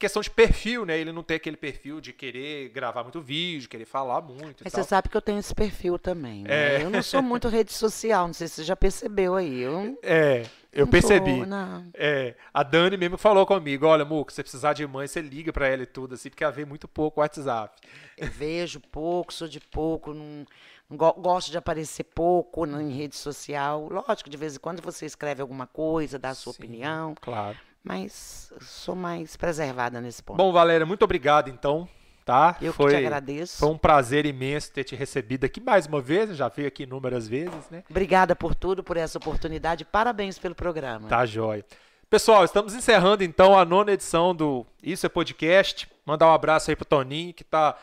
Questão 0.00 0.22
de 0.22 0.30
perfil, 0.30 0.86
né? 0.86 0.98
Ele 0.98 1.12
não 1.12 1.22
tem 1.22 1.36
aquele 1.36 1.58
perfil 1.58 2.00
de 2.00 2.10
querer 2.14 2.70
gravar 2.70 3.02
muito 3.02 3.20
vídeo, 3.20 3.68
querer 3.68 3.84
falar 3.84 4.22
muito. 4.22 4.64
Mas 4.64 4.72
você 4.72 4.82
sabe 4.82 5.10
que 5.10 5.16
eu 5.16 5.20
tenho 5.20 5.38
esse 5.38 5.54
perfil 5.54 5.98
também, 5.98 6.42
né? 6.42 6.78
É. 6.78 6.84
Eu 6.84 6.88
não 6.88 7.02
sou 7.02 7.20
muito 7.22 7.48
rede 7.48 7.70
social, 7.70 8.26
não 8.26 8.32
sei 8.32 8.48
se 8.48 8.54
você 8.54 8.64
já 8.64 8.74
percebeu 8.74 9.34
aí. 9.34 9.60
Eu 9.60 9.98
É, 10.02 10.46
eu 10.72 10.86
não 10.86 10.90
percebi. 10.90 11.44
não. 11.44 11.84
É, 11.92 12.34
a 12.54 12.62
Dani 12.62 12.96
mesmo 12.96 13.18
falou 13.18 13.44
comigo, 13.44 13.84
olha, 13.86 14.04
Muco, 14.06 14.32
se 14.32 14.36
você 14.36 14.42
precisar 14.42 14.72
de 14.72 14.86
mãe, 14.86 15.06
você 15.06 15.20
liga 15.20 15.52
pra 15.52 15.68
ela 15.68 15.82
e 15.82 15.86
tudo, 15.86 16.14
assim, 16.14 16.30
porque 16.30 16.42
ela 16.42 16.52
vê 16.52 16.64
muito 16.64 16.88
pouco 16.88 17.20
o 17.20 17.22
WhatsApp. 17.22 17.78
Eu 18.16 18.28
vejo 18.28 18.80
pouco, 18.80 19.34
sou 19.34 19.48
de 19.48 19.60
pouco, 19.60 20.14
não, 20.14 20.46
não 20.88 20.96
go- 20.96 21.12
gosto 21.12 21.50
de 21.50 21.58
aparecer 21.58 22.04
pouco 22.04 22.66
em 22.66 22.90
rede 22.90 23.16
social. 23.16 23.86
Lógico, 23.90 24.30
de 24.30 24.36
vez 24.38 24.56
em 24.56 24.60
quando 24.60 24.80
você 24.80 25.04
escreve 25.04 25.42
alguma 25.42 25.66
coisa, 25.66 26.18
dá 26.18 26.30
a 26.30 26.34
sua 26.34 26.54
Sim, 26.54 26.58
opinião, 26.58 27.14
Claro. 27.20 27.58
Mas 27.82 28.52
sou 28.60 28.94
mais 28.94 29.36
preservada 29.36 30.00
nesse 30.00 30.22
ponto. 30.22 30.36
Bom, 30.36 30.52
Valéria, 30.52 30.86
muito 30.86 31.04
obrigado, 31.04 31.48
então, 31.48 31.88
Tá? 32.24 32.56
Eu 32.60 32.72
foi, 32.72 32.92
que 32.92 32.98
te 32.98 33.06
agradeço. 33.06 33.58
Foi 33.58 33.68
um 33.70 33.78
prazer 33.78 34.24
imenso 34.24 34.70
ter 34.70 34.84
te 34.84 34.94
recebido 34.94 35.44
aqui 35.44 35.60
mais 35.60 35.86
uma 35.86 36.00
vez. 36.00 36.36
Já 36.36 36.48
veio 36.48 36.68
aqui 36.68 36.84
inúmeras 36.84 37.26
vezes, 37.26 37.68
né? 37.70 37.82
Obrigada 37.90 38.36
por 38.36 38.54
tudo, 38.54 38.84
por 38.84 38.96
essa 38.96 39.18
oportunidade. 39.18 39.84
Parabéns 39.84 40.38
pelo 40.38 40.54
programa. 40.54 41.08
Tá 41.08 41.26
jóia. 41.26 41.64
Pessoal, 42.08 42.44
estamos 42.44 42.74
encerrando 42.74 43.24
então 43.24 43.58
a 43.58 43.64
nona 43.64 43.92
edição 43.92 44.34
do 44.34 44.66
Isso 44.82 45.06
é 45.06 45.08
Podcast. 45.08 45.88
Mandar 46.04 46.28
um 46.28 46.32
abraço 46.32 46.70
aí 46.70 46.76
pro 46.76 46.84
Toninho, 46.84 47.32
que 47.32 47.42
tá. 47.42 47.76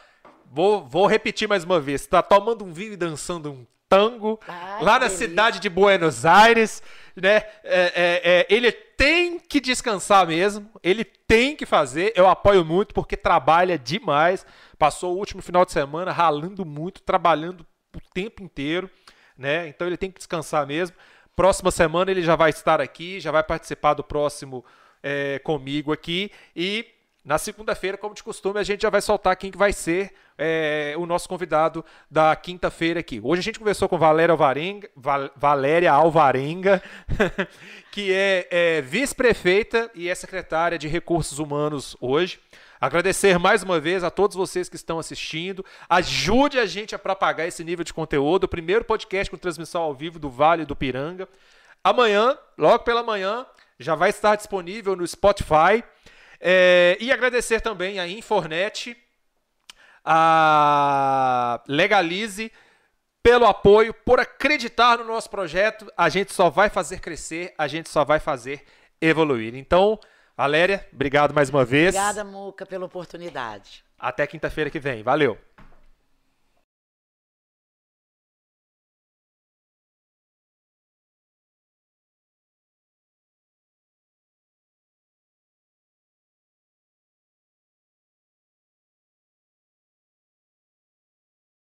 Vou, 0.49 0.85
vou 0.87 1.07
repetir 1.07 1.47
mais 1.47 1.63
uma 1.63 1.79
vez. 1.79 2.05
Tá 2.05 2.21
tomando 2.21 2.63
um 2.63 2.71
vinho 2.71 2.93
e 2.93 2.97
dançando 2.97 3.51
um 3.51 3.65
tango 3.89 4.39
Ai, 4.47 4.83
lá 4.83 4.93
na 4.93 5.07
delícia. 5.07 5.27
cidade 5.27 5.59
de 5.59 5.69
Buenos 5.69 6.25
Aires, 6.25 6.81
né? 7.15 7.35
É, 7.35 7.51
é, 7.63 8.21
é, 8.23 8.47
ele 8.49 8.71
tem 8.97 9.39
que 9.39 9.61
descansar 9.61 10.25
mesmo, 10.25 10.67
ele 10.81 11.05
tem 11.05 11.55
que 11.55 11.65
fazer. 11.65 12.11
Eu 12.15 12.27
apoio 12.27 12.65
muito 12.65 12.95
porque 12.95 13.15
trabalha 13.15 13.77
demais. 13.77 14.45
Passou 14.77 15.15
o 15.15 15.17
último 15.17 15.41
final 15.41 15.63
de 15.63 15.71
semana 15.71 16.11
ralando 16.11 16.65
muito, 16.65 17.03
trabalhando 17.03 17.65
o 17.95 18.01
tempo 18.13 18.43
inteiro, 18.43 18.89
né? 19.37 19.67
Então 19.67 19.85
ele 19.85 19.97
tem 19.97 20.09
que 20.09 20.17
descansar 20.17 20.65
mesmo. 20.65 20.95
Próxima 21.35 21.69
semana 21.69 22.09
ele 22.09 22.23
já 22.23 22.35
vai 22.35 22.49
estar 22.49 22.81
aqui, 22.81 23.19
já 23.19 23.31
vai 23.31 23.43
participar 23.43 23.93
do 23.93 24.03
próximo 24.03 24.65
é, 25.03 25.37
comigo 25.39 25.93
aqui 25.93 26.31
e 26.55 26.85
na 27.27 27.37
segunda-feira, 27.37 27.97
como 27.97 28.15
de 28.15 28.23
costume, 28.23 28.57
a 28.57 28.63
gente 28.63 28.83
já 28.83 28.89
vai 28.89 29.01
soltar 29.01 29.35
quem 29.35 29.51
que 29.51 29.57
vai 29.57 29.73
ser 29.73 30.13
é, 30.37 30.93
o 30.97 31.05
nosso 31.05 31.27
convidado 31.27 31.83
da 32.09 32.33
quinta-feira 32.37 33.01
aqui. 33.01 33.19
Hoje 33.21 33.41
a 33.41 33.43
gente 33.43 33.59
conversou 33.59 33.89
com 33.89 33.97
Valéria 33.97 34.31
Alvarenga, 34.31 34.89
Val- 34.95 35.29
Valéria 35.35 35.91
Alvarenga, 35.91 36.81
que 37.91 38.13
é, 38.13 38.47
é 38.49 38.81
vice-prefeita 38.81 39.91
e 39.93 40.07
é 40.07 40.15
secretária 40.15 40.77
de 40.77 40.87
Recursos 40.87 41.37
Humanos 41.37 41.97
hoje. 41.99 42.39
Agradecer 42.79 43.37
mais 43.37 43.61
uma 43.61 43.77
vez 43.77 44.05
a 44.05 44.09
todos 44.09 44.37
vocês 44.37 44.69
que 44.69 44.77
estão 44.77 44.97
assistindo. 44.97 45.65
Ajude 45.89 46.57
a 46.57 46.65
gente 46.65 46.95
a 46.95 46.99
propagar 46.99 47.45
esse 47.45 47.61
nível 47.61 47.83
de 47.83 47.93
conteúdo. 47.93 48.45
O 48.45 48.47
primeiro 48.47 48.85
podcast 48.85 49.29
com 49.29 49.35
transmissão 49.35 49.81
ao 49.81 49.93
vivo 49.93 50.17
do 50.17 50.29
Vale 50.29 50.63
do 50.63 50.77
Piranga. 50.77 51.27
Amanhã, 51.83 52.37
logo 52.57 52.85
pela 52.85 53.03
manhã, 53.03 53.45
já 53.77 53.95
vai 53.95 54.11
estar 54.11 54.37
disponível 54.37 54.95
no 54.95 55.05
Spotify. 55.05 55.83
É, 56.39 56.97
e 56.99 57.11
agradecer 57.11 57.61
também 57.61 57.99
a 57.99 58.07
Infornet, 58.07 58.95
a 60.03 61.61
Legalize, 61.67 62.51
pelo 63.21 63.45
apoio, 63.45 63.93
por 63.93 64.19
acreditar 64.19 64.97
no 64.97 65.03
nosso 65.03 65.29
projeto. 65.29 65.91
A 65.97 66.09
gente 66.09 66.33
só 66.33 66.49
vai 66.49 66.69
fazer 66.69 66.99
crescer, 66.99 67.53
a 67.57 67.67
gente 67.67 67.89
só 67.89 68.05
vai 68.05 68.19
fazer 68.19 68.63
evoluir. 69.01 69.55
Então, 69.55 69.99
Valéria, 70.35 70.87
obrigado 70.93 71.33
mais 71.33 71.49
uma 71.49 71.65
vez. 71.65 71.95
Obrigada, 71.95 72.23
Muca, 72.23 72.65
pela 72.65 72.85
oportunidade. 72.85 73.83
Até 73.97 74.27
quinta-feira 74.27 74.69
que 74.69 74.79
vem. 74.79 75.01
Valeu. 75.03 75.37